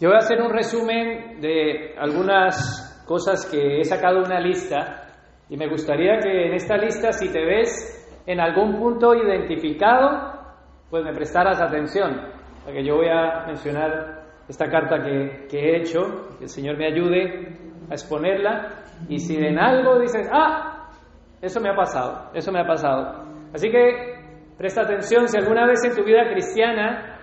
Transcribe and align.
Yo 0.00 0.10
voy 0.10 0.14
a 0.14 0.18
hacer 0.18 0.40
un 0.40 0.52
resumen 0.52 1.40
de 1.40 1.96
algunas 1.98 3.02
cosas 3.04 3.44
que 3.50 3.80
he 3.80 3.84
sacado 3.84 4.20
una 4.20 4.38
lista 4.38 5.08
y 5.48 5.56
me 5.56 5.68
gustaría 5.68 6.20
que 6.20 6.46
en 6.46 6.54
esta 6.54 6.76
lista, 6.76 7.10
si 7.10 7.32
te 7.32 7.44
ves 7.44 8.22
en 8.24 8.38
algún 8.38 8.78
punto 8.78 9.12
identificado, 9.12 10.38
pues 10.88 11.02
me 11.02 11.12
prestaras 11.12 11.60
atención, 11.60 12.28
porque 12.64 12.84
yo 12.84 12.94
voy 12.94 13.08
a 13.08 13.44
mencionar 13.46 14.22
esta 14.48 14.70
carta 14.70 15.02
que, 15.02 15.48
que 15.50 15.58
he 15.58 15.76
hecho, 15.78 16.28
que 16.38 16.44
el 16.44 16.50
Señor 16.50 16.76
me 16.76 16.86
ayude 16.86 17.58
a 17.90 17.94
exponerla, 17.94 18.84
y 19.08 19.18
si 19.18 19.36
en 19.36 19.58
algo 19.58 19.98
dices, 19.98 20.30
ah, 20.32 20.90
eso 21.42 21.60
me 21.60 21.70
ha 21.70 21.74
pasado, 21.74 22.30
eso 22.34 22.52
me 22.52 22.60
ha 22.60 22.66
pasado. 22.66 23.24
Así 23.52 23.68
que 23.68 24.14
presta 24.56 24.82
atención, 24.82 25.26
si 25.26 25.38
alguna 25.38 25.66
vez 25.66 25.82
en 25.84 25.96
tu 25.96 26.04
vida 26.04 26.22
cristiana 26.30 27.17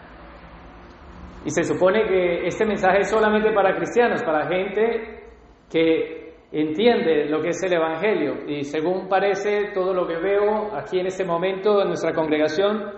y 1.45 1.51
se 1.51 1.63
supone 1.63 2.07
que 2.07 2.47
este 2.47 2.65
mensaje 2.65 3.01
es 3.01 3.09
solamente 3.09 3.51
para 3.53 3.75
cristianos, 3.75 4.23
para 4.23 4.47
gente 4.47 5.23
que 5.71 6.33
entiende 6.51 7.25
lo 7.25 7.39
que 7.41 7.49
es 7.49 7.63
el 7.63 7.73
Evangelio. 7.73 8.47
Y 8.47 8.63
según 8.63 9.07
parece, 9.07 9.71
todo 9.71 9.93
lo 9.93 10.07
que 10.07 10.17
veo 10.17 10.75
aquí 10.75 10.99
en 10.99 11.05
este 11.05 11.23
momento 11.23 11.81
en 11.81 11.89
nuestra 11.89 12.13
congregación, 12.13 12.91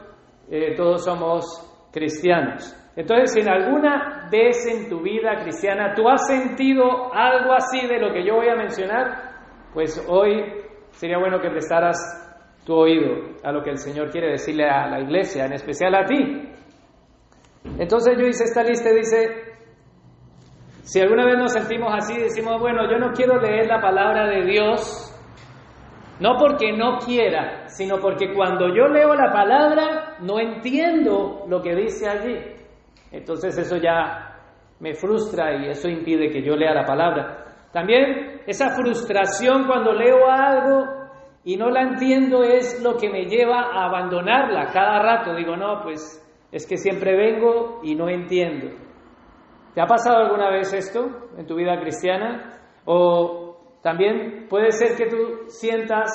eh, 0.49 0.75
todos 0.75 1.03
somos 1.03 1.89
cristianos. 1.91 2.73
Entonces, 2.95 3.33
si 3.33 3.41
en 3.41 3.49
alguna 3.49 4.29
vez 4.31 4.65
en 4.65 4.89
tu 4.89 5.01
vida 5.01 5.35
cristiana 5.41 5.93
tú 5.93 6.07
has 6.07 6.25
sentido 6.25 7.13
algo 7.13 7.53
así 7.53 7.85
de 7.85 7.99
lo 7.99 8.13
que 8.13 8.25
yo 8.25 8.35
voy 8.35 8.47
a 8.47 8.55
mencionar, 8.55 9.27
pues 9.73 10.03
hoy 10.09 10.41
sería 10.91 11.17
bueno 11.17 11.39
que 11.41 11.49
prestaras 11.49 11.97
tu 12.65 12.73
oído 12.73 13.35
a 13.43 13.51
lo 13.51 13.61
que 13.61 13.71
el 13.71 13.77
Señor 13.77 14.09
quiere 14.09 14.31
decirle 14.31 14.69
a 14.69 14.87
la 14.87 15.01
iglesia, 15.01 15.45
en 15.45 15.53
especial 15.53 15.93
a 15.95 16.05
ti. 16.05 16.56
Entonces 17.79 18.17
yo 18.17 18.25
hice 18.25 18.45
esta 18.45 18.63
lista 18.63 18.89
y 18.89 18.95
dice, 18.95 19.47
si 20.81 21.01
alguna 21.01 21.25
vez 21.25 21.37
nos 21.37 21.51
sentimos 21.53 21.93
así, 21.93 22.17
decimos, 22.17 22.59
bueno, 22.59 22.89
yo 22.89 22.97
no 22.97 23.11
quiero 23.11 23.39
leer 23.39 23.67
la 23.67 23.81
palabra 23.81 24.27
de 24.27 24.45
Dios, 24.45 25.13
no 26.19 26.37
porque 26.39 26.71
no 26.71 26.97
quiera, 26.97 27.67
sino 27.67 27.99
porque 27.99 28.33
cuando 28.33 28.73
yo 28.73 28.87
leo 28.87 29.13
la 29.13 29.31
palabra 29.31 30.17
no 30.21 30.39
entiendo 30.39 31.45
lo 31.47 31.61
que 31.61 31.75
dice 31.75 32.09
allí. 32.09 32.37
Entonces 33.11 33.57
eso 33.57 33.77
ya 33.77 34.39
me 34.79 34.93
frustra 34.93 35.55
y 35.55 35.69
eso 35.69 35.87
impide 35.87 36.29
que 36.29 36.41
yo 36.41 36.55
lea 36.55 36.73
la 36.73 36.85
palabra. 36.85 37.45
También 37.71 38.41
esa 38.47 38.69
frustración 38.69 39.65
cuando 39.67 39.93
leo 39.93 40.25
algo 40.29 40.85
y 41.43 41.57
no 41.57 41.69
la 41.69 41.81
entiendo 41.81 42.43
es 42.43 42.81
lo 42.83 42.97
que 42.97 43.09
me 43.09 43.25
lleva 43.25 43.73
a 43.73 43.85
abandonarla 43.85 44.71
cada 44.73 44.99
rato. 44.99 45.35
Digo, 45.35 45.55
no, 45.55 45.81
pues 45.83 46.23
es 46.51 46.65
que 46.65 46.77
siempre 46.77 47.15
vengo 47.15 47.81
y 47.83 47.95
no 47.95 48.09
entiendo. 48.09 48.67
¿Te 49.73 49.81
ha 49.81 49.85
pasado 49.85 50.17
alguna 50.17 50.49
vez 50.49 50.73
esto 50.73 51.29
en 51.37 51.45
tu 51.45 51.55
vida 51.55 51.79
cristiana? 51.79 52.59
O 52.85 53.77
también 53.81 54.47
puede 54.49 54.71
ser 54.71 54.95
que 54.95 55.05
tú 55.05 55.45
sientas 55.47 56.09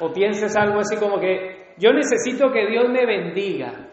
o 0.00 0.12
pienses 0.12 0.56
algo 0.56 0.80
así 0.80 0.96
como 0.96 1.18
que 1.18 1.74
yo 1.78 1.92
necesito 1.92 2.50
que 2.50 2.66
Dios 2.66 2.88
me 2.90 3.06
bendiga. 3.06 3.90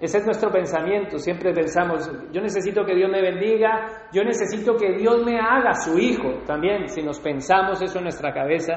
Ese 0.00 0.18
es 0.18 0.24
nuestro 0.24 0.50
pensamiento, 0.50 1.18
siempre 1.18 1.52
pensamos, 1.52 2.08
yo 2.32 2.40
necesito 2.40 2.84
que 2.84 2.94
Dios 2.94 3.10
me 3.10 3.20
bendiga, 3.20 4.08
yo 4.12 4.22
necesito 4.22 4.76
que 4.76 4.92
Dios 4.92 5.24
me 5.24 5.40
haga 5.40 5.74
su 5.74 5.98
hijo, 5.98 6.34
también 6.46 6.88
si 6.88 7.02
nos 7.02 7.18
pensamos 7.18 7.82
eso 7.82 7.98
en 7.98 8.04
nuestra 8.04 8.32
cabeza, 8.32 8.74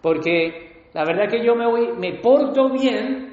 porque 0.00 0.86
la 0.94 1.04
verdad 1.04 1.28
que 1.28 1.44
yo 1.44 1.56
me, 1.56 1.66
voy, 1.66 1.92
me 1.98 2.20
porto 2.20 2.70
bien 2.70 3.31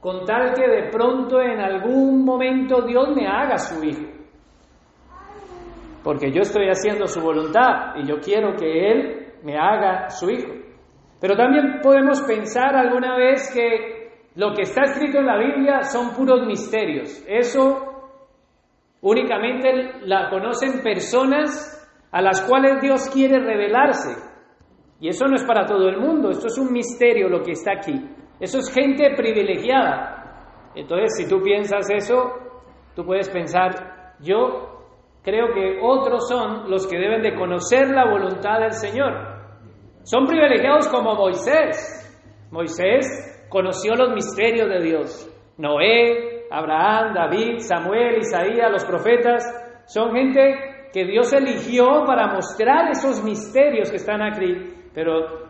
con 0.00 0.24
tal 0.24 0.54
que 0.54 0.66
de 0.66 0.90
pronto 0.90 1.40
en 1.40 1.60
algún 1.60 2.24
momento 2.24 2.82
Dios 2.82 3.08
me 3.14 3.26
haga 3.26 3.58
su 3.58 3.84
hijo. 3.84 4.06
Porque 6.02 6.32
yo 6.32 6.40
estoy 6.40 6.68
haciendo 6.68 7.06
su 7.06 7.20
voluntad 7.20 7.96
y 7.96 8.06
yo 8.06 8.18
quiero 8.18 8.54
que 8.56 8.90
Él 8.90 9.26
me 9.44 9.58
haga 9.58 10.08
su 10.08 10.30
hijo. 10.30 10.52
Pero 11.20 11.36
también 11.36 11.80
podemos 11.82 12.22
pensar 12.22 12.74
alguna 12.74 13.16
vez 13.18 13.52
que 13.52 14.00
lo 14.36 14.54
que 14.54 14.62
está 14.62 14.84
escrito 14.84 15.18
en 15.18 15.26
la 15.26 15.36
Biblia 15.36 15.82
son 15.82 16.14
puros 16.14 16.46
misterios. 16.46 17.22
Eso 17.28 17.90
únicamente 19.02 20.00
la 20.06 20.30
conocen 20.30 20.82
personas 20.82 21.76
a 22.10 22.22
las 22.22 22.40
cuales 22.42 22.80
Dios 22.80 23.10
quiere 23.12 23.38
revelarse. 23.38 24.16
Y 25.00 25.08
eso 25.08 25.26
no 25.26 25.36
es 25.36 25.44
para 25.44 25.66
todo 25.66 25.88
el 25.88 25.98
mundo, 25.98 26.30
esto 26.30 26.46
es 26.46 26.58
un 26.58 26.72
misterio 26.72 27.28
lo 27.28 27.42
que 27.42 27.52
está 27.52 27.72
aquí. 27.72 27.94
Eso 28.40 28.58
es 28.58 28.72
gente 28.72 29.14
privilegiada. 29.14 30.70
Entonces, 30.74 31.16
si 31.16 31.28
tú 31.28 31.42
piensas 31.42 31.90
eso, 31.90 32.32
tú 32.94 33.04
puedes 33.04 33.28
pensar, 33.28 34.14
yo 34.20 34.86
creo 35.22 35.52
que 35.52 35.78
otros 35.82 36.26
son 36.28 36.70
los 36.70 36.86
que 36.86 36.96
deben 36.96 37.22
de 37.22 37.34
conocer 37.34 37.90
la 37.90 38.10
voluntad 38.10 38.60
del 38.60 38.72
Señor. 38.72 39.12
Son 40.02 40.26
privilegiados 40.26 40.88
como 40.88 41.14
Moisés. 41.14 41.96
Moisés 42.50 43.46
conoció 43.50 43.94
los 43.94 44.14
misterios 44.14 44.68
de 44.68 44.80
Dios. 44.80 45.30
Noé, 45.58 46.46
Abraham, 46.50 47.12
David, 47.14 47.58
Samuel, 47.58 48.18
Isaías, 48.18 48.70
los 48.70 48.84
profetas, 48.84 49.44
son 49.86 50.12
gente 50.12 50.88
que 50.92 51.04
Dios 51.04 51.32
eligió 51.32 52.04
para 52.06 52.32
mostrar 52.32 52.90
esos 52.90 53.22
misterios 53.22 53.90
que 53.90 53.96
están 53.96 54.22
aquí, 54.22 54.88
pero 54.94 55.48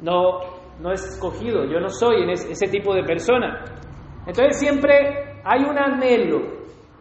no 0.00 0.61
no 0.82 0.92
es 0.92 1.02
escogido, 1.04 1.64
yo 1.64 1.78
no 1.80 1.88
soy 1.88 2.30
ese 2.30 2.66
tipo 2.66 2.92
de 2.94 3.04
persona. 3.04 3.64
Entonces 4.26 4.58
siempre 4.58 5.40
hay 5.44 5.62
un 5.62 5.78
anhelo 5.78 6.40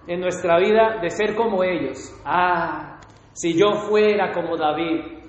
en 0.08 0.20
nuestra 0.20 0.58
vida 0.60 1.00
de 1.02 1.10
ser 1.10 1.36
como 1.36 1.64
ellos. 1.64 2.14
Ah, 2.24 3.00
si 3.34 3.58
yo 3.58 3.74
fuera 3.90 4.32
como 4.32 4.56
David, 4.56 5.20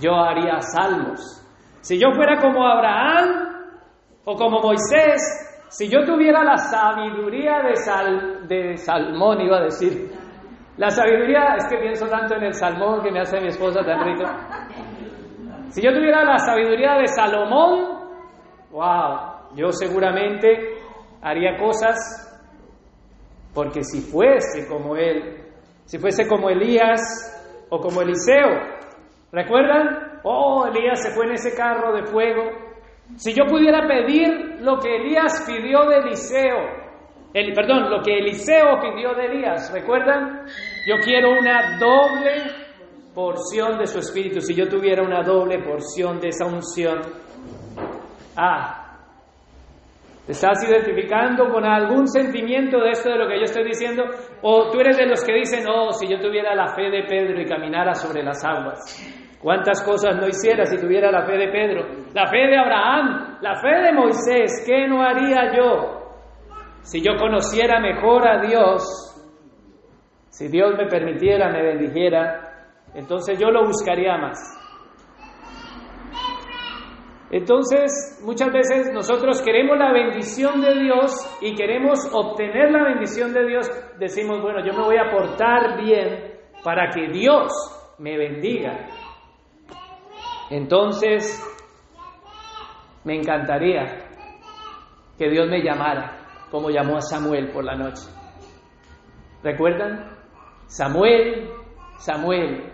yo 0.00 0.14
haría 0.14 0.60
salmos. 0.60 1.20
Si 1.80 1.98
yo 1.98 2.12
fuera 2.12 2.38
como 2.40 2.66
Abraham 2.66 3.74
o 4.24 4.36
como 4.36 4.60
Moisés, 4.60 5.20
si 5.68 5.88
yo 5.88 6.04
tuviera 6.04 6.44
la 6.44 6.56
sabiduría 6.56 7.62
de, 7.62 7.76
Sal, 7.76 8.46
de 8.46 8.76
Salmón, 8.76 9.40
iba 9.40 9.58
a 9.58 9.64
decir, 9.64 10.12
la 10.76 10.90
sabiduría, 10.90 11.54
es 11.56 11.66
que 11.68 11.76
pienso 11.78 12.06
tanto 12.06 12.34
en 12.34 12.44
el 12.44 12.54
salmón 12.54 13.02
que 13.02 13.10
me 13.10 13.20
hace 13.20 13.40
mi 13.40 13.48
esposa 13.48 13.84
tan 13.84 14.04
rico. 14.04 14.24
Si 15.72 15.80
yo 15.80 15.90
tuviera 15.94 16.22
la 16.22 16.36
sabiduría 16.36 16.98
de 16.98 17.06
Salomón, 17.06 17.98
wow, 18.72 19.54
yo 19.56 19.72
seguramente 19.72 20.76
haría 21.22 21.56
cosas 21.56 21.96
porque 23.54 23.82
si 23.82 24.02
fuese 24.02 24.68
como 24.68 24.96
él, 24.96 25.46
si 25.86 25.98
fuese 25.98 26.28
como 26.28 26.50
Elías 26.50 27.00
o 27.70 27.80
como 27.80 28.02
Eliseo, 28.02 28.50
¿recuerdan? 29.32 30.20
Oh, 30.24 30.66
Elías 30.66 31.02
se 31.02 31.10
fue 31.12 31.24
en 31.24 31.32
ese 31.32 31.56
carro 31.56 31.94
de 31.94 32.04
fuego. 32.04 32.50
Si 33.16 33.32
yo 33.32 33.46
pudiera 33.46 33.88
pedir 33.88 34.58
lo 34.60 34.78
que 34.78 34.94
Elías 34.96 35.42
pidió 35.46 35.88
de 35.88 36.00
Eliseo, 36.00 36.58
el, 37.32 37.54
perdón, 37.54 37.88
lo 37.90 38.02
que 38.02 38.18
Eliseo 38.18 38.78
pidió 38.78 39.14
de 39.14 39.24
Elías, 39.24 39.72
¿recuerdan? 39.72 40.44
Yo 40.86 40.96
quiero 41.02 41.30
una 41.30 41.78
doble 41.78 42.62
porción 43.14 43.78
de 43.78 43.86
su 43.86 43.98
espíritu, 43.98 44.40
si 44.40 44.54
yo 44.54 44.68
tuviera 44.68 45.02
una 45.02 45.22
doble 45.22 45.62
porción 45.62 46.18
de 46.20 46.28
esa 46.28 46.46
unción. 46.46 47.00
Ah, 48.36 48.96
¿te 50.26 50.32
estás 50.32 50.62
identificando 50.68 51.50
con 51.50 51.64
algún 51.64 52.08
sentimiento 52.08 52.78
de 52.78 52.90
esto 52.90 53.10
de 53.10 53.18
lo 53.18 53.28
que 53.28 53.38
yo 53.38 53.44
estoy 53.44 53.64
diciendo? 53.64 54.04
¿O 54.42 54.70
tú 54.70 54.80
eres 54.80 54.96
de 54.96 55.06
los 55.06 55.22
que 55.24 55.34
dicen, 55.34 55.64
oh, 55.68 55.92
si 55.92 56.08
yo 56.08 56.18
tuviera 56.20 56.54
la 56.54 56.74
fe 56.74 56.90
de 56.90 57.04
Pedro 57.04 57.40
y 57.40 57.44
caminara 57.44 57.94
sobre 57.94 58.22
las 58.22 58.42
aguas? 58.44 58.80
¿Cuántas 59.40 59.82
cosas 59.82 60.16
no 60.16 60.28
hiciera 60.28 60.64
si 60.64 60.76
tuviera 60.76 61.10
la 61.10 61.26
fe 61.26 61.36
de 61.36 61.48
Pedro? 61.48 61.86
La 62.14 62.28
fe 62.28 62.46
de 62.46 62.56
Abraham, 62.56 63.38
la 63.40 63.56
fe 63.56 63.82
de 63.82 63.92
Moisés, 63.92 64.64
¿qué 64.64 64.86
no 64.86 65.02
haría 65.02 65.52
yo? 65.56 66.02
Si 66.82 67.02
yo 67.02 67.16
conociera 67.16 67.80
mejor 67.80 68.26
a 68.26 68.40
Dios, 68.40 69.12
si 70.30 70.48
Dios 70.48 70.74
me 70.78 70.86
permitiera, 70.86 71.50
me 71.50 71.62
bendijera, 71.62 72.41
entonces 72.94 73.38
yo 73.38 73.50
lo 73.50 73.66
buscaría 73.66 74.16
más. 74.18 74.38
Entonces, 77.30 78.20
muchas 78.22 78.52
veces 78.52 78.92
nosotros 78.92 79.40
queremos 79.40 79.78
la 79.78 79.90
bendición 79.90 80.60
de 80.60 80.82
Dios 80.82 81.12
y 81.40 81.54
queremos 81.54 82.06
obtener 82.12 82.70
la 82.70 82.84
bendición 82.84 83.32
de 83.32 83.46
Dios. 83.46 83.70
Decimos, 83.98 84.42
bueno, 84.42 84.62
yo 84.62 84.74
me 84.74 84.84
voy 84.84 84.96
a 84.98 85.10
portar 85.10 85.82
bien 85.82 86.34
para 86.62 86.90
que 86.90 87.08
Dios 87.08 87.50
me 87.98 88.18
bendiga. 88.18 88.86
Entonces, 90.50 91.42
me 93.04 93.16
encantaría 93.16 94.10
que 95.16 95.30
Dios 95.30 95.48
me 95.48 95.62
llamara, 95.62 96.18
como 96.50 96.68
llamó 96.68 96.98
a 96.98 97.00
Samuel 97.00 97.50
por 97.50 97.64
la 97.64 97.76
noche. 97.76 98.10
¿Recuerdan? 99.42 100.18
Samuel, 100.66 101.48
Samuel, 101.96 102.71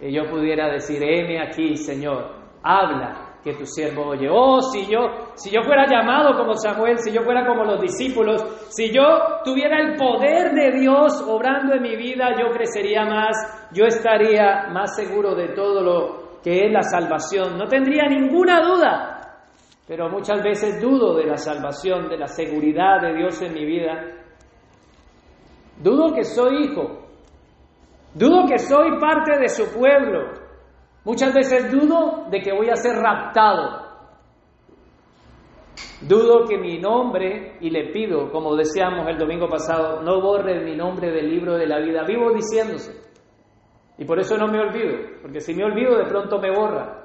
que 0.00 0.10
yo 0.10 0.24
pudiera 0.30 0.72
decir, 0.72 1.02
heme 1.02 1.40
aquí, 1.40 1.76
Señor, 1.76 2.32
habla, 2.62 3.30
que 3.42 3.54
tu 3.54 3.64
siervo 3.66 4.08
oye. 4.08 4.28
Oh, 4.30 4.60
si 4.60 4.86
yo, 4.86 5.00
si 5.34 5.50
yo 5.50 5.62
fuera 5.62 5.86
llamado 5.86 6.36
como 6.36 6.54
Samuel, 6.54 6.98
si 6.98 7.12
yo 7.12 7.22
fuera 7.22 7.46
como 7.46 7.64
los 7.64 7.80
discípulos, 7.80 8.42
si 8.70 8.90
yo 8.92 9.02
tuviera 9.44 9.78
el 9.80 9.96
poder 9.96 10.52
de 10.52 10.80
Dios 10.80 11.22
obrando 11.26 11.74
en 11.74 11.82
mi 11.82 11.96
vida, 11.96 12.30
yo 12.38 12.50
crecería 12.52 13.04
más, 13.04 13.68
yo 13.72 13.84
estaría 13.84 14.68
más 14.72 14.96
seguro 14.96 15.34
de 15.34 15.48
todo 15.48 15.82
lo 15.82 16.40
que 16.42 16.66
es 16.66 16.72
la 16.72 16.82
salvación. 16.82 17.58
No 17.58 17.66
tendría 17.66 18.06
ninguna 18.08 18.60
duda. 18.60 19.16
Pero 19.86 20.08
muchas 20.08 20.42
veces 20.42 20.80
dudo 20.80 21.16
de 21.16 21.26
la 21.26 21.36
salvación, 21.36 22.08
de 22.08 22.16
la 22.16 22.28
seguridad 22.28 23.00
de 23.02 23.14
Dios 23.16 23.42
en 23.42 23.54
mi 23.54 23.64
vida. 23.64 24.04
Dudo 25.78 26.14
que 26.14 26.24
soy 26.24 26.64
hijo. 26.64 27.09
Dudo 28.14 28.46
que 28.46 28.58
soy 28.58 28.98
parte 28.98 29.38
de 29.38 29.48
su 29.48 29.72
pueblo. 29.72 30.32
Muchas 31.04 31.32
veces 31.32 31.70
dudo 31.70 32.26
de 32.30 32.40
que 32.40 32.52
voy 32.52 32.68
a 32.68 32.76
ser 32.76 32.96
raptado. 32.96 33.88
Dudo 36.02 36.46
que 36.46 36.58
mi 36.58 36.78
nombre, 36.78 37.58
y 37.60 37.70
le 37.70 37.92
pido, 37.92 38.30
como 38.30 38.56
decíamos 38.56 39.06
el 39.06 39.18
domingo 39.18 39.48
pasado, 39.48 40.02
no 40.02 40.20
borre 40.20 40.64
mi 40.64 40.76
nombre 40.76 41.10
del 41.10 41.28
libro 41.28 41.56
de 41.56 41.66
la 41.66 41.78
vida. 41.78 42.04
Vivo 42.04 42.32
diciéndose. 42.32 42.92
Y 43.98 44.04
por 44.04 44.18
eso 44.18 44.36
no 44.36 44.46
me 44.46 44.58
olvido, 44.58 44.96
porque 45.20 45.40
si 45.40 45.54
me 45.54 45.64
olvido 45.64 45.96
de 45.98 46.06
pronto 46.06 46.38
me 46.38 46.50
borra. 46.50 47.00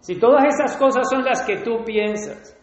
Si 0.00 0.18
todas 0.18 0.44
esas 0.44 0.76
cosas 0.76 1.08
son 1.08 1.24
las 1.24 1.44
que 1.46 1.58
tú 1.58 1.84
piensas. 1.84 2.56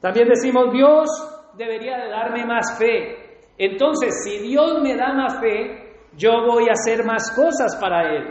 También 0.00 0.28
decimos, 0.28 0.70
Dios 0.72 1.08
debería 1.56 1.96
de 1.96 2.10
darme 2.10 2.44
más 2.44 2.78
fe. 2.78 3.40
Entonces, 3.58 4.22
si 4.22 4.38
Dios 4.38 4.80
me 4.82 4.96
da 4.96 5.14
más 5.14 5.40
fe, 5.40 5.85
yo 6.16 6.30
voy 6.46 6.68
a 6.68 6.72
hacer 6.72 7.04
más 7.04 7.30
cosas 7.34 7.76
para 7.76 8.14
Él. 8.14 8.24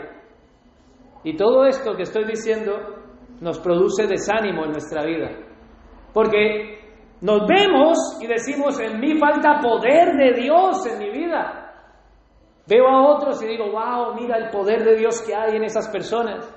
Y 1.24 1.36
todo 1.36 1.66
esto 1.66 1.94
que 1.96 2.02
estoy 2.02 2.24
diciendo 2.24 2.72
nos 3.40 3.58
produce 3.58 4.06
desánimo 4.06 4.64
en 4.64 4.72
nuestra 4.72 5.04
vida. 5.04 5.30
Porque 6.12 6.76
nos 7.20 7.46
vemos 7.46 8.18
y 8.20 8.26
decimos, 8.26 8.78
en 8.80 9.00
mí 9.00 9.18
falta 9.18 9.60
poder 9.60 10.16
de 10.16 10.40
Dios 10.40 10.86
en 10.86 10.98
mi 10.98 11.10
vida. 11.10 11.72
Veo 12.66 12.88
a 12.88 13.14
otros 13.14 13.42
y 13.42 13.46
digo, 13.46 13.70
wow, 13.70 14.14
mira 14.14 14.36
el 14.38 14.50
poder 14.50 14.84
de 14.84 14.96
Dios 14.96 15.22
que 15.22 15.34
hay 15.34 15.56
en 15.56 15.64
esas 15.64 15.88
personas. 15.88 16.52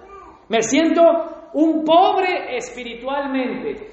Me 0.47 0.61
siento 0.61 1.01
un 1.53 1.83
pobre 1.83 2.55
espiritualmente. 2.57 3.89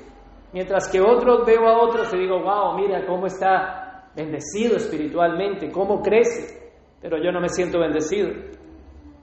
Mientras 0.52 0.90
que 0.90 1.00
otros 1.00 1.44
veo 1.46 1.68
a 1.68 1.82
otros 1.82 2.12
y 2.14 2.18
digo, 2.18 2.40
wow, 2.40 2.76
mira 2.76 3.04
cómo 3.06 3.26
está 3.26 4.10
bendecido 4.14 4.76
espiritualmente, 4.76 5.70
cómo 5.70 6.00
crece. 6.00 6.65
Pero 7.08 7.22
yo 7.22 7.30
no 7.30 7.40
me 7.40 7.48
siento 7.48 7.78
bendecido. 7.78 8.30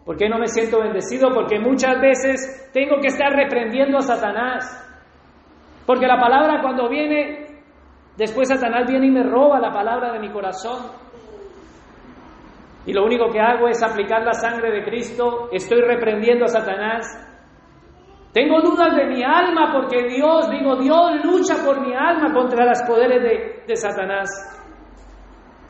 ¿Por 0.06 0.15
qué 0.15 0.30
no 0.30 0.39
me 0.39 0.47
siento 0.47 0.80
bendecido? 0.80 1.31
Porque 1.33 1.59
muchas 1.59 2.00
veces 2.00 2.69
tengo 2.71 2.95
que 3.01 3.07
estar 3.07 3.33
reprendiendo 3.33 3.97
a 3.97 4.01
Satanás. 4.01 4.63
Porque 5.85 6.07
la 6.07 6.18
palabra 6.18 6.62
cuando 6.62 6.88
viene, 6.88 7.45
después 8.15 8.47
Satanás 8.47 8.88
viene 8.88 9.07
y 9.07 9.12
me 9.12 9.24
roba 9.24 9.59
la 9.59 9.74
palabra 9.74 10.13
de 10.13 10.19
mi 10.19 10.31
corazón. 10.31 10.94
Y 12.85 12.94
lo 12.94 13.03
único 13.03 13.27
que 13.30 13.41
hago 13.41 13.68
es 13.68 13.83
aplicar 13.83 14.24
la 14.24 14.33
sangre 14.33 14.71
de 14.71 14.85
Cristo, 14.85 15.50
estoy 15.51 15.81
reprendiendo 15.81 16.45
a 16.45 16.47
Satanás. 16.47 17.06
Tengo 18.31 18.62
dudas 18.62 18.95
de 18.95 19.07
mi 19.07 19.24
alma 19.24 19.74
porque 19.74 20.07
Dios, 20.07 20.50
digo, 20.50 20.77
Dios 20.77 21.25
lucha 21.25 21.56
por 21.65 21.85
mi 21.85 21.94
alma 21.94 22.33
contra 22.33 22.65
los 22.65 22.81
poderes 22.83 23.21
de, 23.21 23.63
de 23.68 23.75
Satanás 23.75 24.62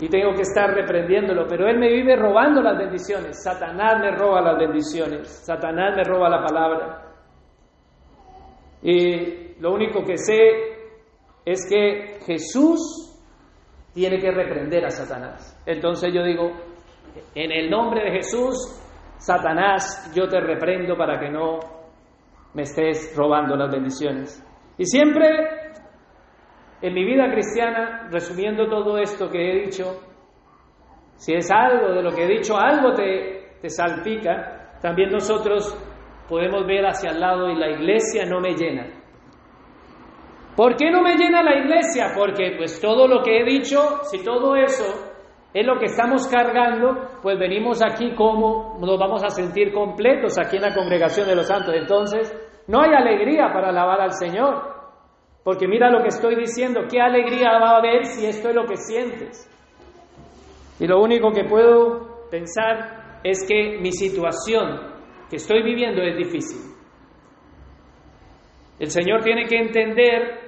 y 0.03 0.09
tengo 0.09 0.33
que 0.33 0.41
estar 0.41 0.69
reprendiéndolo, 0.69 1.47
pero 1.47 1.65
él 1.65 1.79
me 1.79 1.87
vive 1.87 2.17
robando 2.17 2.61
las 2.61 2.77
bendiciones. 2.77 3.41
Satanás 3.41 4.01
me 4.01 4.11
roba 4.11 4.41
las 4.41 4.57
bendiciones, 4.57 5.29
Satanás 5.45 5.95
me 5.95 6.03
roba 6.03 6.29
la 6.29 6.43
palabra. 6.45 7.01
Y 8.81 9.61
lo 9.61 9.73
único 9.73 10.03
que 10.03 10.17
sé 10.17 10.35
es 11.45 11.65
que 11.69 12.19
Jesús 12.25 13.17
tiene 13.93 14.19
que 14.19 14.29
reprender 14.29 14.83
a 14.83 14.89
Satanás. 14.89 15.57
Entonces 15.65 16.13
yo 16.13 16.21
digo, 16.21 16.51
en 17.33 17.51
el 17.53 17.69
nombre 17.69 18.03
de 18.03 18.11
Jesús, 18.17 18.57
Satanás, 19.19 20.11
yo 20.13 20.27
te 20.27 20.41
reprendo 20.41 20.97
para 20.97 21.17
que 21.17 21.29
no 21.29 21.59
me 22.53 22.63
estés 22.63 23.15
robando 23.15 23.55
las 23.55 23.71
bendiciones. 23.71 24.45
Y 24.77 24.83
siempre 24.83 25.29
en 26.83 26.93
mi 26.93 27.05
vida 27.05 27.31
cristiana, 27.31 28.09
resumiendo 28.11 28.67
todo 28.67 28.97
esto 28.97 29.29
que 29.29 29.39
he 29.39 29.65
dicho, 29.65 30.01
si 31.15 31.33
es 31.33 31.49
algo 31.49 31.93
de 31.93 32.03
lo 32.03 32.11
que 32.11 32.25
he 32.25 32.27
dicho, 32.27 32.57
algo 32.57 32.91
te, 32.93 33.55
te 33.61 33.69
salpica, 33.69 34.79
también 34.81 35.09
nosotros 35.09 35.77
podemos 36.27 36.67
ver 36.67 36.85
hacia 36.85 37.11
el 37.11 37.21
lado 37.21 37.49
y 37.49 37.55
la 37.55 37.69
iglesia 37.69 38.25
no 38.25 38.41
me 38.41 38.53
llena. 38.53 38.85
¿Por 40.57 40.75
qué 40.75 40.91
no 40.91 41.01
me 41.01 41.15
llena 41.15 41.41
la 41.41 41.57
iglesia? 41.57 42.11
Porque 42.13 42.55
pues 42.57 42.81
todo 42.81 43.07
lo 43.07 43.23
que 43.23 43.39
he 43.39 43.45
dicho, 43.45 44.03
si 44.03 44.21
todo 44.21 44.57
eso 44.57 44.83
es 45.53 45.65
lo 45.65 45.79
que 45.79 45.85
estamos 45.85 46.27
cargando, 46.27 47.19
pues 47.21 47.39
venimos 47.39 47.81
aquí 47.81 48.13
como 48.13 48.77
nos 48.81 48.99
vamos 48.99 49.23
a 49.23 49.29
sentir 49.29 49.71
completos 49.71 50.37
aquí 50.37 50.57
en 50.57 50.63
la 50.63 50.75
congregación 50.75 51.29
de 51.29 51.35
los 51.37 51.47
santos. 51.47 51.73
Entonces, 51.75 52.35
no 52.67 52.81
hay 52.81 52.93
alegría 52.93 53.53
para 53.53 53.69
alabar 53.69 54.01
al 54.01 54.11
Señor. 54.11 54.72
Porque 55.43 55.67
mira 55.67 55.89
lo 55.89 56.01
que 56.01 56.07
estoy 56.07 56.35
diciendo, 56.35 56.81
qué 56.89 57.01
alegría 57.01 57.59
va 57.59 57.71
a 57.71 57.77
haber 57.77 58.05
si 58.05 58.25
esto 58.25 58.49
es 58.49 58.55
lo 58.55 58.65
que 58.65 58.77
sientes. 58.77 59.49
Y 60.79 60.87
lo 60.87 61.01
único 61.01 61.31
que 61.31 61.43
puedo 61.43 62.29
pensar 62.29 63.19
es 63.23 63.45
que 63.47 63.79
mi 63.79 63.91
situación 63.91 64.93
que 65.29 65.35
estoy 65.35 65.63
viviendo 65.63 66.01
es 66.01 66.17
difícil. 66.17 66.73
El 68.79 68.89
Señor 68.89 69.21
tiene 69.21 69.45
que 69.47 69.57
entender 69.57 70.43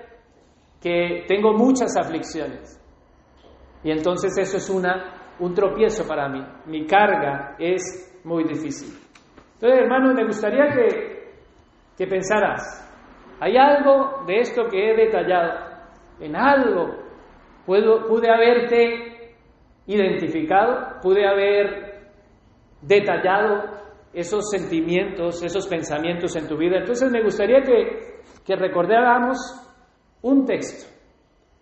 que 0.82 1.26
tengo 1.28 1.54
muchas 1.54 1.96
aflicciones. 1.98 2.82
Y 3.84 3.92
entonces 3.92 4.38
eso 4.38 4.58
es 4.58 4.70
una, 4.70 5.36
un 5.40 5.54
tropiezo 5.54 6.08
para 6.08 6.28
mí. 6.28 6.44
Mi 6.66 6.86
carga 6.86 7.56
es 7.60 8.22
muy 8.24 8.44
difícil. 8.44 8.90
Entonces, 9.54 9.80
hermano, 9.80 10.14
me 10.14 10.26
gustaría 10.26 10.68
que, 10.74 11.34
que 11.98 12.08
pensaras, 12.08 12.85
hay 13.40 13.58
algo 13.58 14.24
de 14.26 14.40
esto 14.40 14.66
que 14.70 14.92
he 14.92 14.96
detallado. 14.96 15.54
En 16.20 16.36
algo 16.36 16.96
puedo, 17.66 18.08
pude 18.08 18.30
haberte 18.30 19.36
identificado, 19.88 21.00
pude 21.02 21.28
haber 21.28 22.10
detallado 22.82 23.76
esos 24.14 24.50
sentimientos, 24.50 25.44
esos 25.44 25.68
pensamientos 25.68 26.36
en 26.36 26.48
tu 26.48 26.58
vida. 26.58 26.78
Entonces 26.78 27.12
me 27.12 27.22
gustaría 27.22 27.62
que, 27.62 28.22
que 28.46 28.56
recordáramos 28.56 29.38
un 30.22 30.46
texto, 30.46 30.90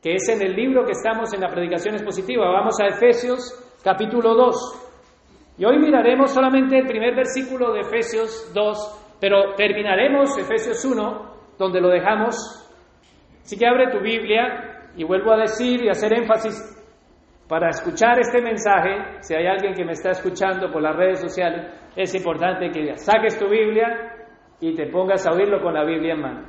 que 0.01 0.13
es 0.13 0.29
en 0.29 0.41
el 0.41 0.55
libro 0.55 0.85
que 0.85 0.91
estamos 0.91 1.33
en 1.33 1.41
la 1.41 1.49
predicación 1.49 1.95
expositiva. 1.95 2.49
Vamos 2.51 2.79
a 2.79 2.87
Efesios 2.87 3.77
capítulo 3.83 4.35
2. 4.35 4.79
Y 5.57 5.65
hoy 5.65 5.79
miraremos 5.79 6.31
solamente 6.31 6.77
el 6.77 6.85
primer 6.85 7.15
versículo 7.15 7.73
de 7.73 7.81
Efesios 7.81 8.51
2, 8.53 9.17
pero 9.19 9.55
terminaremos 9.55 10.37
Efesios 10.37 10.85
1 10.85 11.32
donde 11.63 11.81
lo 11.81 11.89
dejamos. 11.89 12.35
Así 13.41 13.57
que 13.57 13.67
abre 13.67 13.91
tu 13.91 13.99
Biblia 13.99 14.89
y 14.95 15.03
vuelvo 15.03 15.33
a 15.33 15.37
decir 15.37 15.83
y 15.83 15.89
hacer 15.89 16.13
énfasis 16.13 16.73
para 17.47 17.69
escuchar 17.69 18.19
este 18.19 18.41
mensaje, 18.41 19.19
si 19.19 19.35
hay 19.35 19.45
alguien 19.45 19.73
que 19.73 19.83
me 19.83 19.91
está 19.91 20.11
escuchando 20.11 20.71
por 20.71 20.81
las 20.81 20.95
redes 20.95 21.19
sociales, 21.19 21.67
es 21.95 22.15
importante 22.15 22.71
que 22.71 22.95
saques 22.95 23.37
tu 23.37 23.47
Biblia 23.49 24.11
y 24.59 24.73
te 24.73 24.87
pongas 24.87 25.27
a 25.27 25.33
oírlo 25.33 25.61
con 25.61 25.73
la 25.73 25.83
Biblia 25.83 26.13
en 26.13 26.21
mano. 26.21 26.47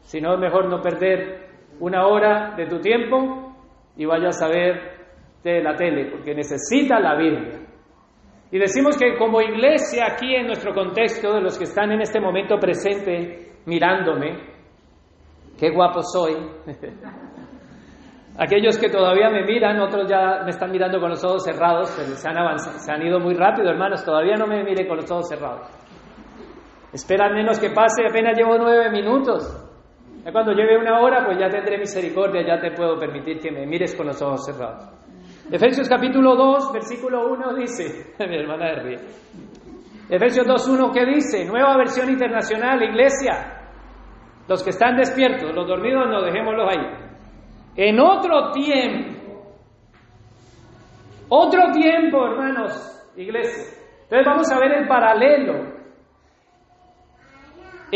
Si 0.00 0.20
no, 0.20 0.34
es 0.34 0.40
mejor 0.40 0.68
no 0.68 0.82
perder 0.82 1.48
una 1.80 2.06
hora 2.06 2.54
de 2.56 2.66
tu 2.66 2.80
tiempo 2.80 3.54
y 3.96 4.04
vayas 4.04 4.42
a 4.42 4.48
ver 4.48 4.94
de 5.42 5.62
la 5.62 5.76
tele, 5.76 6.10
porque 6.10 6.34
necesita 6.34 6.98
la 6.98 7.16
Biblia. 7.16 7.60
Y 8.50 8.58
decimos 8.58 8.96
que 8.98 9.16
como 9.16 9.40
iglesia 9.40 10.06
aquí 10.12 10.34
en 10.34 10.46
nuestro 10.46 10.74
contexto, 10.74 11.34
de 11.34 11.40
los 11.40 11.56
que 11.58 11.64
están 11.64 11.92
en 11.92 12.00
este 12.00 12.20
momento 12.20 12.58
presente, 12.58 13.43
mirándome, 13.66 14.54
qué 15.58 15.70
guapo 15.70 16.02
soy. 16.02 16.34
Aquellos 18.36 18.76
que 18.78 18.88
todavía 18.88 19.30
me 19.30 19.44
miran, 19.44 19.78
otros 19.80 20.08
ya 20.08 20.40
me 20.42 20.50
están 20.50 20.72
mirando 20.72 20.98
con 20.98 21.10
los 21.10 21.22
ojos 21.24 21.44
cerrados, 21.44 21.88
se 21.90 22.28
han, 22.28 22.36
avanzado, 22.36 22.78
se 22.80 22.92
han 22.92 23.06
ido 23.06 23.20
muy 23.20 23.34
rápido, 23.34 23.70
hermanos, 23.70 24.04
todavía 24.04 24.34
no 24.34 24.46
me 24.46 24.64
miren 24.64 24.88
con 24.88 24.96
los 24.96 25.08
ojos 25.10 25.28
cerrados. 25.28 25.68
Espera 26.92 27.28
menos 27.30 27.60
que 27.60 27.70
pase, 27.70 28.06
apenas 28.08 28.36
llevo 28.36 28.58
nueve 28.58 28.90
minutos. 28.90 29.60
Cuando 30.32 30.52
lleve 30.52 30.78
una 30.78 31.00
hora, 31.00 31.24
pues 31.24 31.38
ya 31.38 31.48
tendré 31.48 31.78
misericordia, 31.78 32.42
ya 32.46 32.60
te 32.60 32.72
puedo 32.72 32.98
permitir 32.98 33.38
que 33.38 33.52
me 33.52 33.66
mires 33.66 33.94
con 33.94 34.06
los 34.06 34.20
ojos 34.22 34.44
cerrados. 34.46 34.88
Efesios 35.50 35.88
capítulo 35.88 36.34
2, 36.34 36.72
versículo 36.72 37.28
1 37.28 37.54
dice, 37.54 38.14
mi 38.28 38.36
hermana 38.36 38.66
de 38.66 38.74
ríe, 38.82 38.98
Efesios 40.08 40.46
2.1, 40.46 40.92
¿qué 40.92 41.04
dice? 41.06 41.44
Nueva 41.44 41.76
versión 41.76 42.10
internacional, 42.10 42.82
iglesia. 42.82 43.60
Los 44.46 44.62
que 44.62 44.70
están 44.70 44.96
despiertos, 44.96 45.54
los 45.54 45.66
dormidos, 45.66 46.08
no 46.08 46.22
dejémoslos 46.22 46.68
ahí. 46.68 46.86
En 47.76 47.98
otro 47.98 48.52
tiempo, 48.52 49.56
otro 51.28 51.72
tiempo, 51.72 52.26
hermanos, 52.26 53.10
iglesia. 53.16 53.78
Entonces 54.02 54.26
vamos 54.26 54.52
a 54.52 54.58
ver 54.58 54.72
el 54.72 54.86
paralelo 54.86 55.74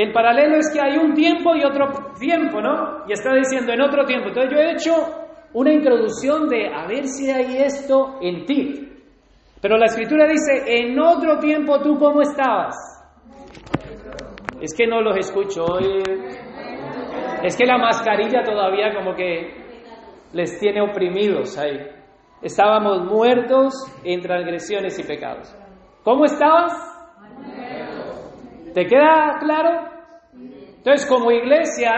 el 0.03 0.13
paralelo 0.13 0.59
es 0.59 0.71
que 0.73 0.81
hay 0.81 0.97
un 0.97 1.13
tiempo 1.13 1.57
y 1.57 1.65
otro 1.65 2.13
tiempo, 2.21 2.61
¿no? 2.61 3.05
Y 3.09 3.13
está 3.13 3.35
diciendo 3.35 3.73
en 3.73 3.81
otro 3.81 4.05
tiempo. 4.05 4.29
Entonces 4.29 4.53
yo 4.53 4.59
he 4.59 4.73
hecho 4.73 4.93
una 5.55 5.73
introducción 5.73 6.49
de 6.49 6.73
a 6.73 6.87
ver 6.87 7.09
si 7.09 7.29
hay 7.31 7.57
esto 7.59 8.19
en 8.21 8.47
ti. 8.47 8.88
Pero 9.61 9.77
la 9.77 9.87
escritura 9.87 10.27
dice, 10.27 10.63
en 10.67 10.99
otro 10.99 11.39
tiempo 11.39 11.81
tú 11.81 11.99
cómo 11.99 12.23
estabas. 12.23 12.77
Es 14.61 14.75
que 14.77 14.87
no 14.87 15.01
los 15.01 15.17
escucho. 15.17 15.65
Es 17.43 17.57
que 17.57 17.65
la 17.67 17.79
mascarilla 17.79 18.43
todavía 18.43 18.95
como 18.95 19.15
que 19.15 19.69
les 20.33 20.59
tiene 20.61 20.81
oprimidos 20.81 21.57
ahí. 21.59 21.79
Estábamos 22.43 23.05
muertos 23.05 23.75
en 24.05 24.21
transgresiones 24.21 24.99
y 24.99 25.03
pecados. 25.05 25.57
¿Cómo 26.05 26.25
estabas? 26.25 26.73
¿Te 28.75 28.87
queda 28.87 29.39
claro? 29.41 29.89
Entonces, 30.77 31.07
como 31.09 31.33
iglesia, 31.33 31.91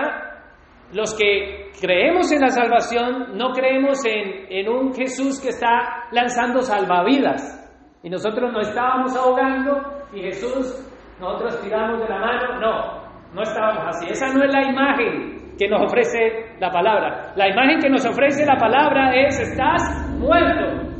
los 0.92 1.14
que 1.14 1.59
creemos 1.80 2.32
en 2.32 2.40
la 2.40 2.48
salvación, 2.48 3.36
no 3.36 3.52
creemos 3.52 4.04
en, 4.06 4.46
en 4.50 4.68
un 4.68 4.94
Jesús 4.94 5.40
que 5.40 5.50
está 5.50 6.08
lanzando 6.12 6.62
salvavidas. 6.62 7.56
Y 8.02 8.08
nosotros 8.08 8.50
nos 8.52 8.68
estábamos 8.68 9.14
ahogando 9.16 9.80
y 10.12 10.22
Jesús, 10.22 10.86
nosotros 11.20 11.60
tiramos 11.62 12.00
de 12.00 12.08
la 12.08 12.18
mano. 12.18 12.60
No, 12.60 13.34
no 13.34 13.42
estábamos 13.42 13.84
así. 13.88 14.06
Esa 14.10 14.32
no 14.32 14.44
es 14.44 14.52
la 14.52 14.62
imagen 14.62 15.56
que 15.58 15.68
nos 15.68 15.82
ofrece 15.82 16.56
la 16.58 16.70
palabra. 16.70 17.32
La 17.36 17.48
imagen 17.48 17.78
que 17.80 17.90
nos 17.90 18.06
ofrece 18.06 18.46
la 18.46 18.56
palabra 18.56 19.14
es, 19.14 19.38
estás 19.38 20.08
muerto. 20.18 20.90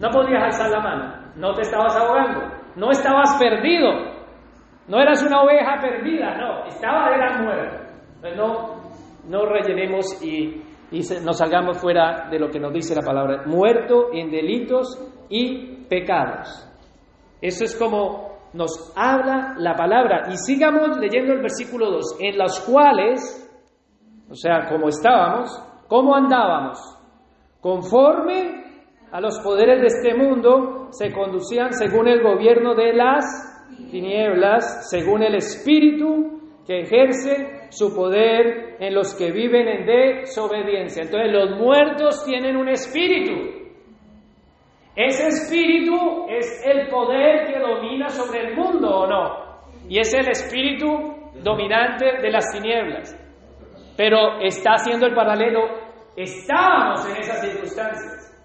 No 0.00 0.10
podías 0.10 0.42
alzar 0.42 0.70
la 0.70 0.80
mano, 0.80 1.14
no 1.36 1.54
te 1.54 1.62
estabas 1.62 1.96
ahogando, 1.96 2.54
no 2.76 2.90
estabas 2.90 3.36
perdido, 3.38 3.90
no 4.86 5.00
eras 5.00 5.24
una 5.24 5.42
oveja 5.42 5.76
perdida, 5.80 6.36
no, 6.36 6.64
estaba, 6.66 7.14
eras 7.14 7.40
muerto. 7.40 7.76
no, 8.36 8.77
no 9.28 9.46
rellenemos 9.46 10.22
y, 10.22 10.62
y 10.90 11.00
nos 11.24 11.38
salgamos 11.38 11.78
fuera 11.78 12.28
de 12.30 12.38
lo 12.38 12.50
que 12.50 12.58
nos 12.58 12.72
dice 12.72 12.94
la 12.94 13.02
palabra. 13.02 13.44
Muerto 13.46 14.12
en 14.12 14.30
delitos 14.30 14.98
y 15.28 15.84
pecados. 15.88 16.66
Eso 17.40 17.64
es 17.64 17.76
como 17.76 18.28
nos 18.52 18.92
habla 18.96 19.54
la 19.58 19.74
palabra. 19.74 20.28
Y 20.32 20.36
sigamos 20.36 20.98
leyendo 20.98 21.34
el 21.34 21.40
versículo 21.40 21.90
2, 21.90 22.16
en 22.20 22.38
los 22.38 22.60
cuales, 22.60 23.20
o 24.30 24.34
sea, 24.34 24.68
como 24.68 24.88
estábamos, 24.88 25.50
¿cómo 25.88 26.14
andábamos? 26.14 26.78
Conforme 27.60 28.64
a 29.10 29.20
los 29.20 29.38
poderes 29.40 29.80
de 29.80 29.86
este 29.86 30.14
mundo, 30.14 30.88
se 30.90 31.12
conducían 31.12 31.72
según 31.72 32.08
el 32.08 32.22
gobierno 32.22 32.74
de 32.74 32.92
las 32.94 33.24
tinieblas, 33.90 34.88
según 34.90 35.22
el 35.22 35.34
espíritu 35.34 36.38
que 36.68 36.80
ejerce 36.82 37.70
su 37.70 37.96
poder 37.96 38.76
en 38.78 38.94
los 38.94 39.14
que 39.14 39.32
viven 39.32 39.66
en 39.66 39.86
desobediencia. 39.86 41.02
Entonces 41.02 41.32
los 41.32 41.58
muertos 41.58 42.22
tienen 42.26 42.58
un 42.58 42.68
espíritu. 42.68 43.32
Ese 44.94 45.28
espíritu 45.28 46.26
es 46.28 46.62
el 46.66 46.88
poder 46.88 47.46
que 47.46 47.58
domina 47.58 48.10
sobre 48.10 48.48
el 48.48 48.54
mundo 48.54 48.86
o 48.86 49.06
no. 49.06 49.60
Y 49.88 49.98
es 49.98 50.12
el 50.12 50.28
espíritu 50.28 51.30
dominante 51.42 52.18
de 52.20 52.30
las 52.30 52.44
tinieblas. 52.52 53.16
Pero 53.96 54.38
está 54.42 54.72
haciendo 54.72 55.06
el 55.06 55.14
paralelo. 55.14 55.60
Estábamos 56.14 57.08
en 57.08 57.16
esas 57.16 57.40
circunstancias. 57.40 58.38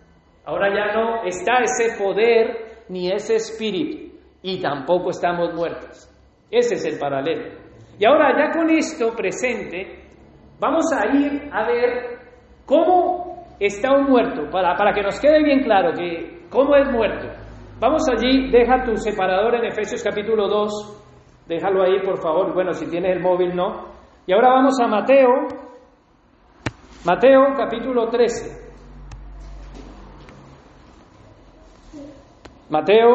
Ahora 0.46 0.70
ya 0.74 0.94
no 0.94 1.26
está 1.26 1.60
ese 1.62 2.02
poder 2.02 2.86
ni 2.88 3.12
ese 3.12 3.36
espíritu. 3.36 4.16
Y 4.42 4.62
tampoco 4.62 5.10
estamos 5.10 5.54
muertos. 5.54 6.10
Ese 6.50 6.76
es 6.76 6.86
el 6.86 6.98
paralelo. 6.98 7.63
Y 8.00 8.06
ahora 8.06 8.38
ya 8.38 8.52
con 8.52 8.70
esto 8.70 9.14
presente, 9.16 10.04
vamos 10.60 10.86
a 10.94 11.16
ir 11.16 11.50
a 11.52 11.68
ver 11.68 12.20
cómo 12.66 13.46
está 13.60 13.94
un 13.94 14.10
muerto, 14.10 14.50
para, 14.52 14.76
para 14.76 14.94
que 14.94 15.02
nos 15.02 15.20
quede 15.20 15.44
bien 15.44 15.64
claro 15.64 15.94
que 15.94 16.44
¿Cómo 16.54 16.76
es 16.76 16.88
muerto? 16.92 17.30
Vamos 17.80 18.04
allí, 18.08 18.52
deja 18.52 18.84
tu 18.84 18.96
separador 18.96 19.56
en 19.56 19.66
Efesios 19.66 20.04
capítulo 20.04 20.48
2, 20.48 21.48
déjalo 21.48 21.82
ahí 21.82 22.00
por 22.06 22.22
favor, 22.22 22.54
bueno, 22.54 22.74
si 22.74 22.88
tienes 22.88 23.16
el 23.16 23.24
móvil 23.24 23.56
no. 23.56 23.88
Y 24.28 24.34
ahora 24.34 24.50
vamos 24.50 24.80
a 24.80 24.86
Mateo, 24.86 25.48
Mateo 27.04 27.42
capítulo 27.58 28.08
13. 28.08 28.74
Mateo 32.70 33.08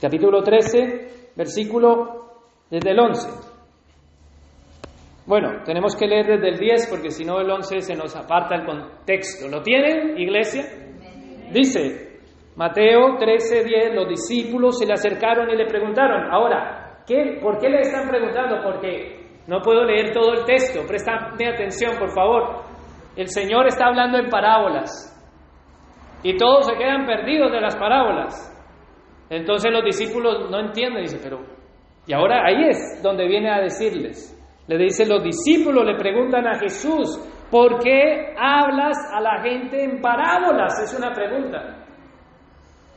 capítulo 0.00 0.40
13, 0.40 1.32
versículo 1.34 2.27
desde 2.70 2.90
el 2.90 3.00
11. 3.00 3.48
Bueno, 5.26 5.62
tenemos 5.64 5.94
que 5.94 6.06
leer 6.06 6.26
desde 6.26 6.48
el 6.48 6.58
10 6.58 6.88
porque 6.88 7.10
si 7.10 7.24
no 7.24 7.40
el 7.40 7.50
11 7.50 7.80
se 7.80 7.94
nos 7.94 8.16
aparta 8.16 8.54
el 8.54 8.64
contexto. 8.64 9.48
¿Lo 9.48 9.62
tienen, 9.62 10.18
iglesia? 10.18 10.64
Dice 11.52 12.08
Mateo 12.58 13.16
13:10, 13.18 13.94
los 13.94 14.08
discípulos 14.08 14.78
se 14.78 14.86
le 14.86 14.94
acercaron 14.94 15.48
y 15.48 15.56
le 15.56 15.66
preguntaron, 15.66 16.28
ahora, 16.28 17.04
¿qué, 17.06 17.38
¿por 17.40 17.58
qué 17.58 17.68
le 17.68 17.82
están 17.82 18.08
preguntando? 18.08 18.60
Porque 18.64 19.28
no 19.46 19.60
puedo 19.62 19.84
leer 19.84 20.12
todo 20.12 20.32
el 20.32 20.44
texto, 20.44 20.80
préstame 20.84 21.46
atención, 21.46 21.96
por 21.96 22.10
favor. 22.10 22.64
El 23.14 23.28
Señor 23.28 23.68
está 23.68 23.86
hablando 23.86 24.18
en 24.18 24.28
parábolas 24.28 25.14
y 26.24 26.36
todos 26.36 26.66
se 26.66 26.74
quedan 26.76 27.06
perdidos 27.06 27.52
de 27.52 27.60
las 27.60 27.76
parábolas. 27.76 28.44
Entonces 29.30 29.70
los 29.70 29.84
discípulos 29.84 30.50
no 30.50 30.58
entienden, 30.58 31.02
dice, 31.02 31.20
pero, 31.22 31.38
y 32.08 32.12
ahora 32.12 32.44
ahí 32.44 32.70
es 32.70 33.00
donde 33.00 33.28
viene 33.28 33.50
a 33.50 33.60
decirles. 33.60 34.34
Le 34.66 34.76
dice, 34.76 35.06
los 35.06 35.22
discípulos 35.22 35.84
le 35.86 35.94
preguntan 35.96 36.46
a 36.46 36.58
Jesús, 36.58 37.20
¿Por 37.50 37.78
qué 37.78 38.34
hablas 38.36 38.96
a 39.12 39.20
la 39.20 39.40
gente 39.42 39.82
en 39.82 40.02
parábolas? 40.02 40.82
Es 40.82 40.98
una 40.98 41.12
pregunta. 41.12 41.86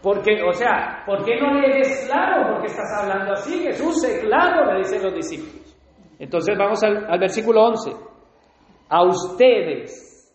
Porque, 0.02 0.42
o 0.44 0.52
sea, 0.52 1.04
¿por 1.06 1.24
qué 1.24 1.40
no 1.40 1.58
eres 1.58 2.06
claro? 2.08 2.54
¿Por 2.54 2.62
qué 2.62 2.68
estás 2.68 3.02
hablando 3.02 3.34
así? 3.34 3.60
Jesús, 3.60 4.02
sé 4.02 4.20
claro, 4.22 4.74
le 4.74 4.80
dicen 4.80 5.04
los 5.04 5.14
discípulos. 5.14 5.78
Entonces 6.20 6.58
vamos 6.58 6.84
al, 6.84 7.06
al 7.10 7.20
versículo 7.20 7.64
11. 7.64 7.92
A 8.90 9.04
ustedes 9.04 10.34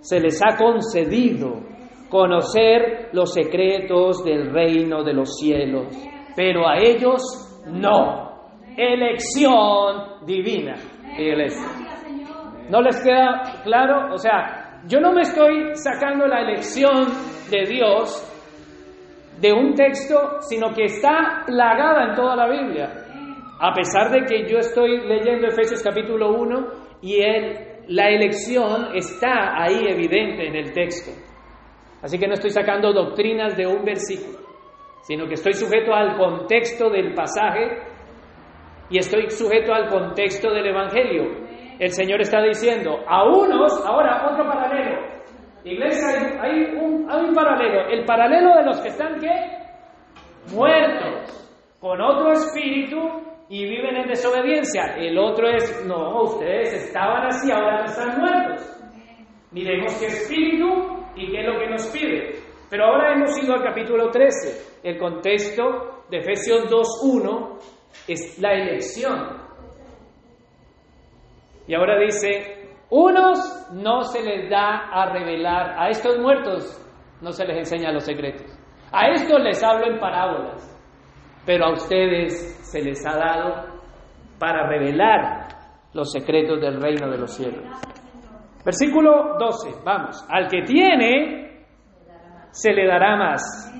se 0.00 0.18
les 0.18 0.40
ha 0.42 0.56
concedido 0.56 1.60
conocer 2.08 3.10
los 3.12 3.32
secretos 3.32 4.24
del 4.24 4.52
reino 4.52 5.04
de 5.04 5.12
los 5.12 5.36
cielos, 5.36 5.94
pero 6.34 6.66
a 6.66 6.78
ellos 6.78 7.45
no. 7.66 8.26
Elección 8.76 10.26
divina. 10.26 10.74
Iglesia. 11.18 11.66
¿No 12.68 12.82
les 12.82 13.02
queda 13.02 13.62
claro? 13.62 14.12
O 14.12 14.18
sea, 14.18 14.80
yo 14.86 15.00
no 15.00 15.12
me 15.12 15.22
estoy 15.22 15.74
sacando 15.74 16.26
la 16.26 16.40
elección 16.40 17.06
de 17.50 17.64
Dios 17.64 18.32
de 19.40 19.52
un 19.52 19.74
texto, 19.74 20.40
sino 20.40 20.72
que 20.72 20.84
está 20.84 21.42
plagada 21.46 22.08
en 22.08 22.14
toda 22.14 22.36
la 22.36 22.48
Biblia. 22.48 23.06
A 23.60 23.72
pesar 23.72 24.10
de 24.10 24.24
que 24.24 24.50
yo 24.50 24.58
estoy 24.58 25.00
leyendo 25.06 25.46
Efesios 25.46 25.82
capítulo 25.82 26.34
1 26.34 26.66
y 27.02 27.20
la 27.88 28.08
elección 28.08 28.94
está 28.94 29.62
ahí 29.62 29.86
evidente 29.88 30.48
en 30.48 30.56
el 30.56 30.72
texto. 30.72 31.12
Así 32.02 32.18
que 32.18 32.26
no 32.26 32.34
estoy 32.34 32.50
sacando 32.50 32.92
doctrinas 32.92 33.56
de 33.56 33.66
un 33.66 33.84
versículo, 33.84 34.45
sino 35.06 35.26
que 35.26 35.34
estoy 35.34 35.52
sujeto 35.52 35.94
al 35.94 36.16
contexto 36.16 36.90
del 36.90 37.14
pasaje 37.14 37.78
y 38.90 38.98
estoy 38.98 39.30
sujeto 39.30 39.72
al 39.72 39.88
contexto 39.88 40.52
del 40.52 40.66
Evangelio 40.66 41.46
el 41.78 41.90
Señor 41.90 42.22
está 42.22 42.40
diciendo 42.42 43.00
a 43.06 43.24
unos, 43.24 43.84
ahora 43.84 44.30
otro 44.30 44.46
paralelo. 44.46 44.98
Iglesia, 45.64 46.40
hay, 46.40 46.74
un, 46.74 47.06
paralelo. 47.34 47.88
El 47.88 48.04
paralelo 48.04 48.54
de 48.54 48.62
los 48.62 48.80
que 48.80 48.88
están, 48.88 49.18
¿qué? 49.20 49.28
Muertos, 50.54 51.52
con 51.80 52.00
otro 52.00 52.32
espíritu 52.32 52.96
y 53.48 53.68
viven 53.68 53.96
en 53.96 54.08
desobediencia. 54.08 54.94
El 54.96 55.18
otro 55.18 55.48
es, 55.48 55.84
no, 55.86 56.22
ustedes 56.22 56.72
estaban 56.72 57.26
así, 57.26 57.50
ahora 57.50 57.80
no 57.80 57.84
están 57.84 58.18
muertos. 58.18 58.72
Miremos 59.50 59.92
qué 59.98 60.06
espíritu 60.06 60.66
y 61.14 61.30
qué 61.30 61.40
es 61.40 61.46
lo 61.46 61.58
que 61.58 61.68
nos 61.68 61.86
pide. 61.88 62.36
Pero 62.70 62.86
ahora 62.86 63.12
hemos 63.12 63.42
ido 63.42 63.54
al 63.54 63.62
capítulo 63.62 64.10
13. 64.10 64.75
El 64.86 64.98
contexto 64.98 66.04
de 66.08 66.18
Efesios 66.18 66.70
2.1 66.70 67.58
es 68.06 68.38
la 68.38 68.52
elección. 68.52 69.36
Y 71.66 71.74
ahora 71.74 71.98
dice, 71.98 72.76
unos 72.90 73.68
no 73.72 74.02
se 74.04 74.22
les 74.22 74.48
da 74.48 74.88
a 74.92 75.12
revelar, 75.12 75.74
a 75.76 75.88
estos 75.88 76.16
muertos 76.20 76.80
no 77.20 77.32
se 77.32 77.44
les 77.46 77.58
enseña 77.58 77.90
los 77.90 78.04
secretos. 78.04 78.46
A 78.92 79.08
estos 79.08 79.42
les 79.42 79.60
hablo 79.64 79.92
en 79.92 79.98
parábolas, 79.98 80.62
pero 81.44 81.64
a 81.64 81.72
ustedes 81.72 82.56
se 82.70 82.80
les 82.80 83.04
ha 83.04 83.16
dado 83.16 83.66
para 84.38 84.68
revelar 84.68 85.48
los 85.94 86.12
secretos 86.12 86.60
del 86.60 86.80
reino 86.80 87.10
de 87.10 87.18
los 87.18 87.34
cielos. 87.34 87.64
Versículo 88.64 89.36
12, 89.36 89.82
vamos, 89.84 90.24
al 90.28 90.46
que 90.46 90.62
tiene, 90.62 91.66
se 92.52 92.72
le 92.72 92.86
dará 92.86 93.16
más. 93.16 93.72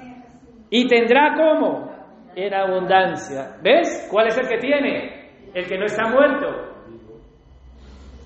Y 0.77 0.87
tendrá 0.89 1.33
como 1.35 1.91
en 2.35 2.53
abundancia. 2.53 3.57
¿Ves? 3.63 4.09
¿Cuál 4.11 4.27
es 4.27 4.37
el 4.37 4.47
que 4.47 4.59
tiene? 4.59 5.31
El 5.55 5.67
que 5.67 5.79
no 5.79 5.87
está 5.87 6.07
muerto. 6.11 6.49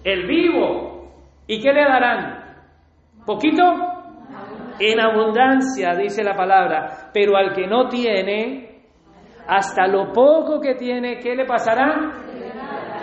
El 0.02 0.26
vivo. 0.26 1.12
¿Y 1.47 1.62
qué 1.62 1.73
le 1.73 1.85
darán? 1.85 2.42
¿Poquito? 3.25 3.62
En 4.80 5.00
abundancia, 5.00 5.95
dice 5.95 6.25
la 6.25 6.35
palabra. 6.35 7.11
Pero 7.14 7.37
al 7.37 7.52
que 7.52 7.69
no 7.69 7.87
tiene, 7.87 8.80
hasta 9.47 9.87
lo 9.87 10.12
poco 10.12 10.61
que 10.61 10.75
tiene, 10.75 11.21
¿qué 11.21 11.37
le 11.37 11.45
pasará? 11.45 12.11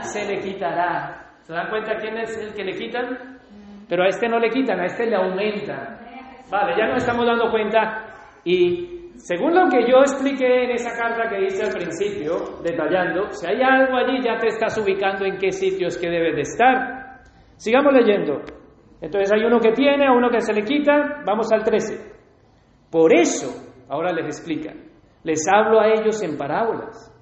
Se 0.02 0.26
le 0.26 0.42
quitará. 0.42 1.36
¿Se 1.44 1.54
dan 1.54 1.70
cuenta 1.70 1.96
quién 1.96 2.18
es 2.18 2.38
el 2.38 2.54
que 2.54 2.66
le 2.66 2.74
quitan? 2.74 3.40
Pero 3.88 4.04
a 4.04 4.08
este 4.08 4.28
no 4.28 4.40
le 4.40 4.50
quitan, 4.50 4.82
a 4.82 4.88
este 4.88 5.06
le 5.06 5.16
aumentan. 5.16 6.00
Vale, 6.52 6.76
ya 6.78 6.88
nos 6.88 6.98
estamos 6.98 7.26
dando 7.26 7.50
cuenta. 7.50 8.08
Y 8.44 8.97
según 9.18 9.56
lo 9.56 9.68
que 9.70 9.82
yo 9.90 9.98
expliqué 10.00 10.66
en 10.66 10.72
esa 10.72 10.92
carta 10.96 11.28
que 11.30 11.46
hice 11.46 11.64
al 11.64 11.74
principio, 11.74 12.62
detallando, 12.64 13.32
si 13.32 13.48
hay 13.48 13.62
algo 13.62 13.98
allí 13.98 14.24
ya 14.24 14.38
te 14.38 14.48
estás 14.48 14.78
ubicando 14.78 15.26
en 15.26 15.38
qué 15.38 15.52
sitios 15.52 15.98
que 15.98 16.10
debe 16.10 16.34
de 16.34 16.42
estar. 16.42 17.22
Sigamos 17.56 17.94
leyendo. 17.94 18.42
Entonces 19.02 19.32
hay 19.34 19.44
uno 19.44 19.60
que 19.60 19.72
tiene, 19.72 20.08
a 20.08 20.12
uno 20.12 20.30
que 20.30 20.42
se 20.42 20.54
le 20.54 20.64
quita. 20.64 21.24
Vamos 21.26 21.52
al 21.52 21.64
13. 21.64 22.16
Por 22.92 23.14
eso, 23.14 23.48
ahora 23.90 24.14
les 24.14 24.26
explica, 24.26 24.74
les 25.24 25.42
hablo 25.52 25.80
a 25.80 25.88
ellos 25.88 26.22
en 26.22 26.38
parábolas. 26.38 27.14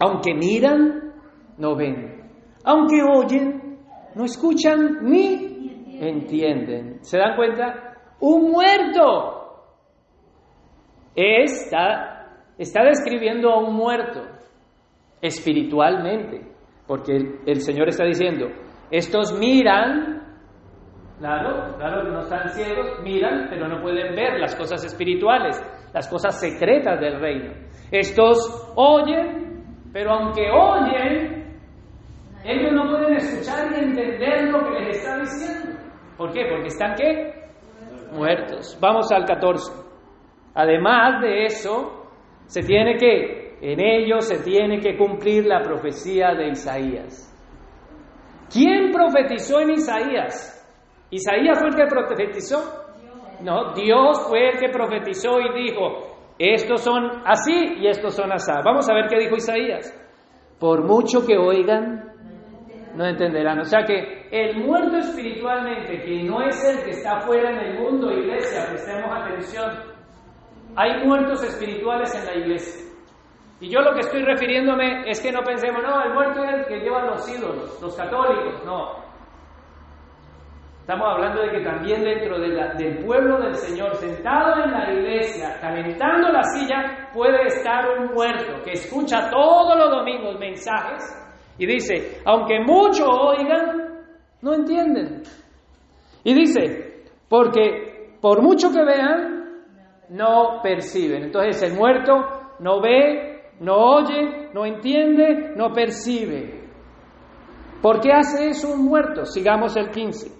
Aunque 0.00 0.34
miran, 0.34 1.12
no 1.58 1.76
ven. 1.76 2.30
Aunque 2.64 3.02
oyen, 3.02 3.78
no 4.14 4.24
escuchan 4.24 4.98
ni 5.02 5.98
entienden. 6.00 7.04
¿Se 7.04 7.18
dan 7.18 7.36
cuenta? 7.36 7.96
Un 8.20 8.50
muerto 8.50 9.43
está, 11.14 12.28
está 12.58 12.84
describiendo 12.84 13.50
a 13.50 13.58
un 13.58 13.74
muerto 13.74 14.22
espiritualmente, 15.20 16.42
porque 16.86 17.16
el, 17.16 17.40
el 17.46 17.60
Señor 17.60 17.88
está 17.88 18.04
diciendo, 18.04 18.46
estos 18.90 19.38
miran, 19.38 20.22
claro, 21.18 21.76
claro 21.76 22.04
no 22.12 22.20
están 22.20 22.48
ciegos, 22.50 23.00
miran, 23.02 23.46
pero 23.48 23.68
no 23.68 23.80
pueden 23.80 24.14
ver 24.14 24.38
las 24.38 24.54
cosas 24.54 24.84
espirituales, 24.84 25.60
las 25.92 26.08
cosas 26.08 26.38
secretas 26.38 27.00
del 27.00 27.20
reino. 27.20 27.52
Estos 27.90 28.72
oyen, 28.76 29.90
pero 29.92 30.12
aunque 30.12 30.50
oyen, 30.50 31.44
ellos 32.44 32.72
no 32.72 32.90
pueden 32.90 33.14
escuchar 33.14 33.70
ni 33.70 33.84
entender 33.84 34.50
lo 34.50 34.62
que 34.64 34.80
les 34.80 34.98
está 34.98 35.18
diciendo. 35.18 35.80
¿Por 36.16 36.32
qué? 36.32 36.46
Porque 36.50 36.68
están 36.68 36.94
qué? 36.94 37.32
Muertos. 38.12 38.76
Vamos 38.80 39.10
al 39.10 39.24
14. 39.24 39.83
Además 40.54 41.20
de 41.20 41.46
eso, 41.46 42.06
se 42.46 42.62
tiene 42.62 42.96
que, 42.96 43.58
en 43.60 43.80
ellos 43.80 44.26
se 44.26 44.42
tiene 44.42 44.80
que 44.80 44.96
cumplir 44.96 45.46
la 45.46 45.60
profecía 45.62 46.34
de 46.34 46.48
Isaías. 46.48 47.30
¿Quién 48.52 48.92
profetizó 48.92 49.60
en 49.60 49.70
Isaías? 49.70 50.50
¿Isaías 51.10 51.58
fue 51.58 51.68
el 51.68 51.74
que 51.74 51.86
profetizó? 51.86 52.84
No, 53.42 53.72
Dios 53.74 54.26
fue 54.28 54.50
el 54.50 54.58
que 54.58 54.68
profetizó 54.68 55.40
y 55.40 55.64
dijo, 55.64 56.14
estos 56.38 56.82
son 56.82 57.22
así 57.24 57.76
y 57.80 57.88
estos 57.88 58.14
son 58.14 58.32
así. 58.32 58.52
Vamos 58.64 58.88
a 58.88 58.94
ver 58.94 59.06
qué 59.08 59.18
dijo 59.18 59.36
Isaías. 59.36 59.92
Por 60.60 60.84
mucho 60.84 61.26
que 61.26 61.36
oigan, 61.36 62.12
no 62.94 63.06
entenderán. 63.06 63.58
O 63.58 63.64
sea 63.64 63.84
que 63.84 64.28
el 64.30 64.64
muerto 64.64 64.96
espiritualmente, 64.98 66.00
que 66.02 66.22
no 66.22 66.42
es 66.42 66.64
el 66.64 66.84
que 66.84 66.90
está 66.90 67.20
fuera 67.20 67.50
en 67.50 67.58
el 67.58 67.78
mundo, 67.80 68.10
iglesia, 68.12 68.66
prestemos 68.68 69.10
atención, 69.12 69.93
hay 70.76 71.04
muertos 71.06 71.42
espirituales 71.42 72.14
en 72.14 72.26
la 72.26 72.34
iglesia. 72.34 72.84
Y 73.60 73.68
yo 73.70 73.80
lo 73.80 73.94
que 73.94 74.00
estoy 74.00 74.22
refiriéndome 74.22 75.08
es 75.08 75.20
que 75.20 75.32
no 75.32 75.42
pensemos, 75.42 75.82
no, 75.82 76.02
el 76.02 76.12
muerto 76.12 76.42
es 76.44 76.54
el 76.54 76.66
que 76.66 76.80
lleva 76.80 77.06
los 77.06 77.28
ídolos, 77.28 77.80
los 77.80 77.96
católicos, 77.96 78.62
no. 78.64 79.04
Estamos 80.80 81.08
hablando 81.08 81.40
de 81.40 81.50
que 81.50 81.60
también 81.60 82.04
dentro 82.04 82.38
del 82.38 83.04
pueblo 83.06 83.40
del 83.40 83.54
Señor, 83.54 83.94
sentado 83.94 84.64
en 84.64 84.70
la 84.70 84.92
iglesia, 84.92 85.58
calentando 85.58 86.28
la 86.28 86.42
silla, 86.42 87.08
puede 87.14 87.46
estar 87.46 87.88
un 87.98 88.12
muerto 88.12 88.62
que 88.62 88.72
escucha 88.72 89.30
todos 89.30 89.78
los 89.78 89.90
domingos 89.90 90.38
mensajes 90.38 91.02
y 91.56 91.64
dice, 91.64 92.20
aunque 92.26 92.60
mucho 92.60 93.08
oigan, 93.08 94.04
no 94.42 94.52
entienden. 94.52 95.22
Y 96.22 96.34
dice, 96.34 97.04
porque 97.30 98.18
por 98.20 98.42
mucho 98.42 98.70
que 98.70 98.84
vean, 98.84 99.33
no 100.10 100.60
perciben. 100.62 101.24
Entonces 101.24 101.62
el 101.62 101.76
muerto 101.76 102.12
no 102.60 102.80
ve, 102.80 103.50
no 103.60 103.76
oye, 103.76 104.50
no 104.52 104.64
entiende, 104.64 105.52
no 105.56 105.72
percibe. 105.72 106.64
¿Por 107.82 108.00
qué 108.00 108.12
hace 108.12 108.48
eso 108.48 108.72
un 108.72 108.84
muerto? 108.84 109.24
Sigamos 109.24 109.76
el 109.76 109.90
15. 109.90 110.30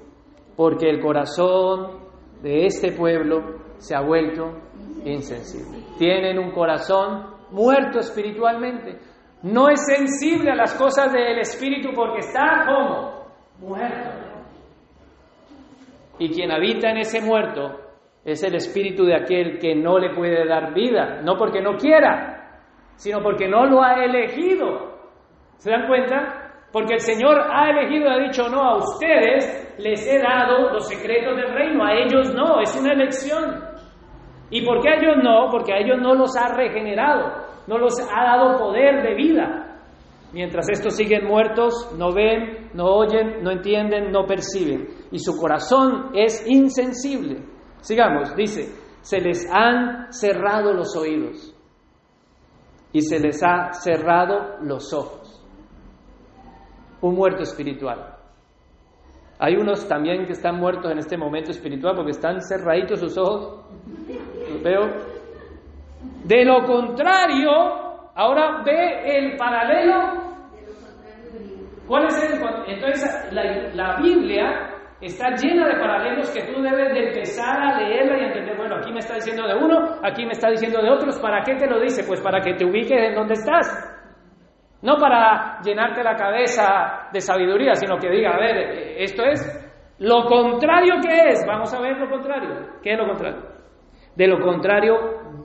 Porque 0.56 0.88
el 0.88 1.00
corazón 1.00 2.04
de 2.42 2.66
este 2.66 2.92
pueblo 2.92 3.60
se 3.78 3.94
ha 3.94 4.00
vuelto 4.00 4.58
insensible. 5.04 5.84
Tienen 5.98 6.38
un 6.38 6.52
corazón 6.52 7.34
muerto 7.50 7.98
espiritualmente 7.98 8.98
no 9.44 9.68
es 9.68 9.84
sensible 9.84 10.50
a 10.50 10.54
las 10.54 10.72
cosas 10.72 11.12
del 11.12 11.38
Espíritu 11.38 11.90
porque 11.94 12.20
está 12.20 12.64
como 12.66 13.26
muerto. 13.58 14.10
Y 16.18 16.30
quien 16.30 16.50
habita 16.50 16.88
en 16.88 16.98
ese 16.98 17.20
muerto 17.20 17.78
es 18.24 18.42
el 18.42 18.54
espíritu 18.54 19.04
de 19.04 19.14
aquel 19.14 19.58
que 19.58 19.74
no 19.74 19.98
le 19.98 20.14
puede 20.14 20.46
dar 20.46 20.72
vida, 20.72 21.20
no 21.22 21.36
porque 21.36 21.60
no 21.60 21.76
quiera, 21.76 22.62
sino 22.96 23.22
porque 23.22 23.48
no 23.48 23.66
lo 23.66 23.82
ha 23.82 24.04
elegido. 24.04 24.94
¿Se 25.56 25.70
dan 25.70 25.86
cuenta? 25.86 26.66
Porque 26.72 26.94
el 26.94 27.00
Señor 27.00 27.40
ha 27.40 27.70
elegido 27.70 28.10
ha 28.10 28.18
dicho, 28.18 28.48
no, 28.48 28.62
a 28.62 28.76
ustedes 28.76 29.76
les 29.78 30.06
he 30.06 30.18
dado 30.18 30.72
los 30.72 30.88
secretos 30.88 31.36
del 31.36 31.52
reino, 31.52 31.84
a 31.84 31.92
ellos 31.92 32.34
no, 32.34 32.60
es 32.60 32.74
una 32.80 32.92
elección. 32.92 33.62
¿Y 34.50 34.64
por 34.64 34.80
qué 34.80 34.90
a 34.90 34.94
ellos 34.96 35.16
no? 35.22 35.48
Porque 35.50 35.72
a 35.72 35.78
ellos 35.78 35.98
no 36.00 36.14
los 36.14 36.36
ha 36.36 36.54
regenerado 36.54 37.44
no 37.66 37.78
los 37.78 37.94
ha 38.00 38.24
dado 38.24 38.58
poder 38.58 39.02
de 39.02 39.14
vida. 39.14 39.80
Mientras 40.32 40.68
estos 40.68 40.96
siguen 40.96 41.26
muertos, 41.26 41.94
no 41.96 42.12
ven, 42.12 42.70
no 42.74 42.86
oyen, 42.86 43.42
no 43.42 43.52
entienden, 43.52 44.10
no 44.10 44.26
perciben. 44.26 44.88
Y 45.12 45.18
su 45.20 45.36
corazón 45.38 46.10
es 46.14 46.44
insensible. 46.46 47.42
Sigamos, 47.84 48.34
dice, 48.34 48.74
se 49.02 49.20
les 49.20 49.46
han 49.52 50.10
cerrado 50.10 50.72
los 50.72 50.96
oídos 50.96 51.54
y 52.92 53.02
se 53.02 53.18
les 53.18 53.42
ha 53.42 53.74
cerrado 53.74 54.56
los 54.62 54.90
ojos. 54.94 55.44
Un 57.02 57.14
muerto 57.14 57.42
espiritual. 57.42 58.16
Hay 59.38 59.56
unos 59.56 59.86
también 59.86 60.24
que 60.24 60.32
están 60.32 60.58
muertos 60.58 60.90
en 60.90 60.96
este 60.96 61.18
momento 61.18 61.50
espiritual 61.50 61.94
porque 61.94 62.12
están 62.12 62.40
cerraditos 62.40 63.00
sus 63.00 63.18
ojos. 63.18 63.66
veo 64.62 64.80
de 66.24 66.42
lo 66.42 66.64
contrario, 66.64 67.50
ahora 68.14 68.62
ve 68.64 69.18
el 69.18 69.36
paralelo. 69.36 70.24
¿Cuál 71.86 72.06
es 72.06 72.32
el? 72.32 72.42
Entonces, 72.66 73.30
la, 73.74 74.00
Biblia 74.00 74.73
está 75.00 75.30
llena 75.36 75.68
de 75.68 75.80
paralelos 75.80 76.30
que 76.30 76.52
tú 76.52 76.62
debes 76.62 76.92
de 76.92 77.08
empezar 77.08 77.60
a 77.60 77.80
leerla 77.80 78.18
y 78.18 78.24
entender, 78.24 78.56
bueno, 78.56 78.76
aquí 78.76 78.92
me 78.92 79.00
está 79.00 79.14
diciendo 79.14 79.46
de 79.46 79.54
uno, 79.54 79.98
aquí 80.02 80.24
me 80.24 80.32
está 80.32 80.50
diciendo 80.50 80.80
de 80.80 80.90
otros, 80.90 81.18
¿para 81.20 81.42
qué 81.42 81.56
te 81.56 81.68
lo 81.68 81.80
dice? 81.80 82.04
Pues 82.06 82.20
para 82.20 82.40
que 82.40 82.54
te 82.54 82.64
ubiques 82.64 82.98
en 82.98 83.14
donde 83.14 83.34
estás. 83.34 83.90
No 84.82 84.96
para 84.96 85.60
llenarte 85.62 86.02
la 86.02 86.14
cabeza 86.14 87.08
de 87.12 87.20
sabiduría, 87.20 87.74
sino 87.74 87.96
que 87.96 88.10
diga, 88.10 88.32
a 88.32 88.38
ver, 88.38 88.56
esto 88.98 89.24
es 89.24 89.40
lo 89.98 90.24
contrario 90.24 90.96
que 91.02 91.28
es. 91.28 91.44
Vamos 91.46 91.72
a 91.72 91.80
ver 91.80 91.96
lo 91.96 92.10
contrario. 92.10 92.50
¿Qué 92.82 92.92
es 92.92 92.98
lo 92.98 93.06
contrario? 93.06 93.42
De 94.14 94.26
lo 94.26 94.38
contrario, 94.40 94.94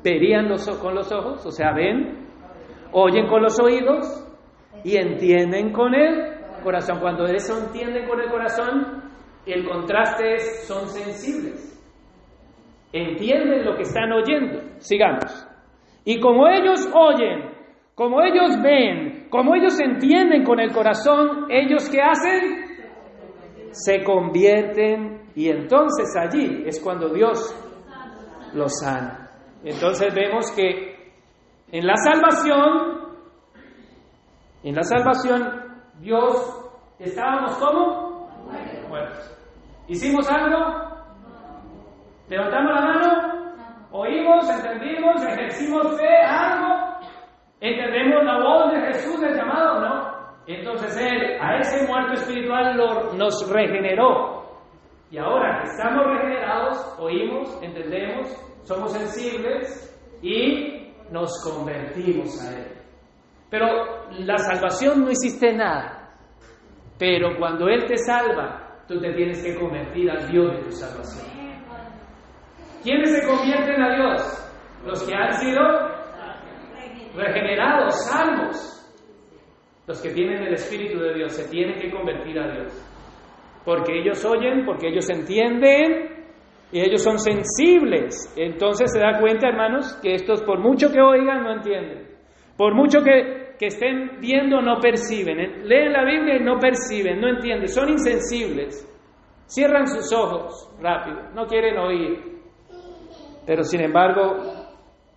verían 0.04 0.48
con 0.82 0.94
los 0.94 1.12
ojos, 1.12 1.46
o 1.46 1.52
sea, 1.52 1.72
ven, 1.72 2.28
oyen 2.92 3.28
con 3.28 3.42
los 3.42 3.60
oídos 3.60 4.26
y 4.84 4.98
entienden 4.98 5.72
con 5.72 5.96
el 5.96 6.34
corazón. 6.64 7.00
Cuando 7.00 7.26
eso 7.26 7.58
entienden 7.58 8.08
con 8.08 8.20
el 8.20 8.30
corazón, 8.30 9.09
el 9.46 9.68
contraste 9.68 10.36
es, 10.36 10.68
son 10.68 10.88
sensibles. 10.88 11.66
Entienden 12.92 13.66
lo 13.66 13.76
que 13.76 13.84
están 13.84 14.12
oyendo. 14.12 14.62
Sigamos. 14.80 15.48
Y 16.06 16.20
como 16.20 16.48
ellos 16.48 16.90
oyen, 16.94 17.52
como 17.94 18.22
ellos 18.22 18.60
ven, 18.62 19.28
como 19.30 19.56
ellos 19.56 19.80
entienden 19.80 20.44
con 20.44 20.60
el 20.60 20.72
corazón, 20.72 21.46
ellos 21.50 21.90
qué 21.90 22.02
hacen? 22.02 22.66
Se 23.72 24.04
convierten 24.04 25.30
y 25.36 25.50
entonces 25.50 26.16
allí 26.18 26.64
es 26.66 26.82
cuando 26.82 27.10
Dios 27.10 27.56
los 28.54 28.72
sana. 28.80 29.30
Entonces 29.64 30.14
vemos 30.16 30.52
que 30.52 31.12
en 31.72 31.86
la 31.86 31.96
salvación, 31.98 33.10
en 34.64 34.76
la 34.76 34.84
salvación, 34.84 35.70
Dios 36.00 36.72
estábamos 36.98 37.58
como 37.58 38.09
muertos. 38.90 39.38
¿Hicimos 39.88 40.30
algo? 40.30 40.58
¿Levantamos 42.28 42.74
la 42.76 42.82
mano? 42.82 43.30
¿Oímos? 43.92 44.50
entendimos, 44.50 45.24
ejercimos 45.24 45.98
fe, 45.98 46.16
algo, 46.24 47.00
entendemos 47.60 48.24
la 48.24 48.40
voz 48.40 48.72
de 48.74 48.82
Jesús 48.88 49.20
del 49.20 49.36
llamado, 49.36 49.80
¿no? 49.80 50.10
Entonces 50.48 50.98
Él 50.98 51.38
a 51.42 51.58
ese 51.58 51.88
muerto 51.88 52.14
espiritual 52.14 52.76
lo, 52.78 53.14
nos 53.14 53.50
regeneró. 53.52 54.40
Y 55.12 55.18
ahora 55.18 55.64
estamos 55.64 56.06
regenerados, 56.06 56.96
oímos, 57.00 57.58
entendemos, 57.64 58.28
somos 58.64 58.92
sensibles 58.94 59.86
y 60.22 60.94
nos 61.12 61.32
convertimos 61.44 62.30
a 62.44 62.58
Él. 62.58 62.78
Pero 63.50 64.10
la 64.12 64.38
salvación 64.38 65.04
no 65.04 65.12
hiciste 65.12 65.54
nada. 65.54 66.14
Pero 67.00 67.38
cuando 67.40 67.68
Él 67.68 67.86
te 67.88 67.98
salva, 67.98 68.69
tú 68.90 69.00
te 69.00 69.14
tienes 69.14 69.44
que 69.44 69.56
convertir 69.56 70.10
al 70.10 70.32
Dios 70.32 70.52
de 70.52 70.64
tu 70.64 70.72
salvación. 70.72 71.28
¿Quiénes 72.84 73.12
se 73.12 73.28
convierten 73.28 73.82
a 73.82 73.96
Dios? 73.96 74.52
Los 74.84 75.04
que 75.08 75.14
han 75.14 75.32
sido 75.34 75.62
regenerados, 77.16 78.08
salvos. 78.08 78.76
Los 79.86 80.02
que 80.02 80.10
tienen 80.10 80.42
el 80.42 80.54
Espíritu 80.56 81.00
de 81.00 81.14
Dios 81.14 81.34
se 81.34 81.48
tienen 81.52 81.80
que 81.80 81.92
convertir 81.92 82.40
a 82.40 82.52
Dios. 82.52 82.74
Porque 83.64 84.00
ellos 84.00 84.26
oyen, 84.26 84.66
porque 84.66 84.88
ellos 84.88 85.08
entienden 85.10 86.26
y 86.72 86.82
ellos 86.82 87.04
son 87.04 87.20
sensibles. 87.20 88.34
Entonces 88.38 88.92
se 88.92 89.00
da 89.00 89.20
cuenta, 89.20 89.50
hermanos, 89.50 90.00
que 90.02 90.16
estos 90.16 90.42
por 90.42 90.60
mucho 90.60 90.92
que 90.92 91.00
oigan 91.02 91.44
no 91.44 91.52
entienden. 91.52 92.08
Por 92.58 92.74
mucho 92.74 93.04
que, 93.04 93.49
que 93.60 93.68
estén 93.68 94.22
viendo 94.22 94.62
no 94.62 94.80
perciben. 94.80 95.68
Leen 95.68 95.92
la 95.92 96.06
Biblia 96.06 96.38
y 96.38 96.44
no 96.44 96.58
perciben, 96.58 97.20
no 97.20 97.28
entienden. 97.28 97.68
Son 97.68 97.90
insensibles. 97.90 98.86
Cierran 99.46 99.86
sus 99.86 100.14
ojos 100.14 100.72
rápido, 100.80 101.30
no 101.34 101.46
quieren 101.46 101.78
oír. 101.78 102.40
Pero 103.46 103.64
sin 103.64 103.82
embargo, 103.82 104.38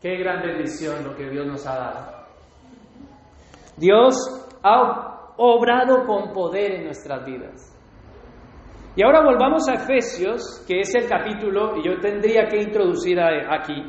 qué 0.00 0.16
gran 0.16 0.42
bendición 0.42 1.05
lo 1.05 1.14
que 1.14 1.31
Dios 1.31 1.46
nos 1.46 1.66
ha 1.66 1.76
dado. 1.76 2.22
Dios 3.76 4.16
ha 4.62 5.35
obrado 5.37 6.05
con 6.07 6.33
poder 6.33 6.72
en 6.72 6.85
nuestras 6.85 7.24
vidas. 7.24 7.68
Y 8.96 9.05
ahora 9.05 9.22
volvamos 9.22 9.68
a 9.68 9.74
Efesios, 9.74 10.64
que 10.66 10.81
es 10.81 10.94
el 10.94 11.09
capítulo, 11.09 11.76
y 11.76 11.87
yo 11.87 11.98
tendría 12.00 12.46
que 12.48 12.59
introducir 12.59 13.20
aquí. 13.20 13.83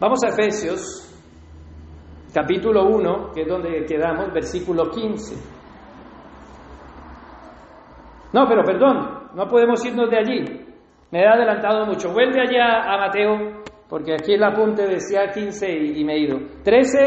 Vamos 0.00 0.18
a 0.24 0.28
Efesios, 0.28 1.07
capítulo 2.32 2.86
1, 2.86 3.32
que 3.32 3.42
es 3.42 3.48
donde 3.48 3.84
quedamos, 3.86 4.32
versículo 4.32 4.90
15. 4.90 5.58
No, 8.32 8.46
pero 8.46 8.62
perdón, 8.62 9.30
no 9.34 9.46
podemos 9.46 9.84
irnos 9.84 10.10
de 10.10 10.18
allí. 10.18 10.44
Me 11.10 11.20
he 11.20 11.26
adelantado 11.26 11.86
mucho. 11.86 12.12
Vuelve 12.12 12.40
allá 12.40 12.92
a 12.92 12.98
Mateo, 12.98 13.62
porque 13.88 14.12
aquí 14.12 14.34
el 14.34 14.44
apunte 14.44 14.86
decía 14.86 15.30
15 15.32 15.70
y, 15.70 16.04
me 16.04 16.14
he 16.14 16.18
ido. 16.20 16.38
13, 16.62 16.98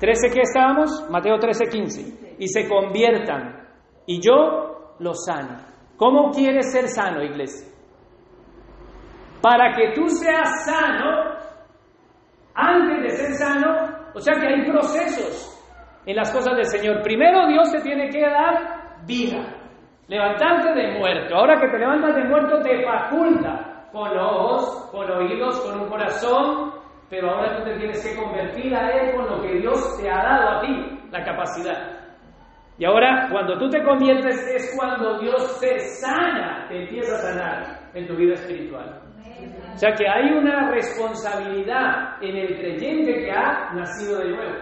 13 0.00 0.28
¿qué 0.32 0.40
estábamos? 0.40 1.08
Mateo 1.10 1.38
13, 1.38 1.66
15. 1.66 2.36
Y 2.38 2.48
se 2.48 2.68
conviertan, 2.68 3.68
y 4.06 4.20
yo 4.20 4.96
los 4.98 5.24
sano. 5.24 5.58
¿Cómo 5.96 6.30
quieres 6.32 6.72
ser 6.72 6.88
sano, 6.88 7.22
iglesia? 7.22 7.72
Para 9.40 9.76
que 9.76 9.92
tú 9.94 10.08
seas 10.08 10.64
sano, 10.64 11.34
antes 12.54 13.02
de 13.02 13.10
ser 13.10 13.34
sano, 13.34 13.88
o 14.14 14.20
sea 14.20 14.34
que 14.40 14.46
hay 14.46 14.70
procesos 14.70 15.50
en 16.06 16.16
las 16.16 16.32
cosas 16.32 16.56
del 16.56 16.66
Señor. 16.66 17.02
Primero 17.02 17.46
Dios 17.48 17.70
te 17.72 17.80
tiene 17.80 18.08
que 18.10 18.20
dar 18.20 19.02
vida. 19.06 19.44
Levantarte 20.06 20.74
de 20.74 20.98
muerto. 20.98 21.34
Ahora 21.34 21.60
que 21.60 21.68
te 21.68 21.78
levantas 21.78 22.14
de 22.14 22.24
muerto 22.24 22.60
te 22.60 22.84
faculta 22.84 23.88
con 23.90 24.16
ojos, 24.18 24.90
con 24.90 25.10
oídos, 25.10 25.60
con 25.60 25.80
un 25.80 25.88
corazón, 25.88 26.72
pero 27.08 27.30
ahora 27.30 27.56
tú 27.56 27.64
te 27.64 27.78
tienes 27.78 28.06
que 28.06 28.20
convertir 28.20 28.74
a 28.74 28.90
Él 28.90 29.14
con 29.14 29.26
lo 29.26 29.40
que 29.40 29.58
Dios 29.58 29.96
te 30.00 30.10
ha 30.10 30.22
dado 30.22 30.48
a 30.50 30.60
ti, 30.60 31.00
la 31.10 31.24
capacidad. 31.24 32.04
Y 32.76 32.84
ahora, 32.84 33.28
cuando 33.30 33.56
tú 33.56 33.68
te 33.68 33.84
conviertes, 33.84 34.36
es 34.52 34.74
cuando 34.76 35.20
Dios 35.20 35.60
te 35.60 35.78
sana, 35.78 36.66
te 36.68 36.82
empieza 36.82 37.14
a 37.14 37.18
sanar 37.18 37.90
en 37.94 38.06
tu 38.08 38.16
vida 38.16 38.34
espiritual. 38.34 39.03
O 39.74 39.76
sea 39.78 39.92
que 39.92 40.08
hay 40.08 40.30
una 40.32 40.70
responsabilidad 40.70 42.22
en 42.22 42.36
el 42.36 42.56
creyente 42.58 43.24
que 43.24 43.30
ha 43.30 43.72
nacido 43.74 44.18
de 44.18 44.30
nuevo, 44.30 44.54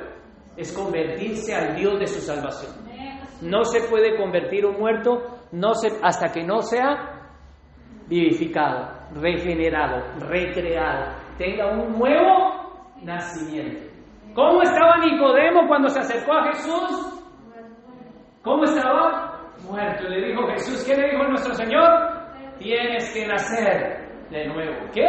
es 0.57 0.73
convertirse 0.73 1.55
al 1.55 1.77
Dios 1.77 1.99
de 1.99 2.07
su 2.07 2.21
salvación. 2.21 2.73
No 3.43 3.65
se 3.65 3.89
puede 3.89 4.17
convertir 4.17 4.65
un 4.65 4.79
muerto 4.79 5.39
no 5.53 5.75
se, 5.75 5.89
hasta 6.03 6.33
que 6.33 6.43
no 6.43 6.63
sea 6.63 7.29
vivificado, 8.09 8.89
regenerado, 9.15 10.03
recreado, 10.19 11.15
tenga 11.37 11.73
un 11.73 11.99
nuevo 11.99 12.89
nacimiento. 13.03 13.91
¿Cómo 14.35 14.63
estaba 14.63 14.97
Nicodemo 14.99 15.67
cuando 15.69 15.89
se 15.89 16.01
acercó 16.01 16.33
a 16.33 16.47
Jesús? 16.47 17.23
¿Cómo 18.43 18.65
estaba? 18.65 19.41
Muerto. 19.69 20.09
Le 20.09 20.29
dijo 20.29 20.47
Jesús, 20.49 20.85
¿qué 20.85 20.97
le 20.97 21.11
dijo 21.11 21.25
nuestro 21.25 21.55
Señor? 21.55 21.91
Tienes 22.59 23.13
que 23.13 23.27
nacer 23.27 24.02
de 24.33 24.47
nuevo. 24.47 24.91
¿Qué? 24.93 25.09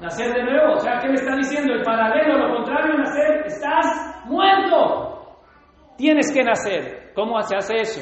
Nacer 0.00 0.32
de 0.32 0.42
nuevo. 0.42 0.72
O 0.72 0.80
sea, 0.80 0.98
¿qué 1.00 1.08
me 1.08 1.14
está 1.14 1.36
diciendo? 1.36 1.74
El 1.74 1.82
paralelo, 1.82 2.38
lo 2.38 2.56
contrario, 2.56 2.98
nacer, 2.98 3.46
estás 3.46 4.24
muerto. 4.26 5.38
Tienes 5.96 6.32
que 6.32 6.42
nacer. 6.42 7.12
¿Cómo 7.14 7.40
se 7.42 7.56
hace 7.56 7.80
eso? 7.80 8.00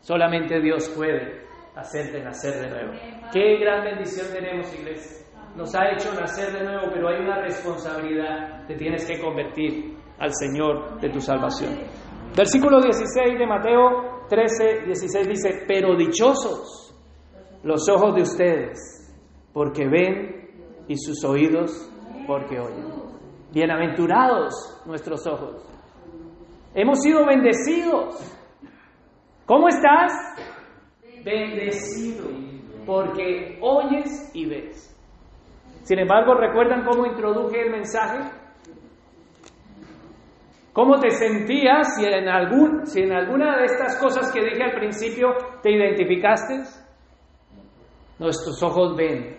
Solamente 0.00 0.60
Dios 0.60 0.92
puede 0.96 1.42
hacerte 1.76 2.22
nacer 2.22 2.60
de 2.60 2.68
nuevo. 2.68 2.92
Qué 3.32 3.56
gran 3.58 3.84
bendición 3.84 4.26
tenemos, 4.34 4.74
iglesia. 4.78 5.26
Nos 5.56 5.74
ha 5.74 5.90
hecho 5.92 6.12
nacer 6.14 6.52
de 6.52 6.64
nuevo, 6.64 6.88
pero 6.92 7.08
hay 7.08 7.20
una 7.20 7.40
responsabilidad. 7.40 8.66
Te 8.66 8.74
tienes 8.74 9.06
que 9.06 9.20
convertir 9.20 9.96
al 10.18 10.32
Señor 10.32 11.00
de 11.00 11.08
tu 11.10 11.20
salvación. 11.20 11.78
Versículo 12.36 12.80
16 12.80 13.38
de 13.38 13.46
Mateo 13.46 14.26
13, 14.28 14.86
16 14.86 15.28
dice, 15.28 15.64
pero 15.68 15.94
dichosos 15.94 16.91
los 17.62 17.88
ojos 17.88 18.14
de 18.14 18.22
ustedes, 18.22 18.78
porque 19.52 19.88
ven, 19.88 20.42
y 20.88 20.96
sus 20.96 21.24
oídos, 21.24 21.90
porque 22.26 22.58
oyen. 22.58 22.92
Bienaventurados 23.52 24.82
nuestros 24.86 25.26
ojos, 25.26 25.62
Hemos 26.74 27.02
sido 27.02 27.26
bendecidos. 27.26 28.16
¿Cómo 29.44 29.68
estás? 29.68 30.10
Bendecido, 31.22 32.24
porque 32.86 33.58
oyes 33.60 34.30
y 34.34 34.46
ves. 34.46 34.88
Sin 35.82 35.98
embargo, 35.98 36.34
¿recuerdan 36.34 36.84
cómo 36.84 37.04
introduje 37.04 37.60
el 37.60 37.70
mensaje? 37.70 38.20
¿Cómo 40.72 40.98
te 40.98 41.10
sentías 41.10 41.96
si 41.96 42.06
en, 42.06 42.26
algún, 42.28 42.86
si 42.86 43.02
en 43.02 43.12
alguna 43.12 43.58
de 43.58 43.66
estas 43.66 44.00
cosas 44.00 44.32
que 44.32 44.42
dije 44.42 44.62
al 44.62 44.72
principio 44.72 45.28
te 45.62 45.72
identificaste? 45.72 46.81
Nuestros 48.22 48.62
ojos 48.62 48.96
ven, 48.96 49.36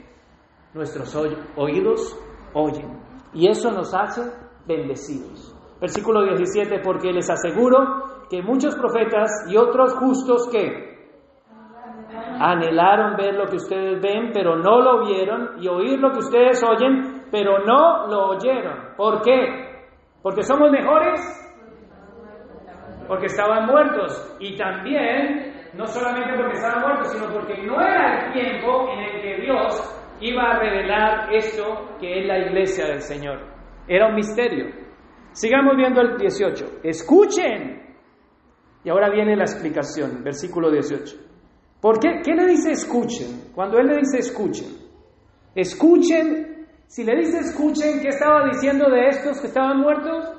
nuestros 0.74 1.16
oídos 1.56 2.20
oyen. 2.54 3.00
Y 3.34 3.48
eso 3.50 3.72
nos 3.72 3.94
hace 3.94 4.22
bendecidos. 4.68 5.56
Versículo 5.80 6.24
17, 6.24 6.82
porque 6.84 7.12
les 7.12 7.30
aseguro 7.30 8.26
que 8.30 8.42
muchos 8.42 8.76
profetas 8.76 9.32
y 9.50 9.58
otros 9.58 9.94
justos 9.96 10.50
que 10.52 10.94
anhelaron 12.40 13.16
ver 13.16 13.36
lo 13.36 13.46
que 13.46 13.56
ustedes 13.56 14.02
ven, 14.02 14.32
pero 14.34 14.58
no 14.58 14.82
lo 14.82 15.06
vieron, 15.06 15.62
y 15.62 15.68
oír 15.68 16.00
lo 16.00 16.12
que 16.12 16.20
ustedes 16.20 16.62
oyen, 16.64 17.24
pero 17.32 17.60
no 17.66 18.08
lo 18.08 18.32
oyeron. 18.32 18.96
¿Por 18.98 19.22
qué? 19.22 19.88
¿Porque 20.22 20.44
somos 20.44 20.72
mejores? 20.72 21.22
Porque 23.08 23.28
estaban 23.28 23.66
muertos. 23.66 24.38
Y 24.40 24.58
también, 24.58 25.53
no 25.76 25.88
solamente 25.88 26.34
porque 26.38 26.54
estaban 26.54 26.82
muertos, 26.82 27.12
sino 27.14 27.34
porque 27.34 27.58
no 27.64 27.82
era 27.82 28.28
el 28.28 28.34
tiempo 28.34 28.90
en 28.90 29.00
el 29.00 29.22
que 29.22 29.42
Dios 29.42 30.00
iba 30.22 30.44
a 30.44 30.60
revelar 30.60 31.34
esto 31.34 31.98
que 32.00 32.22
es 32.22 32.28
la 32.28 32.38
iglesia 32.40 32.86
del 32.86 33.02
Señor. 33.02 33.40
Era 33.88 34.08
un 34.08 34.16
misterio. 34.16 34.68
Sigamos 35.32 35.76
viendo 35.76 36.02
el 36.02 36.18
18. 36.18 36.80
Escuchen. 36.84 37.82
Y 38.84 38.90
ahora 38.90 39.10
viene 39.10 39.36
la 39.36 39.44
explicación, 39.44 40.24
versículo 40.24 40.70
18. 40.72 41.18
¿Por 41.82 42.00
qué? 42.00 42.22
¿Qué 42.24 42.34
le 42.34 42.46
dice 42.48 42.72
escuchen? 42.72 43.52
Cuando 43.54 43.80
él 43.80 43.88
le 43.88 43.98
dice 43.98 44.20
escuchen. 44.20 44.68
Escuchen. 45.56 46.68
Si 46.86 47.04
le 47.04 47.16
dice 47.18 47.40
escuchen, 47.40 48.00
¿qué 48.02 48.10
estaba 48.10 48.46
diciendo 48.46 48.90
de 48.90 49.08
estos 49.08 49.42
que 49.42 49.48
estaban 49.48 49.80
muertos? 49.80 50.32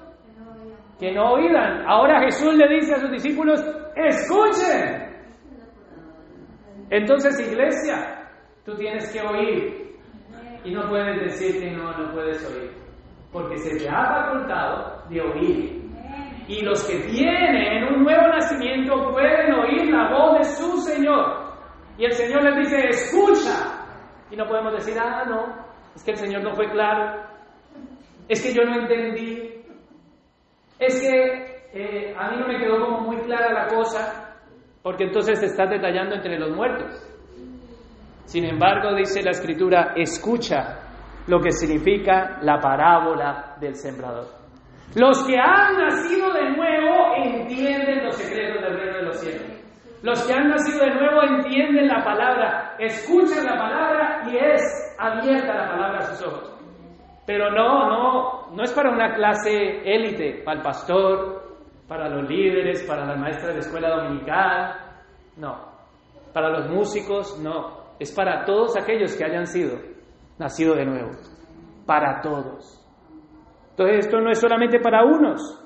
Que 1.00 1.12
no 1.12 1.32
oíran. 1.32 1.84
Ahora 1.86 2.20
Jesús 2.22 2.54
le 2.54 2.68
dice 2.68 2.94
a 2.94 3.00
sus 3.00 3.10
discípulos, 3.10 3.60
escuchen. 3.96 5.13
Entonces, 6.94 7.40
iglesia, 7.40 8.30
tú 8.64 8.76
tienes 8.76 9.12
que 9.12 9.20
oír. 9.20 9.98
Y 10.64 10.72
no 10.72 10.88
puedes 10.88 11.20
decir 11.20 11.60
que 11.60 11.70
no, 11.72 11.92
no 11.98 12.12
puedes 12.12 12.42
oír 12.50 12.84
porque 13.34 13.58
se 13.58 13.76
te 13.76 13.88
ha 13.88 14.06
facultado 14.06 15.02
de 15.10 15.20
oír. 15.20 15.82
Y 16.46 16.62
los 16.62 16.84
que 16.84 17.00
tienen 17.00 17.82
un 17.92 18.04
nuevo 18.04 18.28
nacimiento 18.28 19.10
pueden 19.10 19.52
oír 19.54 19.90
la 19.90 20.08
voz 20.08 20.38
de 20.38 20.44
su 20.44 20.76
Señor. 20.82 21.42
Y 21.98 22.04
el 22.04 22.12
Señor 22.12 22.44
les 22.44 22.58
dice, 22.58 22.88
escucha. 22.90 23.86
Y 24.30 24.36
no 24.36 24.46
podemos 24.46 24.74
decir, 24.74 24.94
ah, 25.00 25.24
no, 25.26 25.52
es 25.96 26.04
que 26.04 26.12
el 26.12 26.16
Señor 26.16 26.44
no 26.44 26.54
fue 26.54 26.70
claro, 26.70 27.24
es 28.28 28.40
que 28.40 28.54
yo 28.54 28.62
no 28.64 28.82
entendí, 28.82 29.52
es 30.78 31.00
que 31.00 31.70
eh, 31.74 32.14
a 32.16 32.30
mí 32.30 32.36
no 32.38 32.46
me 32.46 32.58
quedó 32.58 32.84
como 32.84 33.00
muy 33.00 33.16
clara 33.18 33.52
la 33.52 33.66
cosa, 33.66 34.23
porque 34.84 35.04
entonces 35.04 35.42
estás 35.42 35.70
detallando 35.70 36.14
entre 36.14 36.38
los 36.38 36.54
muertos. 36.54 36.92
Sin 38.26 38.44
embargo, 38.44 38.94
dice 38.94 39.22
la 39.22 39.30
Escritura, 39.30 39.94
escucha 39.96 40.78
lo 41.26 41.40
que 41.40 41.52
significa 41.52 42.38
la 42.42 42.60
parábola 42.60 43.56
del 43.58 43.76
sembrador. 43.76 44.26
Los 44.94 45.26
que 45.26 45.38
han 45.38 45.78
nacido 45.78 46.30
de 46.34 46.50
nuevo 46.50 47.14
entienden 47.16 48.04
los 48.04 48.14
secretos 48.14 48.60
del 48.60 48.76
reino 48.78 48.96
de 48.98 49.02
los 49.04 49.20
cielos. 49.20 49.42
Los 50.02 50.26
que 50.26 50.34
han 50.34 50.48
nacido 50.50 50.84
de 50.84 50.94
nuevo 50.96 51.22
entienden 51.22 51.88
la 51.88 52.04
palabra, 52.04 52.76
escuchan 52.78 53.42
la 53.42 53.56
palabra 53.56 54.22
y 54.30 54.36
es 54.36 54.96
abierta 54.98 55.54
la 55.54 55.70
palabra 55.70 55.98
a 56.00 56.02
sus 56.02 56.26
ojos. 56.26 56.52
Pero 57.24 57.50
no, 57.50 57.88
no, 57.88 58.50
no 58.54 58.62
es 58.62 58.72
para 58.74 58.90
una 58.90 59.14
clase 59.14 59.80
élite, 59.82 60.42
para 60.44 60.58
el 60.58 60.62
pastor, 60.62 61.43
para 61.88 62.08
los 62.08 62.28
líderes, 62.28 62.82
para 62.84 63.04
las 63.04 63.18
maestras 63.18 63.48
de 63.48 63.54
la 63.54 63.60
escuela 63.60 63.96
dominical, 63.96 64.84
no. 65.36 65.74
Para 66.32 66.50
los 66.50 66.70
músicos, 66.70 67.38
no. 67.40 67.84
Es 67.98 68.12
para 68.12 68.44
todos 68.44 68.76
aquellos 68.76 69.16
que 69.16 69.24
hayan 69.24 69.46
sido 69.46 69.78
nacido 70.38 70.74
de 70.74 70.84
nuevo. 70.84 71.10
Para 71.86 72.20
todos. 72.20 72.80
Entonces 73.70 74.06
esto 74.06 74.20
no 74.20 74.30
es 74.30 74.38
solamente 74.38 74.78
para 74.78 75.04
unos, 75.04 75.60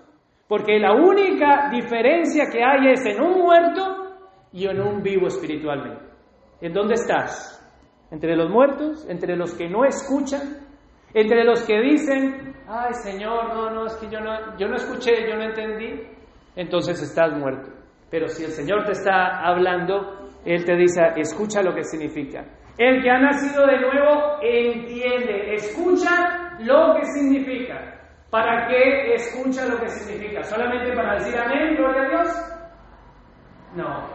porque 0.49 0.79
la 0.79 0.95
única 0.95 1.69
diferencia 1.71 2.45
que 2.51 2.63
hay 2.65 2.93
es 2.93 3.05
en 3.05 3.21
un 3.21 3.43
muerto 3.43 4.17
y 4.53 4.67
en 4.67 4.81
un 4.81 5.03
vivo 5.03 5.27
espiritualmente. 5.27 6.05
¿En 6.61 6.73
dónde 6.73 6.95
estás? 6.95 7.55
¿Entre 8.11 8.35
los 8.35 8.51
muertos? 8.51 9.07
¿Entre 9.09 9.37
los 9.37 9.55
que 9.55 9.69
no 9.69 9.85
escuchan? 9.85 10.68
¿Entre 11.15 11.45
los 11.45 11.65
que 11.67 11.81
dicen, 11.81 12.55
ay 12.69 12.93
Señor, 12.93 13.55
no, 13.55 13.71
no, 13.71 13.87
es 13.87 13.97
que 13.97 14.09
yo 14.11 14.21
no, 14.21 14.57
yo 14.59 14.69
no 14.69 14.77
escuché, 14.77 15.29
yo 15.29 15.37
no 15.37 15.45
entendí? 15.45 16.03
Entonces 16.55 17.01
estás 17.03 17.33
muerto. 17.33 17.71
Pero 18.11 18.29
si 18.29 18.45
el 18.45 18.51
Señor 18.51 18.85
te 18.85 18.93
está 18.93 19.41
hablando, 19.47 20.31
Él 20.45 20.65
te 20.65 20.77
dice, 20.77 21.03
escucha 21.17 21.63
lo 21.63 21.75
que 21.75 21.85
significa. 21.85 22.45
El 22.77 23.03
que 23.03 23.11
ha 23.11 23.19
nacido 23.19 23.67
de 23.67 23.81
nuevo 23.81 24.39
entiende, 24.43 25.55
escucha 25.55 26.57
lo 26.61 26.95
que 26.95 27.05
significa. 27.07 27.95
¿Para 28.31 28.69
qué 28.69 29.15
escucha 29.15 29.67
lo 29.67 29.81
que 29.81 29.89
significa? 29.89 30.43
¿Solamente 30.43 30.95
para 30.95 31.15
decir 31.15 31.39
amén, 31.39 31.77
gloria 31.77 32.03
a 32.03 32.09
Dios? 32.09 32.29
No. 33.75 34.09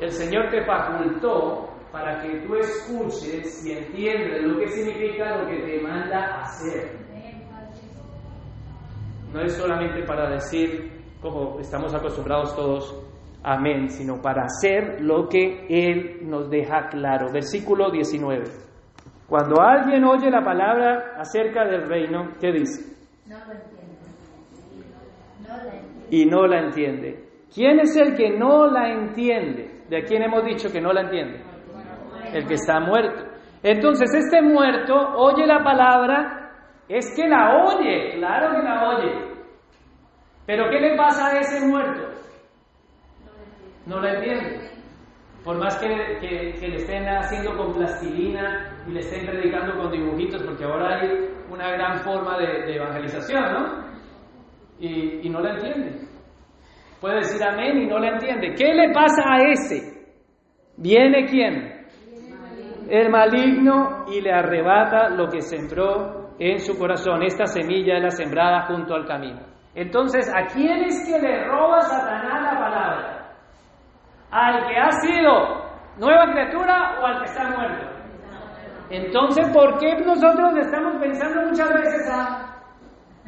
El 0.00 0.10
Señor 0.10 0.48
te 0.50 0.64
facultó 0.64 1.65
para 1.96 2.20
que 2.20 2.40
tú 2.46 2.54
escuches 2.56 3.64
y 3.64 3.72
entiendas 3.72 4.42
lo 4.42 4.58
que 4.58 4.68
significa 4.68 5.38
lo 5.38 5.48
que 5.48 5.56
te 5.62 5.80
manda 5.80 6.42
hacer. 6.42 7.06
No 9.32 9.40
es 9.40 9.54
solamente 9.54 10.02
para 10.04 10.28
decir, 10.30 10.92
como 11.22 11.58
estamos 11.58 11.94
acostumbrados 11.94 12.54
todos, 12.54 13.02
amén, 13.42 13.88
sino 13.88 14.20
para 14.20 14.44
hacer 14.44 15.00
lo 15.00 15.26
que 15.26 15.66
Él 15.70 16.18
nos 16.28 16.50
deja 16.50 16.88
claro. 16.88 17.32
Versículo 17.32 17.90
19. 17.90 18.44
Cuando 19.26 19.62
alguien 19.62 20.04
oye 20.04 20.30
la 20.30 20.44
palabra 20.44 21.14
acerca 21.18 21.64
del 21.64 21.88
reino, 21.88 22.34
¿qué 22.38 22.52
dice? 22.52 22.94
No 23.26 23.38
lo 23.38 23.52
entiende. 23.52 23.86
Y 26.10 26.26
no 26.26 26.46
la 26.46 26.60
entiende. 26.60 27.24
¿Quién 27.52 27.80
es 27.80 27.96
el 27.96 28.14
que 28.14 28.36
no 28.36 28.66
la 28.66 28.90
entiende? 28.90 29.82
¿De 29.88 30.04
quién 30.04 30.22
hemos 30.22 30.44
dicho 30.44 30.70
que 30.70 30.80
no 30.80 30.92
la 30.92 31.02
entiende? 31.02 31.55
El 32.36 32.46
que 32.46 32.54
está 32.54 32.80
muerto. 32.80 33.24
Entonces, 33.62 34.12
este 34.12 34.42
muerto 34.42 34.94
oye 34.94 35.46
la 35.46 35.64
palabra, 35.64 36.52
es 36.86 37.14
que 37.16 37.26
la 37.26 37.64
oye, 37.64 38.12
claro 38.16 38.54
que 38.54 38.62
la 38.62 38.88
oye. 38.90 39.12
Pero 40.44 40.68
¿qué 40.68 40.80
le 40.80 40.96
pasa 40.96 41.28
a 41.28 41.40
ese 41.40 41.66
muerto? 41.66 42.10
No 43.86 44.00
la 44.00 44.16
entiende. 44.16 44.70
Por 45.42 45.56
más 45.56 45.78
que, 45.78 45.88
le 45.88 46.76
estén 46.76 47.08
haciendo 47.08 47.56
con 47.56 47.72
plastilina 47.72 48.84
y 48.86 48.90
le 48.90 49.00
estén 49.00 49.24
predicando 49.24 49.78
con 49.78 49.90
dibujitos, 49.90 50.42
porque 50.42 50.64
ahora 50.64 51.00
hay 51.00 51.30
una 51.50 51.70
gran 51.70 52.00
forma 52.00 52.36
de, 52.36 52.76
evangelización, 52.76 53.52
¿no? 53.52 53.86
Y, 54.78 55.26
y 55.26 55.30
no 55.30 55.40
la 55.40 55.54
entiende. 55.54 56.06
Puede 57.00 57.16
decir 57.16 57.42
amén 57.42 57.78
y 57.78 57.86
no 57.86 57.98
la 57.98 58.10
entiende. 58.10 58.54
¿Qué 58.54 58.74
le 58.74 58.92
pasa 58.92 59.22
a 59.24 59.42
ese? 59.50 60.04
¿Viene 60.76 61.24
quién? 61.24 61.75
El 62.88 63.10
maligno 63.10 64.04
y 64.08 64.20
le 64.20 64.32
arrebata 64.32 65.08
lo 65.08 65.28
que 65.28 65.40
sembró 65.40 66.30
en 66.38 66.58
su 66.58 66.78
corazón. 66.78 67.22
Esta 67.22 67.46
semilla 67.46 67.96
es 67.96 68.02
la 68.02 68.10
sembrada 68.10 68.66
junto 68.66 68.94
al 68.94 69.06
camino. 69.06 69.40
Entonces, 69.74 70.32
¿a 70.34 70.46
quién 70.46 70.84
es 70.84 71.06
que 71.06 71.20
le 71.20 71.44
roba 71.44 71.80
Satanás 71.80 72.42
la 72.42 72.58
palabra? 72.58 73.36
¿Al 74.30 74.66
que 74.66 74.76
ha 74.78 74.90
sido 74.90 75.66
nueva 75.98 76.32
criatura 76.32 76.98
o 77.00 77.06
al 77.06 77.18
que 77.18 77.24
está 77.24 77.50
muerto? 77.50 77.96
Entonces, 78.90 79.48
¿por 79.52 79.78
qué 79.78 79.96
nosotros 80.04 80.56
estamos 80.56 80.96
pensando 81.00 81.42
muchas 81.48 81.72
veces 81.74 82.10
a... 82.10 82.56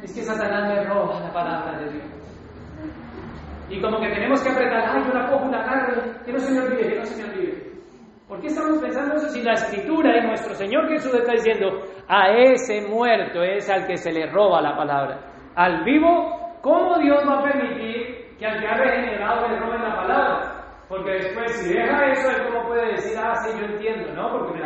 Es 0.01 0.15
que 0.15 0.21
Satanás 0.21 0.69
me 0.69 0.85
roba 0.85 1.19
la 1.19 1.33
palabra 1.33 1.79
de 1.79 1.91
Dios. 1.91 2.19
Y 3.69 3.81
como 3.81 3.99
que 3.99 4.09
tenemos 4.09 4.41
que 4.41 4.49
apretar, 4.49 4.83
ay, 4.89 5.03
yo 5.05 5.13
la 5.13 5.29
cojo, 5.29 5.47
la 5.51 5.63
carne, 5.63 6.13
que 6.25 6.31
no 6.31 6.39
se 6.39 6.51
me 6.51 6.61
olvide, 6.61 6.89
que 6.89 6.99
no 6.99 7.05
se 7.05 7.21
me 7.21 7.29
olvide. 7.29 7.58
¿Por 8.29 8.39
qué 8.41 8.45
estamos 8.45 8.77
pensando 8.77 9.15
eso 9.15 9.27
si 9.29 9.41
la 9.41 9.53
escritura 9.53 10.13
de 10.13 10.21
nuestro 10.21 10.53
Señor 10.53 10.87
Jesús 10.87 11.11
está 11.15 11.31
diciendo, 11.31 11.81
a 12.07 12.29
ese 12.29 12.87
muerto 12.87 13.41
es 13.41 13.67
al 13.71 13.87
que 13.87 13.97
se 13.97 14.11
le 14.11 14.27
roba 14.27 14.61
la 14.61 14.77
palabra? 14.77 15.19
Al 15.55 15.83
vivo, 15.83 16.59
¿cómo 16.61 16.99
Dios 16.99 17.27
va 17.27 17.39
a 17.39 17.43
permitir 17.43 18.37
que 18.37 18.45
al 18.45 18.59
que 18.59 18.67
ha 18.67 18.77
regenerado 18.77 19.47
le 19.47 19.59
roben 19.59 19.81
la 19.81 19.95
palabra? 19.95 20.63
Porque 20.87 21.11
después, 21.13 21.51
si 21.53 21.73
deja 21.73 22.05
eso, 22.05 22.29
él 22.29 22.47
cómo 22.49 22.67
puede 22.67 22.91
decir, 22.91 23.17
ah, 23.17 23.33
sí, 23.37 23.49
yo 23.59 23.65
entiendo, 23.65 24.13
¿no? 24.13 24.29
Porque 24.29 24.59
me, 24.59 24.61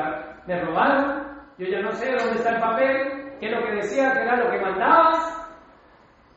me 0.46 0.62
robaron, 0.66 1.24
yo 1.58 1.66
ya 1.66 1.80
no 1.80 1.92
sé 1.94 2.12
dónde 2.18 2.36
está 2.36 2.56
el 2.56 2.62
papel, 2.62 3.32
qué 3.40 3.46
es 3.46 3.52
lo 3.54 3.66
que 3.66 3.76
decía, 3.76 4.12
qué 4.12 4.24
era 4.24 4.36
lo 4.44 4.52
que 4.52 4.60
mandabas, 4.60 5.58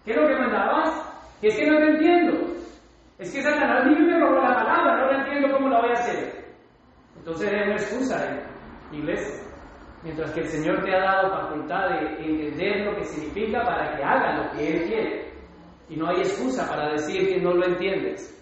qué 0.04 0.12
es 0.12 0.16
lo 0.16 0.28
que 0.28 0.36
mandabas, 0.36 1.38
que 1.40 1.48
es 1.48 1.58
que 1.58 1.66
no 1.66 1.76
te 1.76 1.88
entiendo. 1.88 2.54
Es 3.18 3.34
que 3.34 3.42
Satanás 3.42 3.84
vive 3.84 4.12
me 4.12 4.20
robó 4.20 4.40
la 4.42 4.54
palabra, 4.54 4.96
no 4.96 5.10
entiendo 5.10 5.56
cómo 5.56 5.68
la 5.70 5.80
voy 5.80 5.90
a 5.90 5.94
hacer. 5.94 6.45
Entonces 7.26 7.52
es 7.52 7.62
una 7.66 7.74
excusa, 7.74 8.40
iglesia. 8.92 9.42
Mientras 10.04 10.30
que 10.30 10.40
el 10.42 10.46
Señor 10.46 10.84
te 10.84 10.94
ha 10.94 11.00
dado 11.00 11.30
facultad 11.30 11.88
de 11.88 12.24
entender 12.24 12.86
lo 12.86 12.94
que 12.94 13.04
significa 13.04 13.64
para 13.64 13.96
que 13.96 14.04
haga 14.04 14.44
lo 14.44 14.50
que 14.52 14.68
Él 14.68 14.88
quiere. 14.88 15.32
Y 15.88 15.96
no 15.96 16.06
hay 16.06 16.18
excusa 16.18 16.68
para 16.68 16.92
decir 16.92 17.28
que 17.28 17.40
no 17.40 17.52
lo 17.52 17.66
entiendes. 17.66 18.32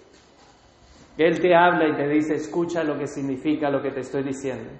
Él 1.16 1.40
te 1.40 1.54
habla 1.54 1.88
y 1.88 1.96
te 1.96 2.08
dice, 2.08 2.34
escucha 2.34 2.84
lo 2.84 2.98
que 2.98 3.06
significa 3.06 3.70
lo 3.70 3.80
que 3.80 3.90
te 3.90 4.00
estoy 4.00 4.22
diciendo. 4.22 4.70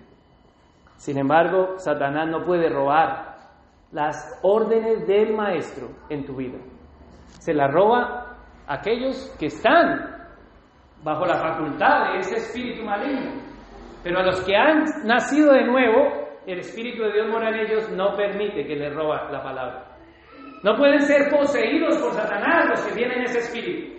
Sin 0.97 1.17
embargo, 1.17 1.79
Satanás 1.79 2.29
no 2.29 2.45
puede 2.45 2.69
robar 2.69 3.37
las 3.91 4.39
órdenes 4.43 5.07
del 5.07 5.33
maestro 5.35 5.89
en 6.11 6.27
tu 6.27 6.37
vida. 6.37 6.59
Se 7.39 7.55
las 7.55 7.73
roba 7.73 8.37
aquellos 8.67 9.35
que 9.39 9.47
están 9.47 10.29
bajo 11.03 11.25
la 11.25 11.39
facultad 11.39 12.13
de 12.13 12.19
ese 12.19 12.37
espíritu 12.37 12.85
maligno. 12.85 13.54
Pero 14.05 14.19
a 14.19 14.23
los 14.23 14.41
que 14.43 14.55
han 14.55 14.85
nacido 15.05 15.55
de 15.55 15.65
nuevo, 15.65 16.29
el 16.47 16.59
Espíritu 16.59 17.03
de 17.05 17.13
Dios 17.13 17.27
mora 17.29 17.49
en 17.49 17.61
ellos, 17.61 17.91
no 17.91 18.15
permite 18.15 18.67
que 18.67 18.77
les 18.77 18.95
roba 18.95 19.31
la 19.33 19.43
palabra. 19.43 19.85
No 20.63 20.77
pueden 20.77 21.01
ser 21.01 21.31
poseídos 21.31 21.97
por 21.99 22.13
Satanás 22.13 22.69
los 22.69 22.81
que 22.83 22.95
tienen 22.95 23.23
ese 23.23 23.39
espíritu. 23.39 23.95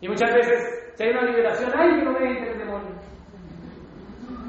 Y 0.00 0.08
muchas 0.08 0.32
veces, 0.32 0.92
si 0.94 1.02
hay 1.02 1.10
una 1.10 1.22
liberación, 1.22 1.72
¡ay, 1.76 1.98
que 1.98 2.04
no 2.04 2.12
me 2.12 2.30
entre 2.30 2.52
el 2.52 2.58
demonio! 2.58 2.94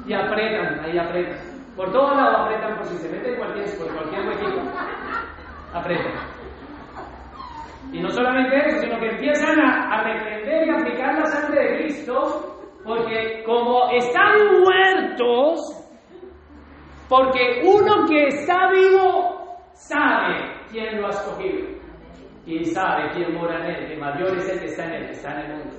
Y 0.06 0.14
apretan, 0.14 0.84
ahí 0.84 0.98
apretan. 0.98 1.38
Por 1.76 1.90
todos 1.90 2.16
lados 2.16 2.36
apretan, 2.40 2.76
por 2.76 2.86
si 2.86 2.96
se 2.98 3.08
meten 3.08 3.36
cualquier, 3.36 3.66
por 3.76 3.92
cualquier 3.92 4.26
huequito. 4.28 4.62
Apretan. 5.74 6.12
Y 7.92 8.00
no 8.00 8.10
solamente 8.10 8.68
eso, 8.68 8.78
sino 8.82 9.00
que 9.00 9.10
empiezan 9.10 9.58
a, 9.58 9.98
a 9.98 10.04
reprender 10.04 10.68
y 10.68 10.70
aplicar 10.70 11.18
la 11.18 11.26
sangre 11.26 11.60
de 11.60 11.76
Cristo, 11.78 12.59
porque 12.90 13.44
como 13.44 13.88
están 13.90 14.62
muertos, 14.62 15.60
porque 17.08 17.62
uno 17.64 18.04
que 18.08 18.26
está 18.26 18.68
vivo 18.72 19.60
sabe 19.74 20.56
quién 20.72 21.00
lo 21.00 21.06
ha 21.06 21.10
escogido 21.10 21.68
y 22.46 22.64
sabe 22.64 23.10
quién 23.12 23.32
mora 23.34 23.64
en 23.64 23.76
él, 23.76 23.88
que 23.90 23.96
mayor 23.96 24.36
es 24.38 24.48
el 24.48 24.58
que 24.58 24.66
está 24.66 24.86
en 24.86 24.92
él, 24.94 25.06
que 25.06 25.12
está 25.12 25.30
en 25.34 25.50
el 25.50 25.56
mundo. 25.58 25.76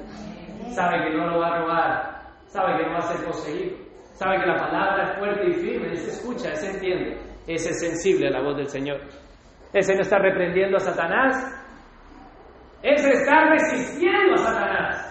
Sabe 0.70 1.04
que 1.04 1.18
no 1.18 1.28
lo 1.28 1.40
va 1.40 1.48
a 1.48 1.60
robar, 1.60 2.22
sabe 2.46 2.78
que 2.78 2.86
no 2.86 2.94
va 2.94 3.00
a 3.00 3.02
ser 3.02 3.26
poseído, 3.26 3.78
sabe 4.14 4.40
que 4.40 4.46
la 4.46 4.56
palabra 4.56 5.04
es 5.04 5.20
fuerte 5.20 5.50
y 5.50 5.54
firme, 5.54 5.90
él 5.90 5.98
se 5.98 6.12
escucha, 6.12 6.50
él 6.52 6.56
se 6.56 6.72
entiende, 6.72 7.20
ese 7.46 7.72
es 7.72 7.80
sensible 7.82 8.30
a 8.30 8.32
la 8.32 8.42
voz 8.42 8.56
del 8.56 8.70
Señor. 8.70 9.02
Ese 9.74 9.96
no 9.96 10.02
está 10.02 10.18
reprendiendo 10.18 10.78
a 10.78 10.80
Satanás, 10.80 11.36
es 12.82 13.06
estar 13.06 13.50
resistiendo 13.50 14.36
a 14.36 14.38
Satanás. 14.38 15.11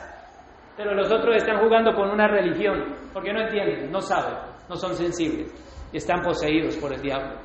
Pero 0.76 0.94
los 0.94 1.11
otros 1.12 1.37
están 1.37 1.59
jugando 1.59 1.94
con 1.94 2.11
una 2.11 2.26
religión, 2.26 2.94
porque 3.12 3.33
no 3.33 3.40
entienden, 3.40 3.90
no 3.90 4.00
saben. 4.00 4.35
no 4.68 4.76
son 4.76 4.94
sensibles 4.94 5.52
están 5.92 6.22
poseídos 6.22 6.76
por 6.78 6.92
el 6.92 7.02
diablo. 7.02 7.37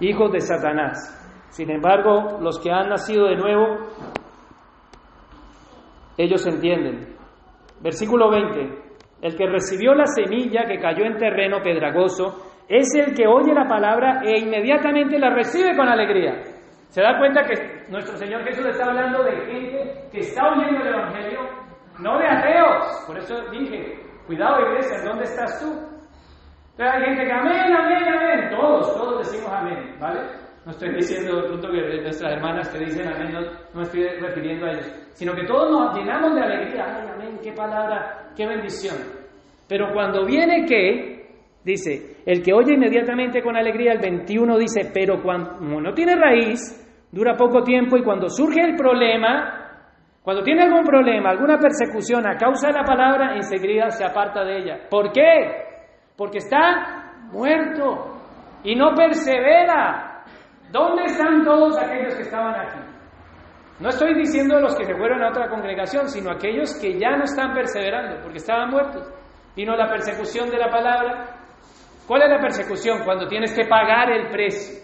Hijos 0.00 0.32
de 0.32 0.40
Satanás. 0.40 1.12
Sin 1.50 1.70
embargo, 1.70 2.38
los 2.40 2.58
que 2.58 2.70
han 2.70 2.88
nacido 2.88 3.26
de 3.26 3.36
nuevo, 3.36 3.78
ellos 6.18 6.46
entienden. 6.46 7.16
Versículo 7.80 8.30
20. 8.30 8.86
El 9.22 9.36
que 9.36 9.46
recibió 9.46 9.94
la 9.94 10.06
semilla 10.06 10.64
que 10.66 10.78
cayó 10.78 11.04
en 11.04 11.16
terreno 11.16 11.62
pedragoso 11.62 12.52
es 12.68 12.94
el 12.94 13.14
que 13.14 13.26
oye 13.26 13.54
la 13.54 13.66
palabra 13.66 14.20
e 14.24 14.40
inmediatamente 14.40 15.18
la 15.18 15.30
recibe 15.30 15.76
con 15.76 15.88
alegría. 15.88 16.42
¿Se 16.88 17.00
da 17.00 17.18
cuenta 17.18 17.42
que 17.42 17.90
nuestro 17.90 18.16
Señor 18.16 18.44
Jesús 18.44 18.66
está 18.66 18.84
hablando 18.86 19.22
de 19.22 19.36
gente 19.46 20.08
que 20.12 20.18
está 20.18 20.48
oyendo 20.48 20.82
el 20.82 20.88
Evangelio, 20.88 21.40
no 21.98 22.18
de 22.18 22.26
ateos? 22.26 23.04
Por 23.06 23.18
eso 23.18 23.34
dije, 23.50 23.98
cuidado 24.26 24.68
iglesia, 24.68 25.02
¿dónde 25.04 25.24
estás 25.24 25.60
tú? 25.60 25.68
Entonces 26.72 26.94
hay 26.94 27.04
gente 27.04 27.24
que 27.24 27.32
amén, 27.32 27.72
amén, 27.72 28.04
amén. 28.08 28.50
Todos, 28.50 28.94
todos 28.94 29.18
decimos 29.26 29.50
amén, 29.52 29.96
¿vale? 29.98 30.20
No 30.64 30.72
estoy 30.72 30.94
diciendo 30.94 31.40
de 31.40 31.48
pronto 31.48 31.70
que 31.70 32.02
nuestras 32.02 32.32
hermanas 32.32 32.68
que 32.68 32.78
dicen 32.80 33.08
amén, 33.08 33.32
no, 33.32 33.40
me 33.72 33.82
estoy 33.82 34.04
refiriendo 34.20 34.66
a 34.66 34.72
ellos, 34.72 34.86
sino 35.14 35.32
que 35.32 35.46
todos 35.46 35.70
nos 35.70 35.96
llenamos 35.96 36.34
de 36.34 36.42
alegría. 36.42 36.84
Ay, 36.86 37.08
amén, 37.14 37.38
qué 37.42 37.52
palabra, 37.52 38.30
qué 38.36 38.46
bendición. 38.46 38.96
Pero 39.68 39.92
cuando 39.92 40.26
viene 40.26 40.66
que, 40.66 41.28
dice, 41.64 42.16
el 42.26 42.42
que 42.42 42.52
oye 42.52 42.74
inmediatamente 42.74 43.42
con 43.42 43.56
alegría, 43.56 43.92
el 43.92 44.00
21 44.00 44.58
dice, 44.58 44.90
pero 44.92 45.22
cuando 45.22 45.80
no 45.80 45.94
tiene 45.94 46.14
raíz, 46.14 46.60
dura 47.10 47.36
poco 47.36 47.62
tiempo 47.62 47.96
y 47.96 48.02
cuando 48.02 48.28
surge 48.28 48.60
el 48.60 48.76
problema, 48.76 49.65
cuando 50.26 50.42
tiene 50.42 50.64
algún 50.64 50.82
problema, 50.82 51.30
alguna 51.30 51.56
persecución 51.56 52.26
a 52.26 52.36
causa 52.36 52.66
de 52.66 52.72
la 52.72 52.82
palabra, 52.82 53.36
enseguida 53.36 53.90
se 53.90 54.04
aparta 54.04 54.42
de 54.42 54.58
ella. 54.58 54.78
¿Por 54.90 55.12
qué? 55.12 55.22
Porque 56.16 56.38
está 56.38 57.28
muerto 57.30 58.10
y 58.64 58.74
no 58.74 58.92
persevera. 58.92 60.24
¿Dónde 60.72 61.04
están 61.04 61.44
todos 61.44 61.78
aquellos 61.78 62.16
que 62.16 62.22
estaban 62.22 62.56
aquí? 62.56 62.80
No 63.78 63.88
estoy 63.88 64.14
diciendo 64.14 64.58
los 64.58 64.74
que 64.74 64.84
se 64.84 64.96
fueron 64.96 65.22
a 65.22 65.28
otra 65.28 65.48
congregación, 65.48 66.08
sino 66.08 66.32
aquellos 66.32 66.76
que 66.80 66.98
ya 66.98 67.16
no 67.16 67.22
están 67.22 67.54
perseverando, 67.54 68.20
porque 68.20 68.38
estaban 68.38 68.70
muertos. 68.70 69.08
Vino 69.54 69.76
la 69.76 69.88
persecución 69.88 70.50
de 70.50 70.58
la 70.58 70.68
palabra. 70.68 71.36
¿Cuál 72.04 72.22
es 72.22 72.30
la 72.30 72.40
persecución? 72.40 73.04
Cuando 73.04 73.28
tienes 73.28 73.54
que 73.54 73.68
pagar 73.68 74.10
el 74.10 74.28
precio. 74.32 74.76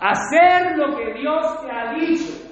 Hacer 0.00 0.74
lo 0.78 0.96
que 0.96 1.12
Dios 1.20 1.60
te 1.60 1.70
ha 1.70 1.92
dicho. 1.92 2.47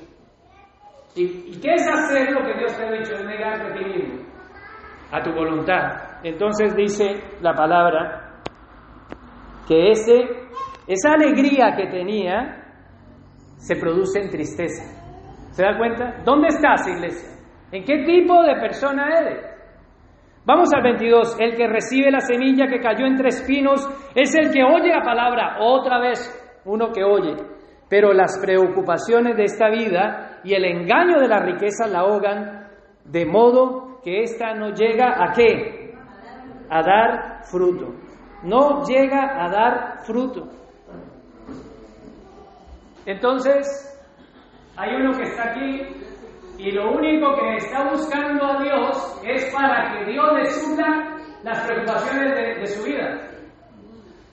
¿Y, 1.16 1.58
qué 1.60 1.74
es 1.74 1.88
hacer 1.88 2.30
lo 2.30 2.44
que 2.44 2.58
Dios 2.58 2.76
te 2.76 2.84
ha 2.84 2.92
dicho? 2.92 3.14
Es 3.14 3.24
negarte 3.24 3.72
a 3.72 3.74
ti 3.74 3.84
mismo, 3.84 4.22
a 5.10 5.22
tu 5.22 5.32
voluntad. 5.32 6.20
Entonces 6.22 6.76
dice 6.76 7.38
la 7.40 7.54
palabra 7.54 8.42
que 9.66 9.90
ese 9.90 10.46
esa 10.86 11.14
alegría 11.14 11.74
que 11.76 11.86
tenía 11.88 12.64
se 13.56 13.76
produce 13.76 14.20
en 14.20 14.30
tristeza. 14.30 14.84
¿Se 15.50 15.64
da 15.64 15.76
cuenta? 15.76 16.22
¿Dónde 16.24 16.48
estás, 16.48 16.86
iglesia? 16.86 17.30
¿En 17.72 17.82
qué 17.82 18.04
tipo 18.04 18.42
de 18.42 18.54
persona 18.60 19.08
eres? 19.18 19.44
Vamos 20.44 20.72
al 20.72 20.82
22. 20.82 21.40
El 21.40 21.56
que 21.56 21.66
recibe 21.66 22.10
la 22.10 22.20
semilla 22.20 22.68
que 22.68 22.78
cayó 22.78 23.04
entre 23.04 23.28
espinos 23.28 23.88
es 24.14 24.32
el 24.36 24.52
que 24.52 24.62
oye 24.62 24.90
la 24.94 25.02
palabra. 25.02 25.56
Otra 25.60 25.98
vez, 25.98 26.20
uno 26.64 26.92
que 26.92 27.02
oye. 27.02 27.34
Pero 27.88 28.12
las 28.12 28.38
preocupaciones 28.38 29.36
de 29.36 29.44
esta 29.44 29.68
vida 29.70 30.35
y 30.46 30.54
el 30.54 30.64
engaño 30.64 31.18
de 31.18 31.26
la 31.26 31.40
riqueza 31.40 31.88
la 31.88 32.00
ahogan, 32.00 32.68
de 33.04 33.26
modo 33.26 34.00
que 34.04 34.22
ésta 34.22 34.54
no 34.54 34.70
llega 34.70 35.20
a 35.20 35.32
qué? 35.32 35.92
A 36.70 36.82
dar 36.82 37.44
fruto. 37.50 37.92
No 38.44 38.84
llega 38.84 39.44
a 39.44 39.50
dar 39.50 40.04
fruto. 40.04 40.46
Entonces, 43.06 43.66
hay 44.76 44.94
uno 44.94 45.16
que 45.18 45.24
está 45.24 45.50
aquí 45.50 45.82
y 46.58 46.70
lo 46.70 46.92
único 46.92 47.34
que 47.40 47.56
está 47.56 47.90
buscando 47.90 48.46
a 48.46 48.62
Dios 48.62 49.20
es 49.24 49.52
para 49.52 49.98
que 49.98 50.12
Dios 50.12 50.32
le 50.32 50.44
supla 50.46 51.16
las 51.42 51.66
preocupaciones 51.66 52.60
de, 52.60 52.66
su 52.68 52.84
vida. 52.84 53.20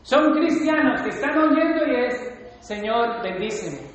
Son 0.04 0.32
cristianos 0.34 1.02
que 1.02 1.10
están 1.10 1.40
oyendo 1.40 1.88
y 1.88 2.06
es, 2.06 2.58
Señor, 2.60 3.24
bendíceme. 3.24 3.93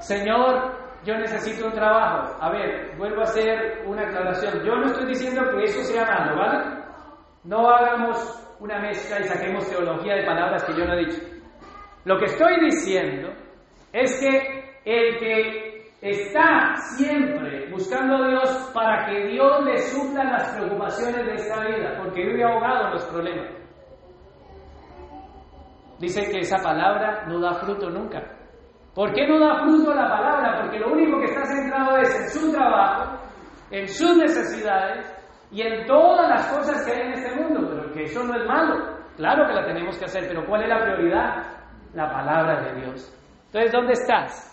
Señor, 0.00 0.72
yo 1.04 1.16
necesito 1.16 1.66
un 1.66 1.72
trabajo. 1.72 2.36
A 2.40 2.50
ver, 2.50 2.96
vuelvo 2.96 3.20
a 3.20 3.24
hacer 3.24 3.82
una 3.86 4.02
aclaración. 4.02 4.64
Yo 4.64 4.76
no 4.76 4.86
estoy 4.86 5.06
diciendo 5.06 5.42
que 5.50 5.64
eso 5.64 5.82
sea 5.82 6.04
malo, 6.04 6.36
¿vale? 6.36 6.80
No 7.44 7.70
hagamos 7.70 8.56
una 8.60 8.78
mezcla 8.80 9.20
y 9.20 9.24
saquemos 9.24 9.68
teología 9.68 10.16
de 10.16 10.26
palabras 10.26 10.64
que 10.64 10.74
yo 10.74 10.84
no 10.84 10.94
he 10.94 11.06
dicho. 11.06 11.20
Lo 12.04 12.18
que 12.18 12.26
estoy 12.26 12.60
diciendo 12.64 13.30
es 13.92 14.20
que 14.20 14.80
el 14.84 15.18
que 15.18 15.92
está 16.00 16.76
siempre 16.96 17.70
buscando 17.70 18.16
a 18.16 18.28
Dios 18.28 18.70
para 18.74 19.06
que 19.06 19.26
Dios 19.28 19.64
le 19.64 19.78
supla 19.78 20.24
las 20.24 20.54
preocupaciones 20.54 21.26
de 21.26 21.34
esta 21.34 21.64
vida, 21.66 21.98
porque 22.02 22.24
vive 22.24 22.44
ahogado 22.44 22.86
en 22.86 22.92
los 22.92 23.04
problemas. 23.04 23.54
Dice 25.98 26.30
que 26.30 26.38
esa 26.38 26.56
palabra 26.62 27.26
no 27.26 27.40
da 27.40 27.54
fruto 27.54 27.90
nunca. 27.90 28.39
¿Por 28.94 29.12
qué 29.12 29.26
no 29.26 29.38
da 29.38 29.60
fruto 29.60 29.94
la 29.94 30.08
palabra? 30.08 30.62
Porque 30.62 30.78
lo 30.78 30.92
único 30.92 31.18
que 31.18 31.26
está 31.26 31.44
centrado 31.44 31.96
es 31.98 32.20
en 32.20 32.28
su 32.28 32.52
trabajo, 32.52 33.18
en 33.70 33.88
sus 33.88 34.16
necesidades 34.16 35.06
y 35.50 35.62
en 35.62 35.86
todas 35.86 36.28
las 36.28 36.46
cosas 36.46 36.84
que 36.84 36.92
hay 36.92 37.06
en 37.06 37.12
este 37.12 37.34
mundo. 37.36 37.68
Pero 37.70 37.92
que 37.92 38.02
eso 38.04 38.24
no 38.24 38.34
es 38.34 38.46
malo. 38.46 38.98
Claro 39.16 39.46
que 39.46 39.54
la 39.54 39.66
tenemos 39.66 39.98
que 39.98 40.06
hacer, 40.06 40.26
pero 40.28 40.46
¿cuál 40.46 40.62
es 40.62 40.68
la 40.68 40.80
prioridad? 40.80 41.60
la 41.94 42.10
palabra 42.10 42.62
de 42.62 42.80
Dios. 42.80 43.16
Entonces, 43.46 43.72
¿dónde 43.72 43.92
estás? 43.92 44.46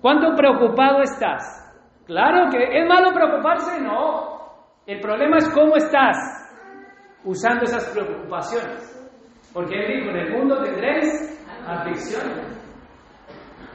¿Cuánto 0.00 0.34
preocupado 0.34 1.02
estás? 1.02 1.56
Claro 2.06 2.48
que 2.50 2.78
es 2.78 2.88
malo 2.88 3.12
preocuparse, 3.12 3.80
no. 3.80 4.40
El 4.86 5.00
problema 5.00 5.36
es 5.38 5.48
cómo 5.50 5.76
estás 5.76 6.16
usando 7.24 7.64
esas 7.64 7.88
preocupaciones. 7.90 8.96
Porque 9.52 9.74
Él 9.74 10.00
dijo, 10.00 10.10
en 10.10 10.16
el 10.16 10.32
mundo 10.32 10.62
tendréis 10.62 11.38
aflicciones. 11.66 12.59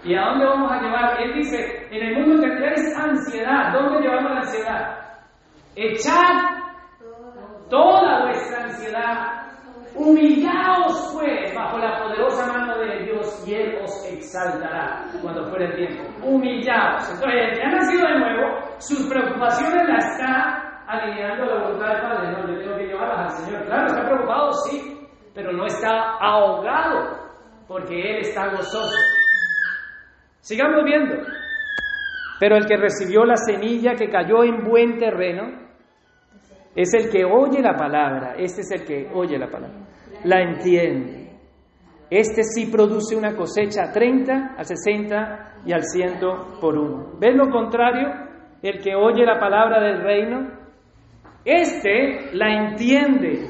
¿Y 0.05 0.15
a 0.15 0.21
dónde 0.21 0.45
vamos 0.45 0.71
a 0.71 0.81
llevar? 0.81 1.21
Él 1.21 1.33
dice, 1.33 1.87
en 1.91 2.03
el 2.03 2.15
mundo 2.15 2.41
tendréis 2.41 2.95
ansiedad. 2.97 3.73
¿Dónde 3.73 4.01
llevamos 4.01 4.31
la 4.31 4.39
ansiedad? 4.39 4.97
Echad 5.75 6.55
toda 7.69 8.25
vuestra 8.25 8.63
ansiedad 8.63 9.45
Humillaos 9.95 11.13
pues 11.13 11.55
bajo 11.55 11.77
la 11.77 11.97
poderosa 11.97 12.51
mano 12.51 12.77
de 12.79 13.05
Dios 13.05 13.47
y 13.47 13.53
Él 13.53 13.79
os 13.81 14.05
exaltará 14.11 15.05
cuando 15.21 15.45
fuere 15.45 15.67
el 15.67 15.75
tiempo. 15.75 16.03
Humillaos. 16.27 17.09
Entonces, 17.11 17.41
el 17.41 17.57
que 17.57 17.63
ha 17.63 17.71
nacido 17.71 18.07
de 18.07 18.19
nuevo, 18.19 18.59
sus 18.79 19.07
preocupaciones 19.07 19.87
las 19.87 20.05
está 20.05 20.83
alineando 20.87 21.45
la 21.45 21.63
voluntad 21.63 21.87
del 21.87 22.01
Padre. 22.01 22.31
No, 22.31 22.47
yo 22.49 22.59
tengo 22.59 22.77
que 22.77 22.87
llevarlas 22.87 23.19
al 23.19 23.45
Señor. 23.45 23.65
Claro, 23.65 23.87
está 23.87 24.05
preocupado, 24.05 24.51
sí, 24.51 25.07
pero 25.33 25.53
no 25.53 25.65
está 25.65 26.17
ahogado 26.19 27.17
porque 27.65 27.95
Él 27.95 28.17
está 28.17 28.49
gozoso. 28.49 28.97
Sigamos 30.45 30.83
viendo. 30.83 31.15
Pero 32.39 32.55
el 32.55 32.67
que 32.67 32.77
recibió 32.77 33.25
la 33.25 33.35
semilla 33.35 33.95
que 33.95 34.11
cayó 34.11 34.43
en 34.43 34.63
buen 34.63 34.99
terreno, 34.99 35.65
es 36.75 36.93
el 36.93 37.09
que 37.09 37.25
oye 37.25 37.63
la 37.63 37.75
palabra, 37.75 38.35
este 38.37 38.61
es 38.61 38.69
el 38.69 38.85
que 38.85 39.09
oye 39.11 39.39
la 39.39 39.47
palabra, 39.47 39.79
la 40.23 40.41
entiende. 40.43 41.31
Este 42.11 42.43
sí 42.43 42.69
produce 42.71 43.15
una 43.15 43.35
cosecha 43.35 43.85
a 43.85 43.91
30, 43.91 44.53
a 44.55 44.63
60 44.63 45.61
y 45.65 45.73
al 45.73 45.81
100 45.81 46.19
por 46.61 46.77
uno. 46.77 47.17
¿Ves 47.19 47.35
lo 47.35 47.49
contrario? 47.49 48.07
El 48.61 48.83
que 48.83 48.93
oye 48.93 49.25
la 49.25 49.39
palabra 49.39 49.81
del 49.81 50.03
reino, 50.03 50.47
este 51.43 52.35
la 52.35 52.67
entiende. 52.67 53.47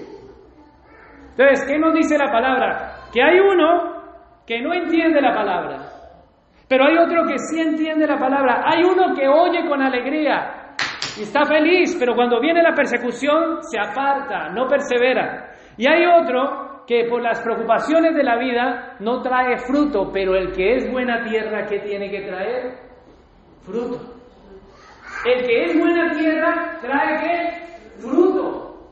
Entonces, 1.32 1.66
¿qué 1.68 1.78
nos 1.78 1.94
dice 1.94 2.18
la 2.18 2.32
palabra? 2.32 3.10
Que 3.12 3.22
hay 3.22 3.38
uno 3.38 3.96
que 4.48 4.62
no 4.62 4.74
entiende 4.74 5.20
la 5.20 5.34
palabra, 5.34 5.96
pero 6.68 6.86
hay 6.86 6.98
otro 6.98 7.28
que 7.28 7.38
sí 7.38 7.60
entiende 7.60 8.08
la 8.08 8.18
palabra. 8.18 8.64
Hay 8.66 8.84
uno 8.84 9.14
que 9.16 9.28
oye 9.28 9.68
con 9.68 9.82
alegría, 9.82 10.66
y 11.18 11.22
está 11.22 11.46
feliz, 11.46 11.96
pero 11.98 12.14
cuando 12.14 12.42
viene 12.42 12.62
la 12.62 12.74
persecución 12.74 13.64
se 13.64 13.80
aparta, 13.80 14.50
no 14.50 14.68
persevera. 14.68 15.54
Y 15.78 15.88
hay 15.88 16.06
otro 16.06 16.84
que 16.86 17.06
por 17.10 17.22
las 17.22 17.42
preocupaciones 17.42 18.16
de 18.16 18.24
la 18.24 18.38
vida 18.38 18.98
no 19.00 19.22
trae 19.22 19.58
fruto, 19.60 20.12
pero 20.12 20.36
el 20.36 20.52
que 20.52 20.76
es 20.76 20.92
buena 20.92 21.24
tierra, 21.24 21.66
¿qué 21.68 21.80
tiene 21.80 22.10
que 22.10 22.22
traer? 22.22 22.80
Fruto. 23.64 24.00
El 25.26 25.48
que 25.48 25.64
es 25.64 25.80
buena 25.80 26.12
tierra 26.12 26.78
trae 26.82 27.20
qué? 27.22 28.02
Fruto. 28.02 28.92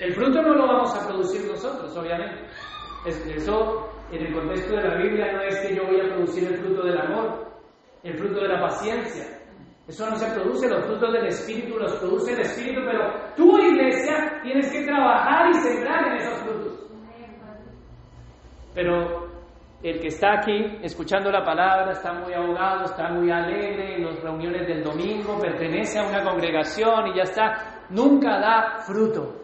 El 0.00 0.12
fruto 0.12 0.42
no 0.42 0.54
lo 0.54 0.66
vamos 0.66 0.96
a 0.96 1.06
producir 1.06 1.46
nosotros, 1.46 1.96
obviamente. 1.96 2.46
Eso 3.06 3.89
en 4.12 4.26
el 4.26 4.34
contexto 4.34 4.76
de 4.76 4.82
la 4.82 4.96
Biblia 4.96 5.32
no 5.32 5.42
es 5.42 5.58
que 5.60 5.74
yo 5.74 5.84
voy 5.86 6.00
a 6.00 6.14
producir 6.14 6.48
el 6.48 6.58
fruto 6.58 6.82
del 6.82 6.98
amor, 6.98 7.46
el 8.02 8.16
fruto 8.16 8.40
de 8.40 8.48
la 8.48 8.60
paciencia, 8.60 9.40
eso 9.90 10.08
no 10.08 10.14
se 10.14 10.30
produce, 10.32 10.68
los 10.68 10.84
frutos 10.84 11.12
del 11.12 11.26
Espíritu 11.26 11.76
los 11.76 11.92
produce 11.96 12.32
el 12.32 12.40
Espíritu, 12.42 12.80
pero 12.84 13.12
tú 13.34 13.58
iglesia, 13.58 14.40
tienes 14.40 14.70
que 14.70 14.84
trabajar 14.84 15.50
y 15.50 15.54
sembrar 15.54 16.06
en 16.06 16.16
esos 16.16 16.38
frutos. 16.42 16.86
Pero 18.72 19.28
el 19.82 19.98
que 19.98 20.06
está 20.06 20.38
aquí 20.38 20.78
escuchando 20.82 21.32
la 21.32 21.44
palabra 21.44 21.90
está 21.90 22.12
muy 22.12 22.32
ahogado, 22.32 22.84
está 22.84 23.08
muy 23.08 23.32
alegre 23.32 23.96
en 23.96 24.04
las 24.04 24.20
reuniones 24.22 24.68
del 24.68 24.84
domingo, 24.84 25.40
pertenece 25.40 25.98
a 25.98 26.06
una 26.06 26.22
congregación 26.22 27.08
y 27.08 27.16
ya 27.16 27.24
está, 27.24 27.86
nunca 27.90 28.38
da 28.38 28.78
fruto. 28.86 29.40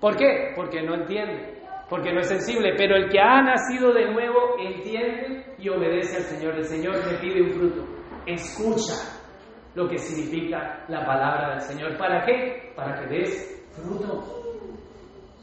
¿Por 0.00 0.16
qué? 0.16 0.52
Porque 0.54 0.82
no 0.82 0.94
entiende, 0.94 1.61
porque 1.92 2.10
no 2.10 2.20
es 2.20 2.28
sensible. 2.28 2.72
Pero 2.78 2.96
el 2.96 3.10
que 3.10 3.20
ha 3.20 3.42
nacido 3.42 3.92
de 3.92 4.10
nuevo 4.10 4.56
entiende 4.58 5.44
y 5.58 5.68
obedece 5.68 6.16
al 6.16 6.22
Señor. 6.22 6.54
El 6.54 6.64
Señor 6.64 6.94
le 6.94 7.18
pide 7.18 7.42
un 7.42 7.50
fruto. 7.50 7.84
Escucha 8.24 8.94
lo 9.74 9.86
que 9.90 9.98
significa 9.98 10.86
la 10.88 11.04
palabra 11.04 11.50
del 11.50 11.60
Señor. 11.60 11.98
¿Para 11.98 12.24
qué? 12.24 12.72
Para 12.74 12.98
que 12.98 13.06
des 13.08 13.68
fruto. 13.76 14.24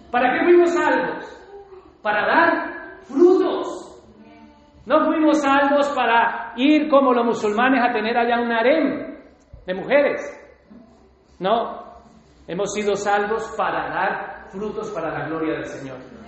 ¿Para 0.09 0.33
qué 0.33 0.45
fuimos 0.45 0.73
salvos? 0.73 1.23
Para 2.01 2.25
dar 2.25 3.01
frutos. 3.03 4.01
No 4.87 5.05
fuimos 5.05 5.39
salvos 5.43 5.87
para 5.89 6.53
ir 6.57 6.89
como 6.89 7.13
los 7.13 7.25
musulmanes 7.25 7.83
a 7.87 7.93
tener 7.93 8.17
allá 8.17 8.41
un 8.41 8.51
harem 8.51 9.19
de 9.67 9.73
mujeres. 9.75 10.19
No, 11.37 12.01
hemos 12.47 12.73
sido 12.73 12.95
salvos 12.95 13.53
para 13.55 13.87
dar 13.91 14.49
frutos 14.49 14.89
para 14.89 15.11
la 15.11 15.27
gloria 15.27 15.53
del 15.53 15.65
Señor. 15.65 16.18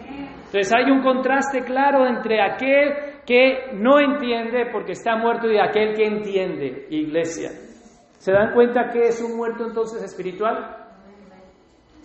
Entonces 0.51 0.73
hay 0.73 0.91
un 0.91 1.01
contraste 1.01 1.61
claro 1.61 2.05
entre 2.05 2.41
aquel 2.41 3.21
que 3.25 3.71
no 3.73 4.01
entiende 4.01 4.65
porque 4.69 4.91
está 4.91 5.15
muerto 5.15 5.49
y 5.49 5.57
aquel 5.57 5.95
que 5.95 6.05
entiende, 6.05 6.87
iglesia. 6.89 7.51
¿Se 8.17 8.33
dan 8.33 8.51
cuenta 8.53 8.89
que 8.89 9.07
es 9.07 9.21
un 9.21 9.37
muerto 9.37 9.65
entonces 9.65 10.03
espiritual? 10.03 10.75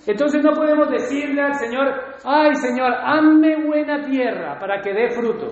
Entonces 0.07 0.45
no 0.45 0.53
podemos 0.53 0.89
decirle 0.93 1.43
al 1.43 1.55
Señor, 1.55 1.93
ay 2.25 2.55
Señor, 2.55 2.95
hazme 2.95 3.67
buena 3.67 4.05
tierra 4.05 4.57
para 4.61 4.81
que 4.81 4.93
dé 4.93 5.11
fruto. 5.11 5.49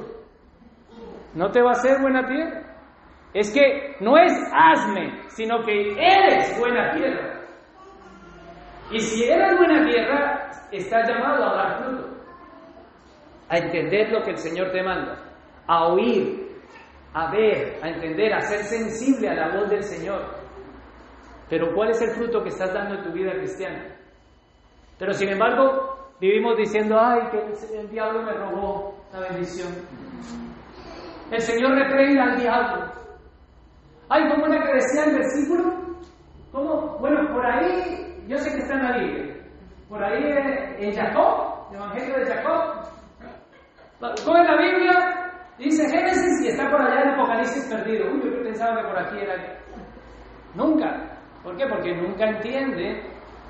No 1.35 1.51
te 1.51 1.63
va 1.63 1.71
a 1.71 1.73
hacer 1.73 2.01
buena 2.01 2.25
tierra. 2.25 2.63
Es 3.33 3.53
que 3.53 3.97
no 3.99 4.17
es 4.17 4.33
hazme, 4.55 5.25
sino 5.31 5.65
que 5.65 5.97
eres 5.99 6.57
buena 6.61 6.93
tierra. 6.93 7.41
Y 8.93 9.01
si 9.01 9.25
eres 9.25 9.59
buena 9.59 9.85
tierra, 9.85 10.51
estás 10.71 11.09
llamado 11.09 11.43
a 11.45 11.57
dar 11.57 11.83
fruto, 11.83 12.14
a 13.49 13.59
entender 13.59 14.11
lo 14.11 14.23
que 14.23 14.31
el 14.31 14.39
Señor 14.39 14.71
te 14.71 14.83
manda, 14.83 15.19
a 15.67 15.89
oír, 15.89 16.45
a 17.13 17.31
ver, 17.31 17.79
a 17.83 17.89
entender, 17.89 18.33
a 18.33 18.41
ser 18.41 18.65
sensible 18.65 19.29
a 19.29 19.35
la 19.35 19.57
voz 19.57 19.71
del 19.71 19.83
Señor. 19.83 20.23
Pero 21.49 21.75
¿cuál 21.75 21.91
es 21.91 22.01
el 22.03 22.11
fruto 22.11 22.43
que 22.43 22.49
estás 22.49 22.73
dando 22.73 22.97
en 22.97 23.05
tu 23.05 23.13
vida 23.13 23.33
cristiana? 23.33 23.95
Pero 24.99 25.13
sin 25.13 25.29
embargo, 25.29 26.13
vivimos 26.21 26.57
diciendo, 26.57 26.99
ay, 26.99 27.21
que 27.31 27.79
el, 27.79 27.91
diablo 27.91 28.23
me 28.23 28.33
robó 28.33 28.95
la 29.13 29.21
bendición. 29.21 29.73
El 31.31 31.41
Señor 31.41 31.75
reprenda 31.75 32.25
al 32.25 32.41
diablo. 32.41 32.93
Ay, 34.09 34.23
¿cómo 34.29 34.47
era 34.47 34.65
que 34.65 34.75
decía 34.75 35.05
el 35.05 35.15
versículo? 35.15 35.73
¿Cómo? 36.53 36.99
Bueno, 36.99 37.33
por 37.33 37.45
ahí, 37.47 38.25
yo 38.29 38.39
sé 38.39 38.51
que 38.51 38.59
está 38.59 38.75
en 38.75 38.83
la 38.83 38.99
Biblia. 38.99 39.37
Por 39.89 40.03
ahí 40.03 40.23
en 40.79 40.95
Jacob, 40.95 41.69
el 41.71 41.77
Evangelio 41.77 42.19
de 42.19 42.27
Jacob. 42.27 42.84
Coge 44.01 44.45
la 44.45 44.57
Biblia, 44.57 45.33
dice 45.59 45.89
Génesis 45.89 46.45
y 46.45 46.49
está 46.49 46.71
por 46.71 46.81
allá 46.81 47.03
en 47.03 47.09
Apocalipsis 47.11 47.73
perdido. 47.73 48.13
Uy, 48.13 48.23
yo 48.25 48.43
pensaba 48.43 48.83
que 48.83 48.89
por 48.89 48.99
aquí 48.99 49.19
era. 49.19 49.35
Nunca. 50.55 51.19
¿Por 51.43 51.57
qué? 51.57 51.67
Porque 51.67 51.95
nunca 51.95 52.27
entiende 52.27 53.03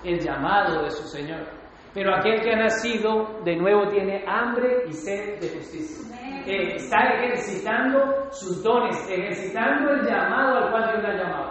el 0.05 0.20
llamado 0.20 0.82
de 0.82 0.90
su 0.90 1.07
Señor. 1.09 1.47
Pero 1.95 2.14
aquel 2.14 2.40
que 2.42 2.53
ha 2.53 2.57
nacido 2.57 3.40
de 3.45 3.57
nuevo 3.57 3.88
tiene 3.88 4.24
hambre 4.26 4.84
y 4.88 4.92
sed 4.92 5.40
de 5.40 5.49
justicia. 5.49 6.05
Eh, 6.47 6.74
está 6.76 6.99
ejercitando 7.14 8.30
sus 8.32 8.62
dones, 8.62 8.97
ejercitando 9.09 9.92
el 9.92 10.05
llamado 10.05 10.57
al 10.59 10.70
cual 10.70 10.90
Dios 10.90 11.03
le 11.03 11.09
ha 11.09 11.24
llamado. 11.24 11.51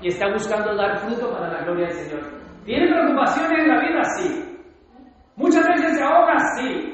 Y 0.00 0.08
está 0.08 0.28
buscando 0.32 0.74
dar 0.74 0.98
fruto 0.98 1.30
para 1.30 1.52
la 1.52 1.64
gloria 1.64 1.86
del 1.86 1.96
Señor. 1.96 2.44
¿Tiene 2.64 2.88
preocupaciones 2.88 3.58
en 3.60 3.68
la 3.68 3.80
vida? 3.80 4.02
Sí. 4.16 4.58
Muchas 5.36 5.68
veces 5.68 5.98
se 5.98 6.02
ahoga, 6.02 6.36
sí. 6.56 6.93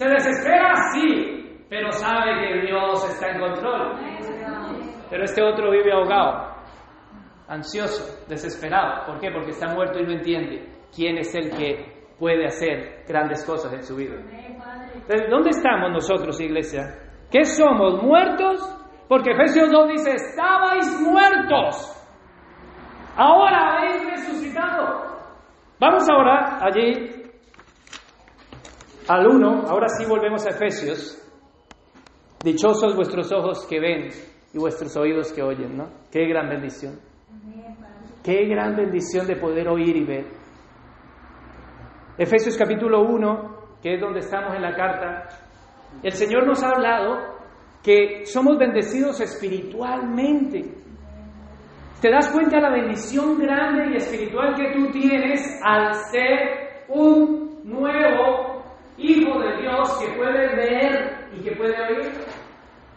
Se 0.00 0.08
desespera, 0.08 0.72
sí. 0.94 1.66
Pero 1.68 1.92
sabe 1.92 2.40
que 2.40 2.66
Dios 2.66 3.06
está 3.10 3.32
en 3.32 3.38
control. 3.38 4.00
Pero 5.10 5.24
este 5.24 5.42
otro 5.42 5.70
vive 5.70 5.92
ahogado, 5.92 6.54
ansioso, 7.46 8.26
desesperado. 8.26 9.04
¿Por 9.04 9.20
qué? 9.20 9.30
Porque 9.30 9.50
está 9.50 9.74
muerto 9.74 9.98
y 9.98 10.04
no 10.04 10.12
entiende 10.12 10.66
quién 10.96 11.18
es 11.18 11.34
el 11.34 11.50
que 11.50 12.06
puede 12.18 12.46
hacer 12.46 13.04
grandes 13.06 13.44
cosas 13.44 13.74
en 13.74 13.82
su 13.82 13.94
vida. 13.94 14.14
Entonces, 14.94 15.28
¿dónde 15.28 15.50
estamos 15.50 15.92
nosotros, 15.92 16.40
iglesia? 16.40 16.96
¿Qué 17.30 17.44
somos? 17.44 18.02
¿Muertos? 18.02 18.58
Porque 19.06 19.32
Efesios 19.32 19.70
2 19.70 19.88
dice, 19.90 20.14
estabais 20.14 20.98
muertos 21.02 21.94
ahora 23.18 23.76
habéis 23.76 24.10
resucitado. 24.12 25.10
Vamos 25.78 26.08
ahora 26.08 26.58
allí 26.62 27.19
al 29.10 29.26
1, 29.26 29.64
ahora 29.66 29.88
sí 29.88 30.04
volvemos 30.08 30.46
a 30.46 30.50
Efesios. 30.50 31.20
Dichosos 32.44 32.94
vuestros 32.94 33.32
ojos 33.32 33.66
que 33.68 33.80
ven 33.80 34.08
y 34.54 34.58
vuestros 34.58 34.96
oídos 34.96 35.32
que 35.32 35.42
oyen, 35.42 35.76
¿no? 35.76 35.88
Qué 36.12 36.28
gran 36.28 36.48
bendición. 36.48 37.00
Qué 38.22 38.46
gran 38.46 38.76
bendición 38.76 39.26
de 39.26 39.34
poder 39.34 39.66
oír 39.66 39.96
y 39.96 40.04
ver. 40.04 40.26
Efesios 42.18 42.56
capítulo 42.56 43.02
1, 43.02 43.78
que 43.82 43.94
es 43.94 44.00
donde 44.00 44.20
estamos 44.20 44.54
en 44.54 44.62
la 44.62 44.76
carta, 44.76 45.26
el 46.04 46.12
Señor 46.12 46.46
nos 46.46 46.62
ha 46.62 46.68
hablado 46.68 47.16
que 47.82 48.24
somos 48.26 48.58
bendecidos 48.58 49.20
espiritualmente. 49.20 50.72
¿Te 52.00 52.10
das 52.12 52.30
cuenta 52.30 52.58
de 52.58 52.62
la 52.62 52.70
bendición 52.70 53.36
grande 53.40 53.92
y 53.92 53.96
espiritual 53.96 54.54
que 54.54 54.72
tú 54.72 54.88
tienes 54.92 55.60
al 55.64 55.94
ser 55.94 56.84
un 56.88 57.60
nuevo 57.64 58.49
hijo 59.00 59.38
de 59.38 59.62
Dios 59.62 59.98
que 59.98 60.12
puede 60.16 60.54
ver 60.54 61.28
y 61.34 61.42
que 61.42 61.56
puede 61.56 61.74
oír? 61.82 62.12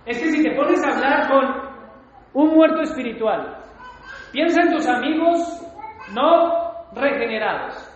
Es 0.06 0.22
que 0.22 0.32
si 0.32 0.44
te 0.44 0.52
pones 0.56 0.84
a 0.84 0.96
hablar 0.96 1.30
con 1.30 2.44
un 2.44 2.56
muerto 2.56 2.82
espiritual, 2.82 3.58
piensa 4.32 4.62
en 4.62 4.74
tus 4.74 4.88
amigos 4.88 5.40
no 6.14 6.74
regenerados 6.94 7.90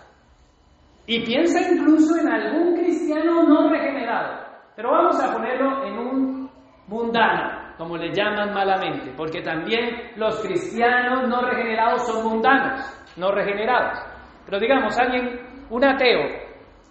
y 1.06 1.26
piensa 1.26 1.60
incluso 1.72 2.18
en 2.20 2.30
algún 2.30 2.76
cristiano 2.76 3.44
no 3.44 3.70
regenerado, 3.70 4.46
pero 4.76 4.92
vamos 4.92 5.22
a 5.22 5.34
ponerlo 5.34 5.86
en 5.86 5.98
un 5.98 6.52
mundano 6.88 7.68
como 7.78 7.96
le 7.96 8.12
llaman 8.12 8.54
malamente, 8.54 9.12
porque 9.16 9.42
también 9.42 10.12
los 10.16 10.42
cristianos 10.42 11.28
no 11.28 11.42
regenerados 11.42 12.08
son 12.08 12.28
mundanos, 12.28 12.82
no 13.18 13.32
regenerados. 13.32 14.00
Pero 14.46 14.60
digamos, 14.60 14.98
alguien, 14.98 15.40
un 15.70 15.86
ateo, 15.86 16.47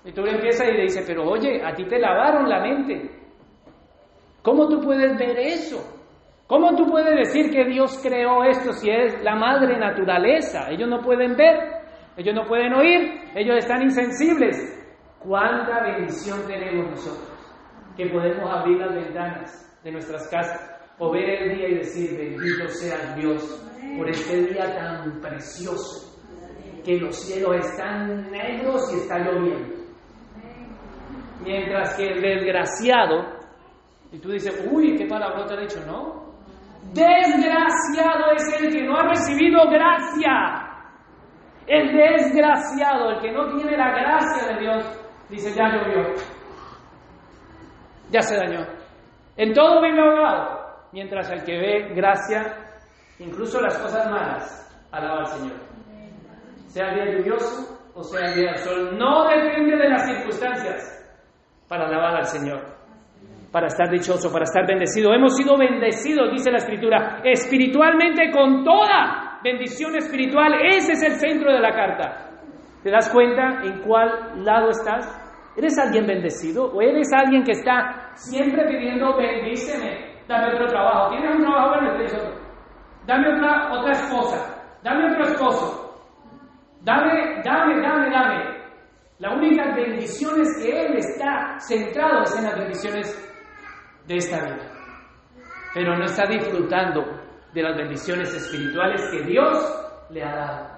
y 0.07 0.13
tú 0.13 0.25
empiezas 0.25 0.69
y 0.69 0.73
le 0.73 0.83
dices, 0.83 1.05
pero 1.05 1.29
oye, 1.29 1.61
a 1.65 1.75
ti 1.75 1.85
te 1.85 1.99
lavaron 1.99 2.49
la 2.49 2.61
mente. 2.61 3.11
¿Cómo 4.41 4.69
tú 4.69 4.81
puedes 4.81 5.19
ver 5.19 5.37
eso? 5.37 5.79
¿Cómo 6.47 6.77
tú 6.77 6.87
puedes 6.87 7.13
decir 7.17 7.51
que 7.51 7.65
Dios 7.65 7.99
creó 8.01 8.45
esto 8.45 8.73
si 8.73 8.89
es 8.89 9.21
la 9.25 9.35
madre 9.35 9.77
naturaleza? 9.77 10.71
Ellos 10.71 10.89
no 10.89 11.01
pueden 11.03 11.35
ver, 11.35 11.57
ellos 12.17 12.37
no 12.37 12.47
pueden 12.47 12.73
oír, 12.75 13.33
ellos 13.35 13.57
están 13.57 13.83
insensibles. 13.83 14.57
¿Cuánta 15.19 15.83
bendición 15.83 16.39
tenemos 16.47 16.89
nosotros? 16.89 17.37
Que 17.97 18.07
podemos 18.07 18.49
abrir 18.49 18.79
las 18.79 18.95
ventanas 18.95 19.81
de 19.83 19.91
nuestras 19.91 20.29
casas 20.29 20.71
o 21.01 21.11
ver 21.11 21.29
el 21.29 21.57
día 21.57 21.69
y 21.69 21.75
decir, 21.79 22.17
bendito 22.17 22.69
sea 22.69 23.17
Dios 23.17 23.43
por 23.99 24.09
este 24.09 24.37
día 24.37 24.73
tan 24.77 25.21
precioso, 25.21 26.17
que 26.85 26.97
los 27.01 27.17
cielos 27.17 27.57
están 27.57 28.31
negros 28.31 28.89
y 28.95 29.01
está 29.01 29.19
lloviendo. 29.19 29.86
Mientras 31.41 31.97
que 31.97 32.07
el 32.07 32.21
desgraciado, 32.21 33.25
y 34.13 34.19
tú 34.19 34.31
dices, 34.31 34.67
uy, 34.71 34.97
¿qué 34.97 35.07
palabra 35.07 35.45
te 35.47 35.55
ha 35.55 35.61
dicho? 35.61 35.81
No. 35.87 36.27
Desgraciado 36.93 38.33
es 38.35 38.61
el 38.61 38.73
que 38.73 38.83
no 38.83 38.97
ha 38.97 39.09
recibido 39.09 39.69
gracia. 39.69 40.63
El 41.67 41.97
desgraciado, 41.97 43.11
el 43.11 43.21
que 43.21 43.33
no 43.33 43.55
tiene 43.57 43.77
la 43.77 43.91
gracia 43.91 44.55
de 44.55 44.61
Dios, 44.61 44.85
dice, 45.29 45.53
ya 45.55 45.69
llovió. 45.69 46.15
Ya 48.11 48.23
se 48.23 48.37
dañó. 48.37 48.65
En 49.37 49.53
todo 49.53 49.83
vive 49.83 50.01
ahogado 50.01 50.57
mientras 50.93 51.31
el 51.31 51.45
que 51.45 51.59
ve 51.59 51.95
gracia, 51.95 52.57
incluso 53.19 53.61
las 53.61 53.77
cosas 53.79 54.11
malas, 54.11 54.89
alaba 54.93 55.19
al 55.19 55.27
Señor. 55.27 55.57
Sea 56.69 56.89
el 56.89 56.95
día 56.95 57.19
lluvioso 57.19 57.77
o 57.95 58.03
sea 58.03 58.29
el 58.29 58.35
día 58.35 58.51
del 58.53 58.59
sol, 58.59 58.99
no 58.99 59.27
depende 59.27 59.77
de 59.77 59.89
las 59.89 60.07
circunstancias 60.07 61.06
para 61.69 61.87
alabar 61.87 62.17
al 62.17 62.27
Señor, 62.27 62.61
para 63.51 63.67
estar 63.67 63.91
dichoso, 63.91 64.33
para 64.33 64.45
estar 64.45 64.67
bendecido. 64.67 65.13
Hemos 65.13 65.37
sido 65.37 65.57
bendecidos, 65.57 66.31
dice 66.33 66.51
la 66.51 66.59
Escritura, 66.59 67.21
espiritualmente 67.25 68.31
con 68.31 68.65
toda 68.65 69.41
bendición 69.43 69.97
espiritual. 69.97 70.55
Ese 70.63 70.93
es 70.93 71.03
el 71.03 71.13
centro 71.13 71.53
de 71.53 71.61
la 71.61 71.73
carta. 71.73 72.27
¿Te 72.83 72.91
das 72.91 73.11
cuenta 73.11 73.63
en 73.65 73.81
cuál 73.83 74.45
lado 74.45 74.71
estás? 74.71 75.23
¿Eres 75.57 75.79
alguien 75.79 76.07
bendecido 76.07 76.67
o 76.67 76.83
eres 76.83 77.11
alguien 77.13 77.43
que 77.43 77.53
está 77.53 78.11
siempre 78.15 78.65
pidiendo 78.69 79.17
bendíceme, 79.17 80.21
dame 80.29 80.55
otro 80.55 80.67
trabajo? 80.67 81.11
¿Tienes 81.11 81.35
un 81.35 81.43
trabajo 81.43 81.81
bueno? 81.81 81.95
otro. 81.95 82.47
Dame 83.07 83.35
otra, 83.35 83.73
otra 83.73 83.93
esposa, 83.93 84.79
dame 84.83 85.11
otro 85.11 85.23
esposo, 85.23 85.97
dame, 86.83 87.41
dame, 87.45 87.81
dame, 87.81 88.11
dame. 88.11 88.56
La 89.19 89.35
única 89.35 89.75
bendición 89.75 90.41
es 90.43 90.63
que 90.63 90.87
Él 90.87 90.97
está 90.97 91.59
centrado 91.59 92.23
en 92.37 92.45
las 92.45 92.59
bendiciones 92.59 94.07
de 94.07 94.17
esta 94.17 94.45
vida. 94.45 94.73
Pero 95.75 95.97
no 95.97 96.05
está 96.05 96.27
disfrutando 96.27 97.03
de 97.55 97.63
las 97.63 97.77
bendiciones 97.77 98.35
espirituales 98.35 99.03
que 99.11 99.25
Dios 99.25 100.07
le 100.11 100.23
ha 100.23 100.35
dado. 100.35 100.77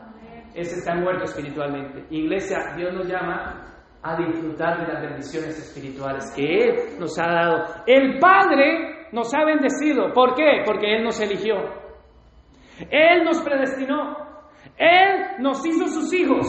Ese 0.55 0.77
está 0.77 0.95
muerto 0.95 1.25
espiritualmente. 1.25 2.05
Iglesia, 2.11 2.59
Dios 2.77 2.95
nos 2.95 3.09
llama 3.09 3.65
a 4.03 4.17
disfrutar 4.17 4.87
de 4.87 4.93
las 4.93 5.03
bendiciones 5.03 5.59
espirituales 5.59 6.33
que 6.35 6.43
Él 6.43 6.99
nos 7.01 7.19
ha 7.19 7.27
dado. 7.27 7.65
El 7.87 8.19
Padre 8.21 9.09
nos 9.13 9.35
ha 9.35 9.45
bendecido. 9.45 10.13
¿Por 10.15 10.35
qué? 10.35 10.63
Porque 10.65 10.97
Él 10.97 11.05
nos 11.05 11.21
eligió. 11.21 11.57
Él 12.89 13.25
nos 13.25 13.43
predestinó. 13.43 14.17
Él 14.77 15.41
nos 15.41 15.65
hizo 15.67 15.89
sus 15.89 16.13
hijos. 16.15 16.47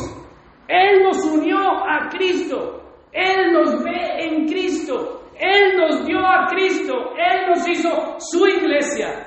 Él 0.70 1.04
nos 1.04 1.26
unió 1.26 1.58
a 1.58 2.10
Cristo. 2.10 2.84
Él 3.12 3.52
nos 3.52 3.84
ve 3.84 4.20
en 4.20 4.46
Cristo. 4.46 5.24
Él 5.36 5.76
nos 5.78 6.06
dio 6.06 6.20
a 6.20 6.46
Cristo. 6.46 6.94
Él 7.18 7.50
nos 7.50 7.68
hizo 7.68 7.90
su 8.20 8.46
iglesia. 8.46 9.26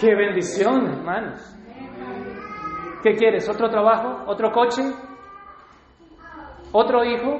Qué 0.00 0.14
bendición, 0.14 0.86
hermanos. 0.86 1.54
¿Qué 3.02 3.12
quieres? 3.12 3.46
¿Otro 3.48 3.68
trabajo? 3.68 4.24
¿Otro 4.26 4.50
coche? 4.52 4.82
¿Otro 6.72 7.04
hijo? 7.04 7.38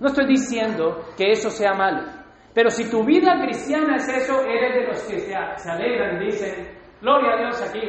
No 0.00 0.08
estoy 0.08 0.26
diciendo 0.26 1.04
que 1.16 1.30
eso 1.30 1.48
sea 1.48 1.74
malo. 1.74 2.08
Pero 2.52 2.70
si 2.70 2.90
tu 2.90 3.04
vida 3.04 3.40
cristiana 3.40 3.96
es 3.96 4.08
eso, 4.08 4.42
eres 4.42 4.74
de 4.74 4.86
los 4.88 5.02
que 5.04 5.18
se, 5.20 5.34
alegran 5.70 6.20
y 6.20 6.26
dicen, 6.26 6.76
gloria 7.00 7.34
a 7.34 7.38
Dios 7.38 7.62
aquí. 7.62 7.80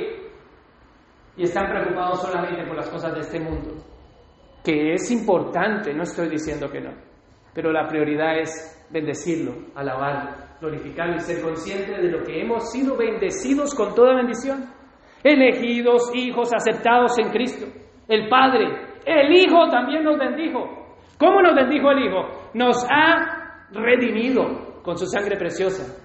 Y 1.38 1.44
están 1.44 1.70
preocupados 1.70 2.22
solamente 2.22 2.64
por 2.68 2.76
las 2.76 2.90
cosas 2.90 3.14
de 3.16 3.22
este 3.22 3.40
mundo. 3.40 3.91
Que 4.64 4.94
es 4.94 5.12
importante, 5.12 5.94
no 5.94 6.04
estoy 6.04 6.30
diciendo 6.30 6.70
que 6.70 6.82
no. 6.82 6.92
Pero 7.54 7.72
la 7.72 7.88
prioridad 7.88 8.40
es 8.40 8.88
bendecirlo, 8.92 9.54
alabarlo, 9.76 10.32
glorificarlo 10.60 11.16
y 11.16 11.20
ser 11.20 11.42
consciente 11.42 11.92
de 11.94 12.12
lo 12.12 12.24
que 12.24 12.42
hemos 12.42 12.72
sido 12.72 12.96
bendecidos 12.98 13.74
con 13.74 13.96
toda 13.96 14.16
bendición. 14.16 14.66
Elegidos, 15.24 16.12
hijos, 16.16 16.52
aceptados 16.54 17.18
en 17.20 17.30
Cristo. 17.30 17.66
El 18.08 18.28
Padre, 18.30 18.68
el 19.06 19.34
Hijo 19.34 19.70
también 19.70 20.04
nos 20.04 20.18
bendijo. 20.18 20.60
¿Cómo 21.18 21.42
nos 21.42 21.56
bendijo 21.56 21.92
el 21.92 22.06
Hijo? 22.06 22.50
Nos 22.54 22.86
ha 22.90 23.68
redimido 23.72 24.82
con 24.84 24.98
su 24.98 25.06
sangre 25.06 25.38
preciosa. 25.38 26.02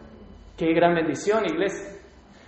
Qué 0.56 0.72
gran 0.72 0.94
bendición, 0.94 1.44
iglesia. 1.44 1.96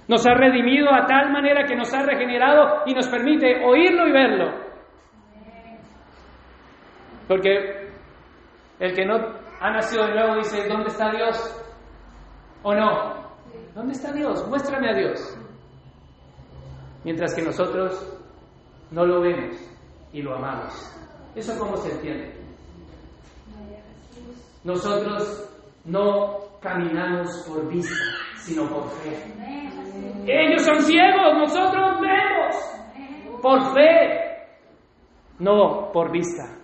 Nos 0.09 0.27
ha 0.27 0.35
redimido 0.35 0.93
a 0.93 1.07
tal 1.07 1.31
manera 1.33 1.65
que 1.65 1.77
nos 1.77 1.93
ha 1.93 2.03
regenerado 2.05 2.83
y 2.87 2.95
nos 2.95 3.09
permite 3.09 3.65
oírlo 3.65 4.09
y 4.09 4.13
verlo. 4.13 4.68
Porque 7.29 7.91
el 8.81 8.95
que 8.95 9.05
no 9.05 9.16
ha 9.61 9.70
nacido 9.70 10.07
de 10.07 10.14
nuevo 10.14 10.37
dice, 10.37 10.66
¿dónde 10.66 10.89
está 10.89 11.11
Dios? 11.11 11.64
¿O 12.62 12.74
no? 12.74 13.29
¿Dónde 13.74 13.93
está 13.93 14.12
Dios? 14.12 14.49
Muéstrame 14.49 14.91
a 14.91 14.95
Dios. 14.95 15.39
Mientras 17.05 17.35
que 17.35 17.43
nosotros 17.43 18.18
no 18.91 19.05
lo 19.05 19.20
vemos 19.20 19.57
y 20.12 20.22
lo 20.22 20.35
amamos. 20.35 20.74
¿Eso 21.35 21.57
cómo 21.59 21.76
se 21.76 21.93
entiende? 21.93 22.35
Nosotros 24.64 25.49
no 25.85 26.39
caminamos 26.61 27.29
por 27.47 27.68
vista, 27.68 27.95
sino 28.37 28.68
por 28.68 28.89
fe. 28.89 29.35
Ellos 30.26 30.62
son 30.62 30.83
ciegos, 30.83 31.35
nosotros 31.39 32.01
vemos 32.01 33.41
por 33.41 33.74
fe, 33.74 34.49
no 35.39 35.91
por 35.93 36.11
vista. 36.11 36.59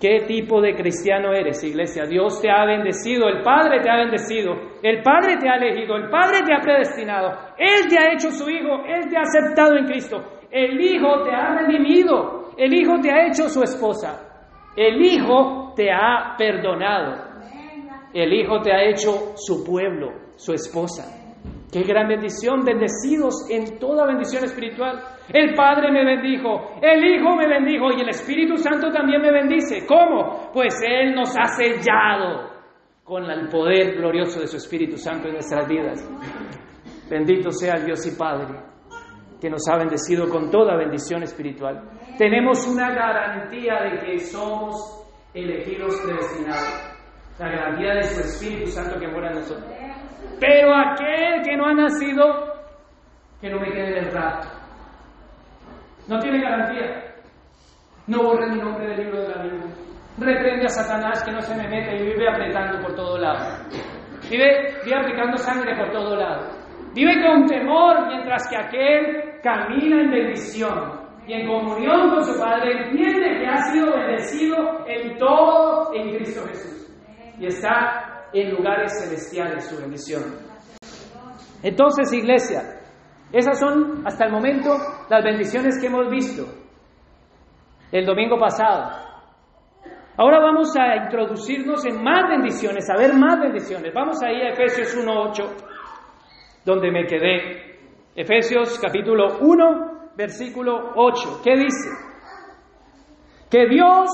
¿Qué 0.00 0.24
tipo 0.26 0.60
de 0.60 0.74
cristiano 0.74 1.32
eres, 1.32 1.62
iglesia? 1.62 2.04
Dios 2.04 2.40
te 2.40 2.50
ha 2.50 2.64
bendecido, 2.64 3.28
el 3.28 3.42
Padre 3.42 3.80
te 3.80 3.88
ha 3.88 3.96
bendecido, 3.96 4.52
el 4.82 5.02
Padre 5.02 5.36
te 5.38 5.48
ha 5.48 5.56
elegido, 5.56 5.96
el 5.96 6.10
Padre 6.10 6.40
te 6.44 6.52
ha 6.52 6.60
predestinado, 6.60 7.30
Él 7.56 7.88
te 7.88 7.98
ha 7.98 8.12
hecho 8.12 8.30
su 8.30 8.48
Hijo, 8.50 8.84
Él 8.86 9.08
te 9.08 9.16
ha 9.16 9.22
aceptado 9.22 9.76
en 9.76 9.86
Cristo, 9.86 10.22
el 10.50 10.80
Hijo 10.80 11.22
te 11.22 11.30
ha 11.30 11.58
redimido, 11.58 12.50
el 12.58 12.74
Hijo 12.74 13.00
te 13.00 13.10
ha 13.10 13.26
hecho 13.26 13.48
su 13.48 13.62
esposa, 13.62 14.50
el 14.76 15.00
Hijo 15.00 15.72
te 15.76 15.90
ha 15.90 16.34
perdonado, 16.36 17.14
el 18.12 18.32
Hijo 18.32 18.60
te 18.60 18.72
ha 18.72 18.82
hecho 18.82 19.32
su 19.36 19.64
pueblo, 19.64 20.12
su 20.34 20.52
esposa. 20.52 21.23
Qué 21.74 21.82
gran 21.82 22.06
bendición, 22.06 22.64
bendecidos 22.64 23.50
en 23.50 23.80
toda 23.80 24.06
bendición 24.06 24.44
espiritual. 24.44 25.02
El 25.28 25.54
Padre 25.54 25.90
me 25.90 26.04
bendijo, 26.04 26.78
el 26.80 27.04
Hijo 27.04 27.34
me 27.34 27.48
bendijo 27.48 27.90
y 27.90 28.00
el 28.00 28.10
Espíritu 28.10 28.56
Santo 28.56 28.92
también 28.92 29.20
me 29.20 29.32
bendice. 29.32 29.84
¿Cómo? 29.84 30.52
Pues 30.52 30.80
Él 30.86 31.12
nos 31.16 31.36
ha 31.36 31.46
sellado 31.46 32.48
con 33.02 33.28
el 33.28 33.48
poder 33.48 33.96
glorioso 33.96 34.38
de 34.38 34.46
su 34.46 34.58
Espíritu 34.58 34.96
Santo 34.96 35.26
en 35.26 35.32
nuestras 35.32 35.66
vidas. 35.66 36.08
Bendito 37.10 37.50
sea 37.50 37.74
Dios 37.84 38.06
y 38.06 38.16
Padre 38.16 38.54
que 39.40 39.50
nos 39.50 39.66
ha 39.68 39.76
bendecido 39.76 40.28
con 40.28 40.52
toda 40.52 40.76
bendición 40.76 41.24
espiritual. 41.24 41.90
Tenemos 42.16 42.68
una 42.68 42.94
garantía 42.94 43.82
de 43.82 43.98
que 43.98 44.18
somos 44.20 45.10
elegidos 45.34 46.00
predestinados. 46.04 46.94
La 47.40 47.48
garantía 47.48 47.94
de 47.94 48.02
su 48.04 48.20
Espíritu 48.20 48.70
Santo 48.70 48.96
que 49.00 49.08
mora 49.08 49.32
en 49.32 49.40
nosotros. 49.40 49.73
Pero 50.40 50.74
aquel 50.74 51.42
que 51.42 51.56
no 51.56 51.66
ha 51.66 51.74
nacido, 51.74 52.54
que 53.40 53.50
no 53.50 53.60
me 53.60 53.70
quede 53.70 53.98
en 53.98 54.04
el 54.06 54.12
rato. 54.12 54.48
No 56.08 56.18
tiene 56.18 56.40
garantía. 56.40 57.14
No 58.06 58.22
borre 58.22 58.50
mi 58.50 58.60
nombre 58.60 58.86
del 58.88 59.04
libro 59.04 59.22
de 59.22 59.28
la 59.28 59.42
Biblia. 59.42 59.74
Reprende 60.18 60.66
a 60.66 60.68
Satanás 60.68 61.24
que 61.24 61.32
no 61.32 61.40
se 61.40 61.54
me 61.56 61.68
mete 61.68 61.96
y 61.96 62.02
vive 62.02 62.28
apretando 62.28 62.80
por 62.82 62.94
todo 62.94 63.18
lado. 63.18 63.64
Vive, 64.30 64.74
vive 64.84 64.96
aplicando 64.96 65.36
sangre 65.38 65.74
por 65.76 65.90
todo 65.90 66.16
lado. 66.16 66.48
Vive 66.94 67.22
con 67.22 67.46
temor 67.46 68.06
mientras 68.06 68.48
que 68.48 68.56
aquel 68.56 69.40
camina 69.42 70.02
en 70.02 70.10
bendición 70.10 71.04
y 71.26 71.32
en 71.32 71.46
comunión 71.46 72.10
con 72.10 72.24
su 72.24 72.38
Padre 72.38 72.88
entiende 72.88 73.40
que 73.40 73.46
ha 73.46 73.56
sido 73.72 73.92
bendecido 73.92 74.86
en 74.86 75.16
todo 75.18 75.92
en 75.94 76.16
Cristo 76.16 76.46
Jesús. 76.46 76.90
Y 77.38 77.46
está 77.46 78.13
en 78.34 78.50
lugares 78.50 78.92
celestiales 79.00 79.64
su 79.64 79.80
bendición. 79.80 80.22
Entonces, 81.62 82.12
iglesia, 82.12 82.80
esas 83.32 83.58
son 83.58 84.06
hasta 84.06 84.26
el 84.26 84.32
momento 84.32 84.76
las 85.08 85.24
bendiciones 85.24 85.78
que 85.80 85.86
hemos 85.86 86.10
visto 86.10 86.44
el 87.90 88.04
domingo 88.04 88.36
pasado. 88.38 88.90
Ahora 90.16 90.40
vamos 90.40 90.76
a 90.76 90.96
introducirnos 91.04 91.84
en 91.86 92.02
más 92.02 92.28
bendiciones, 92.28 92.88
a 92.90 92.96
ver 92.96 93.14
más 93.14 93.40
bendiciones. 93.40 93.92
Vamos 93.94 94.22
ahí 94.22 94.42
a 94.42 94.50
Efesios 94.50 94.96
1.8, 94.96 96.64
donde 96.64 96.90
me 96.90 97.06
quedé. 97.06 97.78
Efesios 98.14 98.78
capítulo 98.80 99.38
1, 99.40 100.10
versículo 100.16 100.92
8. 100.96 101.40
¿Qué 101.42 101.56
dice? 101.56 101.90
Que 103.50 103.66
Dios, 103.66 104.10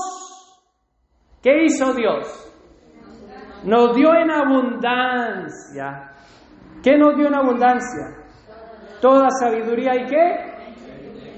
¿qué 1.41 1.63
hizo 1.65 1.93
Dios? 1.93 2.50
Nos 3.63 3.95
dio 3.95 4.13
en 4.15 4.31
abundancia. 4.31 6.11
¿Qué 6.83 6.97
nos 6.97 7.15
dio 7.15 7.27
en 7.27 7.35
abundancia? 7.35 8.17
Toda 8.99 9.29
sabiduría 9.29 9.95
y 9.95 10.05
qué? 10.05 10.51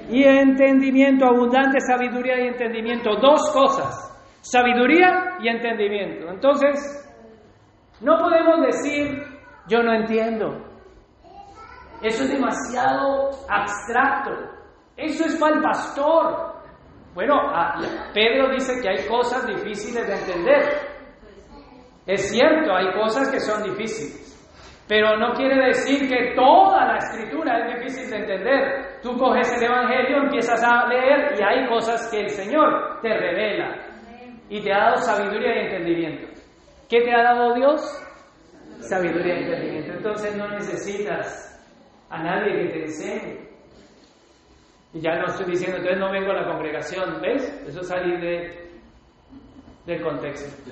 Y 0.09 0.24
entendimiento, 0.24 1.26
abundante 1.26 1.80
sabiduría 1.82 2.39
y 2.39 2.47
entendimiento. 2.47 3.15
Dos 3.21 3.41
cosas, 3.53 4.38
sabiduría 4.41 5.38
y 5.39 5.49
entendimiento. 5.49 6.30
Entonces, 6.30 7.03
no 8.01 8.17
podemos 8.17 8.61
decir, 8.65 9.24
yo 9.67 9.82
no 9.82 9.93
entiendo. 9.93 10.61
Eso 12.01 12.24
es 12.24 12.32
demasiado 12.32 13.30
abstracto. 13.49 14.32
Eso 14.97 15.26
es 15.26 15.36
para 15.38 15.55
el 15.55 15.61
pastor. 15.61 16.53
Bueno, 17.13 17.36
Pedro 18.13 18.49
dice 18.51 18.82
que 18.82 18.89
hay 18.89 19.07
cosas 19.07 19.47
difíciles 19.47 20.05
de 20.05 20.13
entender. 20.13 20.92
Es 22.05 22.29
cierto, 22.29 22.73
hay 22.75 22.91
cosas 22.93 23.31
que 23.31 23.39
son 23.39 23.63
difíciles, 23.63 24.33
pero 24.87 25.17
no 25.17 25.33
quiere 25.33 25.67
decir 25.67 26.07
que 26.09 26.33
toda 26.35 26.85
la 26.85 26.97
escritura 26.97 27.59
es 27.59 27.77
difícil 27.77 28.09
de 28.09 28.17
entender. 28.17 28.99
Tú 29.01 29.17
coges 29.17 29.53
el 29.57 29.63
Evangelio, 29.63 30.23
empiezas 30.23 30.61
a 30.63 30.87
leer 30.87 31.33
y 31.39 31.43
hay 31.43 31.67
cosas 31.67 32.09
que 32.11 32.21
el 32.21 32.29
Señor 32.29 32.99
te 33.01 33.09
revela 33.09 33.77
y 34.49 34.61
te 34.61 34.73
ha 34.73 34.79
dado 34.79 34.97
sabiduría 34.97 35.55
y 35.55 35.65
entendimiento. 35.65 36.27
¿Qué 36.89 37.01
te 37.01 37.13
ha 37.13 37.23
dado 37.23 37.55
Dios? 37.55 37.81
Sabiduría 38.81 39.35
y 39.35 39.43
entendimiento. 39.43 39.93
Entonces 39.93 40.35
no 40.35 40.49
necesitas 40.49 41.49
a 42.09 42.21
nadie 42.21 42.63
que 42.63 42.69
te 42.69 42.81
enseñe. 42.83 43.53
Y 44.93 45.01
ya 45.01 45.15
no 45.15 45.25
estoy 45.25 45.47
diciendo, 45.47 45.77
entonces 45.77 45.99
no 45.99 46.11
vengo 46.11 46.31
a 46.31 46.41
la 46.41 46.51
congregación, 46.51 47.19
¿ves? 47.19 47.65
Eso 47.67 47.79
es 47.79 47.87
salir 47.87 48.19
de, 48.19 48.69
del 49.87 50.03
contexto. 50.03 50.71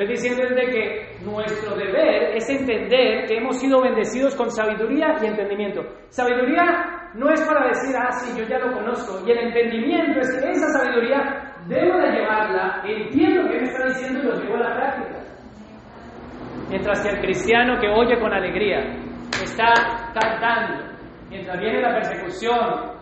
Estoy 0.00 0.16
diciendo 0.16 0.54
de 0.54 0.66
que 0.70 1.16
nuestro 1.26 1.76
deber 1.76 2.34
es 2.34 2.48
entender 2.48 3.26
que 3.26 3.36
hemos 3.36 3.60
sido 3.60 3.82
bendecidos 3.82 4.34
con 4.34 4.50
sabiduría 4.50 5.14
y 5.22 5.26
entendimiento. 5.26 5.82
Sabiduría 6.08 7.10
no 7.12 7.28
es 7.28 7.42
para 7.42 7.68
decir, 7.68 7.94
ah, 7.98 8.10
sí, 8.12 8.40
yo 8.40 8.48
ya 8.48 8.60
lo 8.60 8.72
conozco. 8.72 9.22
Y 9.26 9.30
el 9.32 9.48
entendimiento 9.48 10.20
es 10.20 10.40
que 10.40 10.50
esa 10.52 10.68
sabiduría 10.68 11.52
debo 11.66 11.98
de 11.98 12.12
llevarla, 12.12 12.82
entiendo 12.82 13.42
que 13.50 13.58
me 13.58 13.64
está 13.64 13.84
diciendo 13.88 14.20
y 14.20 14.22
lo 14.22 14.40
llevo 14.40 14.54
a 14.54 14.70
la 14.70 14.74
práctica. 14.74 15.18
Mientras 16.70 17.02
que 17.02 17.08
el 17.10 17.20
cristiano 17.20 17.78
que 17.78 17.88
oye 17.88 18.18
con 18.18 18.32
alegría 18.32 18.78
está 19.42 19.74
cantando, 20.18 20.82
mientras 21.28 21.60
viene 21.60 21.82
la 21.82 21.92
persecución, 21.92 22.56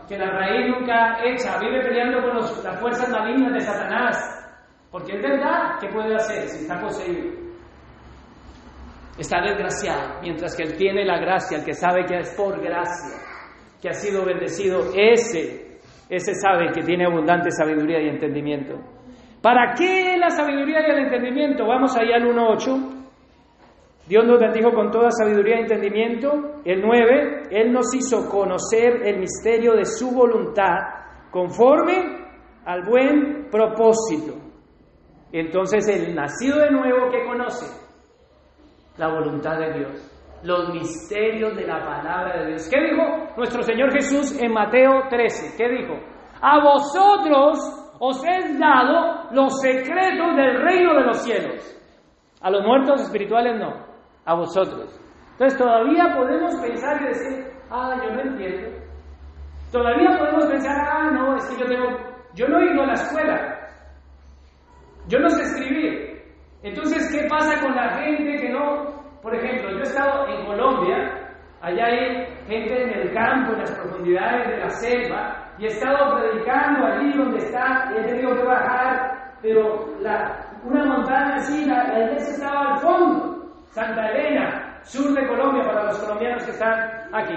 que 0.08 0.18
la 0.18 0.30
raíz 0.32 0.66
nunca 0.66 1.18
echa, 1.24 1.60
vive 1.60 1.80
peleando 1.80 2.22
con 2.22 2.38
las 2.38 2.80
fuerzas 2.80 3.08
malignas 3.08 3.52
de 3.52 3.60
Satanás, 3.60 4.37
porque 4.90 5.16
es 5.16 5.22
verdad 5.22 5.78
que 5.80 5.88
puede 5.88 6.14
hacer 6.14 6.48
si 6.48 6.62
está 6.62 6.80
poseído. 6.80 7.36
Está 9.18 9.40
desgraciado, 9.42 10.20
mientras 10.22 10.56
que 10.56 10.62
él 10.62 10.76
tiene 10.76 11.04
la 11.04 11.18
gracia, 11.18 11.58
el 11.58 11.64
que 11.64 11.74
sabe 11.74 12.04
que 12.06 12.18
es 12.18 12.34
por 12.36 12.60
gracia, 12.60 13.18
que 13.82 13.88
ha 13.88 13.92
sido 13.92 14.24
bendecido, 14.24 14.92
ese, 14.94 15.78
ese 16.08 16.34
sabe 16.34 16.72
que 16.72 16.82
tiene 16.82 17.04
abundante 17.04 17.50
sabiduría 17.50 18.00
y 18.00 18.08
entendimiento. 18.08 18.76
¿Para 19.42 19.74
qué 19.74 20.16
la 20.16 20.30
sabiduría 20.30 20.86
y 20.86 20.90
el 20.90 20.98
entendimiento? 21.04 21.66
Vamos 21.66 21.96
ahí 21.96 22.12
al 22.12 22.24
1.8. 22.24 22.94
Dios 24.08 24.24
nos 24.24 24.40
bendijo 24.40 24.72
con 24.72 24.90
toda 24.90 25.10
sabiduría 25.10 25.56
y 25.56 25.60
entendimiento. 25.62 26.60
El 26.64 26.80
9, 26.80 27.42
Él 27.50 27.72
nos 27.72 27.92
hizo 27.94 28.28
conocer 28.28 29.02
el 29.04 29.18
misterio 29.18 29.74
de 29.74 29.84
su 29.84 30.12
voluntad 30.12 30.78
conforme 31.30 32.26
al 32.64 32.84
buen 32.84 33.48
propósito 33.50 34.47
entonces 35.32 35.86
el 35.88 36.14
nacido 36.14 36.58
de 36.58 36.70
nuevo 36.70 37.10
que 37.10 37.24
conoce 37.24 37.66
la 38.96 39.08
voluntad 39.08 39.58
de 39.58 39.72
Dios, 39.74 40.40
los 40.42 40.72
misterios 40.72 41.56
de 41.56 41.66
la 41.66 41.84
palabra 41.84 42.40
de 42.40 42.48
Dios. 42.48 42.68
¿Qué 42.70 42.80
dijo 42.80 43.02
nuestro 43.36 43.62
Señor 43.62 43.92
Jesús 43.92 44.40
en 44.40 44.52
Mateo 44.52 45.08
13? 45.08 45.56
¿Qué 45.56 45.68
dijo? 45.68 45.94
A 46.40 46.62
vosotros 46.62 47.58
os 48.00 48.24
he 48.24 48.58
dado 48.58 49.30
los 49.32 49.60
secretos 49.60 50.36
del 50.36 50.62
reino 50.62 50.94
de 50.94 51.04
los 51.04 51.18
cielos. 51.18 51.74
A 52.40 52.50
los 52.50 52.62
muertos 52.62 53.02
espirituales 53.02 53.58
no, 53.58 53.84
a 54.24 54.34
vosotros. 54.34 54.98
Entonces 55.32 55.58
todavía 55.58 56.14
podemos 56.16 56.54
pensar 56.56 57.02
y 57.02 57.06
decir, 57.06 57.46
ah, 57.70 57.94
yo 58.02 58.10
no 58.12 58.20
entiendo. 58.22 58.78
Todavía 59.72 60.16
podemos 60.18 60.46
pensar, 60.46 60.76
ah, 60.80 61.10
no, 61.10 61.36
es 61.36 61.44
que 61.48 61.60
yo 61.60 61.66
tengo, 61.66 61.86
yo 62.34 62.48
no 62.48 62.60
he 62.60 62.72
ido 62.72 62.82
a 62.82 62.86
la 62.86 62.92
escuela, 62.94 63.47
yo 65.08 65.18
no 65.18 65.28
sé 65.30 65.42
escribir. 65.42 66.22
Entonces, 66.62 67.10
¿qué 67.12 67.26
pasa 67.28 67.60
con 67.60 67.74
la 67.74 67.96
gente 67.96 68.36
que 68.36 68.50
no? 68.50 69.02
Por 69.22 69.34
ejemplo, 69.34 69.70
yo 69.70 69.78
he 69.78 69.82
estado 69.82 70.28
en 70.28 70.46
Colombia, 70.46 71.30
allá 71.60 71.86
hay 71.86 72.26
gente 72.46 72.82
en 72.82 72.90
el 72.90 73.14
campo, 73.14 73.52
en 73.52 73.60
las 73.60 73.72
profundidades 73.72 74.48
de 74.48 74.56
la 74.58 74.70
selva, 74.70 75.44
y 75.58 75.64
he 75.64 75.68
estado 75.68 76.16
predicando 76.16 76.86
allí 76.86 77.12
donde 77.16 77.38
está, 77.38 77.90
y 77.92 77.98
he 77.98 78.04
tenido 78.04 78.36
que 78.36 78.44
bajar, 78.44 79.34
pero 79.42 79.86
una 80.64 80.84
montaña 80.84 81.36
así, 81.36 81.64
la, 81.64 81.84
la 81.84 82.04
iglesia 82.04 82.34
estaba 82.34 82.74
al 82.74 82.78
fondo, 82.80 83.52
Santa 83.70 84.08
Elena, 84.10 84.80
sur 84.82 85.12
de 85.14 85.26
Colombia, 85.26 85.62
para 85.64 85.84
los 85.84 85.98
colombianos 85.98 86.44
que 86.44 86.50
están 86.50 86.80
aquí. 87.12 87.34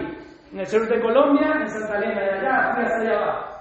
En 0.52 0.60
el 0.60 0.68
sur 0.68 0.88
de 0.88 1.00
Colombia, 1.00 1.52
en 1.62 1.70
Santa 1.70 1.98
Elena, 1.98 2.22
de 2.22 2.32
allá, 2.32 2.58
hasta 2.58 2.98
allá 2.98 3.18
abajo. 3.18 3.52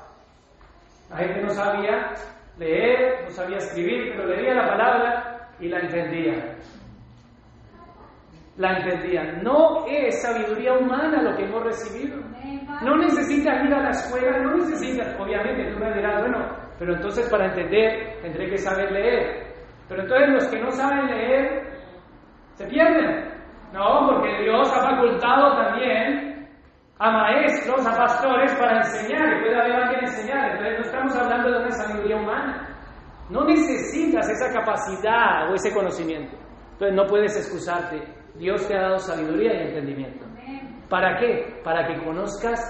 La 1.11 1.17
gente 1.17 1.43
no 1.43 1.51
sabía 1.51 2.13
leer, 2.61 3.25
no 3.25 3.31
sabía 3.31 3.57
escribir, 3.57 4.13
pero 4.13 4.29
leía 4.29 4.55
la 4.55 4.69
palabra 4.69 5.49
y 5.59 5.69
la 5.69 5.81
entendía. 5.81 6.57
La 8.57 8.77
entendía. 8.79 9.23
No 9.43 9.87
es 9.87 10.23
sabiduría 10.23 10.75
humana 10.75 11.23
lo 11.23 11.35
que 11.37 11.45
hemos 11.45 11.65
recibido. 11.65 12.19
No 12.83 12.97
necesitas 12.97 13.65
ir 13.65 13.75
a 13.75 13.83
la 13.83 13.91
escuela, 13.91 14.39
no 14.39 14.57
necesitas, 14.57 15.19
obviamente 15.19 15.73
tú 15.73 15.79
me 15.79 15.93
dirás, 15.95 16.21
bueno, 16.21 16.39
pero 16.79 16.95
entonces 16.95 17.29
para 17.31 17.47
entender 17.47 18.19
tendré 18.21 18.51
que 18.51 18.59
saber 18.59 18.93
leer. 18.93 19.55
Pero 19.89 20.03
entonces 20.03 20.29
los 20.29 20.47
que 20.49 20.61
no 20.61 20.71
saben 20.71 21.07
leer 21.07 21.63
se 22.55 22.67
pierden. 22.67 23.31
No, 23.73 24.07
porque 24.07 24.43
Dios 24.43 24.71
ha 24.73 24.91
facultado 24.91 25.57
también 25.57 26.30
a 27.01 27.11
maestros, 27.11 27.87
a 27.87 27.97
pastores 27.97 28.53
para 28.57 28.77
enseñar, 28.77 29.39
y 29.39 29.41
puede 29.41 29.59
haber 29.59 29.73
alguien 29.73 30.05
enseñar. 30.05 30.51
Entonces 30.51 30.79
no 30.79 30.85
estamos 30.85 31.17
hablando 31.17 31.51
de 31.51 31.57
una 31.57 31.71
sabiduría 31.71 32.17
humana. 32.17 32.69
No 33.31 33.45
necesitas 33.45 34.29
esa 34.29 34.53
capacidad 34.53 35.51
o 35.51 35.55
ese 35.55 35.73
conocimiento. 35.73 36.37
Entonces 36.73 36.95
no 36.95 37.07
puedes 37.07 37.35
excusarte. 37.39 38.03
Dios 38.35 38.69
te 38.69 38.77
ha 38.77 38.83
dado 38.83 38.99
sabiduría 38.99 39.55
y 39.55 39.69
entendimiento. 39.69 40.27
¿Para 40.91 41.19
qué? 41.19 41.61
Para 41.65 41.87
que 41.87 42.05
conozcas 42.05 42.61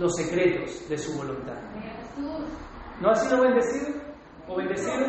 los 0.00 0.16
secretos 0.16 0.88
de 0.88 0.98
su 0.98 1.16
voluntad. 1.16 1.56
¿No 3.00 3.10
has 3.10 3.22
sido 3.22 3.42
bendecido 3.42 4.00
o 4.48 4.56
bendecido? 4.56 5.06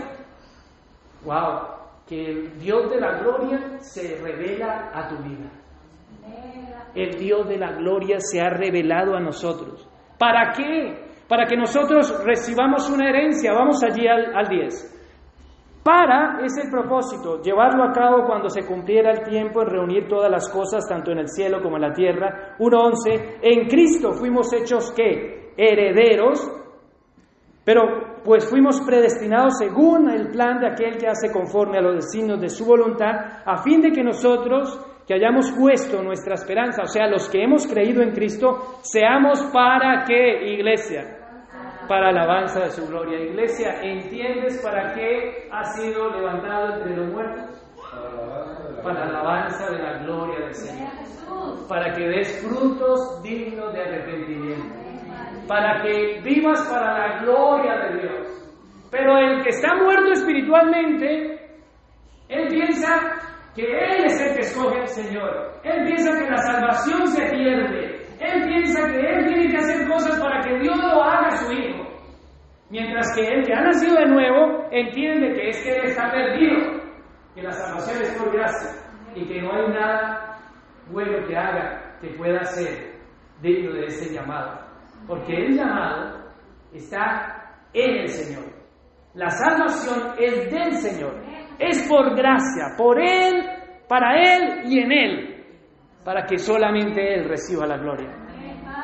¡Wow! 1.25 1.61
Que 2.07 2.29
el 2.29 2.59
Dios 2.59 2.91
de 2.91 2.99
la 2.99 3.17
gloria 3.19 3.79
se 3.79 4.21
revela 4.21 4.91
a 4.93 5.07
tu 5.07 5.17
vida 5.23 5.49
el 6.95 7.17
Dios 7.17 7.47
de 7.47 7.57
la 7.57 7.73
gloria 7.73 8.17
se 8.19 8.41
ha 8.41 8.49
revelado 8.49 9.15
a 9.15 9.19
nosotros. 9.19 9.87
¿Para 10.17 10.51
qué? 10.51 11.11
Para 11.27 11.45
que 11.45 11.55
nosotros 11.55 12.23
recibamos 12.25 12.89
una 12.89 13.09
herencia. 13.09 13.53
Vamos 13.53 13.83
allí 13.83 14.07
al, 14.07 14.47
10. 14.47 15.81
Para 15.83 16.41
es 16.45 16.55
el 16.63 16.69
propósito, 16.69 17.41
llevarlo 17.41 17.83
a 17.83 17.91
cabo 17.91 18.25
cuando 18.27 18.49
se 18.49 18.65
cumpliera 18.67 19.11
el 19.11 19.23
tiempo 19.23 19.61
en 19.61 19.69
reunir 19.69 20.07
todas 20.07 20.29
las 20.29 20.47
cosas, 20.49 20.87
tanto 20.87 21.11
en 21.11 21.19
el 21.19 21.29
cielo 21.29 21.61
como 21.61 21.77
en 21.77 21.81
la 21.81 21.93
tierra. 21.93 22.55
1.11. 22.59 23.39
En 23.41 23.67
Cristo 23.67 24.11
fuimos 24.13 24.53
hechos 24.53 24.93
qué? 24.95 25.53
Herederos, 25.57 26.51
pero 27.65 28.21
pues 28.23 28.47
fuimos 28.47 28.81
predestinados 28.81 29.57
según 29.57 30.09
el 30.09 30.29
plan 30.29 30.59
de 30.59 30.67
aquel 30.67 30.97
que 30.97 31.07
hace 31.07 31.31
conforme 31.31 31.77
a 31.77 31.81
los 31.81 31.95
designios 31.95 32.39
de 32.39 32.49
su 32.49 32.65
voluntad, 32.65 33.41
a 33.45 33.57
fin 33.63 33.81
de 33.81 33.91
que 33.91 34.03
nosotros 34.03 34.79
que 35.11 35.15
hayamos 35.15 35.51
puesto 35.51 36.01
nuestra 36.01 36.35
esperanza, 36.35 36.83
o 36.83 36.87
sea, 36.87 37.05
los 37.07 37.27
que 37.27 37.43
hemos 37.43 37.67
creído 37.67 38.01
en 38.01 38.11
Cristo, 38.11 38.79
seamos 38.81 39.43
para 39.51 40.05
qué, 40.05 40.53
iglesia? 40.53 41.17
Para 41.85 42.11
alabanza 42.11 42.61
de 42.61 42.69
su 42.69 42.87
gloria. 42.87 43.19
Iglesia, 43.19 43.81
¿entiendes 43.81 44.61
para 44.63 44.93
qué 44.93 45.49
ha 45.51 45.65
sido 45.73 46.11
levantado 46.11 46.75
entre 46.75 46.95
los 46.95 47.11
muertos? 47.11 47.61
Para 48.81 49.03
alabanza 49.03 49.69
de 49.69 49.79
la 49.79 49.97
gloria 50.03 50.45
del 50.45 50.53
Señor. 50.53 50.91
Para 51.67 51.91
que 51.91 52.07
des 52.07 52.47
frutos 52.47 53.21
dignos 53.21 53.73
de 53.73 53.81
arrepentimiento. 53.81 54.75
Para 55.45 55.81
que 55.81 56.21
vivas 56.23 56.61
para 56.71 56.97
la 56.97 57.21
gloria 57.21 57.75
de 57.75 58.01
Dios. 58.01 58.49
Pero 58.89 59.17
el 59.17 59.43
que 59.43 59.49
está 59.49 59.75
muerto 59.75 60.13
espiritualmente, 60.13 61.49
él 62.29 62.47
piensa 62.47 63.20
que 63.55 63.63
Él 63.63 64.05
es 64.05 64.21
el 64.21 64.33
que 64.35 64.41
escoge 64.41 64.79
al 64.79 64.87
Señor. 64.87 65.59
Él 65.63 65.85
piensa 65.85 66.17
que 66.17 66.29
la 66.29 66.37
salvación 66.37 67.07
se 67.07 67.21
pierde. 67.29 68.01
Él 68.19 68.43
piensa 68.47 68.87
que 68.87 68.99
Él 68.99 69.25
tiene 69.27 69.49
que 69.49 69.57
hacer 69.57 69.87
cosas 69.87 70.19
para 70.19 70.39
que 70.41 70.59
Dios 70.59 70.77
lo 70.77 71.03
haga 71.03 71.27
a 71.27 71.37
su 71.37 71.51
Hijo. 71.51 71.87
Mientras 72.69 73.13
que 73.15 73.27
Él 73.27 73.45
que 73.45 73.53
ha 73.53 73.61
nacido 73.61 73.95
de 73.95 74.05
nuevo 74.05 74.67
entiende 74.71 75.33
que 75.33 75.49
es 75.49 75.63
que 75.63 75.75
Él 75.75 75.85
está 75.85 76.09
perdido, 76.11 76.81
que 77.35 77.41
la 77.41 77.51
salvación 77.51 78.01
es 78.01 78.17
por 78.17 78.31
gracia 78.31 78.69
y 79.15 79.27
que 79.27 79.41
no 79.41 79.53
hay 79.53 79.67
nada 79.69 80.37
bueno 80.89 81.27
que 81.27 81.35
haga 81.35 81.97
que 81.99 82.07
pueda 82.11 82.43
ser 82.43 82.91
dentro 83.41 83.73
de 83.73 83.85
ese 83.85 84.13
llamado. 84.13 84.61
Porque 85.07 85.33
el 85.33 85.57
llamado 85.57 86.31
está 86.73 87.55
en 87.73 88.01
el 88.01 88.07
Señor. 88.07 88.45
La 89.13 89.29
salvación 89.29 90.13
es 90.17 90.51
del 90.51 90.73
Señor. 90.75 91.30
Es 91.59 91.87
por 91.87 92.15
gracia, 92.15 92.75
por 92.77 92.99
Él, 92.99 93.45
para 93.87 94.15
Él 94.15 94.63
y 94.65 94.79
en 94.79 94.91
Él, 94.91 95.45
para 96.03 96.25
que 96.25 96.37
solamente 96.37 97.13
Él 97.13 97.29
reciba 97.29 97.65
la 97.67 97.77
gloria. 97.77 98.09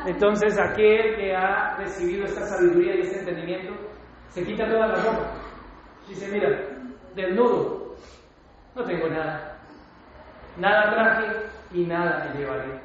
Entonces 0.06 0.58
aquel 0.60 1.16
que 1.16 1.36
ha 1.36 1.76
recibido 1.78 2.26
esta 2.26 2.42
sabiduría 2.46 2.96
y 2.96 3.02
este 3.02 3.20
entendimiento, 3.20 3.74
se 4.30 4.44
quita 4.44 4.66
toda 4.66 4.88
la 4.88 4.96
ropa. 4.96 5.34
Dice, 6.08 6.32
mira, 6.32 6.50
desnudo, 7.16 7.96
no 8.76 8.84
tengo 8.84 9.10
nada. 9.10 9.60
Nada 10.58 10.94
traje 10.94 11.48
y 11.74 11.86
nada 11.86 12.26
me 12.26 12.40
llevaré. 12.40 12.82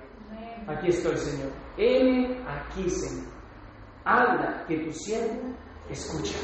Aquí 0.69 0.89
estoy, 0.89 1.17
Señor. 1.17 1.53
Él 1.77 2.43
aquí, 2.47 2.89
Señor. 2.89 3.33
Habla 4.05 4.65
que 4.67 4.79
tu 4.79 4.93
siervo 4.93 5.55
escucha. 5.89 6.39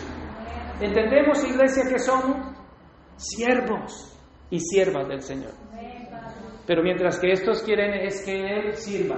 ¿Entendemos, 0.80 1.42
iglesia, 1.44 1.84
que 1.90 1.98
somos? 1.98 2.57
Siervos 3.18 4.18
y 4.50 4.58
siervas 4.60 5.06
del 5.08 5.20
Señor. 5.20 5.52
Pero 6.66 6.82
mientras 6.82 7.18
que 7.18 7.32
estos 7.32 7.62
quieren 7.62 7.94
es 7.94 8.24
que 8.24 8.32
Él 8.32 8.74
sirva. 8.74 9.16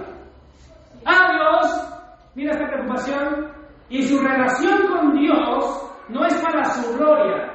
¡Ah, 1.05 1.33
Dios! 1.33 2.33
Mira 2.35 2.53
esta 2.53 2.67
preocupación. 2.67 3.53
Y 3.89 4.03
su 4.03 4.21
relación 4.21 4.87
con 4.89 5.19
Dios 5.19 5.91
no 6.09 6.25
es 6.25 6.35
para 6.37 6.65
su 6.65 6.97
gloria. 6.97 7.55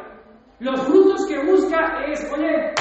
Los 0.59 0.81
frutos 0.83 1.25
que 1.27 1.45
busca 1.45 2.03
es, 2.07 2.31
oye, 2.33 2.73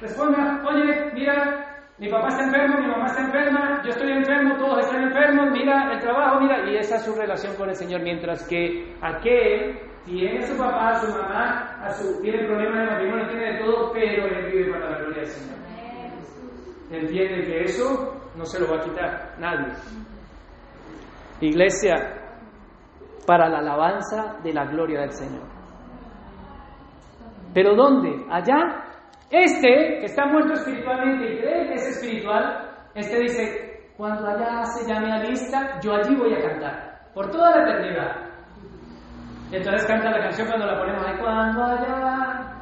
responda, 0.00 0.62
oye, 0.68 1.12
mira, 1.14 1.84
mi 1.98 2.08
papá 2.08 2.28
está 2.28 2.44
enfermo, 2.44 2.78
mi 2.80 2.88
mamá 2.88 3.06
está 3.06 3.22
enferma, 3.22 3.82
yo 3.82 3.90
estoy 3.90 4.10
enfermo, 4.10 4.56
todos 4.58 4.84
están 4.84 5.04
enfermos, 5.04 5.50
mira 5.52 5.92
el 5.92 6.00
trabajo, 6.00 6.40
mira, 6.40 6.70
y 6.70 6.76
esa 6.76 6.96
es 6.96 7.02
su 7.04 7.14
relación 7.14 7.56
con 7.56 7.68
el 7.68 7.74
Señor, 7.74 8.02
mientras 8.02 8.46
que 8.48 8.94
aquel 9.00 9.80
tiene 10.06 10.38
a 10.38 10.46
su 10.46 10.56
papá, 10.56 10.90
a 10.90 10.94
su 11.00 11.12
mamá, 11.12 12.22
tiene 12.22 12.46
problemas 12.46 12.78
de 12.78 12.90
matrimonio, 12.92 13.28
tiene 13.28 13.52
de 13.52 13.58
todo, 13.58 13.92
pero 13.92 14.26
él 14.26 14.52
vive 14.52 14.72
para 14.72 14.90
la 14.90 14.98
gloria 14.98 15.18
del 15.18 15.26
Señor. 15.26 15.58
Entiende 16.90 17.46
que 17.46 17.64
eso 17.64 18.14
no 18.36 18.44
se 18.44 18.60
lo 18.60 18.70
va 18.70 18.80
a 18.80 18.84
quitar 18.84 19.34
nadie. 19.38 19.72
Iglesia, 21.40 21.94
para 23.26 23.48
la 23.48 23.58
alabanza 23.58 24.36
de 24.42 24.52
la 24.52 24.64
gloria 24.66 25.00
del 25.00 25.10
Señor. 25.10 25.42
¿Pero 27.52 27.74
dónde? 27.74 28.24
Allá. 28.30 28.84
Este, 29.28 29.98
que 29.98 30.04
está 30.04 30.24
muerto 30.26 30.52
espiritualmente 30.52 31.34
y 31.34 31.38
cree 31.38 31.66
que 31.66 31.74
es 31.74 31.88
espiritual, 31.96 32.70
este 32.94 33.18
dice, 33.18 33.90
cuando 33.96 34.24
allá 34.28 34.62
se 34.66 34.88
llame 34.88 35.12
a 35.12 35.18
lista, 35.24 35.80
yo 35.80 35.94
allí 35.94 36.14
voy 36.14 36.32
a 36.32 36.42
cantar, 36.42 37.10
por 37.12 37.28
toda 37.32 37.50
la 37.50 37.62
eternidad. 37.64 38.25
Entonces 39.52 39.86
canta 39.86 40.10
la 40.10 40.18
canción 40.18 40.48
cuando 40.48 40.66
la 40.66 40.78
ponemos 40.78 41.06
ahí, 41.06 41.18
cuando 41.18 41.64
allá 41.64 42.56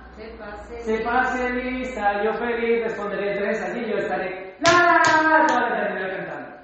se 0.81 1.03
pase, 1.03 1.51
lista, 1.51 2.23
yo 2.23 2.33
feliz 2.35 2.85
responderé 2.85 3.37
tres 3.37 3.63
allí, 3.63 3.91
yo 3.91 3.97
estaré, 3.97 4.55
la, 4.61 5.01
la, 5.23 5.61
la 5.61 5.79
eternidad 5.79 6.17
cantando. 6.17 6.57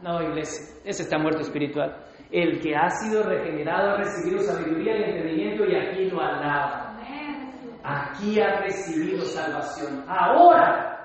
No, 0.00 0.22
iglesia, 0.22 0.80
ese 0.84 1.02
está 1.02 1.18
muerto 1.18 1.40
espiritual. 1.40 1.94
El 2.30 2.60
que 2.60 2.74
ha 2.74 2.88
sido 2.88 3.22
regenerado 3.22 3.92
ha 3.92 3.96
recibido 3.98 4.40
sabiduría 4.40 4.96
y 4.96 5.02
entendimiento 5.04 5.64
y 5.66 5.76
aquí 5.76 6.10
lo 6.10 6.20
alaba. 6.20 6.96
Aquí 7.84 8.40
ha 8.40 8.60
recibido 8.62 9.24
salvación. 9.24 10.04
Ahora 10.08 10.96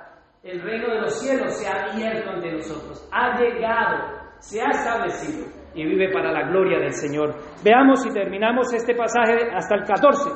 el 0.43 0.61
reino 0.61 0.87
de 0.89 1.01
los 1.01 1.19
cielos 1.19 1.53
se 1.57 1.67
ha 1.67 1.91
abierto 1.91 2.31
ante 2.31 2.51
nosotros. 2.51 3.07
Ha 3.11 3.37
llegado, 3.37 4.17
se 4.39 4.59
ha 4.61 4.69
establecido 4.69 5.60
y 5.75 5.85
vive 5.85 6.11
para 6.11 6.31
la 6.31 6.49
gloria 6.49 6.79
del 6.79 6.93
Señor. 6.93 7.35
Veamos 7.63 8.05
y 8.05 8.13
terminamos 8.13 8.73
este 8.73 8.95
pasaje 8.95 9.49
hasta 9.53 9.75
el 9.75 9.83
14. 9.83 10.29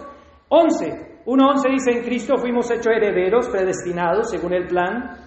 11. 0.50 1.16
1.11 1.26 1.72
dice, 1.72 1.92
en 1.92 2.04
Cristo 2.04 2.38
fuimos 2.38 2.70
hechos 2.70 2.94
herederos, 2.96 3.50
predestinados 3.50 4.30
según 4.30 4.54
el 4.54 4.68
plan 4.68 5.18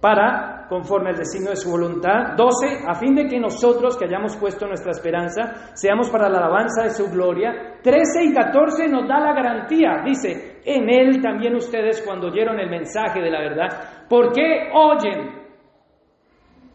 para, 0.00 0.66
conforme 0.68 1.10
al 1.10 1.16
destino 1.16 1.50
de 1.50 1.56
su 1.56 1.70
voluntad. 1.70 2.34
12, 2.36 2.84
a 2.86 2.94
fin 2.94 3.14
de 3.14 3.26
que 3.26 3.38
nosotros 3.38 3.96
que 3.96 4.06
hayamos 4.06 4.36
puesto 4.36 4.66
nuestra 4.66 4.92
esperanza, 4.92 5.74
seamos 5.74 6.08
para 6.08 6.28
la 6.28 6.38
alabanza 6.38 6.84
de 6.84 6.90
su 6.90 7.10
gloria. 7.10 7.78
13 7.82 8.24
y 8.24 8.34
14 8.34 8.88
nos 8.88 9.06
da 9.08 9.20
la 9.20 9.34
garantía, 9.34 10.02
dice, 10.04 10.60
en 10.64 10.88
él 10.88 11.20
también 11.20 11.54
ustedes 11.54 12.02
cuando 12.02 12.28
oyeron 12.28 12.58
el 12.60 12.70
mensaje 12.70 13.20
de 13.20 13.30
la 13.30 13.40
verdad, 13.40 14.06
¿por 14.08 14.32
qué 14.32 14.70
oyen? 14.72 15.38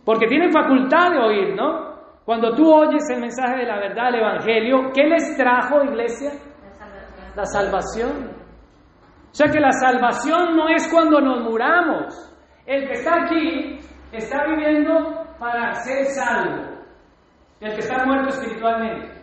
Porque 0.06 0.28
tienen 0.28 0.52
facultad 0.52 1.12
de 1.12 1.20
oír, 1.20 1.56
¿no? 1.56 1.93
Cuando 2.26 2.56
tú 2.56 2.74
oyes 2.74 3.04
el 3.10 3.20
mensaje 3.20 3.58
de 3.58 3.66
la 3.66 3.80
verdad, 3.80 4.10
el 4.10 4.22
Evangelio, 4.22 4.92
¿qué 4.94 5.04
les 5.04 5.36
trajo, 5.36 5.84
iglesia? 5.84 6.32
La 7.36 7.46
salvación. 7.46 8.32
O 9.32 9.36
sea 9.36 9.52
que 9.52 9.60
la 9.60 9.72
salvación 9.72 10.56
no 10.56 10.70
es 10.70 10.88
cuando 10.90 11.20
nos 11.20 11.44
muramos. 11.44 12.14
El 12.66 12.88
que 12.88 12.94
está 12.94 13.24
aquí 13.24 13.80
está 14.14 14.46
viviendo 14.46 15.26
para 15.38 15.74
ser 15.74 16.06
salvo. 16.06 16.64
El 17.60 17.74
que 17.74 17.80
está 17.80 18.06
muerto 18.06 18.30
espiritualmente. 18.30 19.22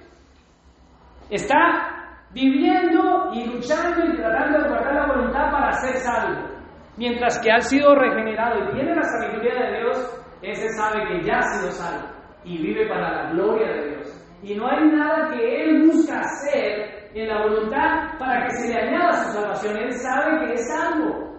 Está 1.30 2.16
viviendo 2.32 3.30
y 3.32 3.46
luchando 3.46 4.04
y 4.04 4.16
tratando 4.16 4.58
de 4.58 4.68
guardar 4.68 4.94
la 4.94 5.06
voluntad 5.06 5.50
para 5.50 5.72
ser 5.72 5.96
salvo. 5.96 6.50
Mientras 6.98 7.38
que 7.38 7.50
ha 7.50 7.60
sido 7.60 7.94
regenerado 7.94 8.58
y 8.64 8.72
tiene 8.74 8.94
la 8.94 9.02
sabiduría 9.04 9.54
de 9.54 9.78
Dios, 9.78 10.22
ese 10.42 10.68
sabe 10.70 11.06
que 11.06 11.22
ya 11.24 11.38
ha 11.38 11.42
sido 11.42 11.70
salvo 11.70 12.19
y 12.44 12.58
vive 12.62 12.88
para 12.88 13.24
la 13.24 13.32
gloria 13.32 13.72
de 13.72 13.88
Dios. 13.88 14.26
Y 14.42 14.54
no 14.54 14.66
hay 14.68 14.88
nada 14.90 15.30
que 15.30 15.62
él 15.62 15.86
busca 15.86 16.20
hacer 16.20 17.10
en 17.14 17.28
la 17.28 17.42
voluntad 17.42 18.18
para 18.18 18.46
que 18.46 18.50
se 18.54 18.72
le 18.72 18.80
añada 18.80 19.12
su 19.24 19.32
salvación. 19.32 19.76
Él 19.76 19.92
sabe 19.92 20.46
que 20.46 20.52
es 20.54 20.68
salvo. 20.68 21.30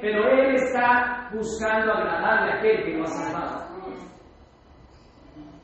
Pero 0.00 0.28
él 0.28 0.54
está 0.56 1.30
buscando 1.32 1.92
agradarle 1.92 2.52
a 2.52 2.58
aquel 2.58 2.84
que 2.84 2.96
lo 2.98 3.04
ha 3.04 3.06
salvado. 3.06 3.66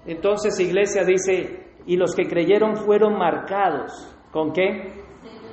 Entonces, 0.07 0.59
iglesia 0.59 1.05
dice, 1.05 1.63
y 1.87 1.97
los 1.97 2.15
que 2.15 2.25
creyeron 2.25 2.77
fueron 2.77 3.19
marcados. 3.19 3.93
¿Con 4.31 4.53
qué? 4.53 5.03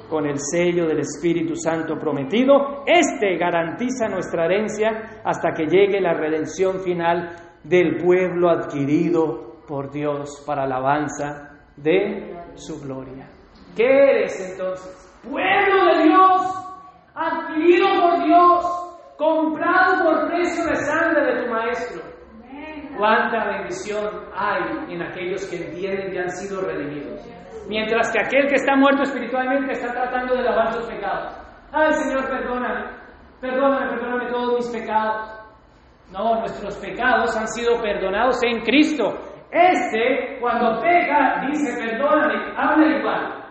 Con 0.09 0.25
el 0.25 0.37
sello 0.39 0.87
del 0.87 0.99
Espíritu 0.99 1.55
Santo 1.55 1.97
prometido. 1.99 2.83
Este 2.85 3.37
garantiza 3.37 4.07
nuestra 4.07 4.45
herencia 4.45 5.21
hasta 5.23 5.51
que 5.51 5.65
llegue 5.65 5.99
la 5.99 6.13
redención 6.13 6.79
final 6.79 7.48
del 7.63 7.97
pueblo 7.97 8.49
adquirido 8.49 9.61
por 9.67 9.91
Dios 9.91 10.43
para 10.45 10.63
alabanza 10.63 11.59
de 11.75 12.35
su 12.55 12.81
gloria. 12.81 13.27
¿Qué 13.75 13.85
eres 13.85 14.51
entonces? 14.51 15.21
Pueblo 15.23 15.85
de 15.85 16.03
Dios, 16.03 16.69
adquirido 17.13 17.87
por 18.01 18.23
Dios, 18.23 18.89
comprado 19.17 20.03
por 20.03 20.27
precio 20.27 20.65
de 20.65 20.75
sangre 20.75 21.25
de 21.25 21.43
tu 21.43 21.51
Maestro. 21.51 22.01
Cuánta 22.97 23.45
bendición 23.45 24.09
hay 24.35 24.93
en 24.93 25.01
aquellos 25.01 25.45
que 25.45 25.55
entienden 25.55 26.11
que 26.11 26.19
han 26.19 26.29
sido 26.31 26.61
redimidos. 26.61 27.21
Mientras 27.69 28.11
que 28.11 28.19
aquel 28.19 28.47
que 28.47 28.55
está 28.55 28.75
muerto 28.75 29.03
espiritualmente 29.03 29.73
está 29.73 29.91
tratando 29.91 30.35
de 30.35 30.43
lavar 30.43 30.73
sus 30.73 30.85
pecados. 30.85 31.33
Ay 31.71 31.93
Señor, 31.93 32.27
perdóname, 32.27 32.91
perdóname, 33.39 33.91
perdóname 33.91 34.31
todos 34.31 34.55
mis 34.55 34.81
pecados. 34.81 35.38
No, 36.11 36.39
nuestros 36.39 36.75
pecados 36.77 37.35
han 37.37 37.47
sido 37.47 37.81
perdonados 37.81 38.39
en 38.43 38.61
Cristo. 38.61 39.13
Este, 39.51 40.37
cuando 40.39 40.79
peca, 40.81 41.41
dice, 41.47 41.75
perdóname, 41.77 42.53
habla 42.55 42.97
igual. 42.97 43.43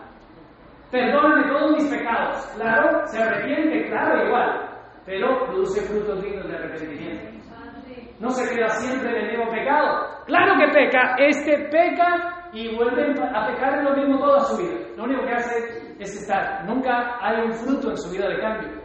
Perdóname 0.91 1.47
todos 1.49 1.71
mis 1.71 1.89
pecados. 1.89 2.45
Claro, 2.55 3.05
se 3.05 3.21
arrepiente, 3.21 3.87
claro, 3.89 4.25
igual. 4.25 4.69
Pero 5.05 5.45
produce 5.45 5.81
frutos 5.81 6.21
dignos 6.21 6.47
de 6.47 6.55
arrepentimiento. 6.55 7.39
No 8.19 8.29
se 8.31 8.53
queda 8.53 8.67
siempre 8.69 9.09
en 9.09 9.15
el 9.25 9.37
mismo 9.37 9.51
pecado. 9.51 10.25
Claro 10.25 10.53
que 10.59 10.73
peca, 10.73 11.15
este 11.17 11.69
peca 11.69 12.49
y 12.51 12.75
vuelve 12.75 13.13
a 13.33 13.47
pecar 13.47 13.79
en 13.79 13.85
lo 13.85 13.95
mismo 13.95 14.19
toda 14.19 14.39
su 14.41 14.57
vida. 14.57 14.77
Lo 14.97 15.03
único 15.05 15.25
que 15.25 15.33
hace 15.33 15.95
es 15.99 16.21
estar. 16.21 16.65
Nunca 16.65 17.17
hay 17.21 17.41
un 17.45 17.53
fruto 17.53 17.91
en 17.91 17.97
su 17.97 18.11
vida 18.11 18.27
de 18.27 18.39
cambio. 18.39 18.78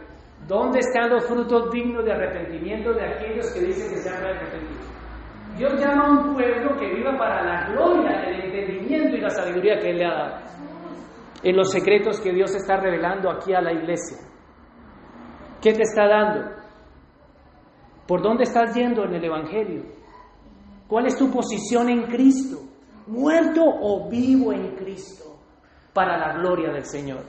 ¿Dónde 0.47 0.79
están 0.79 1.09
los 1.09 1.25
frutos 1.25 1.71
dignos 1.71 2.05
de 2.05 2.13
arrepentimiento 2.13 2.93
de 2.93 3.03
aquellos 3.03 3.51
que 3.51 3.61
dicen 3.61 3.89
que 3.89 3.97
se 3.97 4.09
han 4.09 4.23
arrepentido? 4.23 4.81
Dios 5.57 5.73
llama 5.79 6.05
a 6.05 6.11
un 6.11 6.33
pueblo 6.35 6.77
que 6.77 6.93
viva 6.93 7.17
para 7.17 7.43
la 7.43 7.71
gloria, 7.71 8.23
el 8.25 8.41
entendimiento 8.41 9.15
y 9.15 9.21
la 9.21 9.29
sabiduría 9.29 9.79
que 9.79 9.89
Él 9.89 9.97
le 9.97 10.05
ha 10.05 10.13
dado. 10.13 10.35
En 11.41 11.55
los 11.55 11.71
secretos 11.71 12.19
que 12.19 12.31
Dios 12.31 12.53
está 12.53 12.77
revelando 12.77 13.31
aquí 13.31 13.53
a 13.53 13.61
la 13.61 13.71
iglesia. 13.71 14.17
¿Qué 15.61 15.73
te 15.73 15.83
está 15.83 16.07
dando? 16.07 16.51
¿Por 18.07 18.21
dónde 18.21 18.43
estás 18.43 18.75
yendo 18.75 19.03
en 19.05 19.15
el 19.15 19.23
Evangelio? 19.23 19.83
¿Cuál 20.87 21.07
es 21.07 21.17
tu 21.17 21.31
posición 21.31 21.89
en 21.89 22.03
Cristo? 22.03 22.59
¿Muerto 23.07 23.61
o 23.63 24.09
vivo 24.09 24.53
en 24.53 24.75
Cristo? 24.75 25.23
Para 25.93 26.17
la 26.17 26.33
gloria 26.33 26.71
del 26.71 26.85
Señor. 26.85 27.23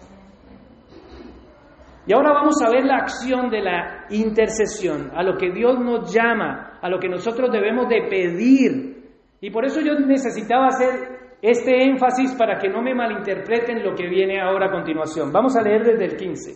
Y 2.06 2.12
ahora 2.12 2.32
vamos 2.32 2.54
a 2.64 2.70
ver 2.70 2.84
la 2.84 2.98
acción 2.98 3.50
de 3.50 3.60
la 3.60 4.06
intercesión, 4.10 5.10
a 5.14 5.24
lo 5.24 5.36
que 5.36 5.50
Dios 5.50 5.78
nos 5.80 6.14
llama, 6.14 6.78
a 6.80 6.88
lo 6.88 7.00
que 7.00 7.08
nosotros 7.08 7.50
debemos 7.50 7.88
de 7.88 8.06
pedir. 8.08 8.96
Y 9.40 9.50
por 9.50 9.64
eso 9.64 9.80
yo 9.80 9.94
necesitaba 9.98 10.68
hacer 10.68 11.16
este 11.42 11.82
énfasis 11.84 12.34
para 12.36 12.58
que 12.58 12.68
no 12.68 12.80
me 12.80 12.94
malinterpreten 12.94 13.82
lo 13.82 13.94
que 13.94 14.08
viene 14.08 14.40
ahora 14.40 14.66
a 14.66 14.70
continuación. 14.70 15.32
Vamos 15.32 15.56
a 15.56 15.62
leer 15.62 15.82
desde 15.82 16.04
el 16.04 16.16
15. 16.16 16.52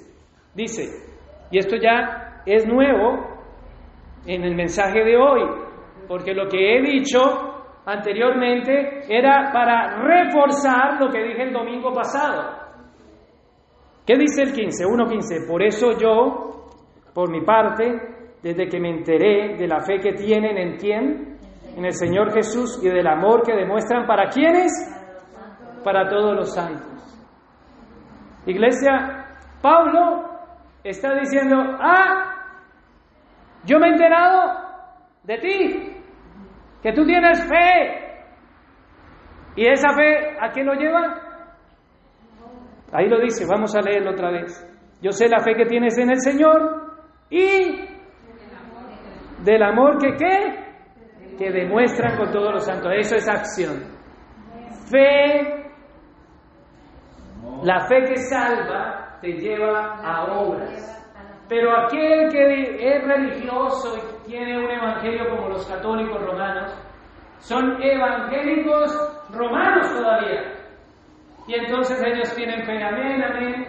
Dice, 0.55 0.83
y 1.51 1.59
esto 1.59 1.77
ya 1.77 2.43
es 2.47 2.67
nuevo 2.67 3.41
en 4.27 4.45
el 4.45 4.55
mensaje 4.55 5.05
de 5.05 5.17
hoy, 5.17 5.43
porque 6.07 6.33
lo 6.33 6.49
que 6.49 6.77
he 6.77 6.83
dicho 6.83 7.19
anteriormente 7.87 9.01
era 9.09 9.51
para 9.53 10.01
reforzar 10.01 11.01
lo 11.01 11.11
que 11.11 11.23
dije 11.23 11.43
el 11.43 11.53
domingo 11.53 11.93
pasado. 11.93 12.70
¿Qué 14.11 14.19
dice 14.19 14.43
el 14.43 14.53
15? 14.53 14.87
1.15. 14.87 15.47
Por 15.47 15.63
eso 15.63 15.93
yo, 15.97 16.69
por 17.15 17.31
mi 17.31 17.43
parte, 17.43 17.85
desde 18.43 18.67
que 18.67 18.81
me 18.81 18.91
enteré 18.91 19.57
de 19.57 19.69
la 19.69 19.83
fe 19.83 20.01
que 20.01 20.15
tienen 20.15 20.59
en 20.59 20.77
quién, 20.79 21.39
en 21.77 21.85
el 21.85 21.93
Señor 21.93 22.33
Jesús 22.33 22.81
y 22.83 22.89
del 22.89 23.07
amor 23.07 23.45
que 23.45 23.55
demuestran 23.55 24.09
para 24.09 24.29
quiénes, 24.29 24.73
para 25.85 26.09
todos 26.09 26.35
los 26.35 26.53
santos. 26.53 26.91
Iglesia, 28.47 29.27
Pablo 29.63 30.25
está 30.83 31.15
diciendo, 31.15 31.57
ah, 31.79 32.35
yo 33.65 33.79
me 33.79 33.91
he 33.91 33.93
enterado 33.93 34.55
de 35.23 35.39
ti, 35.39 35.97
que 36.83 36.93
tú 36.95 37.05
tienes 37.07 37.49
fe, 37.49 38.09
¿Y 39.57 39.67
esa 39.67 39.93
fe 39.93 40.37
a 40.41 40.51
qué 40.53 40.63
lo 40.63 40.75
lleva? 40.75 41.30
Ahí 42.93 43.09
lo 43.09 43.21
dice, 43.21 43.47
vamos 43.49 43.75
a 43.77 43.81
leerlo 43.81 44.11
otra 44.11 44.31
vez. 44.31 44.67
Yo 45.03 45.13
sé 45.13 45.29
la 45.29 45.41
fe 45.41 45.55
que 45.55 45.67
tienes 45.67 45.97
en 45.99 46.11
el 46.11 46.21
Señor 46.21 46.99
y 47.31 47.89
del 49.45 49.63
amor 49.63 49.99
que 49.99 50.17
qué? 50.17 51.37
Que 51.39 51.51
demuestran 51.51 52.19
con 52.19 52.31
todos 52.31 52.53
los 52.53 52.65
santos. 52.65 52.93
Eso 52.97 53.17
es 53.17 53.29
acción. 53.29 53.83
Fe, 54.91 55.71
la 57.63 57.87
fe 57.87 58.05
que 58.05 58.17
salva 58.17 59.19
te 59.21 59.33
lleva 59.33 60.01
a 60.03 60.25
obras. 60.25 60.97
Pero 61.49 61.77
aquel 61.77 62.29
que 62.31 62.95
es 62.95 63.05
religioso 63.05 63.97
y 63.97 64.29
tiene 64.29 64.59
un 64.59 64.71
evangelio 64.71 65.29
como 65.31 65.49
los 65.49 65.67
católicos 65.67 66.23
romanos, 66.25 66.73
son 67.39 67.83
evangélicos 67.83 69.27
romanos 69.33 69.93
todavía. 69.93 70.60
Y 71.47 71.55
entonces 71.55 72.01
ellos 72.05 72.35
tienen 72.35 72.65
fe, 72.65 72.83
amén, 72.83 73.23
amén. 73.23 73.67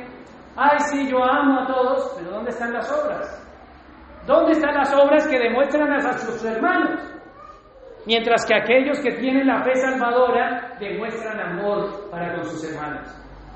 Ay, 0.55 0.79
sí, 0.79 1.09
yo 1.09 1.23
amo 1.23 1.61
a 1.61 1.67
todos, 1.67 2.15
pero 2.17 2.31
¿dónde 2.31 2.51
están 2.51 2.73
las 2.73 2.91
obras? 2.91 3.41
¿Dónde 4.27 4.51
están 4.51 4.75
las 4.75 4.93
obras 4.93 5.27
que 5.27 5.39
demuestran 5.39 5.91
a 5.91 6.17
sus 6.17 6.43
hermanos? 6.45 7.01
Mientras 8.05 8.45
que 8.45 8.55
aquellos 8.55 8.99
que 8.99 9.11
tienen 9.13 9.47
la 9.47 9.63
fe 9.63 9.75
salvadora 9.75 10.75
demuestran 10.79 11.39
amor 11.39 12.09
para 12.09 12.35
con 12.35 12.45
sus 12.45 12.63
hermanos. 12.71 13.07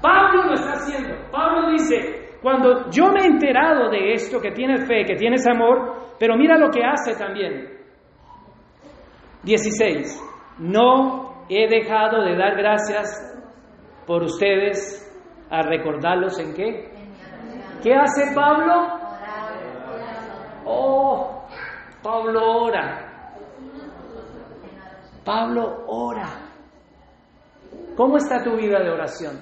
Pablo 0.01 0.43
lo 0.43 0.53
está 0.53 0.74
haciendo. 0.74 1.16
Pablo 1.32 1.72
dice, 1.72 2.38
cuando 2.41 2.89
yo 2.91 3.11
me 3.11 3.22
he 3.22 3.26
enterado 3.26 3.89
de 3.89 4.13
esto, 4.13 4.39
que 4.39 4.51
tienes 4.51 4.88
fe, 4.88 5.03
que 5.03 5.16
tienes 5.16 5.45
amor, 5.47 6.16
pero 6.20 6.36
mira 6.38 6.57
lo 6.57 6.70
que 6.70 6.84
hace 6.84 7.16
también. 7.18 7.70
16. 9.43 10.22
No 10.59 11.45
he 11.49 11.68
dejado 11.68 12.24
de 12.24 12.36
dar 12.38 12.55
gracias 12.55 13.34
por 14.05 14.23
ustedes 14.23 15.01
a 15.49 15.61
recordarlos 15.61 16.39
en 16.39 16.53
qué. 16.53 16.91
¿Qué 17.81 17.93
hace 17.93 18.33
Pablo? 18.33 18.87
Oh, 20.65 21.47
Pablo 22.01 22.63
ora. 22.63 23.33
Pablo 25.23 25.85
ora. 25.87 26.27
¿Cómo 27.95 28.17
está 28.17 28.43
tu 28.43 28.55
vida 28.55 28.79
de 28.83 28.89
oración? 28.89 29.39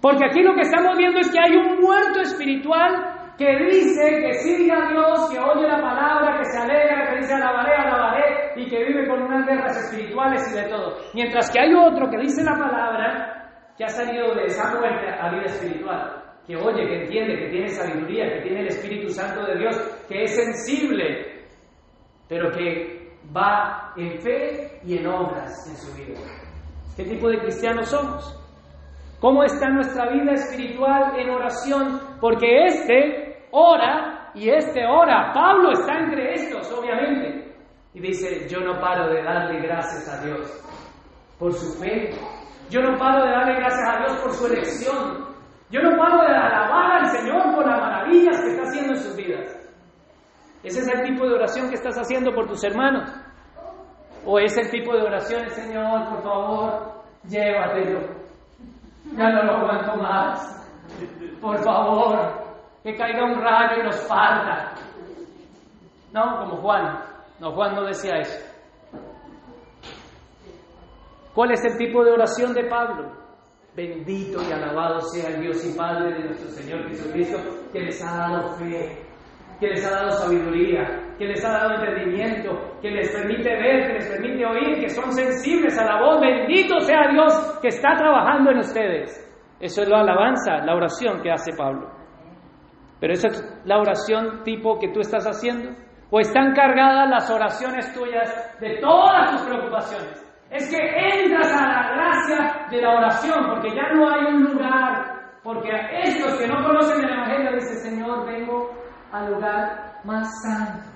Porque 0.00 0.26
aquí 0.26 0.42
lo 0.42 0.54
que 0.54 0.62
estamos 0.62 0.96
viendo 0.96 1.18
es 1.18 1.30
que 1.30 1.38
hay 1.40 1.56
un 1.56 1.80
muerto 1.80 2.20
espiritual 2.20 3.17
que 3.38 3.56
dice 3.70 4.20
que 4.20 4.34
sigue 4.34 4.72
a 4.72 4.90
Dios, 4.90 5.30
que 5.30 5.38
oye 5.38 5.68
la 5.68 5.80
palabra, 5.80 6.38
que 6.38 6.44
se 6.44 6.58
alegra, 6.58 7.10
que 7.10 7.20
dice 7.20 7.34
alabaré, 7.34 7.74
alabaré, 7.76 8.52
y 8.56 8.68
que 8.68 8.84
vive 8.84 9.08
con 9.08 9.22
unas 9.22 9.46
guerras 9.46 9.76
espirituales 9.84 10.42
y 10.52 10.56
de 10.56 10.68
todo. 10.68 10.96
Mientras 11.14 11.50
que 11.50 11.60
hay 11.60 11.72
otro 11.72 12.10
que 12.10 12.18
dice 12.18 12.42
la 12.42 12.58
palabra, 12.58 13.74
que 13.76 13.84
ha 13.84 13.88
salido 13.88 14.34
de 14.34 14.46
esa 14.46 14.74
muerte 14.74 15.08
a 15.08 15.30
vida 15.30 15.44
espiritual 15.44 16.18
que 16.48 16.56
oye, 16.56 16.88
que 16.88 17.02
entiende, 17.02 17.38
que 17.38 17.50
tiene 17.50 17.68
sabiduría, 17.68 18.24
que 18.32 18.40
tiene 18.40 18.60
el 18.60 18.68
Espíritu 18.68 19.10
Santo 19.10 19.44
de 19.44 19.58
Dios, 19.58 19.76
que 20.08 20.22
es 20.22 20.34
sensible, 20.34 21.44
pero 22.26 22.50
que 22.50 23.18
va 23.36 23.92
en 23.98 24.18
fe 24.18 24.80
y 24.82 24.96
en 24.96 25.06
obras 25.08 25.68
en 25.68 25.76
su 25.76 25.94
vida. 25.94 26.18
¿Qué 26.96 27.04
tipo 27.04 27.28
de 27.28 27.38
cristianos 27.40 27.90
somos? 27.90 28.34
¿Cómo 29.20 29.44
está 29.44 29.68
nuestra 29.68 30.10
vida 30.10 30.32
espiritual 30.32 31.20
en 31.20 31.28
oración? 31.28 32.00
Porque 32.18 32.64
este 32.64 33.27
ora 33.52 34.30
y 34.34 34.50
este 34.50 34.84
ora. 34.86 35.32
Pablo 35.32 35.72
está 35.72 35.98
entre 35.98 36.34
estos, 36.34 36.70
obviamente. 36.72 37.54
Y 37.94 38.00
dice, 38.00 38.48
yo 38.48 38.60
no 38.60 38.80
paro 38.80 39.08
de 39.08 39.22
darle 39.22 39.60
gracias 39.60 40.08
a 40.08 40.24
Dios 40.24 40.64
por 41.38 41.52
su 41.52 41.80
fe. 41.80 42.10
Yo 42.70 42.80
no 42.80 42.96
paro 42.98 43.24
de 43.24 43.30
darle 43.30 43.54
gracias 43.54 43.88
a 43.88 43.98
Dios 43.98 44.20
por 44.20 44.32
su 44.32 44.46
elección. 44.46 45.28
Yo 45.70 45.82
no 45.82 45.96
paro 45.96 46.22
de 46.22 46.34
alabar 46.34 47.00
al 47.00 47.06
Señor 47.06 47.54
por 47.54 47.66
las 47.66 47.80
maravillas 47.80 48.40
que 48.40 48.50
está 48.50 48.62
haciendo 48.62 48.92
en 48.94 49.00
sus 49.00 49.16
vidas. 49.16 49.58
¿Ese 50.62 50.80
es 50.80 50.88
el 50.88 51.02
tipo 51.02 51.26
de 51.26 51.34
oración 51.34 51.68
que 51.68 51.76
estás 51.76 51.96
haciendo 51.96 52.34
por 52.34 52.46
tus 52.46 52.62
hermanos? 52.64 53.10
¿O 54.24 54.38
es 54.38 54.56
el 54.58 54.70
tipo 54.70 54.94
de 54.94 55.02
oración, 55.02 55.48
Señor, 55.50 56.08
por 56.08 56.22
favor, 56.22 57.02
llévatelo? 57.24 58.00
Ya 59.16 59.30
no 59.30 59.42
lo 59.44 59.52
aguanto 59.52 59.96
más. 59.96 60.68
Por 61.40 61.62
favor, 61.62 62.47
que 62.88 62.96
caiga 62.96 63.22
un 63.22 63.34
rayo 63.34 63.82
y 63.82 63.84
nos 63.84 63.96
parta. 64.06 64.72
No, 66.12 66.38
como 66.38 66.56
Juan. 66.62 67.00
No, 67.38 67.52
Juan 67.52 67.74
no 67.74 67.84
decía 67.84 68.16
eso. 68.16 68.38
¿Cuál 71.34 71.52
es 71.52 71.62
el 71.66 71.76
tipo 71.76 72.02
de 72.02 72.12
oración 72.12 72.54
de 72.54 72.64
Pablo? 72.64 73.12
Bendito 73.76 74.40
y 74.42 74.52
alabado 74.52 75.00
sea 75.00 75.28
el 75.28 75.42
Dios 75.42 75.64
y 75.66 75.76
Padre 75.76 76.14
de 76.14 76.24
nuestro 76.24 76.48
Señor 76.48 76.88
Jesucristo, 76.88 77.38
que 77.72 77.80
les 77.80 78.02
ha 78.02 78.16
dado 78.16 78.54
fe, 78.56 79.06
que 79.60 79.68
les 79.68 79.86
ha 79.86 79.90
dado 79.90 80.10
sabiduría, 80.12 81.14
que 81.18 81.26
les 81.26 81.44
ha 81.44 81.50
dado 81.50 81.74
entendimiento, 81.74 82.78
que 82.80 82.90
les 82.90 83.12
permite 83.12 83.50
ver, 83.50 83.86
que 83.86 83.92
les 83.92 84.08
permite 84.08 84.46
oír, 84.46 84.80
que 84.80 84.88
son 84.88 85.12
sensibles 85.12 85.78
a 85.78 85.84
la 85.84 86.00
voz. 86.00 86.20
Bendito 86.20 86.80
sea 86.80 87.12
Dios 87.12 87.58
que 87.60 87.68
está 87.68 87.94
trabajando 87.96 88.50
en 88.50 88.58
ustedes. 88.58 89.24
Eso 89.60 89.82
es 89.82 89.88
la 89.88 90.00
alabanza, 90.00 90.64
la 90.64 90.74
oración 90.74 91.20
que 91.22 91.30
hace 91.30 91.52
Pablo. 91.56 91.97
Pero 93.00 93.12
esa 93.12 93.28
es 93.28 93.62
la 93.64 93.78
oración 93.78 94.42
tipo 94.44 94.78
que 94.78 94.88
tú 94.88 95.00
estás 95.00 95.24
haciendo. 95.26 95.70
¿O 96.10 96.20
están 96.20 96.54
cargadas 96.54 97.08
las 97.10 97.30
oraciones 97.30 97.92
tuyas 97.92 98.58
de 98.60 98.78
todas 98.80 99.30
tus 99.32 99.42
preocupaciones? 99.42 100.24
Es 100.50 100.70
que 100.70 100.78
entras 100.78 101.52
a 101.52 101.68
la 101.68 101.90
gracia 101.90 102.66
de 102.70 102.80
la 102.80 102.94
oración, 102.94 103.46
porque 103.50 103.76
ya 103.76 103.92
no 103.92 104.08
hay 104.08 104.24
un 104.24 104.44
lugar, 104.44 105.18
porque 105.42 105.70
a 105.70 106.00
estos 106.00 106.38
que 106.38 106.46
no 106.46 106.64
conocen 106.64 107.04
el 107.04 107.10
Evangelio 107.12 107.52
dicen, 107.52 107.90
Señor, 107.90 108.26
vengo 108.26 108.70
al 109.12 109.34
lugar 109.34 110.00
más 110.04 110.26
santo. 110.42 110.88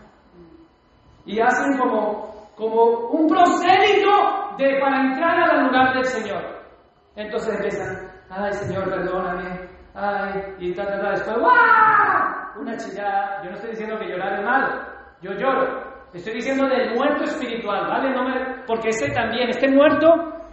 Y 1.27 1.39
hacen 1.41 1.79
como, 1.79 2.51
como 2.57 3.09
un 3.11 3.29
prosélito 3.29 4.11
de, 4.57 4.81
para 4.81 5.03
entrar 5.03 5.51
al 5.51 5.67
lugar 5.67 5.95
del 5.95 6.05
Señor. 6.05 6.43
Entonces 7.15 7.55
empiezan, 7.55 8.11
ay 8.31 8.53
Señor, 8.55 8.89
perdóname, 8.89 9.69
ay, 9.95 10.55
y 10.59 10.75
tal, 10.75 10.87
tal, 10.87 11.13
después, 11.13 11.39
¡guau! 11.39 12.61
Una 12.61 12.77
chillada. 12.77 13.43
Yo 13.43 13.51
no 13.51 13.57
estoy 13.57 13.71
diciendo 13.71 13.99
que 13.99 14.09
llorar 14.09 14.39
es 14.39 14.45
malo, 14.45 14.69
yo 15.23 15.33
lloro, 15.33 15.93
Estoy 16.13 16.35
diciendo 16.35 16.69
del 16.69 16.95
muerto 16.95 17.25
espiritual, 17.25 17.87
¿vale? 17.89 18.11
No 18.15 18.25
me... 18.25 18.35
Porque 18.67 18.91
este 18.91 19.11
también, 19.13 19.49
este 19.49 19.67
muerto, 19.69 20.07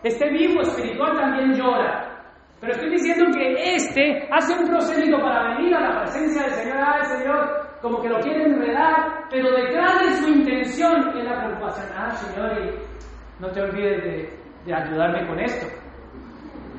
este 0.03 0.29
vivo 0.29 0.61
espiritual 0.61 1.17
también 1.17 1.53
llora. 1.53 2.23
Pero 2.61 2.73
estoy 2.73 2.91
diciendo 2.91 3.25
que 3.37 3.75
este 3.75 4.25
hace 4.31 4.53
un 4.57 4.69
procedimiento 4.69 5.21
para 5.21 5.55
venir 5.55 5.75
a 5.75 5.81
la 5.81 6.01
presencia 6.01 6.43
del 6.43 6.51
Señor, 6.51 6.77
ah, 6.79 7.03
Señor, 7.03 7.67
como 7.81 8.01
que 8.01 8.07
lo 8.07 8.19
quiere 8.19 8.43
enredar, 8.43 9.25
pero 9.29 9.51
detrás 9.51 9.99
de 10.01 10.15
su 10.15 10.29
intención 10.29 11.09
es 11.17 11.25
la 11.25 11.43
preocupación, 11.43 11.87
ah, 11.97 12.11
Señor, 12.11 12.57
y 12.61 13.41
no 13.41 13.51
te 13.51 13.61
olvides 13.61 14.03
de, 14.03 14.39
de 14.65 14.73
ayudarme 14.73 15.27
con 15.27 15.39
esto. 15.39 15.67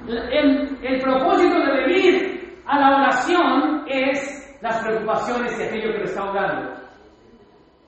El, 0.09 0.79
el 0.83 1.01
propósito 1.01 1.59
de 1.59 1.73
venir 1.85 2.30
a 2.71 2.79
la 2.79 2.97
oración 2.99 3.85
es 3.89 4.59
las 4.61 4.85
preocupaciones 4.85 5.59
de 5.59 5.65
aquello 5.65 5.93
que 5.93 5.99
lo 5.99 6.05
está 6.05 6.23
ahogando. 6.23 6.73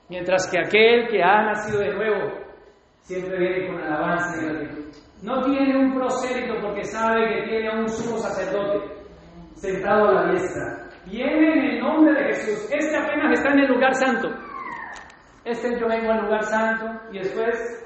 Mientras 0.09 0.49
que 0.51 0.59
aquel 0.59 1.07
que 1.07 1.23
ha 1.23 1.43
nacido 1.43 1.79
de 1.79 1.93
nuevo 1.93 2.31
siempre 2.99 3.37
viene 3.37 3.67
con 3.67 3.81
alabanza 3.81 4.41
y 4.41 4.45
gratitud. 4.45 4.83
No 5.21 5.41
tiene 5.43 5.77
un 5.77 5.93
prosélito 5.93 6.55
porque 6.61 6.83
sabe 6.83 7.33
que 7.33 7.49
tiene 7.49 7.69
a 7.69 7.79
un 7.79 7.87
sumo 7.87 8.17
sacerdote 8.17 8.93
sentado 9.55 10.09
a 10.09 10.13
la 10.13 10.31
diestra. 10.31 10.89
Viene 11.05 11.53
en 11.53 11.59
el 11.59 11.79
nombre 11.79 12.13
de 12.13 12.33
Jesús. 12.33 12.69
Este 12.69 12.97
apenas 12.97 13.39
está 13.39 13.53
en 13.53 13.59
el 13.59 13.67
lugar 13.67 13.93
santo. 13.95 14.29
Este 15.45 15.79
yo 15.79 15.87
vengo 15.87 16.11
al 16.11 16.25
lugar 16.25 16.43
santo 16.43 16.85
y 17.11 17.19
después 17.19 17.85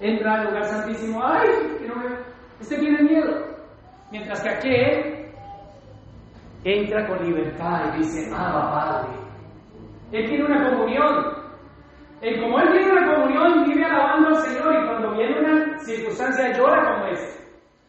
entra 0.00 0.34
al 0.34 0.44
lugar 0.48 0.64
santísimo. 0.64 1.22
¡Ay! 1.24 1.48
Este 2.60 2.76
tiene 2.76 3.02
miedo. 3.02 3.52
Mientras 4.10 4.42
que 4.42 4.50
aquel 4.50 5.21
entra 6.64 7.06
con 7.06 7.24
libertad 7.24 7.94
y 7.94 7.98
dice, 7.98 8.30
ah, 8.34 8.70
Padre. 8.72 9.22
Él 10.12 10.28
tiene 10.28 10.44
una 10.44 10.70
comunión. 10.70 11.42
Y 12.20 12.40
como 12.40 12.58
Él 12.60 12.70
tiene 12.72 12.92
una 12.92 13.14
comunión, 13.14 13.64
vive 13.64 13.84
alabando 13.84 14.28
al 14.28 14.36
Señor 14.36 14.74
y 14.74 14.86
cuando 14.86 15.12
viene 15.16 15.40
una 15.40 15.78
circunstancia 15.80 16.56
llora 16.56 16.92
como 16.92 17.06
es. 17.06 17.42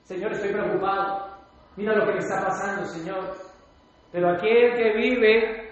Señor, 0.04 0.32
estoy 0.32 0.52
preocupado. 0.52 1.34
Mira 1.76 1.96
lo 1.96 2.06
que 2.06 2.14
me 2.14 2.20
está 2.20 2.42
pasando, 2.46 2.86
Señor. 2.86 3.34
Pero 4.12 4.30
aquel 4.32 4.74
que 4.76 4.94
vive 4.96 5.64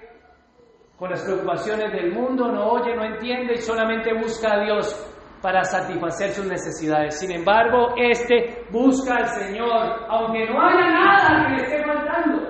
con 0.97 1.09
las 1.09 1.23
preocupaciones 1.23 1.91
del 1.93 2.13
mundo 2.13 2.51
no 2.51 2.73
oye, 2.73 2.95
no 2.95 3.03
entiende 3.03 3.53
y 3.53 3.57
solamente 3.57 4.13
busca 4.13 4.53
a 4.53 4.63
Dios 4.63 5.07
para 5.41 5.63
satisfacer 5.63 6.29
sus 6.29 6.45
necesidades. 6.45 7.19
Sin 7.19 7.31
embargo, 7.31 7.95
este 7.97 8.65
busca 8.71 9.17
al 9.17 9.27
Señor, 9.27 10.05
aunque 10.09 10.47
no 10.47 10.61
haya 10.61 10.89
nada 10.89 11.47
que 11.47 11.55
le 11.55 11.63
esté 11.63 11.83
faltando. 11.83 12.40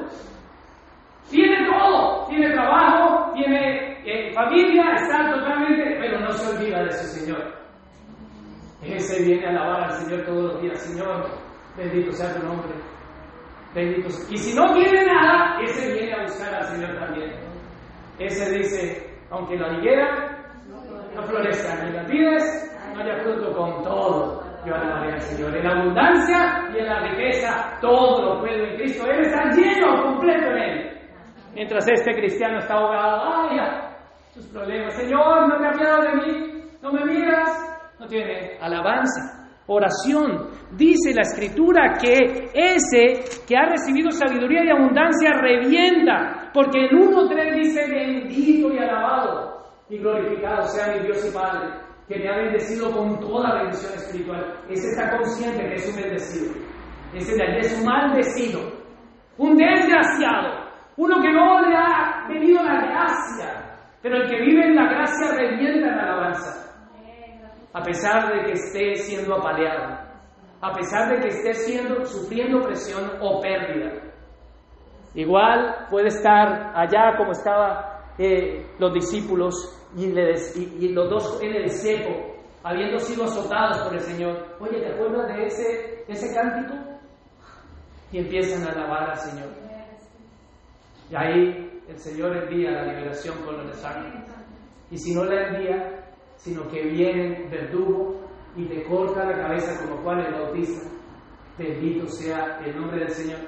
Tiene 2.28 2.48
tiene 2.48 2.54
trabajo, 2.54 3.32
tiene 3.34 3.92
familia 4.34 4.94
está 4.96 5.32
totalmente, 5.32 5.98
pero 6.00 6.20
no 6.20 6.32
se 6.32 6.56
olvida 6.56 6.84
de 6.84 6.92
su 6.92 7.20
Señor. 7.20 7.54
Ese 8.84 9.24
viene 9.24 9.46
a 9.46 9.50
alabar 9.50 9.84
al 9.84 9.92
Señor 9.92 10.26
todos 10.26 10.54
los 10.54 10.62
días. 10.62 10.82
Señor, 10.82 11.30
bendito 11.78 12.12
sea 12.12 12.34
tu 12.34 12.46
nombre. 12.46 12.74
Bendito. 13.76 14.10
Y 14.30 14.38
si 14.38 14.56
no 14.56 14.74
quiere 14.74 15.06
nada, 15.06 15.60
ese 15.62 15.94
viene 15.94 16.14
a 16.14 16.24
buscar 16.24 16.54
al 16.56 16.64
Señor 16.64 17.00
también. 17.00 17.32
Ese 18.20 18.58
dice, 18.58 19.18
aunque 19.30 19.56
la 19.56 19.78
higuera 19.78 20.38
no 21.16 21.24
florezca, 21.24 21.84
ni 21.84 21.92
la 21.92 22.06
pides, 22.06 22.78
no 22.94 23.02
haya 23.02 23.18
fruto 23.24 23.56
con 23.56 23.84
todo. 23.84 24.44
Yo 24.66 24.76
alabaré 24.76 25.14
al 25.14 25.22
Señor. 25.22 25.56
En 25.56 25.68
abundancia 25.68 26.70
y 26.74 26.80
en 26.80 26.86
la 26.86 27.00
riqueza, 27.02 27.78
todo 27.82 28.22
lo 28.22 28.40
puedo 28.42 28.64
en 28.64 28.76
Cristo. 28.78 29.06
Él 29.08 29.22
está 29.22 29.50
lleno, 29.52 30.04
completo 30.04 30.52
en 30.52 30.58
Él. 30.58 31.01
Mientras 31.54 31.88
este 31.88 32.12
cristiano 32.14 32.60
está 32.60 32.76
ahogado, 32.76 33.50
¡ay! 33.50 33.60
Sus 34.34 34.48
problemas. 34.48 34.96
Señor, 34.96 35.50
no 35.50 35.58
te 35.60 35.68
apiado 35.68 36.02
de 36.04 36.14
mí, 36.16 36.64
no 36.82 36.92
me 36.94 37.06
miras. 37.06 37.72
No 38.00 38.08
tiene 38.08 38.58
alabanza, 38.60 39.48
oración. 39.68 40.50
Dice 40.76 41.14
la 41.14 41.22
escritura 41.22 41.98
que 42.02 42.50
ese 42.54 43.46
que 43.48 43.56
ha 43.56 43.68
recibido 43.70 44.10
sabiduría 44.10 44.64
y 44.66 44.70
abundancia 44.70 45.34
revienta, 45.34 46.50
porque 46.54 46.86
el 46.86 46.98
1.3 46.98 47.56
dice 47.56 47.88
bendito 47.88 48.74
y 48.74 48.78
alabado 48.80 49.52
y 49.88 49.98
glorificado 49.98 50.64
sea 50.64 50.96
mi 50.96 51.04
Dios 51.06 51.30
y 51.30 51.32
Padre, 51.32 51.70
que 52.08 52.18
me 52.18 52.30
ha 52.30 52.38
bendecido 52.38 52.90
con 52.92 53.20
toda 53.20 53.62
bendición 53.62 53.94
espiritual. 53.94 54.62
Ese 54.70 54.88
está 54.88 55.18
consciente 55.18 55.64
que 55.64 55.76
es 55.76 55.90
un 55.90 56.02
bendecido. 56.02 56.54
Ese 57.14 57.36
de 57.36 57.44
allí 57.44 57.60
es 57.60 57.78
un 57.78 57.86
maldecido, 57.86 58.62
un 59.38 59.58
desgraciado, 59.58 60.61
uno 60.98 61.22
que 61.22 61.32
no 61.32 61.62
le 61.62 61.76
ha 61.76 62.28
venido 62.28 62.64
la 62.64 62.86
gracia, 62.86 63.78
pero 64.02 64.18
el 64.18 64.30
que 64.30 64.42
vive 64.42 64.66
en 64.66 64.76
la 64.76 64.86
gracia 64.86 65.32
revienta 65.38 65.88
en 65.88 66.00
alabanza 66.00 66.72
a 67.74 67.82
pesar 67.82 68.34
de 68.34 68.44
que 68.46 68.52
esté 68.54 68.96
siendo 68.96 69.36
apaleado, 69.36 69.98
a 70.62 70.74
pesar 70.74 71.10
de 71.10 71.20
que 71.22 71.28
esté 71.30 71.54
siendo, 71.54 72.06
sufriendo 72.06 72.62
presión 72.62 73.12
o 73.22 73.40
pérdida. 73.40 73.94
Igual 75.14 75.88
puede 75.90 76.08
estar 76.08 76.72
allá 76.76 77.16
como 77.18 77.32
estaban 77.32 77.86
eh, 78.18 78.66
los 78.78 78.94
discípulos 78.94 79.54
y, 79.96 80.90
los 80.90 81.10
dos 81.10 81.42
en 81.42 81.56
el 81.56 81.70
seco, 81.70 82.12
habiendo 82.64 83.00
sido 83.00 83.26
azotados 83.26 83.80
por 83.80 83.94
el 83.94 84.02
Señor. 84.02 84.56
Oye, 84.60 84.80
¿te 84.80 84.94
acuerdas 84.94 85.28
de 85.28 85.46
ese, 85.46 86.06
ese 86.08 86.36
cántico? 86.36 86.76
Y 88.12 88.20
empiezan 88.20 88.68
a 88.68 88.72
alabar 88.72 89.12
al 89.12 89.18
Señor. 89.18 89.61
Y 91.12 91.16
ahí 91.16 91.82
el 91.90 91.98
Señor 91.98 92.38
envía 92.38 92.72
la 92.72 92.86
liberación 92.86 93.44
con 93.44 93.58
los 93.58 93.68
desánimos. 93.68 94.32
Y 94.90 94.98
si 94.98 95.14
no 95.14 95.26
la 95.26 95.50
envía, 95.50 96.06
sino 96.36 96.68
que 96.70 96.84
viene 96.84 97.50
verdugo 97.50 98.22
y 98.56 98.66
te 98.66 98.84
corta 98.86 99.26
la 99.26 99.38
cabeza 99.38 99.78
como 99.82 100.02
Juan 100.02 100.22
el 100.22 100.34
Bautista. 100.34 100.90
Bendito 101.58 102.08
sea 102.08 102.60
el 102.66 102.80
nombre 102.80 103.00
del 103.00 103.10
Señor. 103.10 103.40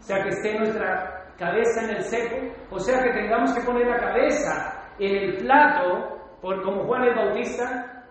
Sea 0.00 0.22
que 0.22 0.28
esté 0.28 0.58
nuestra 0.58 1.34
cabeza 1.38 1.84
en 1.84 1.96
el 1.96 2.02
seco, 2.02 2.36
o 2.70 2.78
sea 2.78 3.02
que 3.02 3.12
tengamos 3.12 3.54
que 3.54 3.64
poner 3.64 3.86
la 3.86 3.98
cabeza 3.98 4.92
en 4.98 5.16
el 5.16 5.36
plato, 5.38 6.36
por, 6.42 6.62
como 6.62 6.84
Juan 6.84 7.04
el 7.04 7.14
Bautista. 7.14 8.04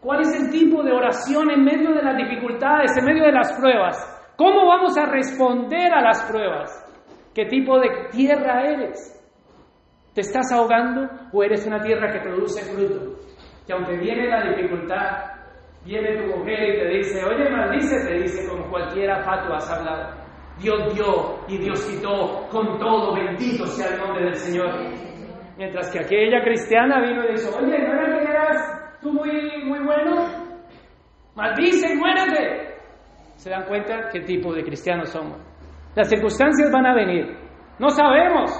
¿Cuál 0.00 0.20
es 0.20 0.40
el 0.40 0.50
tipo 0.50 0.84
de 0.84 0.92
oración 0.92 1.50
en 1.50 1.64
medio 1.64 1.92
de 1.92 2.02
las 2.02 2.16
dificultades, 2.16 2.96
en 2.96 3.04
medio 3.04 3.24
de 3.24 3.32
las 3.32 3.52
pruebas? 3.58 3.96
¿Cómo 4.36 4.66
vamos 4.66 4.96
a 4.96 5.06
responder 5.06 5.92
a 5.92 6.00
las 6.00 6.22
pruebas? 6.30 6.85
¿Qué 7.36 7.44
tipo 7.44 7.78
de 7.78 7.90
tierra 8.10 8.62
eres? 8.66 9.12
¿Te 10.14 10.22
estás 10.22 10.50
ahogando 10.52 11.06
o 11.34 11.44
eres 11.44 11.66
una 11.66 11.82
tierra 11.82 12.10
que 12.10 12.20
produce 12.20 12.62
fruto? 12.62 13.18
que 13.66 13.74
aunque 13.74 13.98
viene 13.98 14.26
la 14.28 14.48
dificultad, 14.48 15.32
viene 15.84 16.16
tu 16.16 16.34
mujer 16.34 16.62
y 16.62 16.78
te 16.78 16.88
dice, 16.88 17.24
oye, 17.26 17.50
maldice, 17.50 17.96
te 18.06 18.14
dice 18.22 18.48
como 18.48 18.70
cualquiera 18.70 19.22
fato 19.22 19.52
has 19.52 19.70
hablado. 19.70 20.14
Dios 20.58 20.94
dio 20.94 21.40
y 21.46 21.58
Dios 21.58 21.84
quitó 21.84 22.48
con 22.48 22.78
todo, 22.78 23.14
bendito 23.14 23.66
sea 23.66 23.88
el 23.88 23.98
nombre 23.98 24.24
del 24.24 24.36
Señor. 24.36 24.70
Mientras 25.58 25.90
que 25.90 25.98
aquella 25.98 26.42
cristiana 26.42 27.02
vino 27.02 27.22
y 27.22 27.34
dijo, 27.34 27.54
oye, 27.58 27.78
¿no 27.78 27.92
era 27.92 28.18
que 28.18 28.30
eras 28.30 29.00
tú 29.02 29.12
muy, 29.12 29.64
muy 29.64 29.80
bueno? 29.80 30.24
Maldice 31.34 31.92
y 31.92 31.96
muérete. 31.96 32.76
¿Se 33.34 33.50
dan 33.50 33.66
cuenta 33.66 34.08
qué 34.10 34.20
tipo 34.20 34.54
de 34.54 34.64
cristianos 34.64 35.10
somos? 35.10 35.55
Las 35.96 36.10
circunstancias 36.10 36.70
van 36.70 36.86
a 36.86 36.94
venir. 36.94 37.36
No 37.78 37.88
sabemos. 37.88 38.50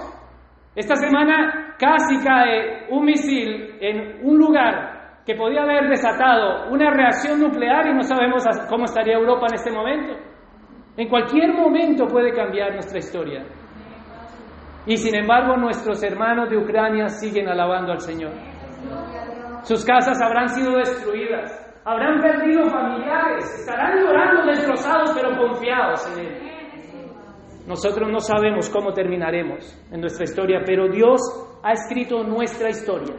Esta 0.75 0.97
semana 0.97 1.75
casi 1.79 2.25
cae 2.25 2.87
un 2.91 3.05
misil 3.05 3.77
en 3.79 4.27
un 4.27 4.39
lugar 4.39 5.21
que 5.27 5.35
podía 5.35 5.63
haber 5.63 5.89
desatado 5.89 6.71
una 6.71 6.91
reacción 6.91 7.41
nuclear 7.41 7.87
y 7.89 7.95
no 7.95 8.03
sabemos 8.03 8.43
cómo 8.71 8.85
estaría 8.85 9.17
Europa 9.17 9.47
en 9.51 9.55
este 9.55 9.71
momento. 9.71 10.15
En 10.97 11.09
cualquier 11.09 11.53
momento 11.53 12.07
puede 12.07 12.33
cambiar 12.33 12.73
nuestra 12.73 12.99
historia. 12.99 13.45
Y 14.87 14.97
sin 14.97 15.15
embargo 15.15 15.57
nuestros 15.59 16.03
hermanos 16.03 16.49
de 16.49 16.57
Ucrania 16.57 17.09
siguen 17.09 17.49
alabando 17.49 17.93
al 17.93 18.01
Señor. 18.01 18.33
Sus 19.63 19.85
casas 19.85 20.23
habrán 20.23 20.49
sido 20.49 20.77
destruidas, 20.77 21.53
habrán 21.85 22.23
perdido 22.23 22.65
familiares, 22.71 23.45
estarán 23.61 23.99
llorando 23.99 24.47
destrozados 24.47 25.13
pero 25.15 25.37
confiados 25.37 26.17
en 26.17 26.25
Él. 26.25 26.57
Nosotros 27.67 28.11
no 28.11 28.21
sabemos 28.21 28.71
cómo 28.71 28.93
terminaremos 28.93 29.65
en 29.91 30.01
nuestra 30.01 30.25
historia, 30.25 30.61
pero 30.65 30.89
Dios 30.89 31.21
ha 31.63 31.73
escrito 31.73 32.23
nuestra 32.23 32.71
historia. 32.71 33.17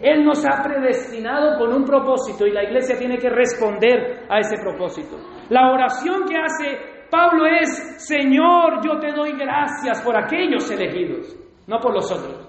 Él 0.00 0.24
nos 0.24 0.44
ha 0.46 0.62
predestinado 0.62 1.58
con 1.58 1.72
un 1.72 1.84
propósito 1.84 2.46
y 2.46 2.52
la 2.52 2.64
iglesia 2.64 2.96
tiene 2.98 3.18
que 3.18 3.30
responder 3.30 4.26
a 4.28 4.38
ese 4.38 4.56
propósito. 4.62 5.16
La 5.48 5.72
oración 5.72 6.24
que 6.28 6.36
hace 6.36 7.08
Pablo 7.10 7.46
es, 7.46 8.06
Señor, 8.06 8.84
yo 8.84 8.98
te 9.00 9.12
doy 9.12 9.32
gracias 9.32 10.02
por 10.02 10.16
aquellos 10.16 10.70
elegidos, 10.70 11.36
no 11.66 11.78
por 11.80 11.94
los 11.94 12.10
otros. 12.12 12.48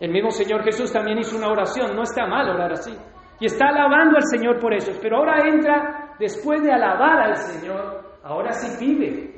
El 0.00 0.10
mismo 0.10 0.30
Señor 0.30 0.64
Jesús 0.64 0.92
también 0.92 1.18
hizo 1.18 1.36
una 1.36 1.48
oración, 1.48 1.94
no 1.94 2.02
está 2.02 2.26
mal 2.26 2.48
orar 2.48 2.72
así. 2.72 2.92
Y 3.40 3.46
está 3.46 3.68
alabando 3.68 4.16
al 4.16 4.24
Señor 4.24 4.60
por 4.60 4.72
eso. 4.72 4.92
Pero 5.00 5.18
ahora 5.18 5.48
entra, 5.48 6.14
después 6.18 6.62
de 6.62 6.72
alabar 6.72 7.20
al 7.20 7.36
Señor, 7.36 8.18
ahora 8.22 8.52
sí 8.52 8.76
pide. 8.78 9.31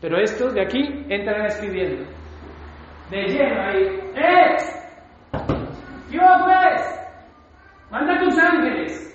Pero 0.00 0.18
estos 0.18 0.54
de 0.54 0.62
aquí 0.62 1.06
entran 1.08 1.42
despidiendo. 1.42 2.10
De 3.10 3.22
lleno 3.22 3.62
ahí. 3.62 4.00
¡Eh! 4.16 4.56
Dios 6.08 6.30
pues, 6.44 7.10
manda 7.90 8.18
tus 8.20 8.38
ángeles. 8.38 9.06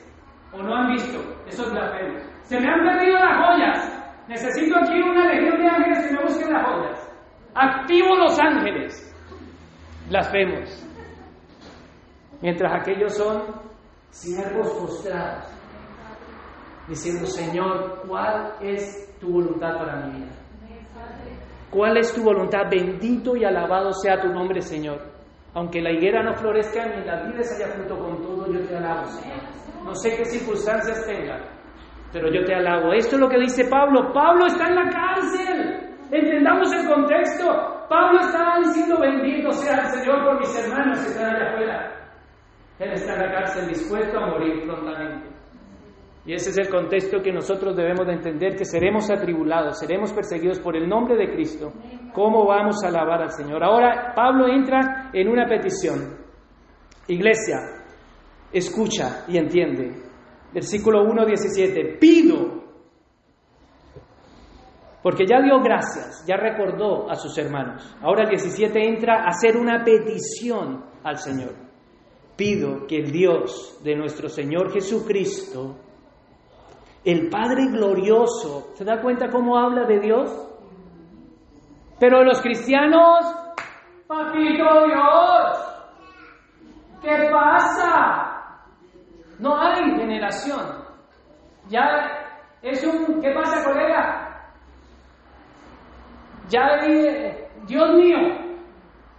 ¿O 0.53 0.61
no 0.61 0.75
han 0.75 0.93
visto 0.93 1.19
esos 1.47 1.71
blasfemos? 1.71 2.21
Se 2.43 2.59
me 2.59 2.67
han 2.67 2.83
perdido 2.83 3.17
las 3.17 3.37
joyas. 3.37 4.05
Necesito 4.27 4.77
aquí 4.77 5.01
una 5.01 5.33
legión 5.33 5.59
de 5.59 5.67
ángeles 5.67 6.05
que 6.05 6.13
me 6.13 6.21
busquen 6.23 6.53
las 6.53 6.65
joyas. 6.65 7.13
Activo 7.55 8.15
los 8.15 8.39
ángeles. 8.39 9.15
Blasfemos. 10.09 10.87
Mientras 12.41 12.81
aquellos 12.81 13.15
son 13.15 13.43
siervos 14.09 14.71
postrados, 14.73 15.45
diciendo, 16.87 17.25
Señor, 17.25 18.03
¿cuál 18.07 18.53
es 18.61 19.17
tu 19.19 19.31
voluntad 19.31 19.77
para 19.77 20.05
mi 20.05 20.19
vida? 20.19 20.44
¿Cuál 21.75 21.97
es 21.97 22.13
tu 22.13 22.23
voluntad? 22.23 22.69
Bendito 22.71 23.35
y 23.35 23.43
alabado 23.43 23.91
sea 23.91 24.21
tu 24.21 24.29
nombre, 24.29 24.61
Señor. 24.61 24.97
Aunque 25.53 25.81
la 25.81 25.91
higuera 25.91 26.23
no 26.23 26.33
florezca 26.33 26.85
ni 26.85 27.03
la 27.03 27.23
vida 27.23 27.43
se 27.43 27.61
haya 27.61 27.73
fruto 27.73 27.99
con 27.99 28.21
todo, 28.21 28.49
yo 28.49 28.65
te 28.65 28.77
alabo, 28.77 29.03
Señor. 29.07 29.41
No 29.83 29.93
sé 29.93 30.15
qué 30.15 30.23
circunstancias 30.23 31.05
tenga, 31.05 31.37
pero 32.13 32.31
yo 32.31 32.45
te 32.45 32.55
alabo. 32.55 32.93
Esto 32.93 33.15
es 33.15 33.21
lo 33.21 33.27
que 33.27 33.39
dice 33.39 33.65
Pablo. 33.65 34.13
Pablo 34.13 34.45
está 34.45 34.69
en 34.69 34.75
la 34.75 34.89
cárcel. 34.89 35.97
Entendamos 36.11 36.71
el 36.71 36.87
contexto. 36.87 37.45
Pablo 37.89 38.21
está 38.21 38.57
diciendo, 38.63 38.97
bendito 38.97 39.51
sea 39.51 39.81
el 39.81 39.99
Señor 39.99 40.23
por 40.23 40.39
mis 40.39 40.57
hermanos 40.57 40.99
que 41.01 41.07
están 41.07 41.35
allá 41.35 41.49
afuera. 41.51 41.91
Él 42.79 42.91
está 42.93 43.15
en 43.15 43.19
la 43.19 43.31
cárcel 43.33 43.67
dispuesto 43.67 44.17
a 44.17 44.27
morir 44.27 44.63
prontamente. 44.63 45.34
Y 46.25 46.33
ese 46.33 46.49
es 46.49 46.57
el 46.57 46.69
contexto 46.69 47.21
que 47.21 47.31
nosotros 47.31 47.75
debemos 47.75 48.07
de 48.07 48.13
entender, 48.13 48.55
que 48.55 48.65
seremos 48.65 49.11
atribulados, 49.11 49.77
seremos 49.79 50.11
perseguidos 50.11 50.59
por 50.59 50.75
el 50.75 50.89
nombre 50.89 51.15
de 51.15 51.31
Cristo. 51.31 51.71
¿Cómo 52.13 52.47
vamos 52.47 52.83
a 52.83 52.87
alabar 52.87 53.21
al 53.21 53.31
Señor? 53.31 53.63
Ahora 53.63 54.13
Pablo 54.15 54.47
entra 54.47 55.11
en 55.13 55.27
una 55.27 55.45
petición. 55.47 56.17
Iglesia, 57.07 57.57
escucha 58.51 59.25
y 59.27 59.37
entiende. 59.37 60.01
Versículo 60.51 61.03
1, 61.03 61.25
17. 61.25 61.97
Pido, 61.99 62.63
porque 65.03 65.25
ya 65.27 65.39
dio 65.39 65.59
gracias, 65.59 66.25
ya 66.25 66.37
recordó 66.37 67.07
a 67.07 67.13
sus 67.13 67.37
hermanos. 67.37 67.95
Ahora 68.01 68.23
el 68.23 68.29
17 68.29 68.79
entra 68.83 69.21
a 69.21 69.27
hacer 69.27 69.55
una 69.55 69.83
petición 69.83 70.83
al 71.03 71.19
Señor. 71.19 71.53
Pido 72.35 72.87
que 72.87 72.97
el 72.97 73.11
Dios 73.11 73.79
de 73.83 73.95
nuestro 73.95 74.27
Señor 74.27 74.73
Jesucristo, 74.73 75.84
el 77.05 77.29
Padre 77.29 77.67
glorioso, 77.67 78.73
¿se 78.73 78.83
da 78.83 78.99
cuenta 79.01 79.29
cómo 79.29 79.57
habla 79.57 79.85
de 79.85 79.99
Dios? 79.99 80.29
Pero 81.99 82.23
los 82.23 82.41
cristianos, 82.41 83.25
papito 84.07 84.85
Dios, 84.87 85.57
¿qué 87.01 87.29
pasa? 87.31 88.35
No 89.39 89.55
hay 89.55 89.95
generación. 89.95 90.83
Ya 91.69 91.83
es 92.61 92.83
un... 92.85 93.21
¿Qué 93.21 93.31
pasa, 93.33 93.63
colega? 93.63 94.25
Ya 96.49 96.81
Dios 97.67 97.95
mío, 97.95 98.17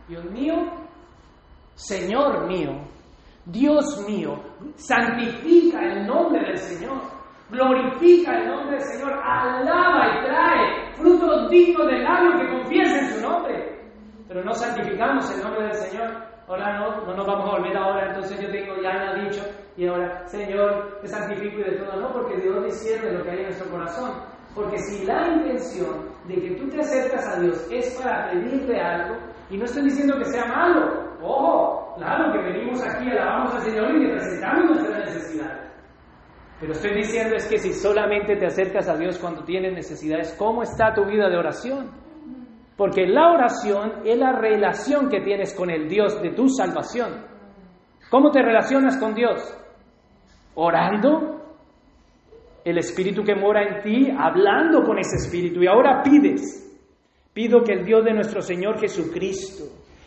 Dios 0.09 0.25
mío, 0.27 0.55
Señor 1.75 2.47
mío, 2.47 2.73
Dios 3.45 4.05
mío, 4.09 4.41
santifica 4.77 5.81
el 5.81 6.07
nombre 6.07 6.47
del 6.47 6.57
Señor, 6.57 7.01
glorifica 7.51 8.39
el 8.39 8.49
nombre 8.49 8.77
del 8.77 8.85
Señor, 8.85 9.13
alaba 9.13 10.07
y 10.07 10.25
trae 10.27 10.95
frutos 10.95 11.51
dignos 11.51 11.87
del 11.87 12.03
labio 12.03 12.41
que 12.41 12.49
confiesen 12.49 13.11
su 13.15 13.21
nombre. 13.23 13.79
Pero 14.29 14.45
no 14.45 14.53
santificamos 14.55 15.31
el 15.35 15.43
nombre 15.43 15.65
del 15.65 15.75
Señor. 15.75 16.27
Ahora 16.49 16.79
no, 16.79 17.07
no 17.07 17.15
nos 17.15 17.27
vamos 17.27 17.49
a 17.49 17.59
volver 17.59 17.77
ahora, 17.77 18.09
entonces 18.09 18.41
yo 18.41 18.49
tengo, 18.51 18.81
ya 18.81 18.91
ha 18.91 19.15
dicho, 19.15 19.43
y 19.77 19.87
ahora, 19.87 20.27
Señor, 20.27 21.01
te 21.03 21.09
santifico 21.09 21.59
y 21.59 21.65
de 21.65 21.79
todo. 21.79 22.01
No, 22.01 22.13
porque 22.13 22.37
Dios 22.41 22.65
discierne 22.65 23.13
lo 23.13 23.25
que 23.25 23.31
hay 23.31 23.39
en 23.39 23.45
nuestro 23.45 23.71
corazón. 23.71 24.13
Porque 24.55 24.79
si 24.79 25.05
la 25.05 25.29
intención 25.29 26.09
de 26.27 26.35
que 26.35 26.51
tú 26.53 26.69
te 26.71 26.81
acercas 26.81 27.27
a 27.29 27.41
Dios 27.41 27.67
es 27.71 28.01
para 28.01 28.31
pedirle 28.31 28.81
algo, 28.81 29.17
y 29.51 29.59
no 29.59 29.65
estoy 29.65 29.83
diciendo 29.85 30.17
que 30.19 30.25
sea 30.25 30.47
malo, 30.47 31.13
ojo, 31.21 31.95
claro 31.99 32.33
que 32.33 32.39
venimos 32.39 32.83
aquí, 32.83 33.11
alabamos 33.11 33.55
al 33.55 33.63
Señor 33.63 33.91
y 33.91 34.07
le 34.07 34.13
presentamos 34.15 34.71
nuestras 34.71 34.99
necesidades. 34.99 35.66
Pero 36.59 36.73
estoy 36.73 36.95
diciendo 36.95 37.37
es 37.37 37.47
que 37.47 37.59
si 37.59 37.73
solamente 37.73 38.37
te 38.37 38.47
acercas 38.47 38.89
a 38.89 38.97
Dios 38.97 39.19
cuando 39.19 39.45
tienes 39.45 39.75
necesidades, 39.75 40.35
¿cómo 40.39 40.63
está 40.63 40.95
tu 40.95 41.05
vida 41.05 41.29
de 41.29 41.37
oración? 41.37 41.91
Porque 42.77 43.07
la 43.07 43.33
oración 43.33 44.03
es 44.05 44.19
la 44.19 44.33
relación 44.33 45.09
que 45.09 45.21
tienes 45.21 45.55
con 45.55 45.71
el 45.71 45.89
Dios 45.89 46.21
de 46.23 46.31
tu 46.31 46.49
salvación. 46.49 47.27
¿Cómo 48.11 48.31
te 48.31 48.43
relacionas 48.43 48.97
con 48.99 49.15
Dios? 49.15 49.41
Orando, 50.55 51.43
el 52.65 52.79
Espíritu 52.79 53.23
que 53.23 53.35
mora 53.35 53.63
en 53.63 53.83
ti, 53.83 54.11
hablando 54.17 54.83
con 54.83 54.99
ese 54.99 55.17
Espíritu. 55.17 55.63
Y 55.63 55.67
ahora 55.67 56.03
pides, 56.03 56.63
pido 57.35 57.63
que 57.63 57.75
el 57.75 57.85
Dios 57.85 58.05
de 58.05 58.15
nuestro 58.15 58.41
Señor 58.41 58.79
Jesucristo, 58.79 59.65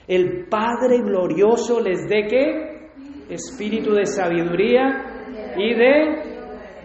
el 0.07 0.47
Padre 0.47 1.01
glorioso, 1.01 1.79
les 1.79 2.07
dé 2.07 2.27
qué? 2.27 2.89
Espíritu 3.29 3.93
de 3.93 4.05
sabiduría 4.05 5.55
y 5.55 5.75
de 5.75 6.28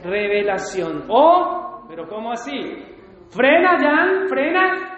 revelación. 0.04 1.04
Oh, 1.08 1.84
pero 1.88 2.06
¿cómo 2.08 2.32
así? 2.32 2.52
Frena, 3.30 3.78
Jan, 3.78 4.28
frena. 4.28 4.94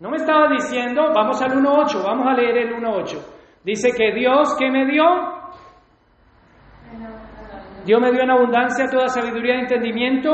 No 0.00 0.10
me 0.10 0.16
estaba 0.16 0.48
diciendo, 0.48 1.10
vamos 1.14 1.40
al 1.42 1.52
1.8, 1.52 2.04
vamos 2.04 2.26
a 2.26 2.34
leer 2.34 2.56
el 2.58 2.74
1.8. 2.76 3.18
Dice 3.64 3.90
que 3.96 4.12
Dios, 4.12 4.54
¿qué 4.58 4.70
me 4.70 4.86
dio? 4.86 5.04
Dios 7.84 8.00
me 8.00 8.10
dio 8.12 8.22
en 8.22 8.30
abundancia 8.30 8.86
toda 8.90 9.08
sabiduría 9.08 9.56
y 9.56 9.60
entendimiento. 9.60 10.30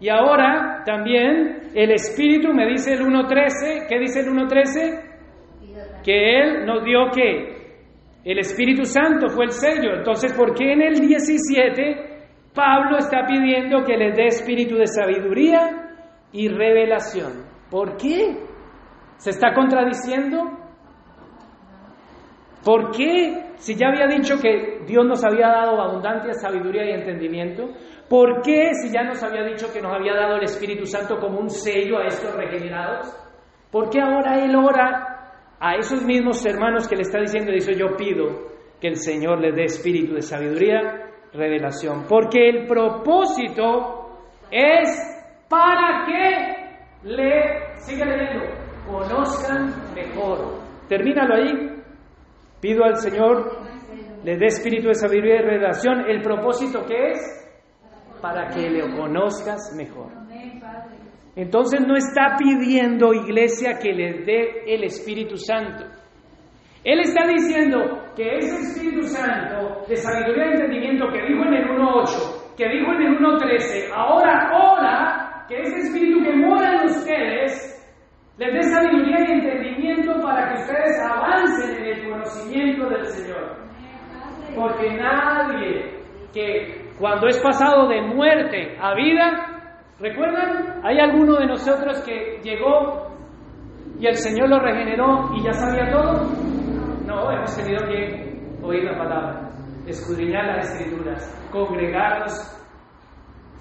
Y 0.00 0.08
ahora 0.08 0.82
también 0.84 1.70
el 1.74 1.90
Espíritu 1.92 2.52
me 2.52 2.66
dice 2.66 2.94
el 2.94 3.00
1.13. 3.00 3.86
¿Qué 3.88 3.98
dice 3.98 4.20
el 4.20 4.28
1.13? 4.28 6.02
Que 6.04 6.40
Él 6.40 6.66
nos 6.66 6.84
dio 6.84 7.10
que 7.14 7.58
el 8.24 8.38
Espíritu 8.38 8.84
Santo 8.84 9.28
fue 9.28 9.46
el 9.46 9.52
sello. 9.52 9.94
Entonces, 9.94 10.32
¿por 10.32 10.54
qué 10.54 10.72
en 10.72 10.82
el 10.82 10.94
17 10.94 12.07
Pablo 12.58 12.98
está 12.98 13.24
pidiendo 13.24 13.84
que 13.84 13.96
les 13.96 14.16
dé 14.16 14.26
espíritu 14.26 14.74
de 14.74 14.88
sabiduría 14.88 15.94
y 16.32 16.48
revelación? 16.48 17.44
¿Por 17.70 17.96
qué? 17.96 18.36
¿Se 19.16 19.30
está 19.30 19.54
contradiciendo? 19.54 20.42
¿Por 22.64 22.90
qué, 22.90 23.52
si 23.58 23.76
ya 23.76 23.86
había 23.86 24.08
dicho 24.08 24.34
que 24.42 24.80
Dios 24.84 25.06
nos 25.06 25.24
había 25.24 25.46
dado 25.46 25.80
abundancia, 25.80 26.32
sabiduría 26.32 26.84
y 26.84 26.94
entendimiento, 26.94 27.68
¿por 28.08 28.42
qué, 28.42 28.74
si 28.74 28.92
ya 28.92 29.04
nos 29.04 29.22
había 29.22 29.44
dicho 29.44 29.72
que 29.72 29.80
nos 29.80 29.94
había 29.94 30.14
dado 30.14 30.34
el 30.34 30.42
Espíritu 30.42 30.84
Santo 30.84 31.20
como 31.20 31.38
un 31.38 31.50
sello 31.50 31.98
a 31.98 32.06
estos 32.06 32.34
regenerados? 32.34 33.06
¿Por 33.70 33.88
qué 33.88 34.00
ahora 34.00 34.44
Él 34.44 34.56
ora 34.56 35.30
a 35.60 35.76
esos 35.76 36.04
mismos 36.04 36.44
hermanos 36.44 36.88
que 36.88 36.96
le 36.96 37.02
está 37.02 37.20
diciendo, 37.20 37.52
dice, 37.52 37.78
yo 37.78 37.96
pido 37.96 38.48
que 38.80 38.88
el 38.88 38.96
Señor 38.96 39.40
les 39.40 39.54
dé 39.54 39.62
espíritu 39.62 40.14
de 40.14 40.22
sabiduría, 40.22 41.07
revelación? 41.32 42.04
Porque 42.08 42.48
el 42.48 42.66
propósito 42.66 44.18
es 44.50 44.88
para 45.48 46.06
que 46.06 47.08
le, 47.08 47.76
sigue 47.76 48.04
leyendo, 48.04 48.46
conozcan 48.86 49.94
mejor. 49.94 50.60
Termínalo 50.88 51.34
ahí. 51.34 51.74
Pido 52.60 52.84
al 52.84 52.96
Señor, 52.96 53.60
le 54.24 54.36
dé 54.36 54.46
espíritu 54.46 54.88
de 54.88 54.94
sabiduría 54.94 55.36
y 55.36 55.42
revelación. 55.42 56.00
¿El 56.08 56.22
propósito 56.22 56.84
que 56.84 57.12
es? 57.12 57.50
Para 58.20 58.48
que 58.48 58.68
le 58.68 58.80
conozcas 58.96 59.72
mejor. 59.76 60.10
Entonces 61.36 61.80
no 61.86 61.94
está 61.94 62.36
pidiendo 62.36 63.14
iglesia 63.14 63.78
que 63.80 63.92
le 63.92 64.24
dé 64.24 64.74
el 64.74 64.82
Espíritu 64.82 65.36
Santo. 65.36 65.84
Él 66.84 67.00
está 67.00 67.26
diciendo 67.26 68.04
que 68.16 68.36
ese 68.36 68.56
Espíritu 68.56 69.02
Santo 69.02 69.84
de 69.88 69.96
sabiduría 69.96 70.46
y 70.46 70.50
entendimiento 70.52 71.08
que 71.08 71.22
dijo 71.22 71.44
en 71.44 71.54
el 71.54 71.68
1.8, 71.68 72.56
que 72.56 72.68
dijo 72.68 72.92
en 72.92 73.02
el 73.02 73.18
1.13, 73.18 73.90
ahora 73.94 74.50
ora 74.52 75.44
que 75.48 75.60
ese 75.60 75.78
Espíritu 75.78 76.22
que 76.22 76.36
mora 76.36 76.74
en 76.74 76.84
ustedes 76.86 77.74
les 78.38 78.52
dé 78.52 78.62
sabiduría 78.62 79.18
y 79.20 79.32
entendimiento 79.32 80.20
para 80.22 80.48
que 80.48 80.60
ustedes 80.60 81.00
avancen 81.00 81.76
en 81.76 81.84
el 81.84 82.10
conocimiento 82.10 82.88
del 82.88 83.06
Señor. 83.06 83.56
Porque 84.54 84.94
nadie 84.94 85.98
que 86.32 86.88
cuando 86.98 87.26
es 87.26 87.38
pasado 87.40 87.88
de 87.88 88.00
muerte 88.02 88.76
a 88.80 88.94
vida, 88.94 89.72
¿recuerdan? 89.98 90.80
¿Hay 90.84 90.98
alguno 90.98 91.36
de 91.36 91.46
nosotros 91.46 92.00
que 92.02 92.38
llegó 92.42 93.08
y 93.98 94.06
el 94.06 94.14
Señor 94.14 94.48
lo 94.48 94.60
regeneró 94.60 95.30
y 95.34 95.42
ya 95.42 95.52
sabía 95.52 95.90
todo? 95.90 96.47
No, 97.08 97.32
hemos 97.32 97.56
tenido 97.56 97.86
que 97.86 98.38
oír 98.62 98.84
la 98.84 98.98
palabra, 98.98 99.48
escudriñar 99.86 100.44
las 100.44 100.70
escrituras, 100.70 101.48
congregarnos, 101.50 102.34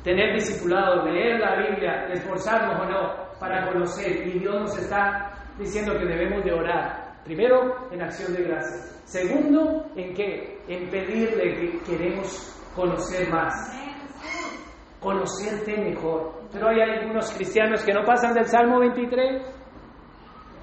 tener 0.03 0.33
discipulados, 0.33 1.05
leer 1.05 1.39
la 1.39 1.55
Biblia, 1.55 2.07
esforzarnos 2.11 2.81
o 2.81 2.85
no, 2.91 3.39
para 3.39 3.65
conocer 3.71 4.27
y 4.27 4.39
Dios 4.39 4.53
nos 4.53 4.77
está 4.77 5.31
diciendo 5.57 5.93
que 5.97 6.03
debemos 6.03 6.43
de 6.43 6.51
orar. 6.51 7.21
Primero, 7.23 7.89
en 7.89 8.01
acción 8.01 8.33
de 8.33 8.43
gracias. 8.43 9.01
Segundo, 9.05 9.85
¿en 9.95 10.13
qué? 10.13 10.61
En 10.67 10.89
pedirle 10.89 11.55
que 11.55 11.79
queremos 11.89 12.53
conocer 12.75 13.29
más. 13.29 13.53
Conocerte 14.99 15.77
mejor. 15.77 16.33
Pero 16.51 16.67
hay 16.67 16.81
algunos 16.81 17.31
cristianos 17.31 17.81
que 17.85 17.93
no 17.93 18.03
pasan 18.03 18.33
del 18.33 18.45
Salmo 18.45 18.79
23. 18.81 19.41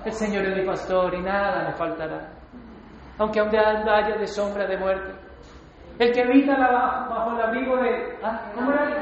El 0.04 0.12
Señor 0.12 0.44
es 0.44 0.58
mi 0.58 0.66
pastor 0.66 1.14
y 1.14 1.22
nada 1.22 1.70
me 1.70 1.74
faltará. 1.78 2.33
Aunque 3.18 3.40
aún 3.40 3.54
haya 3.54 4.16
de 4.16 4.26
sombra 4.26 4.66
de 4.66 4.76
muerte. 4.76 5.12
El 5.98 6.12
que 6.12 6.22
habita 6.22 6.56
bajo 6.56 7.36
el 7.36 7.42
abrigo 7.42 7.76
de... 7.76 8.18
¿ah? 8.22 8.50
¿Cómo 8.54 8.72
era? 8.72 9.00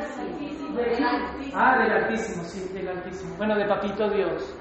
Ah, 1.55 1.79
del 1.79 1.93
Altísimo, 1.93 2.45
sí, 2.45 2.73
del 2.73 2.89
Altísimo. 2.89 3.35
Bueno, 3.37 3.57
de 3.57 3.67
Papito 3.67 4.09
Dios. 4.11 4.59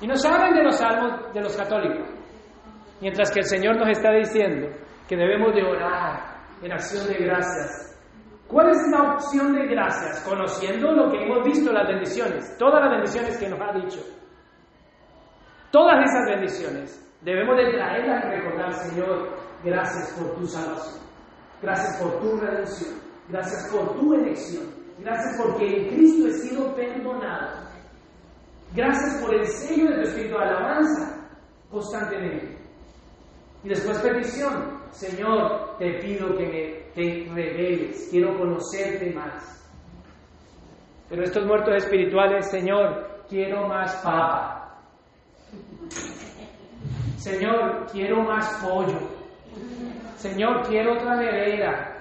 Y 0.00 0.06
nos 0.06 0.24
hablan 0.24 0.54
de 0.54 0.64
los 0.64 0.76
salmos 0.76 1.32
de 1.32 1.40
los 1.40 1.56
católicos. 1.56 2.08
Mientras 3.00 3.30
que 3.30 3.40
el 3.40 3.46
Señor 3.46 3.76
nos 3.76 3.88
está 3.88 4.12
diciendo 4.12 4.68
que 5.08 5.16
debemos 5.16 5.54
de 5.54 5.62
orar 5.62 6.20
en 6.62 6.72
acción 6.72 7.06
de 7.08 7.24
gracias. 7.24 8.00
¿Cuál 8.48 8.70
es 8.70 8.78
la 8.90 9.14
opción 9.14 9.54
de 9.54 9.66
gracias? 9.66 10.24
Conociendo 10.28 10.92
lo 10.92 11.10
que 11.10 11.22
hemos 11.22 11.44
visto, 11.44 11.72
las 11.72 11.88
bendiciones, 11.88 12.56
todas 12.58 12.82
las 12.82 12.90
bendiciones 12.90 13.38
que 13.38 13.48
nos 13.48 13.60
ha 13.60 13.72
dicho. 13.72 14.00
Todas 15.70 16.04
esas 16.04 16.26
bendiciones 16.28 17.11
debemos 17.24 17.56
de 17.56 17.72
traerlas 17.72 18.24
y 18.24 18.28
recordar, 18.28 18.72
Señor, 18.74 19.28
gracias 19.64 20.12
por 20.18 20.34
tu 20.36 20.46
salvación, 20.46 21.02
gracias 21.62 22.02
por 22.02 22.20
tu 22.20 22.36
redención, 22.38 22.94
gracias 23.28 23.70
por 23.70 23.98
tu 23.98 24.14
elección, 24.14 24.82
Gracias 25.02 25.42
porque 25.42 25.66
en 25.66 25.88
Cristo 25.88 26.28
he 26.28 26.32
sido 26.32 26.74
perdonado. 26.74 27.66
Gracias 28.74 29.22
por 29.22 29.34
el 29.34 29.46
sello 29.46 29.90
de 29.90 29.96
tu 29.96 30.02
espíritu 30.02 30.36
de 30.36 30.44
alabanza 30.44 31.28
constantemente. 31.70 32.56
Y 33.64 33.68
después 33.68 33.98
petición, 33.98 34.80
Señor, 34.92 35.76
te 35.78 35.94
pido 36.00 36.36
que 36.36 36.46
me 36.46 36.82
te 36.94 37.32
reveles, 37.32 38.08
quiero 38.10 38.36
conocerte 38.38 39.12
más. 39.12 39.64
Pero 41.08 41.24
estos 41.24 41.46
muertos 41.46 41.76
espirituales, 41.76 42.50
Señor, 42.50 43.24
quiero 43.28 43.66
más 43.66 43.94
papa. 43.96 44.78
Señor, 47.16 47.86
quiero 47.92 48.22
más 48.22 48.60
pollo. 48.62 48.98
Señor, 50.16 50.66
quiero 50.68 50.94
otra 50.94 51.16
nevera. 51.16 51.98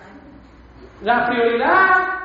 La 1.02 1.26
prioridad 1.28 2.22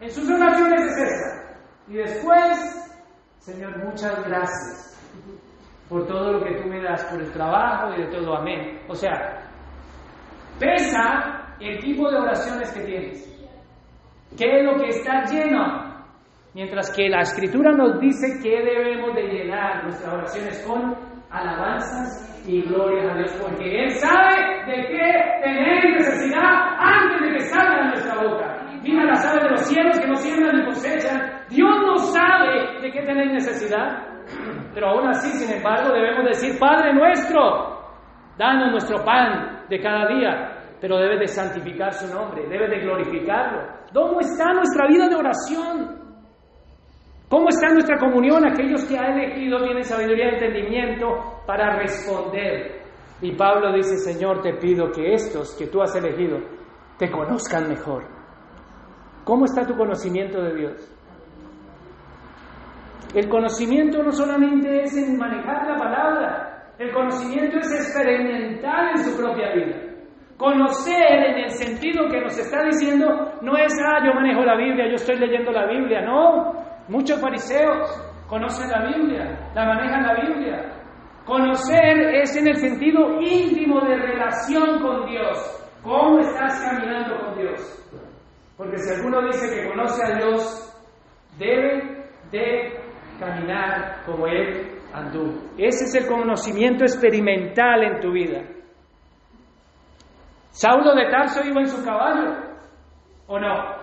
en 0.00 0.10
sus 0.10 0.30
oraciones 0.30 0.82
es 0.82 0.96
esa. 0.98 1.56
Y 1.88 1.94
después, 1.94 3.02
Señor, 3.38 3.84
muchas 3.84 4.26
gracias 4.26 4.94
por 5.88 6.06
todo 6.06 6.32
lo 6.32 6.44
que 6.44 6.54
tú 6.60 6.68
me 6.68 6.82
das, 6.82 7.04
por 7.04 7.20
el 7.20 7.30
trabajo 7.32 7.94
y 7.94 8.02
de 8.02 8.06
todo. 8.08 8.36
Amén. 8.36 8.80
O 8.88 8.94
sea, 8.94 9.42
pesa 10.58 11.56
el 11.60 11.78
tipo 11.80 12.10
de 12.10 12.18
oraciones 12.18 12.72
que 12.72 12.80
tienes. 12.80 13.34
¿Qué 14.36 14.58
es 14.58 14.64
lo 14.64 14.76
que 14.76 14.88
está 14.88 15.24
lleno? 15.24 15.94
Mientras 16.54 16.90
que 16.90 17.08
la 17.08 17.20
escritura 17.20 17.72
nos 17.72 18.00
dice 18.00 18.40
que 18.42 18.62
debemos 18.62 19.14
de 19.14 19.22
llenar 19.22 19.84
nuestras 19.84 20.12
oraciones 20.12 20.64
con 20.66 21.13
alabanzas 21.34 22.30
y 22.46 22.62
gloria 22.62 23.12
a 23.12 23.16
Dios, 23.16 23.32
porque 23.42 23.84
Él 23.84 23.90
sabe 23.90 24.64
de 24.66 24.86
qué 24.86 25.40
tenéis 25.42 25.96
necesidad 25.96 26.76
antes 26.78 27.20
de 27.20 27.32
que 27.32 27.40
salga 27.40 27.76
de 27.76 27.88
nuestra 27.88 28.22
boca. 28.22 28.66
Mira 28.82 29.04
las 29.04 29.26
aves 29.26 29.44
de 29.44 29.50
los 29.50 29.60
cielos 29.62 29.98
que 29.98 30.06
no 30.06 30.14
siembran 30.16 30.56
ni 30.56 30.64
cosechan. 30.66 31.44
Dios 31.48 31.76
no 31.86 31.96
sabe 31.96 32.80
de 32.82 32.92
qué 32.92 33.02
tenéis 33.02 33.32
necesidad. 33.32 34.06
Pero 34.74 34.88
aún 34.88 35.08
así, 35.08 35.30
sin 35.30 35.56
embargo, 35.56 35.92
debemos 35.92 36.24
decir, 36.26 36.58
Padre 36.58 36.92
nuestro, 36.92 37.80
danos 38.36 38.70
nuestro 38.72 39.02
pan 39.04 39.64
de 39.68 39.80
cada 39.80 40.06
día. 40.08 40.76
Pero 40.80 40.98
debes 40.98 41.20
de 41.20 41.26
santificar 41.28 41.92
su 41.94 42.12
nombre, 42.14 42.46
debes 42.46 42.70
de 42.70 42.80
glorificarlo. 42.80 43.62
¿Cómo 43.94 44.20
está 44.20 44.52
nuestra 44.52 44.86
vida 44.86 45.08
de 45.08 45.16
oración? 45.16 46.03
¿Cómo 47.34 47.48
está 47.48 47.68
nuestra 47.70 47.98
comunión? 47.98 48.46
Aquellos 48.46 48.84
que 48.84 48.96
ha 48.96 49.12
elegido 49.12 49.58
tienen 49.64 49.82
sabiduría 49.82 50.26
y 50.26 50.34
entendimiento 50.34 51.42
para 51.44 51.80
responder. 51.80 52.80
Y 53.20 53.32
Pablo 53.32 53.72
dice, 53.72 53.96
Señor, 53.96 54.40
te 54.40 54.54
pido 54.54 54.92
que 54.92 55.14
estos 55.14 55.56
que 55.56 55.66
tú 55.66 55.82
has 55.82 55.96
elegido 55.96 56.38
te 56.96 57.10
conozcan 57.10 57.68
mejor. 57.68 58.04
¿Cómo 59.24 59.46
está 59.46 59.66
tu 59.66 59.74
conocimiento 59.74 60.40
de 60.42 60.54
Dios? 60.54 60.96
El 63.16 63.28
conocimiento 63.28 64.00
no 64.04 64.12
solamente 64.12 64.82
es 64.82 64.96
en 64.96 65.18
manejar 65.18 65.66
la 65.66 65.76
palabra, 65.76 66.72
el 66.78 66.92
conocimiento 66.92 67.58
es 67.58 67.72
experimentar 67.72 68.90
en 68.90 68.98
su 68.98 69.20
propia 69.20 69.52
vida. 69.54 69.84
Conocer 70.36 71.24
en 71.30 71.38
el 71.38 71.50
sentido 71.50 72.08
que 72.08 72.20
nos 72.20 72.38
está 72.38 72.62
diciendo 72.62 73.08
no 73.42 73.56
es, 73.56 73.72
ah, 73.84 74.06
yo 74.06 74.14
manejo 74.14 74.44
la 74.44 74.56
Biblia, 74.56 74.86
yo 74.86 74.94
estoy 74.94 75.16
leyendo 75.16 75.50
la 75.50 75.66
Biblia, 75.66 76.00
no. 76.02 76.63
Muchos 76.88 77.20
fariseos 77.20 77.90
conocen 78.28 78.70
la 78.70 78.86
Biblia, 78.86 79.50
la 79.54 79.64
manejan 79.64 80.02
la 80.02 80.14
Biblia. 80.20 80.74
Conocer 81.24 82.14
es 82.14 82.36
en 82.36 82.48
el 82.48 82.56
sentido 82.56 83.20
íntimo 83.20 83.80
de 83.80 83.96
relación 83.96 84.82
con 84.82 85.06
Dios. 85.06 85.60
¿Cómo 85.82 86.18
estás 86.18 86.60
caminando 86.60 87.18
con 87.18 87.38
Dios? 87.38 87.80
Porque 88.56 88.78
si 88.78 88.94
alguno 88.94 89.22
dice 89.26 89.54
que 89.54 89.68
conoce 89.68 90.04
a 90.04 90.16
Dios, 90.16 90.86
debe 91.38 92.06
de 92.30 92.80
caminar 93.18 94.04
como 94.04 94.26
Él 94.26 94.78
anduvo. 94.92 95.40
Ese 95.56 95.84
es 95.84 95.94
el 95.94 96.06
conocimiento 96.06 96.84
experimental 96.84 97.82
en 97.82 98.00
tu 98.00 98.12
vida. 98.12 98.42
Saulo 100.50 100.94
de 100.94 101.10
Tarso 101.10 101.42
iba 101.44 101.60
en 101.60 101.66
su 101.68 101.84
caballo, 101.84 102.36
¿o 103.26 103.40
no? 103.40 103.73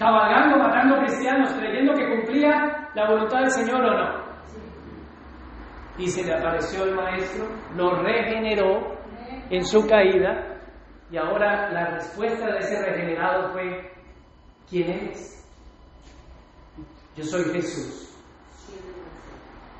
Cabalgando, 0.00 0.56
matando 0.56 0.96
cristianos, 1.00 1.52
creyendo 1.52 1.92
que 1.92 2.08
cumplía 2.08 2.88
la 2.94 3.06
voluntad 3.06 3.40
del 3.40 3.50
Señor 3.50 3.84
o 3.84 3.98
no. 3.98 4.24
Y 5.98 6.08
se 6.08 6.24
le 6.24 6.32
apareció 6.32 6.84
el 6.84 6.94
maestro, 6.94 7.46
lo 7.76 8.02
regeneró 8.02 8.96
en 9.50 9.62
su 9.62 9.86
caída, 9.86 10.56
y 11.10 11.18
ahora 11.18 11.70
la 11.70 11.90
respuesta 11.90 12.46
de 12.46 12.58
ese 12.60 12.82
regenerado 12.82 13.52
fue, 13.52 13.92
¿quién 14.70 14.88
eres? 14.88 15.46
Yo 17.14 17.24
soy 17.24 17.44
Jesús. 17.52 18.18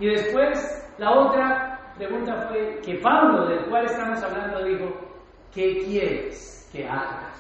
Y 0.01 0.07
después 0.07 0.95
la 0.99 1.13
otra 1.13 1.95
pregunta 1.97 2.47
fue 2.49 2.79
que 2.85 2.99
Pablo, 2.99 3.49
del 3.49 3.65
cual 3.71 3.87
estamos 3.87 4.23
hablando, 4.23 4.65
dijo, 4.65 4.91
¿qué 5.55 5.79
quieres 5.79 6.69
que 6.71 6.87
haga? 6.87 7.31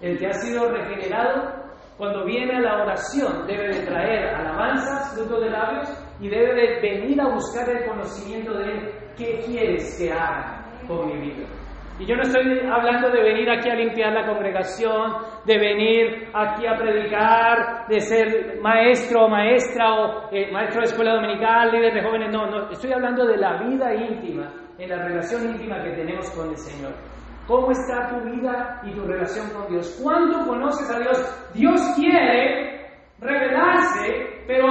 El 0.00 0.16
que 0.16 0.28
ha 0.28 0.32
sido 0.34 0.68
regenerado, 0.70 1.61
cuando 2.02 2.24
viene 2.24 2.56
a 2.56 2.60
la 2.60 2.82
oración, 2.82 3.46
debe 3.46 3.68
de 3.68 3.86
traer 3.86 4.34
alabanzas, 4.34 5.14
fruto 5.14 5.38
de 5.38 5.50
labios, 5.50 5.88
y 6.18 6.28
debe 6.28 6.52
de 6.52 6.80
venir 6.80 7.20
a 7.20 7.28
buscar 7.28 7.68
el 7.68 7.88
conocimiento 7.88 8.58
de 8.58 8.72
él. 8.72 8.92
¿Qué 9.16 9.38
quieres 9.46 9.96
que 9.96 10.10
haga 10.10 10.64
con 10.88 11.06
mi 11.06 11.28
vida? 11.28 11.46
Y 12.00 12.04
yo 12.04 12.16
no 12.16 12.22
estoy 12.22 12.58
hablando 12.58 13.08
de 13.08 13.22
venir 13.22 13.48
aquí 13.48 13.70
a 13.70 13.76
limpiar 13.76 14.14
la 14.14 14.26
congregación, 14.26 15.12
de 15.46 15.56
venir 15.56 16.28
aquí 16.34 16.66
a 16.66 16.76
predicar, 16.76 17.86
de 17.86 18.00
ser 18.00 18.58
maestro 18.60 19.26
o 19.26 19.28
maestra 19.28 19.94
o 19.94 20.28
eh, 20.32 20.50
maestro 20.50 20.80
de 20.80 20.86
escuela 20.86 21.14
dominical, 21.14 21.70
líder 21.70 21.94
de 21.94 22.02
jóvenes. 22.02 22.32
No, 22.32 22.50
no, 22.50 22.68
estoy 22.68 22.92
hablando 22.92 23.24
de 23.24 23.36
la 23.36 23.62
vida 23.62 23.94
íntima, 23.94 24.52
en 24.76 24.90
la 24.90 25.04
relación 25.06 25.50
íntima 25.50 25.80
que 25.84 25.92
tenemos 25.92 26.28
con 26.32 26.48
el 26.48 26.56
Señor. 26.56 27.11
¿Cómo 27.46 27.70
está 27.70 28.08
tu 28.08 28.30
vida 28.30 28.80
y 28.84 28.94
tu 28.94 29.04
relación 29.04 29.50
con 29.50 29.68
Dios? 29.68 29.98
¿Cuánto 30.02 30.46
conoces 30.46 30.90
a 30.90 30.98
Dios? 30.98 31.50
Dios 31.54 31.80
quiere 31.96 32.88
revelarse, 33.18 34.44
pero 34.46 34.66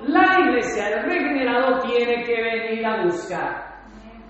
la 0.00 0.40
iglesia, 0.40 0.88
el 0.88 1.04
regenerado, 1.04 1.80
tiene 1.80 2.24
que 2.24 2.42
venir 2.42 2.86
a 2.86 3.04
buscar. 3.04 3.74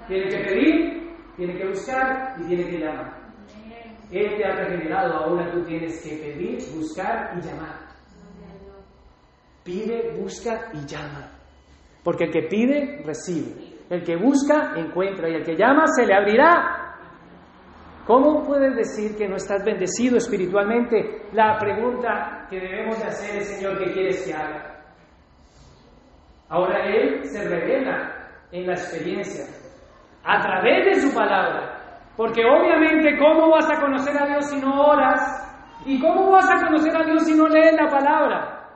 Tiene 0.06 0.28
que 0.28 0.38
pedir 0.38 1.04
tiene 1.36 1.56
que 1.56 1.66
buscar 1.66 2.36
y 2.40 2.46
tiene 2.46 2.70
que 2.70 2.78
llamar. 2.78 3.24
Él 4.10 4.36
te 4.36 4.44
ha 4.44 4.54
regenerado, 4.54 5.14
ahora 5.14 5.50
tú 5.50 5.64
tienes 5.64 6.02
que 6.02 6.16
pedir, 6.16 6.58
buscar 6.76 7.36
y 7.36 7.40
llamar. 7.40 7.80
Pide, 9.64 10.16
busca 10.20 10.70
y 10.74 10.86
llama. 10.86 11.30
Porque 12.02 12.24
el 12.24 12.30
que 12.30 12.42
pide, 12.42 13.02
recibe. 13.04 13.74
El 13.88 14.04
que 14.04 14.16
busca, 14.16 14.74
encuentra. 14.76 15.28
Y 15.28 15.34
el 15.34 15.42
que 15.42 15.56
llama, 15.56 15.86
se 15.86 16.06
le 16.06 16.14
abrirá. 16.14 16.83
¿Cómo 18.06 18.44
puedes 18.44 18.76
decir 18.76 19.16
que 19.16 19.26
no 19.26 19.36
estás 19.36 19.64
bendecido 19.64 20.18
espiritualmente? 20.18 21.22
La 21.32 21.56
pregunta 21.58 22.46
que 22.50 22.60
debemos 22.60 22.98
de 22.98 23.06
hacer 23.06 23.36
es, 23.36 23.48
Señor, 23.48 23.78
¿qué 23.78 23.92
quieres 23.92 24.26
que 24.26 24.34
haga? 24.34 24.84
Ahora 26.50 26.84
Él 26.84 27.24
se 27.24 27.48
revela 27.48 28.14
en 28.52 28.66
la 28.66 28.74
experiencia 28.74 29.46
a 30.22 30.40
través 30.40 30.84
de 30.84 30.94
su 31.00 31.14
palabra. 31.14 31.80
Porque 32.16 32.44
obviamente, 32.44 33.18
¿cómo 33.18 33.50
vas 33.50 33.70
a 33.70 33.80
conocer 33.80 34.16
a 34.22 34.26
Dios 34.26 34.50
si 34.50 34.60
no 34.60 34.86
oras? 34.86 35.20
¿Y 35.86 35.98
cómo 36.00 36.30
vas 36.30 36.48
a 36.50 36.66
conocer 36.66 36.94
a 36.96 37.04
Dios 37.04 37.24
si 37.24 37.34
no 37.34 37.48
lees 37.48 37.72
la 37.72 37.88
palabra? 37.88 38.68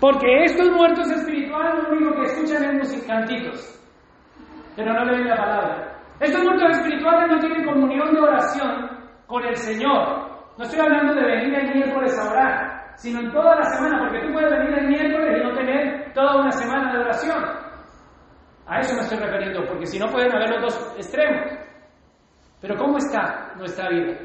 Porque 0.00 0.44
estos 0.44 0.70
muertos 0.70 1.10
espirituales 1.10 1.82
lo 1.82 1.90
único 1.90 2.14
que 2.14 2.26
escuchan 2.26 2.64
es 2.64 2.74
musicantitos, 2.74 3.80
pero 4.74 4.94
no 4.94 5.04
leen 5.04 5.28
la 5.28 5.36
palabra. 5.36 5.89
Estos 6.20 6.44
muertos 6.44 6.76
espirituales 6.76 7.30
no 7.30 7.38
tienen 7.38 7.64
comunión 7.64 8.12
de 8.14 8.20
oración 8.20 8.90
con 9.26 9.42
el 9.42 9.56
Señor. 9.56 10.28
No 10.58 10.64
estoy 10.64 10.80
hablando 10.80 11.14
de 11.14 11.22
venir 11.22 11.54
el 11.54 11.74
miércoles 11.74 12.18
a 12.18 12.30
orar, 12.30 12.92
sino 12.96 13.20
en 13.20 13.32
toda 13.32 13.56
la 13.56 13.64
semana, 13.64 14.00
porque 14.00 14.26
tú 14.26 14.32
puedes 14.34 14.50
venir 14.50 14.78
el 14.80 14.88
miércoles 14.88 15.38
y 15.40 15.44
no 15.44 15.54
tener 15.54 16.12
toda 16.12 16.42
una 16.42 16.50
semana 16.50 16.92
de 16.92 16.98
oración. 16.98 17.42
A 18.66 18.80
eso 18.80 18.94
me 18.94 19.00
estoy 19.00 19.18
refiriendo, 19.18 19.64
porque 19.66 19.86
si 19.86 19.98
no 19.98 20.06
pueden 20.08 20.30
haber 20.30 20.50
los 20.50 20.74
dos 20.74 20.94
extremos. 20.98 21.52
Pero 22.60 22.76
¿cómo 22.76 22.98
está 22.98 23.54
nuestra 23.56 23.88
vida? 23.88 24.18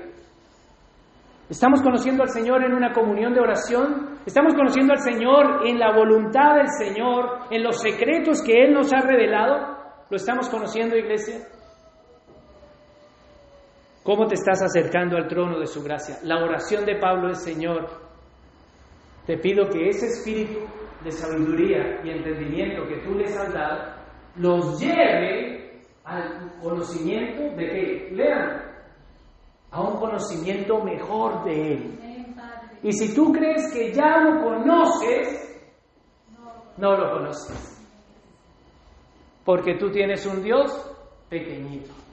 ¿Estamos 1.50 1.82
conociendo 1.82 2.24
al 2.24 2.30
Señor 2.30 2.62
en 2.66 2.74
una 2.74 2.92
comunión 2.92 3.34
de 3.34 3.40
oración? 3.40 4.20
¿Estamos 4.26 4.54
conociendo 4.54 4.92
al 4.92 5.00
Señor 5.00 5.66
en 5.66 5.80
la 5.80 5.96
voluntad 5.96 6.56
del 6.56 6.68
Señor, 6.78 7.46
en 7.52 7.64
los 7.64 7.80
secretos 7.80 8.44
que 8.44 8.66
Él 8.66 8.74
nos 8.74 8.92
ha 8.92 9.00
revelado? 9.00 9.78
¿Lo 10.10 10.18
estamos 10.18 10.50
conociendo, 10.50 10.98
iglesia? 10.98 11.55
¿Cómo 14.06 14.28
te 14.28 14.36
estás 14.36 14.62
acercando 14.62 15.18
al 15.18 15.28
trono 15.28 15.58
de 15.58 15.66
su 15.66 15.82
gracia? 15.82 16.20
La 16.22 16.44
oración 16.44 16.86
de 16.86 16.96
Pablo 16.98 17.32
es, 17.32 17.44
Señor, 17.44 17.90
te 19.26 19.36
pido 19.40 19.68
que 19.68 19.90
ese 19.90 20.06
espíritu 20.06 20.60
de 21.04 21.12
sabiduría 21.12 22.02
y 22.04 22.12
entendimiento 22.12 22.88
que 22.88 22.98
tú 22.98 23.16
les 23.16 23.36
has 23.36 23.52
dado, 23.52 23.96
los 24.36 24.80
lleve 24.80 25.82
al 26.04 26.52
conocimiento 26.62 27.56
de 27.56 27.66
que, 27.68 28.10
lean, 28.12 28.62
a 29.72 29.82
un 29.82 29.98
conocimiento 29.98 30.84
mejor 30.84 31.44
de 31.44 31.74
Él. 31.74 32.00
Y 32.84 32.92
si 32.92 33.16
tú 33.16 33.32
crees 33.34 33.74
que 33.74 33.92
ya 33.92 34.20
lo 34.20 34.44
conoces, 34.44 35.68
no 36.78 36.96
lo 36.96 37.12
conoces. 37.12 37.84
Porque 39.44 39.80
tú 39.80 39.90
tienes 39.90 40.28
un 40.28 40.44
Dios 40.44 40.96
pequeñito. 41.28 42.05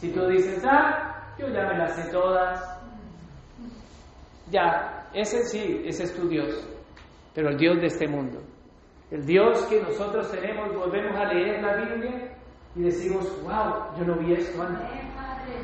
Si 0.00 0.12
tú 0.12 0.26
dices, 0.28 0.64
ah, 0.64 1.34
yo 1.38 1.48
ya 1.48 1.66
me 1.66 1.78
las 1.78 1.96
sé 1.96 2.10
todas, 2.12 2.78
ya, 4.50 5.08
ese 5.12 5.42
sí, 5.44 5.82
ese 5.84 6.04
es 6.04 6.14
tu 6.14 6.28
Dios, 6.28 6.68
pero 7.34 7.48
el 7.50 7.56
Dios 7.56 7.80
de 7.80 7.86
este 7.86 8.06
mundo. 8.06 8.40
El 9.10 9.26
Dios 9.26 9.66
que 9.66 9.82
nosotros 9.82 10.30
tenemos, 10.30 10.72
volvemos 10.74 11.18
a 11.18 11.32
leer 11.32 11.62
la 11.62 11.76
Biblia 11.76 12.36
y 12.76 12.82
decimos, 12.82 13.26
wow, 13.42 13.98
yo 13.98 14.04
no 14.04 14.16
vi 14.20 14.34
esto 14.34 14.62
antes. 14.62 14.86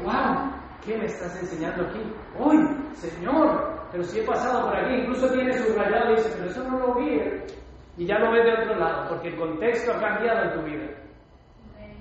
Wow, 0.03 0.51
¿qué 0.85 0.99
me 0.99 1.05
estás 1.05 1.41
enseñando 1.41 1.85
aquí? 1.85 2.01
Uy, 2.39 2.57
Señor, 2.95 3.87
pero 3.93 4.03
si 4.03 4.19
he 4.19 4.25
pasado 4.25 4.67
por 4.67 4.77
aquí, 4.77 4.95
incluso 4.95 5.29
tiene 5.33 5.53
subrayado 5.53 6.13
y 6.13 6.17
dice, 6.17 6.31
pero 6.37 6.51
eso 6.51 6.65
no 6.69 6.79
lo 6.79 6.95
vi. 6.95 7.21
¿eh?". 7.21 7.47
Y 7.99 8.07
ya 8.07 8.19
lo 8.19 8.33
ves 8.33 8.45
de 8.45 8.63
otro 8.63 8.75
lado, 8.81 9.09
porque 9.11 9.29
el 9.29 9.37
contexto 9.37 9.93
ha 9.93 10.01
cambiado 10.01 10.45
en 10.45 10.53
tu 10.55 10.63
vida. 10.67 10.87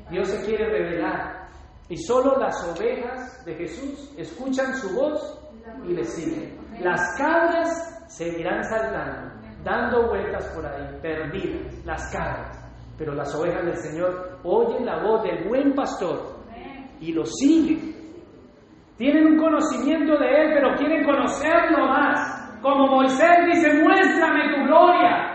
Dios 0.09 0.27
se 0.29 0.45
quiere 0.45 0.65
revelar 0.65 1.42
Y 1.89 1.97
solo 1.97 2.37
las 2.37 2.63
ovejas 2.69 3.45
de 3.45 3.55
Jesús 3.55 4.13
escuchan 4.17 4.75
su 4.75 4.95
voz 4.95 5.39
y 5.85 5.93
le 5.93 6.03
siguen. 6.03 6.57
Las 6.79 7.17
cabras 7.17 8.05
seguirán 8.07 8.63
saltando, 8.63 9.35
dando 9.63 10.07
vueltas 10.07 10.45
por 10.55 10.65
ahí, 10.65 10.97
perdidas, 11.01 11.85
las 11.85 12.11
cabras. 12.11 12.59
Pero 12.97 13.13
las 13.13 13.33
ovejas 13.35 13.65
del 13.65 13.77
Señor 13.77 14.39
oyen 14.43 14.85
la 14.85 15.03
voz 15.03 15.23
del 15.23 15.47
buen 15.47 15.73
pastor 15.73 16.43
y 16.99 17.11
lo 17.11 17.25
siguen. 17.25 17.93
Tienen 18.97 19.25
un 19.25 19.37
conocimiento 19.37 20.17
de 20.17 20.27
Él, 20.27 20.51
pero 20.53 20.75
quieren 20.77 21.03
conocerlo 21.03 21.87
más. 21.87 22.59
Como 22.61 22.87
Moisés 22.87 23.45
dice, 23.51 23.73
muéstrame 23.83 24.55
tu 24.55 24.63
gloria. 24.67 25.33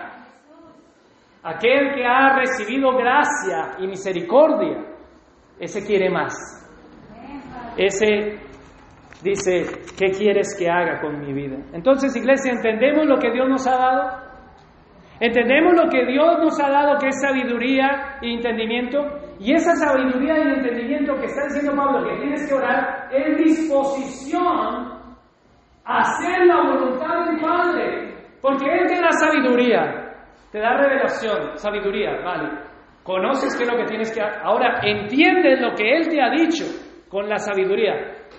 Aquel 1.42 1.94
que 1.94 2.04
ha 2.06 2.36
recibido 2.36 2.96
gracia 2.96 3.76
y 3.78 3.86
misericordia, 3.86 4.84
ese 5.60 5.85
quiere 5.86 6.10
más. 6.10 6.35
Ese 7.76 8.40
dice, 9.22 9.64
¿qué 9.97 10.10
quieres 10.10 10.56
que 10.59 10.68
haga 10.68 11.01
con 11.01 11.20
mi 11.20 11.32
vida? 11.32 11.56
Entonces, 11.72 12.14
iglesia, 12.16 12.52
¿entendemos 12.52 13.06
lo 13.06 13.18
que 13.18 13.30
Dios 13.30 13.48
nos 13.48 13.66
ha 13.66 13.76
dado? 13.76 14.28
¿Entendemos 15.20 15.74
lo 15.74 15.90
que 15.90 16.06
Dios 16.06 16.39
nos 16.39 16.60
ha 16.60 16.70
dado, 16.70 16.98
que 16.98 17.09
es 17.09 17.20
sabiduría 17.20 18.18
y 18.22 18.35
entendimiento? 18.35 18.98
Y 19.40 19.52
esa 19.52 19.74
sabiduría 19.74 20.39
y 20.39 20.43
entendimiento 20.43 21.14
que 21.16 21.26
está 21.26 21.44
diciendo 21.44 21.74
Pablo, 21.76 22.09
que 22.09 22.20
tienes 22.20 22.48
que 22.48 22.55
orar, 22.55 23.09
es 23.12 23.36
disposición 23.39 24.98
a 25.85 26.01
hacer 26.01 26.47
la 26.47 26.62
voluntad 26.62 27.26
del 27.26 27.40
Padre. 27.40 28.14
Porque 28.40 28.64
Él 28.66 28.86
te 28.86 29.01
da 29.01 29.10
sabiduría, 29.10 30.14
te 30.52 30.60
da 30.60 30.76
revelación, 30.76 31.59
sabiduría, 31.59 32.20
vale. 32.22 32.68
Conoces 33.02 33.56
qué 33.56 33.64
es 33.64 33.70
lo 33.70 33.76
que 33.76 33.86
tienes 33.86 34.12
que 34.12 34.20
hacer. 34.20 34.40
Ahora 34.42 34.80
entiendes 34.82 35.60
lo 35.60 35.74
que 35.74 35.96
Él 35.96 36.08
te 36.08 36.20
ha 36.20 36.30
dicho 36.30 36.64
con 37.08 37.28
la 37.28 37.38
sabiduría. 37.38 37.94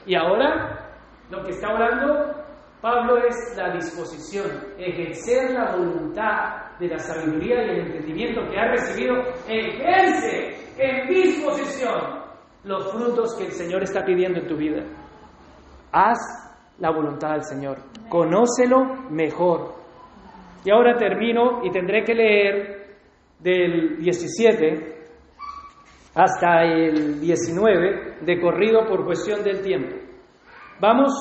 Y 0.06 0.16
ahora, 0.16 0.92
lo 1.30 1.44
que 1.44 1.52
está 1.52 1.70
hablando 1.70 2.40
Pablo 2.82 3.18
es 3.18 3.58
la 3.58 3.74
disposición, 3.74 4.50
ejercer 4.78 5.52
la 5.52 5.76
voluntad 5.76 6.78
de 6.80 6.88
la 6.88 6.98
sabiduría 6.98 7.66
y 7.66 7.70
el 7.72 7.88
entendimiento 7.88 8.42
que 8.50 8.58
ha 8.58 8.72
recibido, 8.72 9.16
ejerce 9.50 10.56
en 10.78 11.08
disposición 11.10 12.24
los 12.64 12.90
frutos 12.90 13.36
que 13.38 13.48
el 13.48 13.52
Señor 13.52 13.84
está 13.84 14.06
pidiendo 14.06 14.40
en 14.40 14.48
tu 14.48 14.56
vida. 14.56 14.82
Haz 15.92 16.20
la 16.78 16.90
voluntad 16.92 17.32
del 17.32 17.44
Señor, 17.44 17.80
conócelo 18.08 18.86
mejor. 19.10 19.74
Y 20.64 20.72
ahora 20.72 20.96
termino 20.96 21.62
y 21.66 21.72
tendré 21.72 22.06
que 22.06 22.14
leer 22.14 22.79
del 23.40 23.98
17 23.98 25.00
hasta 26.16 26.64
el 26.64 27.20
19 27.20 28.18
de 28.22 28.42
corrido 28.42 28.86
por 28.88 29.06
cuestión 29.06 29.44
del 29.44 29.62
tiempo. 29.62 29.96
Vamos, 30.80 31.14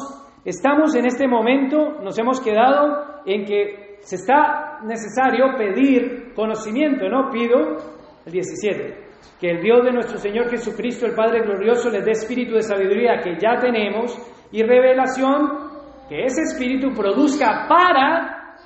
estamos 0.44 0.94
en 0.94 1.06
este 1.06 1.28
momento, 1.28 2.00
nos 2.02 2.18
hemos 2.18 2.40
quedado 2.40 3.22
en 3.26 3.44
que 3.44 3.98
se 4.00 4.16
está 4.16 4.80
necesario 4.84 5.56
pedir 5.56 6.32
conocimiento, 6.34 7.08
¿no? 7.08 7.30
Pido 7.30 7.76
el 8.24 8.32
17, 8.32 9.08
que 9.40 9.50
el 9.50 9.62
Dios 9.62 9.84
de 9.84 9.92
nuestro 9.92 10.18
Señor 10.18 10.48
Jesucristo, 10.50 11.06
el 11.06 11.14
Padre 11.14 11.42
glorioso, 11.42 11.90
les 11.90 12.04
dé 12.04 12.12
espíritu 12.12 12.54
de 12.54 12.62
sabiduría 12.62 13.20
que 13.22 13.36
ya 13.38 13.56
tenemos 13.60 14.16
y 14.50 14.62
revelación 14.62 15.68
que 16.08 16.24
ese 16.24 16.42
espíritu 16.42 16.92
produzca 16.94 17.66
para 17.68 18.56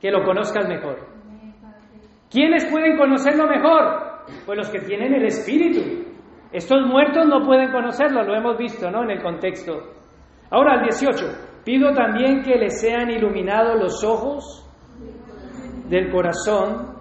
que 0.00 0.10
lo 0.10 0.24
conozcan 0.24 0.68
mejor. 0.68 1.11
¿Quiénes 2.32 2.64
pueden 2.70 2.96
conocerlo 2.96 3.46
mejor? 3.46 4.24
Pues 4.46 4.56
los 4.56 4.70
que 4.70 4.80
tienen 4.80 5.12
el 5.12 5.26
espíritu. 5.26 5.80
Estos 6.50 6.86
muertos 6.86 7.26
no 7.26 7.44
pueden 7.44 7.70
conocerlo, 7.70 8.22
lo 8.22 8.34
hemos 8.34 8.56
visto, 8.56 8.90
¿no? 8.90 9.02
En 9.04 9.10
el 9.10 9.22
contexto. 9.22 9.72
Ahora, 10.50 10.74
al 10.74 10.82
18. 10.82 11.26
Pido 11.64 11.92
también 11.92 12.42
que 12.42 12.56
les 12.56 12.80
sean 12.80 13.10
iluminados 13.10 13.80
los 13.80 14.02
ojos 14.02 14.68
del 15.88 16.10
corazón 16.10 16.96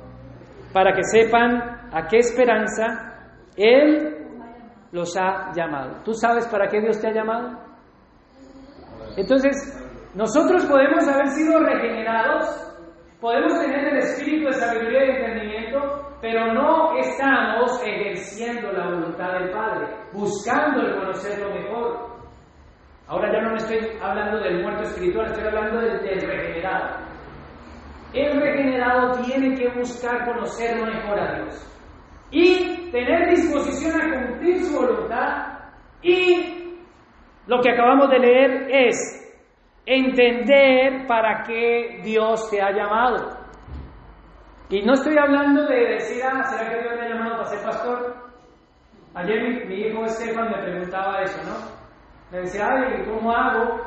para 0.74 0.94
que 0.94 1.04
sepan 1.04 1.90
a 1.92 2.08
qué 2.08 2.18
esperanza 2.18 3.32
Él 3.56 4.18
los 4.92 5.18
ha 5.18 5.52
llamado. 5.54 6.02
¿Tú 6.04 6.14
sabes 6.14 6.48
para 6.48 6.68
qué 6.68 6.80
Dios 6.80 7.00
te 7.00 7.08
ha 7.08 7.14
llamado? 7.14 7.58
Entonces, 9.18 9.56
nosotros 10.14 10.66
podemos 10.66 11.08
haber 11.08 11.28
sido 11.28 11.60
regenerados, 11.60 12.71
podemos 13.22 13.60
tener 13.62 13.88
el 13.88 13.98
espíritu 14.00 14.48
de 14.48 14.54
sabiduría 14.54 15.06
y 15.06 15.10
entendimiento, 15.12 16.18
pero 16.20 16.54
no 16.54 16.98
estamos 16.98 17.80
ejerciendo 17.86 18.72
la 18.72 18.90
voluntad 18.90 19.34
del 19.34 19.52
Padre, 19.52 19.88
buscando 20.12 20.82
el 20.82 20.96
conocerlo 20.96 21.54
mejor. 21.54 22.12
Ahora 23.08 23.32
ya 23.32 23.42
no 23.42 23.52
me 23.52 23.58
estoy 23.58 23.80
hablando 24.02 24.40
del 24.40 24.64
muerto 24.64 24.84
espiritual, 24.84 25.28
estoy 25.28 25.48
hablando 25.48 25.82
del, 25.82 26.02
del 26.02 26.22
regenerado. 26.22 26.98
El 28.14 28.42
regenerado 28.42 29.22
tiene 29.22 29.56
que 29.56 29.70
buscar 29.70 30.26
conocerlo 30.26 30.86
mejor 30.86 31.20
a 31.20 31.36
Dios 31.36 31.68
y 32.32 32.90
tener 32.92 33.30
disposición 33.30 34.02
a 34.02 34.28
cumplir 34.28 34.64
su 34.64 34.76
voluntad 34.76 35.60
y 36.02 36.76
lo 37.48 37.62
que 37.62 37.72
acabamos 37.72 38.10
de 38.10 38.20
leer 38.20 38.68
es 38.70 39.21
entender 39.86 41.08
para 41.08 41.44
qué 41.44 42.02
Dios 42.04 42.50
te 42.50 42.62
ha 42.62 42.72
llamado. 42.72 43.38
Y 44.70 44.82
no 44.84 44.94
estoy 44.94 45.18
hablando 45.18 45.66
de 45.68 45.96
decir, 45.96 46.24
ah, 46.24 46.44
¿será 46.44 46.70
que 46.70 46.82
Dios 46.82 46.96
me 46.96 47.02
ha 47.06 47.10
llamado 47.10 47.38
para 47.38 47.50
ser 47.50 47.62
pastor? 47.62 48.16
Ayer 49.14 49.44
mi, 49.44 49.66
mi 49.66 49.82
hijo 49.88 50.06
Estefan 50.06 50.50
me 50.50 50.64
preguntaba 50.64 51.22
eso, 51.24 51.42
¿no? 51.44 51.58
Me 52.32 52.44
decía, 52.44 52.66
ay, 52.70 53.04
¿cómo 53.06 53.32
hago? 53.32 53.82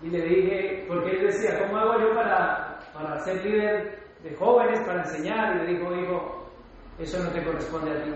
Y 0.00 0.08
le 0.08 0.22
dije, 0.22 0.84
porque 0.88 1.10
él 1.10 1.26
decía, 1.26 1.58
¿cómo 1.60 1.76
hago 1.78 2.00
yo 2.00 2.14
para, 2.14 2.78
para 2.94 3.18
ser 3.18 3.44
líder 3.44 4.00
de 4.22 4.34
jóvenes, 4.36 4.80
para 4.86 5.00
enseñar? 5.00 5.56
Y 5.56 5.58
le 5.58 5.78
dijo, 5.78 5.94
hijo, 5.94 6.50
eso 6.98 7.22
no 7.22 7.30
te 7.30 7.44
corresponde 7.44 7.90
a 7.90 8.02
ti. 8.02 8.10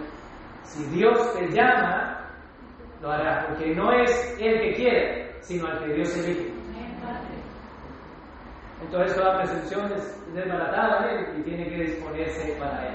Si 0.62 0.84
Dios 0.96 1.34
te 1.34 1.48
llama, 1.50 2.26
lo 3.02 3.10
hará, 3.10 3.48
porque 3.48 3.74
no 3.74 3.92
es 3.92 4.36
el 4.40 4.60
que 4.60 4.74
quiere, 4.74 5.42
sino 5.42 5.66
al 5.66 5.84
que 5.84 5.92
Dios 5.92 6.16
elige. 6.16 6.55
Entonces 8.86 9.16
toda 9.16 9.38
presunción 9.38 9.92
es 9.92 10.34
desbaratada 10.34 11.10
y 11.36 11.42
tiene 11.42 11.68
que 11.68 11.82
disponerse 11.82 12.56
para 12.58 12.86
él. 12.86 12.94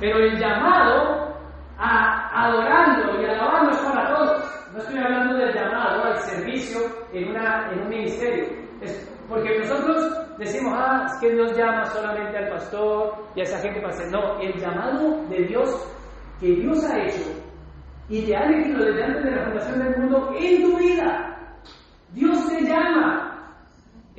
Pero 0.00 0.18
el 0.18 0.38
llamado 0.38 1.36
a 1.78 2.46
adorarlo 2.46 3.20
y 3.20 3.24
alabarlo 3.24 3.70
es 3.70 3.78
para 3.78 4.14
todos. 4.14 4.70
No 4.72 4.78
estoy 4.78 4.98
hablando 4.98 5.34
del 5.36 5.54
llamado 5.54 6.04
al 6.04 6.18
servicio 6.18 6.80
en, 7.12 7.30
una, 7.30 7.70
en 7.72 7.80
un 7.82 7.88
ministerio. 7.88 8.44
Es 8.80 9.08
porque 9.28 9.60
nosotros 9.60 10.36
decimos, 10.38 10.74
ah, 10.76 11.06
es 11.06 11.20
que 11.20 11.32
Dios 11.32 11.56
llama 11.56 11.84
solamente 11.86 12.36
al 12.36 12.48
pastor 12.48 13.14
y 13.36 13.40
a 13.40 13.44
esa 13.44 13.58
gente 13.60 13.80
para 13.80 13.94
hacer. 13.94 14.10
No, 14.10 14.40
el 14.40 14.52
llamado 14.58 15.24
de 15.28 15.44
Dios 15.44 15.96
que 16.40 16.48
Dios 16.48 16.84
ha 16.84 16.98
hecho 16.98 17.30
y 18.08 18.22
te 18.22 18.36
ha 18.36 18.44
elegido 18.46 18.84
desde 18.84 19.04
antes 19.04 19.24
de 19.24 19.30
la 19.30 19.44
fundación 19.44 19.78
del 19.78 19.98
mundo 19.98 20.34
en 20.36 20.62
tu 20.62 20.78
vida. 20.78 21.36
Dios 22.12 22.48
te 22.48 22.62
llama. 22.62 23.29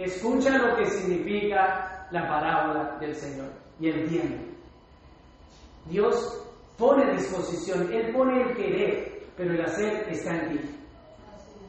Escucha 0.03 0.57
lo 0.57 0.76
que 0.78 0.86
significa 0.86 2.07
la 2.11 2.28
parábola 2.28 2.98
del 2.99 3.15
Señor 3.15 3.49
y 3.80 3.90
entiende. 3.90 4.52
Dios 5.86 6.48
pone 6.78 7.14
disposición, 7.14 7.91
Él 7.94 8.11
pone 8.14 8.41
el 8.41 8.56
querer, 8.56 9.23
pero 9.38 9.53
el 9.53 9.61
hacer 9.61 10.07
está 10.10 10.36
en 10.36 10.49
ti. 10.49 10.76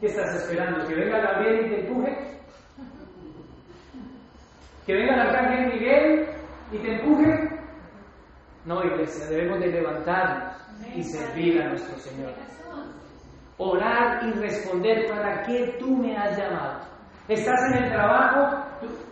¿Qué 0.00 0.06
estás 0.06 0.34
esperando? 0.42 0.86
¿Que 0.86 0.94
venga 0.94 1.20
Gabriel 1.20 1.66
y 1.66 1.68
te 1.68 1.80
empuje? 1.80 2.32
¿Que 4.86 4.94
venga 4.94 5.14
el 5.14 5.20
arcángel 5.20 5.72
Miguel 5.74 6.26
y 6.72 6.78
te 6.78 6.94
empuje? 6.94 7.50
No, 8.64 8.82
iglesia, 8.84 9.26
debemos 9.26 9.60
de 9.60 9.66
levantarnos 9.68 10.56
y 10.94 11.02
servir 11.04 11.60
a 11.60 11.68
nuestro 11.68 11.98
Señor. 11.98 12.32
Orar 13.58 14.24
y 14.24 14.32
responder 14.32 15.08
para 15.08 15.42
qué 15.42 15.76
tú 15.78 15.96
me 15.96 16.16
has 16.16 16.36
llamado. 16.36 16.91
Estás 17.28 17.60
en 17.70 17.84
el 17.84 17.92
trabajo 17.92 18.64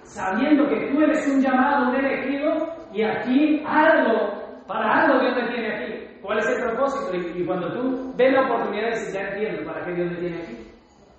sabiendo 0.03 0.67
que 0.69 0.91
tú 0.91 1.01
eres 1.03 1.27
un 1.29 1.41
llamado, 1.41 1.91
un 1.91 1.97
elegido, 1.97 2.51
y 2.93 3.03
aquí 3.03 3.63
algo, 3.67 4.65
para 4.67 5.03
algo 5.03 5.21
Dios 5.21 5.37
me 5.37 5.49
tiene 5.49 5.77
aquí. 5.77 6.19
¿Cuál 6.21 6.39
es 6.39 6.49
el 6.49 6.65
propósito? 6.65 7.17
Y, 7.17 7.43
y 7.43 7.47
cuando 7.47 7.73
tú 7.73 8.13
ves 8.17 8.33
la 8.33 8.43
oportunidad, 8.47 8.91
dices, 8.91 9.15
ya 9.15 9.21
entiendo 9.21 9.65
para 9.65 9.85
qué 9.85 9.93
Dios 9.93 10.11
me 10.11 10.19
tiene 10.19 10.43
aquí. 10.43 10.71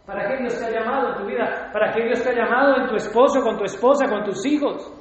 ¿Para 0.06 0.28
qué 0.28 0.38
Dios 0.38 0.60
te 0.60 0.66
ha 0.66 0.72
llamado 0.72 1.10
en 1.10 1.18
tu 1.22 1.26
vida? 1.26 1.70
¿Para 1.72 1.94
qué 1.94 2.04
Dios 2.04 2.22
te 2.22 2.30
ha 2.30 2.34
llamado 2.34 2.82
en 2.82 2.88
tu 2.88 2.96
esposo, 2.96 3.42
con 3.42 3.58
tu 3.58 3.64
esposa, 3.64 4.08
con 4.08 4.24
tus 4.24 4.46
hijos? 4.46 4.92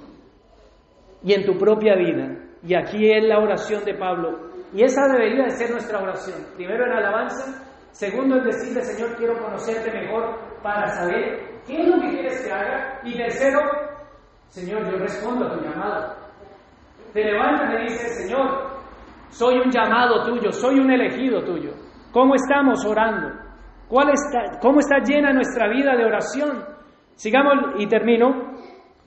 Y 1.22 1.34
en 1.34 1.44
tu 1.44 1.58
propia 1.58 1.96
vida. 1.96 2.36
Y 2.62 2.74
aquí 2.74 3.10
es 3.10 3.24
la 3.24 3.38
oración 3.40 3.84
de 3.84 3.94
Pablo. 3.94 4.50
Y 4.72 4.84
esa 4.84 5.08
debería 5.12 5.44
de 5.44 5.50
ser 5.50 5.70
nuestra 5.70 6.00
oración. 6.00 6.38
Primero 6.54 6.86
en 6.86 6.92
alabanza, 6.92 7.66
segundo 7.90 8.36
en 8.36 8.44
decirle, 8.44 8.82
Señor, 8.82 9.16
quiero 9.16 9.36
conocerte 9.42 9.90
mejor 9.90 10.38
para 10.62 10.86
saber 10.88 11.49
qué 11.66 11.80
es 11.80 11.88
lo 11.88 12.00
que 12.00 12.08
quieres 12.08 12.44
que 12.44 12.52
haga. 12.52 13.00
Y 13.04 13.16
tercero, 13.16 13.60
Señor, 14.48 14.90
yo 14.90 14.98
respondo 14.98 15.46
a 15.46 15.56
tu 15.56 15.64
llamado. 15.64 16.14
Te 17.12 17.24
levantas 17.24 17.74
y 17.80 17.92
dices, 17.92 18.24
Señor, 18.24 18.70
soy 19.30 19.58
un 19.58 19.70
llamado 19.70 20.24
tuyo, 20.24 20.50
soy 20.52 20.78
un 20.78 20.90
elegido 20.90 21.42
tuyo. 21.44 21.72
¿Cómo 22.12 22.34
estamos 22.34 22.84
orando? 22.84 23.28
¿Cuál 23.88 24.10
está, 24.10 24.58
¿Cómo 24.60 24.80
está 24.80 24.98
llena 24.98 25.32
nuestra 25.32 25.68
vida 25.68 25.96
de 25.96 26.04
oración? 26.04 26.64
Sigamos 27.14 27.74
y 27.78 27.86
termino. 27.86 28.54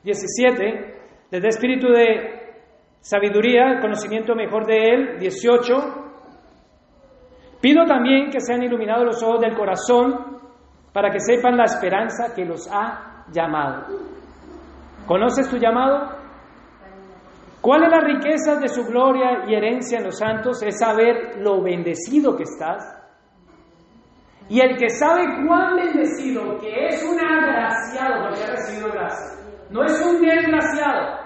17. 0.03 0.95
Desde 1.31 1.47
espíritu 1.47 1.87
de 1.87 2.57
sabiduría, 2.99 3.79
conocimiento 3.79 4.35
mejor 4.35 4.65
de 4.65 4.77
Él. 4.77 5.19
18. 5.19 5.73
Pido 7.61 7.85
también 7.85 8.29
que 8.29 8.41
sean 8.41 8.61
iluminados 8.61 9.05
los 9.05 9.23
ojos 9.23 9.39
del 9.39 9.55
corazón 9.55 10.33
para 10.93 11.09
que 11.09 11.19
sepan 11.19 11.57
la 11.57 11.65
esperanza 11.65 12.33
que 12.35 12.45
los 12.45 12.69
ha 12.71 13.25
llamado. 13.31 13.87
¿Conoces 15.07 15.49
tu 15.49 15.57
llamado? 15.57 16.23
¿Cuál 17.61 17.83
es 17.83 17.89
la 17.89 18.01
riqueza 18.01 18.55
de 18.59 18.67
su 18.67 18.85
gloria 18.85 19.45
y 19.47 19.55
herencia 19.55 19.97
en 19.97 20.05
los 20.05 20.19
santos? 20.19 20.61
Es 20.61 20.79
saber 20.79 21.37
lo 21.39 21.61
bendecido 21.61 22.35
que 22.35 22.43
estás. 22.43 22.83
Y 24.49 24.59
el 24.59 24.77
que 24.77 24.89
sabe 24.89 25.23
cuán 25.47 25.77
bendecido, 25.77 26.59
que 26.59 26.87
es 26.87 27.03
un 27.09 27.17
agraciado 27.19 28.25
porque 28.25 28.43
ha 28.43 28.51
recibido 28.51 28.91
gracia, 28.91 29.39
no 29.71 29.83
es 29.83 30.05
un 30.05 30.21
desgraciado. 30.21 31.19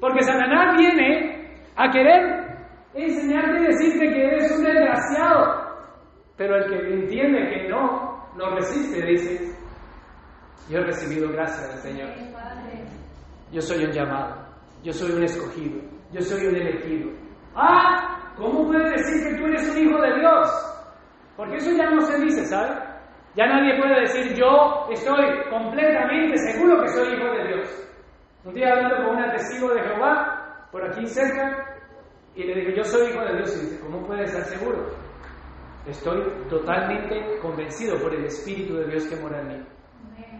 Porque 0.00 0.22
Satanás 0.22 0.76
viene 0.76 1.62
a 1.76 1.90
querer 1.90 2.44
enseñarte 2.94 3.60
y 3.60 3.66
decirte 3.66 4.08
que 4.08 4.26
eres 4.26 4.58
un 4.58 4.64
desgraciado. 4.64 5.64
Pero 6.36 6.56
el 6.56 6.64
que 6.68 6.94
entiende 6.94 7.48
que 7.48 7.68
no, 7.68 8.13
lo 8.36 8.54
resiste, 8.56 9.04
dice, 9.06 9.54
yo 10.68 10.78
he 10.78 10.84
recibido 10.84 11.30
gracia 11.30 11.68
del 11.68 11.78
Señor. 11.78 12.10
Yo 13.52 13.60
soy 13.60 13.84
un 13.84 13.92
llamado. 13.92 14.44
Yo 14.84 14.92
soy 14.92 15.12
un 15.12 15.24
escogido, 15.24 15.80
yo 16.12 16.20
soy 16.20 16.46
un 16.46 16.56
elegido. 16.56 17.10
Ah, 17.54 18.32
¿cómo 18.36 18.66
puedes 18.66 18.90
decir 18.90 19.30
que 19.30 19.38
tú 19.38 19.46
eres 19.46 19.66
un 19.70 19.78
hijo 19.78 19.98
de 19.98 20.20
Dios? 20.20 20.48
Porque 21.38 21.56
eso 21.56 21.70
ya 21.70 21.88
no 21.88 22.02
se 22.02 22.20
dice, 22.20 22.44
¿sabe? 22.44 22.78
Ya 23.34 23.46
nadie 23.46 23.80
puede 23.80 24.00
decir 24.00 24.34
yo 24.34 24.86
estoy 24.90 25.24
completamente 25.48 26.36
seguro 26.36 26.82
que 26.82 26.88
soy 26.88 27.14
hijo 27.14 27.32
de 27.32 27.48
Dios. 27.48 27.88
Un 28.44 28.52
día 28.52 28.72
hablando 28.72 29.08
con 29.08 29.16
un 29.16 29.30
testigo 29.30 29.72
de 29.72 29.82
Jehová, 29.82 30.68
por 30.70 30.84
aquí 30.84 31.06
cerca, 31.06 31.78
y 32.34 32.44
le 32.44 32.54
digo, 32.56 32.72
yo 32.76 32.84
soy 32.84 33.08
hijo 33.08 33.20
de 33.24 33.36
Dios. 33.36 33.56
Y 33.56 33.60
dice, 33.60 33.80
¿cómo 33.80 34.06
puedes 34.06 34.34
estar 34.34 34.44
seguro? 34.44 34.86
Estoy 35.86 36.22
totalmente 36.48 37.38
convencido 37.40 37.98
por 38.00 38.14
el 38.14 38.24
Espíritu 38.24 38.74
de 38.76 38.86
Dios 38.86 39.06
que 39.06 39.16
mora 39.16 39.40
en 39.40 39.48
mí 39.48 39.64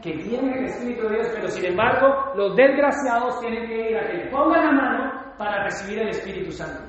que 0.05 0.12
tiene 0.19 0.59
el 0.59 0.65
Espíritu 0.66 1.09
de 1.09 1.15
Dios, 1.15 1.29
pero 1.35 1.49
sin 1.49 1.65
embargo 1.65 2.33
los 2.37 2.55
desgraciados 2.55 3.41
tienen 3.41 3.66
que 3.66 3.91
ir 3.91 3.97
a 3.97 4.07
que 4.07 4.19
le 4.19 4.31
pongan 4.31 4.66
la 4.66 4.73
mano 4.73 5.35
para 5.39 5.65
recibir 5.65 6.01
el 6.01 6.11
Espíritu 6.11 6.53
Santo. 6.53 6.83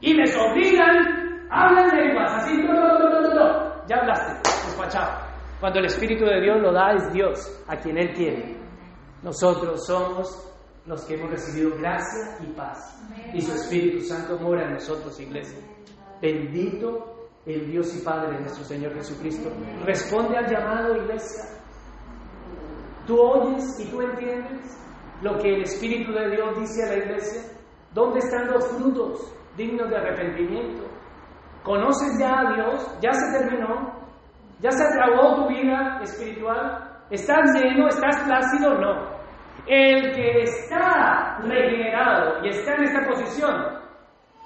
Y 0.00 0.14
les 0.14 0.36
obligan, 0.36 1.46
hablan 1.48 1.96
lenguas, 1.96 2.32
así, 2.38 2.60
ya 3.86 3.96
hablaste, 3.98 4.50
despachado. 4.66 5.30
Cuando 5.60 5.78
el 5.78 5.84
Espíritu 5.84 6.24
de 6.24 6.40
Dios 6.40 6.60
lo 6.60 6.72
da 6.72 6.92
es 6.94 7.12
Dios, 7.12 7.64
a 7.68 7.76
quien 7.76 7.98
Él 7.98 8.12
quiere. 8.14 8.56
Nosotros 9.22 9.86
somos 9.86 10.52
los 10.86 11.04
que 11.04 11.14
hemos 11.14 11.30
recibido 11.30 11.76
gracia 11.78 12.36
y 12.40 12.46
paz. 12.52 13.00
Y 13.32 13.42
su 13.42 13.52
Espíritu 13.52 14.00
Santo 14.00 14.36
mora 14.40 14.64
en 14.64 14.72
nosotros, 14.72 15.20
iglesia. 15.20 15.60
Bendito 16.20 17.19
el 17.46 17.70
Dios 17.70 17.96
y 17.96 18.04
Padre 18.04 18.34
de 18.34 18.40
nuestro 18.40 18.64
Señor 18.64 18.94
Jesucristo. 18.94 19.50
Responde 19.84 20.36
al 20.36 20.46
llamado, 20.46 20.96
iglesia. 20.96 21.44
¿Tú 23.06 23.18
oyes 23.18 23.80
y 23.80 23.90
tú 23.90 24.02
entiendes 24.02 24.78
lo 25.22 25.38
que 25.38 25.54
el 25.54 25.62
Espíritu 25.62 26.12
de 26.12 26.30
Dios 26.30 26.60
dice 26.60 26.84
a 26.84 26.88
la 26.88 27.04
iglesia? 27.04 27.42
¿Dónde 27.92 28.18
están 28.18 28.50
los 28.52 28.66
frutos 28.68 29.34
dignos 29.56 29.90
de 29.90 29.96
arrepentimiento? 29.96 30.84
¿Conoces 31.64 32.18
ya 32.18 32.40
a 32.40 32.54
Dios? 32.54 32.98
¿Ya 33.00 33.12
se 33.12 33.38
terminó? 33.38 34.00
¿Ya 34.60 34.70
se 34.70 34.84
acabó 34.84 35.36
tu 35.36 35.48
vida 35.48 36.00
espiritual? 36.02 37.04
¿Estás 37.10 37.52
lleno? 37.54 37.88
¿Estás 37.88 38.20
plácido? 38.24 38.74
No. 38.74 39.20
El 39.66 40.14
que 40.14 40.42
está 40.42 41.38
regenerado 41.42 42.44
y 42.44 42.48
está 42.48 42.74
en 42.74 42.84
esta 42.84 43.06
posición 43.06 43.80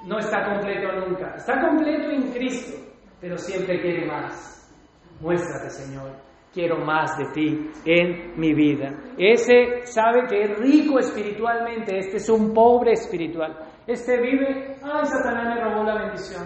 no 0.07 0.19
está 0.19 0.45
completo 0.45 0.93
nunca. 0.93 1.35
Está 1.37 1.61
completo 1.61 2.11
en 2.11 2.33
Cristo, 2.33 2.77
pero 3.24 3.38
siempre 3.38 3.80
quiere 3.80 4.06
más. 4.06 4.70
Muéstrate, 5.18 5.70
Señor 5.70 6.12
quiero 6.52 6.76
más 6.84 7.18
de 7.18 7.24
ti 7.32 7.70
en 7.84 8.38
mi 8.38 8.55
vida. 8.55 8.90
Ese 9.18 9.84
sabe 9.86 10.28
que 10.28 10.42
es 10.42 10.59
rico 10.60 11.01
espiritualmente, 11.01 11.98
este 11.98 12.18
es 12.18 12.28
un 12.28 12.55
pobre 12.55 12.92
espiritual. 12.92 13.59
Este 13.88 14.20
vive, 14.20 14.76
ay, 14.80 15.05
Satanás 15.05 15.56
me 15.56 15.64
robó 15.64 15.82
la 15.82 16.02
bendición. 16.05 16.44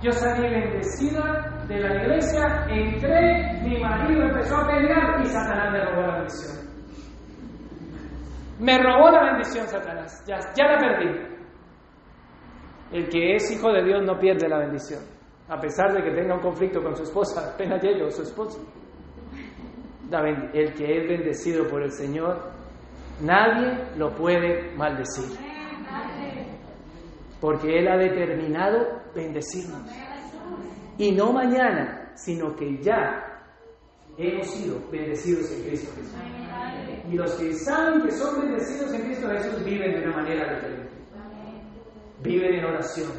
Yo 0.00 0.12
salí 0.12 0.48
bendecida 0.48 1.64
de 1.66 1.80
la 1.80 2.02
iglesia, 2.02 2.66
entré, 2.68 3.60
mi 3.64 3.80
marido 3.80 4.22
empezó 4.22 4.58
a 4.58 4.66
pelear 4.68 5.20
y 5.22 5.26
Satanás 5.26 5.72
me 5.72 5.84
robó 5.86 6.02
la 6.02 6.14
bendición. 6.18 6.70
Me 8.60 8.78
robó 8.78 9.10
la 9.10 9.24
bendición 9.24 9.66
Satanás, 9.66 10.24
ya, 10.26 10.66
la 10.66 10.78
perdí. 10.78 11.30
El 12.92 13.08
que 13.08 13.34
es 13.34 13.50
hijo 13.50 13.72
de 13.72 13.82
Dios 13.82 14.04
no 14.04 14.18
pierde 14.18 14.48
la 14.48 14.58
bendición, 14.58 15.00
a 15.50 15.60
pesar 15.60 15.92
de 15.92 16.02
que 16.02 16.10
tenga 16.12 16.34
un 16.34 16.40
conflicto 16.40 16.82
con 16.82 16.96
su 16.96 17.02
esposa, 17.02 17.50
apenas 17.54 17.82
o 18.06 18.10
su 18.10 18.22
esposo 18.22 18.64
el 20.52 20.74
que 20.74 20.98
es 20.98 21.08
bendecido 21.08 21.68
por 21.68 21.82
el 21.82 21.92
Señor, 21.92 22.50
nadie 23.20 23.96
lo 23.96 24.14
puede 24.14 24.74
maldecir. 24.76 25.38
Porque 27.40 27.78
Él 27.78 27.88
ha 27.88 27.96
determinado 27.96 29.02
bendecirnos. 29.14 29.82
Y 30.98 31.12
no 31.12 31.32
mañana, 31.32 32.12
sino 32.14 32.54
que 32.54 32.82
ya 32.82 33.24
hemos 34.18 34.46
sido 34.48 34.78
bendecidos 34.90 35.50
en 35.52 35.62
Cristo 35.62 35.92
Jesús. 35.96 36.14
Y 37.10 37.14
los 37.14 37.32
que 37.36 37.54
saben 37.54 38.02
que 38.02 38.10
son 38.10 38.42
bendecidos 38.42 38.92
en 38.92 39.02
Cristo 39.02 39.28
Jesús 39.28 39.64
viven 39.64 39.92
de 39.92 40.06
una 40.06 40.16
manera 40.16 40.54
diferente. 40.54 40.90
Viven 42.22 42.54
en 42.56 42.64
oración, 42.64 43.10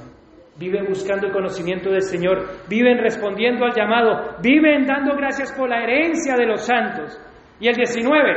viven 0.57 0.85
buscando 0.87 1.27
el 1.27 1.33
conocimiento 1.33 1.89
del 1.89 2.01
Señor, 2.01 2.45
viven 2.69 2.97
respondiendo 2.97 3.65
al 3.65 3.73
llamado, 3.73 4.35
viven 4.41 4.85
dando 4.85 5.15
gracias 5.15 5.51
por 5.53 5.69
la 5.69 5.83
herencia 5.83 6.35
de 6.35 6.45
los 6.45 6.65
santos. 6.65 7.19
Y 7.59 7.67
el 7.67 7.75
19, 7.75 8.33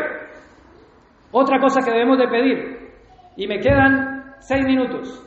otra 1.33 1.59
cosa 1.59 1.81
que 1.85 1.91
debemos 1.91 2.19
de 2.19 2.29
pedir, 2.29 2.85
y 3.37 3.47
me 3.47 3.59
quedan 3.59 4.35
seis 4.39 4.65
minutos. 4.65 5.21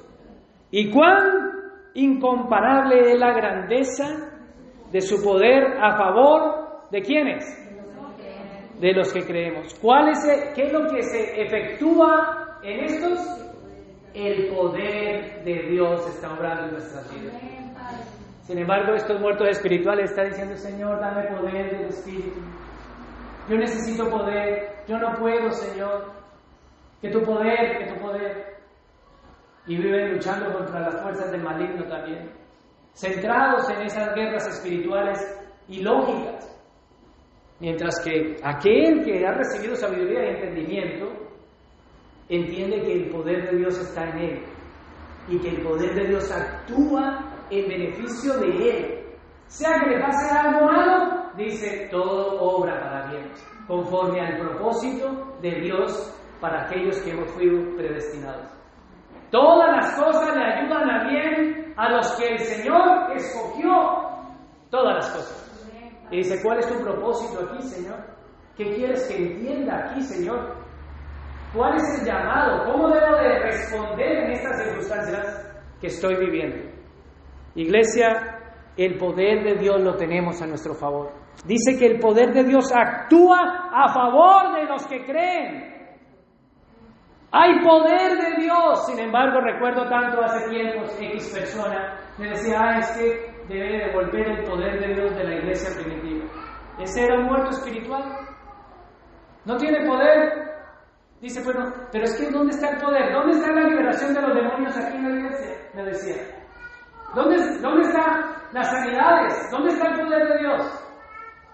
¿Y 0.71 0.91
cuán 0.91 1.51
incomparable 1.93 3.13
es 3.13 3.19
la 3.19 3.33
grandeza 3.33 4.05
de 4.91 5.01
su 5.01 5.23
poder 5.23 5.77
a 5.81 5.97
favor 5.97 6.89
de 6.91 7.01
quienes? 7.01 7.45
De 8.79 8.93
los 8.93 9.11
que 9.11 9.25
creemos. 9.25 9.73
¿Cuál 9.81 10.09
es 10.09 10.53
¿Qué 10.55 10.63
es 10.63 10.73
lo 10.73 10.87
que 10.87 11.01
se 11.01 11.41
efectúa 11.41 12.59
en 12.63 12.83
estos? 12.83 13.46
El 14.17 14.47
poder 14.47 15.43
de 15.43 15.53
Dios 15.69 16.07
está 16.07 16.33
obrando 16.33 16.65
en 16.65 16.71
nuestras 16.71 17.13
vidas. 17.13 17.35
Sin 18.41 18.57
embargo, 18.57 18.95
estos 18.95 19.19
muertos 19.19 19.49
espirituales 19.49 20.09
están 20.09 20.29
diciendo, 20.29 20.55
Señor, 20.55 20.99
dame 20.99 21.23
poder 21.25 21.77
del 21.77 21.89
Espíritu. 21.89 22.39
Yo 23.47 23.57
necesito 23.57 24.09
poder, 24.09 24.83
yo 24.87 24.97
no 24.97 25.13
puedo, 25.19 25.51
Señor. 25.51 26.11
Que 27.01 27.09
tu 27.09 27.21
poder, 27.21 27.77
que 27.77 27.93
tu 27.93 28.01
poder. 28.01 28.57
Y 29.67 29.77
viven 29.77 30.13
luchando 30.13 30.51
contra 30.51 30.79
las 30.79 31.01
fuerzas 31.01 31.31
del 31.31 31.43
maligno 31.43 31.85
también. 31.85 32.31
Centrados 32.93 33.69
en 33.69 33.81
esas 33.81 34.15
guerras 34.15 34.47
espirituales 34.47 35.19
y 35.67 35.81
lógicas. 35.81 36.57
Mientras 37.59 37.99
que 38.03 38.37
aquel 38.43 39.03
que 39.03 39.25
ha 39.27 39.33
recibido 39.33 39.75
sabiduría 39.75 40.23
y 40.23 40.35
entendimiento 40.35 41.26
entiende 42.29 42.81
que 42.81 42.93
el 42.93 43.09
poder 43.09 43.49
de 43.51 43.57
Dios 43.57 43.77
está 43.79 44.09
en 44.09 44.17
él 44.17 44.45
y 45.29 45.39
que 45.39 45.49
el 45.49 45.61
poder 45.61 45.93
de 45.93 46.07
Dios 46.07 46.31
actúa 46.31 47.19
en 47.49 47.67
beneficio 47.67 48.33
de 48.39 48.69
él. 48.69 49.03
Sea 49.47 49.79
que 49.79 49.89
le 49.91 50.01
pase 50.01 50.37
algo 50.37 50.65
malo, 50.65 51.31
dice, 51.37 51.87
todo 51.89 52.41
obra 52.41 52.79
para 52.81 53.07
bien, 53.07 53.31
conforme 53.67 54.19
al 54.19 54.39
propósito 54.39 55.37
de 55.41 55.51
Dios 55.61 56.13
para 56.41 56.63
aquellos 56.63 56.97
que 57.01 57.11
hemos 57.11 57.29
sido 57.31 57.75
predestinados. 57.75 58.47
Todas 59.31 59.75
las 59.75 59.93
cosas 59.99 60.35
le 60.35 60.43
ayudan 60.43 60.89
a 60.89 61.09
bien 61.09 61.73
a 61.75 61.89
los 61.91 62.11
que 62.15 62.27
el 62.27 62.39
Señor 62.39 63.11
escogió. 63.15 63.71
Todas 64.69 64.95
las 64.95 65.09
cosas. 65.11 65.43
Y 66.11 66.17
dice, 66.17 66.41
¿cuál 66.41 66.59
es 66.59 66.67
tu 66.67 66.81
propósito 66.81 67.45
aquí, 67.45 67.61
Señor? 67.63 67.97
¿Qué 68.55 68.75
quieres 68.75 69.07
que 69.07 69.17
entienda 69.17 69.89
aquí, 69.89 70.01
Señor? 70.01 70.55
¿Cuál 71.53 71.75
es 71.75 71.99
el 71.99 72.05
llamado? 72.05 72.71
¿Cómo 72.71 72.89
debo 72.89 73.15
de 73.17 73.39
responder 73.39 74.17
en 74.23 74.31
estas 74.31 74.63
circunstancias 74.63 75.61
que 75.79 75.87
estoy 75.87 76.15
viviendo? 76.15 76.69
Iglesia, 77.55 78.39
el 78.75 78.97
poder 78.97 79.43
de 79.43 79.55
Dios 79.55 79.81
lo 79.81 79.95
tenemos 79.95 80.41
a 80.41 80.47
nuestro 80.47 80.75
favor. 80.75 81.11
Dice 81.45 81.77
que 81.77 81.85
el 81.85 81.99
poder 81.99 82.33
de 82.33 82.43
Dios 82.43 82.71
actúa 82.75 83.69
a 83.71 83.87
favor 83.93 84.55
de 84.55 84.65
los 84.65 84.85
que 84.87 85.05
creen. 85.05 85.77
Hay 87.31 87.59
poder 87.63 88.17
de 88.17 88.41
Dios. 88.43 88.85
Sin 88.85 88.99
embargo, 88.99 89.39
recuerdo 89.41 89.87
tanto 89.89 90.21
hace 90.23 90.49
tiempos 90.49 90.95
X 90.99 91.33
persona 91.33 91.97
me 92.17 92.29
decía, 92.29 92.57
ah, 92.59 92.77
es 92.79 92.91
que 92.97 93.37
debe 93.47 93.85
devolver 93.85 94.27
el 94.27 94.43
poder 94.43 94.79
de 94.79 94.93
Dios 94.93 95.15
de 95.15 95.23
la 95.23 95.35
iglesia 95.35 95.69
primitiva. 95.81 96.25
Ese 96.79 97.03
era 97.03 97.19
un 97.19 97.25
muerto 97.25 97.51
espiritual. 97.51 98.03
No 99.45 99.55
tiene 99.57 99.85
poder. 99.87 100.56
Dice, 101.21 101.43
bueno, 101.43 101.73
pero 101.91 102.03
es 102.03 102.15
que 102.15 102.31
¿dónde 102.31 102.53
está 102.53 102.69
el 102.69 102.77
poder? 102.77 103.11
¿Dónde 103.11 103.37
está 103.37 103.51
la 103.51 103.67
liberación 103.67 104.13
de 104.13 104.21
los 104.21 104.35
demonios 104.35 104.77
aquí 104.77 104.97
en 104.97 105.03
la 105.03 105.15
iglesia? 105.15 105.55
Me 105.73 105.83
decía. 105.83 106.15
¿Dónde, 107.15 107.37
dónde 107.59 107.87
están 107.87 108.35
las 108.53 108.69
sanidades? 108.69 109.49
¿Dónde 109.51 109.69
está 109.69 109.87
el 109.87 110.01
poder 110.01 110.27
de 110.27 110.37
Dios? 110.39 110.87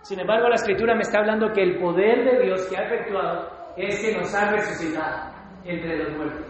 Sin 0.01 0.19
embargo, 0.19 0.49
la 0.49 0.55
escritura 0.55 0.95
me 0.95 1.01
está 1.01 1.19
hablando 1.19 1.51
que 1.53 1.63
el 1.63 1.79
poder 1.79 2.25
de 2.25 2.43
Dios 2.43 2.67
que 2.67 2.77
ha 2.77 2.83
efectuado 2.83 3.49
es 3.77 4.01
que 4.01 4.17
nos 4.17 4.35
ha 4.35 4.51
resucitado 4.51 5.31
entre 5.63 5.97
los 5.97 6.17
muertos. 6.17 6.45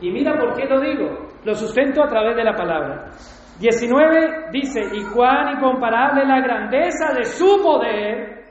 Y 0.00 0.10
mira 0.10 0.38
por 0.38 0.54
qué 0.54 0.66
lo 0.66 0.80
digo. 0.80 1.28
Lo 1.44 1.54
sustento 1.54 2.04
a 2.04 2.08
través 2.08 2.36
de 2.36 2.44
la 2.44 2.54
palabra. 2.54 3.10
19 3.58 4.50
dice, 4.52 4.80
y 4.92 5.04
cuán 5.12 5.56
incomparable 5.56 6.24
la 6.24 6.40
grandeza 6.40 7.12
de 7.14 7.24
su 7.24 7.60
poder 7.62 8.44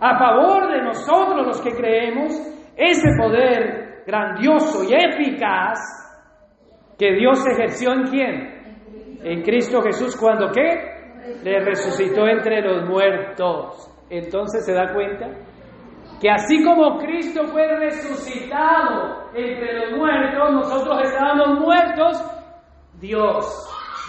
a 0.00 0.18
favor 0.18 0.72
de 0.72 0.82
nosotros 0.82 1.46
los 1.46 1.60
que 1.60 1.70
creemos, 1.70 2.32
ese 2.76 3.08
poder 3.18 4.02
grandioso 4.06 4.84
y 4.84 4.94
eficaz 4.94 5.78
que 6.98 7.12
Dios 7.12 7.44
ejerció 7.46 7.92
en 7.92 8.02
quién? 8.04 9.20
En 9.22 9.42
Cristo 9.42 9.80
Jesús 9.82 10.16
cuando 10.16 10.50
qué? 10.50 10.94
Le 11.42 11.60
resucitó 11.60 12.26
entre 12.26 12.60
los 12.60 12.88
muertos. 12.88 13.90
Entonces 14.10 14.64
se 14.64 14.72
da 14.72 14.92
cuenta 14.92 15.28
que 16.20 16.30
así 16.30 16.62
como 16.64 16.98
Cristo 16.98 17.46
fue 17.48 17.66
resucitado 17.78 19.30
entre 19.34 19.72
los 19.74 19.98
muertos, 19.98 20.52
nosotros 20.52 21.00
estábamos 21.02 21.60
muertos, 21.60 22.24
Dios 23.00 23.44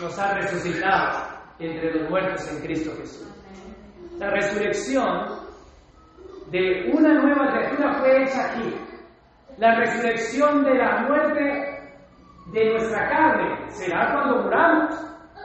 nos 0.02 0.20
ha 0.20 0.36
resucitado 0.36 1.36
entre 1.60 1.94
los 1.94 2.10
muertos 2.10 2.52
en 2.52 2.62
Cristo 2.62 2.92
Jesús. 2.98 3.32
La 4.20 4.30
resurrección 4.30 5.45
de 6.52 6.92
una 6.94 7.14
nueva 7.14 7.52
criatura 7.52 7.94
fue 7.94 8.24
hecha 8.24 8.52
aquí. 8.52 8.76
La 9.58 9.76
resurrección 9.76 10.64
de 10.64 10.76
la 10.76 11.06
muerte 11.08 11.76
de 12.54 12.70
nuestra 12.72 13.10
carne 13.10 13.70
será 13.70 14.12
cuando 14.14 14.44
muramos. 14.44 14.94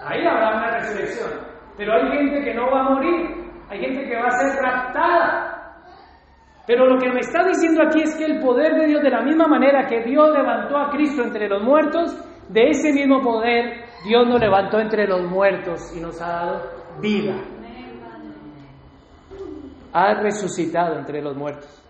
Ahí 0.04 0.26
habrá 0.26 0.56
una 0.56 0.78
resurrección. 0.78 1.30
Pero 1.76 1.94
hay 1.94 2.08
gente 2.10 2.44
que 2.44 2.54
no 2.54 2.70
va 2.70 2.80
a 2.80 2.90
morir. 2.90 3.30
Hay 3.70 3.80
gente 3.80 4.08
que 4.08 4.16
va 4.16 4.26
a 4.26 4.30
ser 4.30 4.62
raptada. 4.62 5.50
Pero 6.66 6.86
lo 6.86 6.98
que 6.98 7.08
me 7.08 7.20
está 7.20 7.44
diciendo 7.44 7.82
aquí 7.82 8.02
es 8.02 8.16
que 8.16 8.24
el 8.24 8.40
poder 8.40 8.74
de 8.74 8.86
Dios, 8.86 9.02
de 9.02 9.10
la 9.10 9.22
misma 9.22 9.46
manera 9.46 9.86
que 9.86 10.02
Dios 10.02 10.30
levantó 10.36 10.76
a 10.76 10.90
Cristo 10.90 11.22
entre 11.22 11.48
los 11.48 11.62
muertos, 11.62 12.16
de 12.48 12.70
ese 12.70 12.92
mismo 12.92 13.20
poder 13.22 13.84
Dios 14.04 14.26
nos 14.26 14.40
levantó 14.40 14.80
entre 14.80 15.06
los 15.06 15.22
muertos 15.22 15.94
y 15.96 16.00
nos 16.00 16.20
ha 16.22 16.28
dado 16.28 16.62
vida. 17.00 17.34
Ha 19.92 20.14
resucitado 20.22 20.98
entre 20.98 21.20
los 21.22 21.36
muertos. 21.36 21.82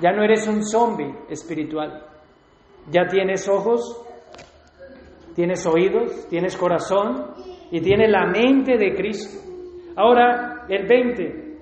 Ya 0.00 0.12
no 0.12 0.22
eres 0.22 0.46
un 0.48 0.62
zombie 0.64 1.14
espiritual. 1.28 2.04
Ya 2.90 3.06
tienes 3.06 3.48
ojos, 3.48 4.02
tienes 5.34 5.66
oídos, 5.66 6.26
tienes 6.28 6.56
corazón 6.56 7.34
y 7.70 7.80
tienes 7.80 8.10
la 8.10 8.26
mente 8.26 8.76
de 8.76 8.94
Cristo. 8.94 9.50
Ahora, 9.96 10.64
el 10.68 10.86
20. 10.86 11.58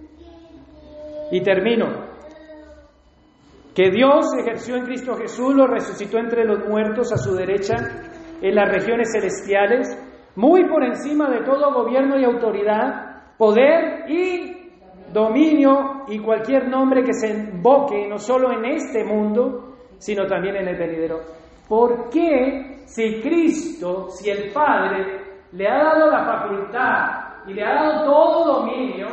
Y 1.32 1.42
termino. 1.42 2.08
Que 3.74 3.90
Dios 3.90 4.26
ejerció 4.40 4.76
en 4.76 4.86
Cristo 4.86 5.14
Jesús, 5.16 5.54
lo 5.54 5.66
resucitó 5.66 6.18
entre 6.18 6.44
los 6.44 6.66
muertos 6.68 7.12
a 7.12 7.16
su 7.16 7.34
derecha 7.34 7.76
en 8.40 8.54
las 8.54 8.68
regiones 8.68 9.12
celestiales, 9.12 9.96
muy 10.36 10.68
por 10.68 10.84
encima 10.84 11.28
de 11.30 11.44
todo 11.44 11.72
gobierno 11.72 12.18
y 12.18 12.24
autoridad, 12.24 13.36
poder 13.36 14.10
y 14.10 14.47
dominio 15.12 16.04
y 16.08 16.18
cualquier 16.18 16.68
nombre 16.68 17.02
que 17.02 17.12
se 17.12 17.28
invoque 17.28 18.06
no 18.08 18.18
solo 18.18 18.52
en 18.52 18.64
este 18.64 19.04
mundo, 19.04 19.76
sino 19.98 20.26
también 20.26 20.56
en 20.56 20.68
el 20.68 20.76
venidero. 20.76 21.20
¿Por 21.68 22.08
qué 22.10 22.82
si 22.86 23.20
Cristo, 23.20 24.08
si 24.10 24.30
el 24.30 24.52
Padre 24.52 25.20
le 25.52 25.68
ha 25.68 25.76
dado 25.76 26.10
la 26.10 26.24
facultad 26.24 27.46
y 27.46 27.54
le 27.54 27.62
ha 27.62 27.74
dado 27.74 28.04
todo 28.04 28.60
dominio, 28.60 29.06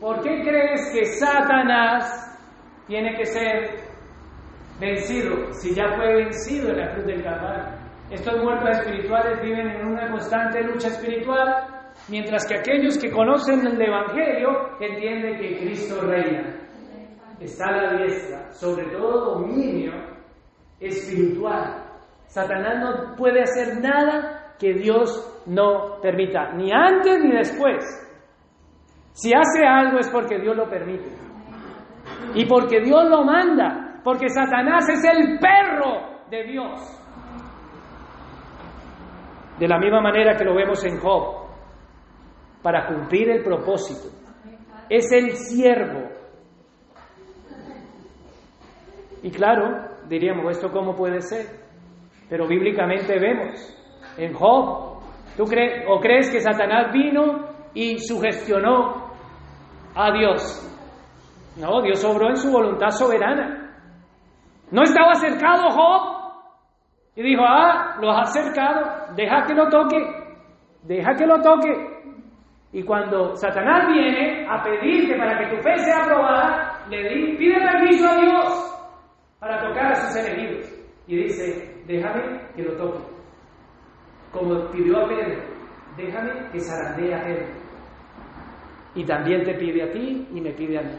¿por 0.00 0.22
qué 0.22 0.42
crees 0.42 0.90
que 0.92 1.04
Satanás 1.04 2.24
tiene 2.86 3.16
que 3.16 3.26
ser 3.26 3.80
vencido 4.80 5.52
si 5.52 5.74
ya 5.74 5.94
fue 5.96 6.24
vencido 6.24 6.70
en 6.70 6.78
la 6.78 6.92
cruz 6.92 7.06
del 7.06 7.22
Calvario? 7.22 7.78
Estos 8.10 8.42
muertos 8.42 8.70
espirituales 8.78 9.42
viven 9.42 9.68
en 9.68 9.86
una 9.86 10.10
constante 10.10 10.62
lucha 10.62 10.88
espiritual, 10.88 11.77
mientras 12.08 12.46
que 12.46 12.58
aquellos 12.58 12.98
que 12.98 13.10
conocen 13.10 13.66
el 13.66 13.80
Evangelio 13.80 14.76
entienden 14.80 15.38
que 15.38 15.58
Cristo 15.58 16.00
reina. 16.00 16.54
Está 17.40 17.66
a 17.66 17.82
la 17.82 18.02
diestra, 18.02 18.50
sobre 18.52 18.86
todo 18.86 19.36
dominio 19.36 19.92
espiritual. 20.80 21.84
Satanás 22.26 22.78
no 22.80 23.16
puede 23.16 23.42
hacer 23.42 23.80
nada 23.80 24.54
que 24.58 24.74
Dios 24.74 25.42
no 25.46 26.00
permita, 26.02 26.52
ni 26.54 26.72
antes 26.72 27.20
ni 27.20 27.32
después. 27.32 27.84
Si 29.12 29.32
hace 29.32 29.64
algo 29.64 29.98
es 29.98 30.08
porque 30.08 30.38
Dios 30.38 30.56
lo 30.56 30.68
permite. 30.68 31.10
Y 32.34 32.44
porque 32.46 32.80
Dios 32.80 33.08
lo 33.08 33.24
manda, 33.24 34.00
porque 34.02 34.28
Satanás 34.28 34.88
es 34.88 35.04
el 35.04 35.38
perro 35.38 36.26
de 36.30 36.44
Dios. 36.44 36.94
De 39.58 39.66
la 39.66 39.78
misma 39.78 40.00
manera 40.00 40.36
que 40.36 40.44
lo 40.44 40.54
vemos 40.54 40.84
en 40.84 40.98
Job, 41.00 41.37
para 42.68 42.86
cumplir 42.86 43.30
el 43.30 43.42
propósito. 43.42 44.14
Es 44.90 45.10
el 45.10 45.36
siervo. 45.36 46.06
Y 49.22 49.30
claro, 49.30 49.88
diríamos, 50.06 50.50
¿esto 50.50 50.70
cómo 50.70 50.94
puede 50.94 51.22
ser? 51.22 51.46
Pero 52.28 52.46
bíblicamente 52.46 53.18
vemos 53.18 53.54
en 54.18 54.34
Job, 54.34 55.00
¿tú 55.34 55.44
crees 55.44 55.86
o 55.88 55.98
crees 55.98 56.30
que 56.30 56.42
Satanás 56.42 56.92
vino 56.92 57.48
y 57.72 58.00
sugestionó 58.00 59.12
a 59.94 60.12
Dios? 60.12 61.56
No, 61.58 61.80
Dios 61.80 62.04
obró 62.04 62.28
en 62.28 62.36
su 62.36 62.52
voluntad 62.52 62.90
soberana. 62.90 63.72
¿No 64.70 64.82
estaba 64.82 65.14
cercado 65.14 65.70
Job? 65.70 66.32
Y 67.16 67.22
dijo, 67.22 67.44
ah, 67.48 67.96
lo 67.98 68.10
has 68.10 68.28
acercado, 68.28 69.14
deja 69.16 69.44
que 69.46 69.54
lo 69.54 69.70
toque, 69.70 69.96
deja 70.82 71.14
que 71.14 71.24
lo 71.24 71.40
toque. 71.40 71.97
Y 72.72 72.82
cuando 72.82 73.34
Satanás 73.34 73.86
viene 73.88 74.46
a 74.46 74.62
pedirte 74.62 75.16
para 75.16 75.38
que 75.38 75.56
tu 75.56 75.62
fe 75.62 75.78
sea 75.78 76.04
aprobada, 76.04 76.84
le 76.90 77.08
di, 77.08 77.36
pide 77.36 77.56
permiso 77.60 78.06
a 78.06 78.16
Dios 78.20 78.90
para 79.40 79.66
tocar 79.66 79.92
a 79.92 79.94
sus 79.94 80.16
enemigos. 80.16 80.70
Y 81.06 81.16
dice, 81.16 81.82
déjame 81.86 82.40
que 82.54 82.62
lo 82.62 82.76
toque. 82.76 83.04
Como 84.32 84.70
pidió 84.70 84.98
a 84.98 85.08
Pedro, 85.08 85.42
déjame 85.96 86.50
que 86.50 86.60
zarandee 86.60 87.14
a 87.14 87.24
Pedro. 87.24 87.46
Y 88.94 89.04
también 89.06 89.44
te 89.44 89.54
pide 89.54 89.84
a 89.84 89.92
ti 89.92 90.28
y 90.30 90.40
me 90.40 90.52
pide 90.52 90.78
a 90.78 90.82
mí. 90.82 90.92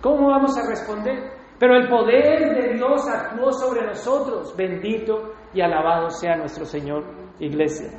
¿Cómo 0.00 0.28
vamos 0.28 0.56
a 0.56 0.68
responder? 0.68 1.32
Pero 1.58 1.76
el 1.76 1.88
poder 1.88 2.54
de 2.54 2.74
Dios 2.74 3.08
actuó 3.08 3.50
sobre 3.52 3.84
nosotros. 3.86 4.54
Bendito 4.56 5.32
y 5.52 5.60
alabado 5.60 6.10
sea 6.10 6.36
nuestro 6.36 6.64
Señor, 6.64 7.04
iglesia. 7.40 7.98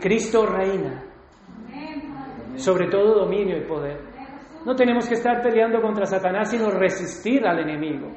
Cristo 0.00 0.46
reina 0.46 1.11
sobre 2.56 2.88
todo 2.88 3.24
dominio 3.24 3.56
y 3.56 3.66
poder. 3.66 4.00
No 4.64 4.74
tenemos 4.74 5.08
que 5.08 5.14
estar 5.14 5.42
peleando 5.42 5.80
contra 5.80 6.06
Satanás, 6.06 6.50
sino 6.50 6.70
resistir 6.70 7.44
al 7.46 7.60
enemigo. 7.60 8.08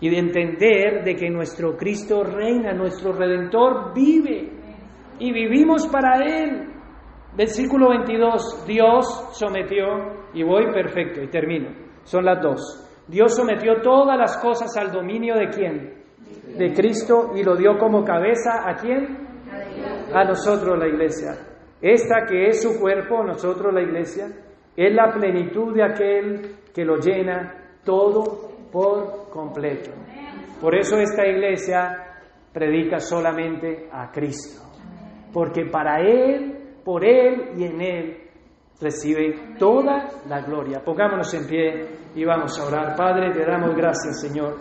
Y 0.00 0.10
de 0.10 0.18
entender 0.18 1.04
de 1.04 1.14
que 1.14 1.28
nuestro 1.30 1.76
Cristo 1.76 2.22
reina, 2.22 2.72
nuestro 2.72 3.12
Redentor 3.12 3.92
vive 3.94 4.52
y 5.18 5.32
vivimos 5.32 5.86
para 5.88 6.24
Él. 6.24 6.72
Versículo 7.36 7.90
22, 7.90 8.64
Dios 8.66 9.28
sometió, 9.32 9.86
y 10.34 10.42
voy 10.42 10.72
perfecto, 10.72 11.22
y 11.22 11.28
termino 11.28 11.88
son 12.08 12.24
las 12.24 12.40
dos. 12.42 12.60
Dios 13.06 13.34
sometió 13.34 13.82
todas 13.82 14.18
las 14.18 14.38
cosas 14.38 14.74
al 14.76 14.90
dominio 14.90 15.34
de 15.34 15.48
quién? 15.48 16.04
De 16.56 16.72
Cristo 16.72 17.32
y 17.34 17.42
lo 17.42 17.54
dio 17.54 17.76
como 17.78 18.02
cabeza 18.02 18.66
a 18.66 18.74
quién? 18.74 19.28
A 20.14 20.24
nosotros 20.24 20.78
la 20.78 20.88
iglesia. 20.88 21.32
Esta 21.80 22.26
que 22.26 22.48
es 22.48 22.62
su 22.62 22.80
cuerpo, 22.80 23.22
nosotros 23.22 23.72
la 23.72 23.82
iglesia, 23.82 24.26
es 24.76 24.94
la 24.94 25.12
plenitud 25.12 25.74
de 25.74 25.84
aquel 25.84 26.56
que 26.74 26.84
lo 26.84 26.96
llena 26.96 27.78
todo 27.84 28.68
por 28.72 29.30
completo. 29.30 29.90
Por 30.60 30.74
eso 30.74 30.96
esta 30.98 31.26
iglesia 31.26 32.08
predica 32.52 32.98
solamente 32.98 33.88
a 33.92 34.10
Cristo. 34.10 34.62
Porque 35.32 35.66
para 35.66 36.00
Él, 36.00 36.80
por 36.84 37.04
Él 37.04 37.50
y 37.56 37.64
en 37.64 37.80
Él 37.80 38.16
recibe 38.80 39.56
toda 39.58 40.08
la 40.28 40.40
gloria. 40.40 40.80
Pongámonos 40.84 41.32
en 41.34 41.46
pie 41.46 41.88
y 42.14 42.24
vamos 42.24 42.58
a 42.58 42.66
orar. 42.66 42.96
Padre, 42.96 43.32
te 43.32 43.44
damos 43.44 43.74
gracias, 43.76 44.20
Señor, 44.20 44.56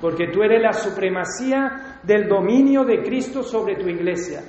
porque 0.00 0.28
tú 0.32 0.42
eres 0.42 0.62
la 0.62 0.72
supremacía 0.72 2.00
del 2.02 2.28
dominio 2.28 2.84
de 2.84 3.02
Cristo 3.02 3.42
sobre 3.42 3.76
tu 3.76 3.88
iglesia. 3.88 4.40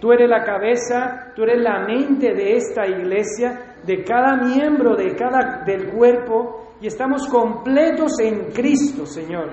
Tú 0.00 0.12
eres 0.12 0.28
la 0.28 0.44
cabeza, 0.44 1.32
tú 1.34 1.42
eres 1.44 1.62
la 1.62 1.80
mente 1.86 2.34
de 2.34 2.56
esta 2.56 2.86
iglesia, 2.86 3.76
de 3.84 4.02
cada 4.04 4.36
miembro 4.36 4.96
de 4.96 5.14
cada 5.14 5.64
del 5.64 5.90
cuerpo 5.90 6.74
y 6.80 6.88
estamos 6.88 7.26
completos 7.28 8.18
en 8.20 8.52
Cristo, 8.52 9.06
Señor. 9.06 9.50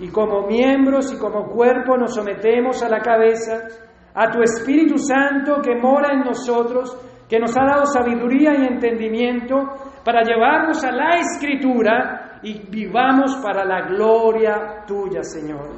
Y 0.00 0.08
como 0.08 0.46
miembros 0.46 1.12
y 1.12 1.18
como 1.18 1.46
cuerpo 1.46 1.96
nos 1.96 2.14
sometemos 2.14 2.82
a 2.82 2.88
la 2.88 3.00
cabeza, 3.00 3.68
a 4.14 4.30
tu 4.30 4.42
Espíritu 4.42 4.98
Santo 4.98 5.60
que 5.62 5.76
mora 5.76 6.12
en 6.12 6.20
nosotros, 6.20 6.96
que 7.28 7.38
nos 7.38 7.56
ha 7.56 7.64
dado 7.64 7.86
sabiduría 7.86 8.52
y 8.58 8.66
entendimiento 8.66 9.56
para 10.04 10.22
llevarnos 10.22 10.84
a 10.84 10.90
la 10.90 11.16
Escritura 11.18 12.40
y 12.42 12.66
vivamos 12.68 13.36
para 13.36 13.64
la 13.64 13.82
gloria 13.86 14.84
tuya, 14.86 15.22
Señor. 15.22 15.70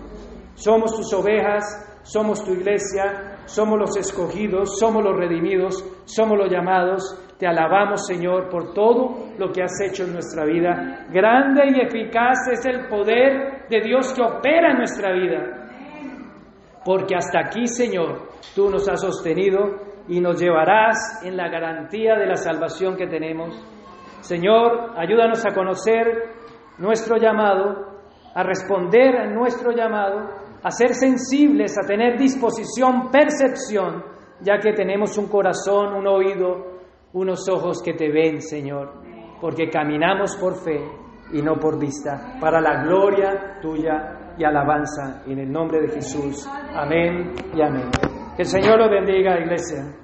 Somos 0.55 0.97
tus 0.97 1.13
ovejas, 1.13 1.92
somos 2.03 2.45
tu 2.45 2.53
iglesia, 2.53 3.39
somos 3.47 3.79
los 3.79 3.97
escogidos, 3.97 4.79
somos 4.79 5.05
los 5.05 5.17
redimidos, 5.17 5.85
somos 6.05 6.39
los 6.39 6.51
llamados. 6.51 7.19
Te 7.39 7.47
alabamos, 7.47 8.07
Señor, 8.07 8.49
por 8.49 8.73
todo 8.73 9.35
lo 9.39 9.51
que 9.51 9.63
has 9.63 9.81
hecho 9.81 10.05
en 10.05 10.13
nuestra 10.13 10.45
vida. 10.45 11.07
Grande 11.11 11.63
y 11.75 11.81
eficaz 11.81 12.49
es 12.53 12.65
el 12.67 12.89
poder 12.89 13.67
de 13.69 13.81
Dios 13.81 14.13
que 14.15 14.23
opera 14.23 14.73
en 14.73 14.79
nuestra 14.79 15.13
vida. 15.13 15.63
Porque 16.85 17.15
hasta 17.15 17.41
aquí, 17.41 17.67
Señor, 17.67 18.29
tú 18.55 18.69
nos 18.69 18.89
has 18.89 19.01
sostenido 19.01 19.93
y 20.09 20.21
nos 20.21 20.41
llevarás 20.41 21.25
en 21.25 21.37
la 21.37 21.49
garantía 21.49 22.17
de 22.17 22.27
la 22.27 22.37
salvación 22.37 22.97
que 22.97 23.07
tenemos. 23.07 23.55
Señor, 24.21 24.93
ayúdanos 24.97 25.45
a 25.47 25.55
conocer 25.55 26.07
nuestro 26.79 27.17
llamado, 27.17 28.01
a 28.35 28.43
responder 28.43 29.17
a 29.17 29.27
nuestro 29.27 29.73
llamado 29.73 30.43
a 30.63 30.71
ser 30.71 30.95
sensibles, 30.95 31.77
a 31.79 31.87
tener 31.87 32.19
disposición, 32.19 33.11
percepción, 33.11 34.05
ya 34.41 34.59
que 34.59 34.73
tenemos 34.73 35.19
un 35.19 35.29
corazón, 35.29 35.95
un 35.95 36.07
oído, 36.07 36.81
unos 37.13 37.49
ojos 37.49 37.83
que 37.83 37.95
te 37.95 38.11
ven, 38.11 38.41
Señor, 38.41 39.03
porque 39.41 39.69
caminamos 39.69 40.37
por 40.37 40.57
fe 40.57 40.81
y 41.33 41.43
no 41.43 41.57
por 41.57 41.79
vista, 41.79 42.37
para 42.41 42.61
la 42.61 42.85
gloria 42.85 43.59
tuya 43.61 44.35
y 44.39 44.45
alabanza, 44.45 45.23
en 45.27 45.39
el 45.39 45.51
nombre 45.51 45.81
de 45.81 45.89
Jesús. 45.89 46.49
Amén 46.75 47.33
y 47.55 47.63
amén. 47.63 47.91
Que 48.37 48.43
el 48.43 48.49
Señor 48.49 48.79
lo 48.79 48.91
bendiga, 48.91 49.39
iglesia. 49.39 50.02